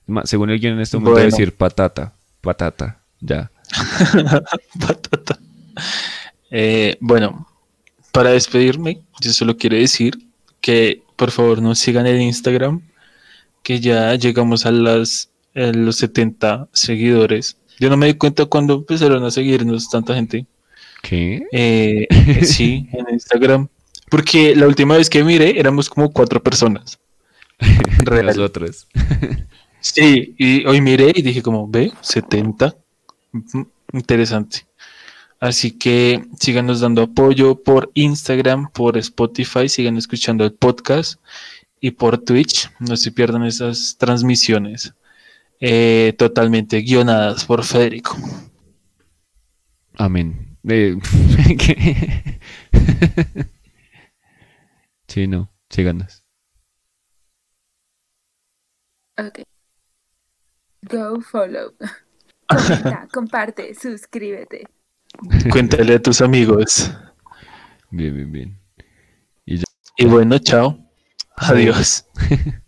ma- 0.07 0.27
Según 0.27 0.51
el 0.51 0.59
guion 0.61 0.75
en 0.75 0.81
este 0.81 0.97
momento 0.97 1.13
Bueno. 1.13 1.31
decir 1.31 1.53
patata, 1.55 2.13
patata, 2.41 3.01
ya. 3.21 3.51
Patata. 4.81 5.39
Eh, 6.51 6.97
bueno, 7.01 7.47
para 8.13 8.31
despedirme, 8.31 9.03
yo 9.21 9.33
solo 9.33 9.57
quiero 9.57 9.77
decir 9.77 10.19
que 10.61 11.03
por 11.17 11.31
favor 11.31 11.61
nos 11.61 11.79
sigan 11.79 12.07
en 12.07 12.21
Instagram, 12.21 12.83
que 13.63 13.81
ya 13.81 14.15
llegamos 14.15 14.67
a 14.67 14.71
las 14.71 15.31
a 15.55 15.73
los 15.73 15.97
70 15.97 16.69
seguidores. 16.73 17.57
Yo 17.79 17.91
no 17.91 17.97
me 17.97 18.07
di 18.07 18.15
cuenta 18.15 18.47
cuando 18.47 18.75
empezaron 18.75 19.25
a 19.25 19.31
seguirnos 19.31 19.91
tanta 19.91 20.15
gente. 20.15 20.47
¿Qué? 21.03 21.43
Eh, 21.53 22.07
sí, 22.45 22.89
en 22.93 23.15
Instagram. 23.15 23.69
Porque 24.09 24.55
la 24.55 24.67
última 24.67 24.97
vez 24.97 25.11
que 25.11 25.25
miré 25.25 25.59
éramos 25.59 25.89
como 25.89 26.13
cuatro 26.13 26.43
personas. 26.43 26.99
Nosotros. 28.25 28.87
Sí, 29.81 30.35
y 30.39 30.65
hoy 30.67 30.81
miré 30.81 31.13
y 31.15 31.23
dije 31.23 31.43
como, 31.43 31.69
ve, 31.69 31.93
70. 32.03 32.75
Ujú, 33.33 33.69
Interesante. 33.93 34.67
Así 35.43 35.77
que 35.77 36.25
síganos 36.39 36.79
dando 36.79 37.03
apoyo 37.03 37.65
por 37.65 37.91
Instagram, 37.95 38.71
por 38.71 38.97
Spotify, 38.97 39.69
sigan 39.69 39.97
escuchando 39.97 40.45
el 40.45 40.53
podcast 40.53 41.21
y 41.81 41.91
por 41.91 42.19
Twitch. 42.19 42.71
No 42.79 42.97
se 42.97 43.11
pierdan 43.11 43.43
esas 43.43 43.97
transmisiones 43.99 44.95
eh, 45.59 46.15
totalmente 46.17 46.79
guionadas 46.83 47.45
por 47.45 47.65
Federico. 47.65 48.17
Amén. 49.95 50.57
Eh, 50.69 50.97
sí, 55.09 55.27
no, 55.27 55.53
sí 55.71 55.83
ganas. 55.83 56.25
Ok. 59.19 59.41
Go 60.83 61.21
follow. 61.21 61.75
Comenta, 62.47 63.09
comparte, 63.13 63.75
suscríbete. 63.75 64.69
Cuéntale 65.51 65.95
a 65.95 66.03
tus 66.03 66.21
amigos. 66.21 66.93
Bien, 67.91 68.15
bien, 68.15 68.33
bien. 68.33 68.59
Y 69.97 70.07
bueno, 70.07 70.39
chao. 70.39 70.79
Adiós. 71.37 72.07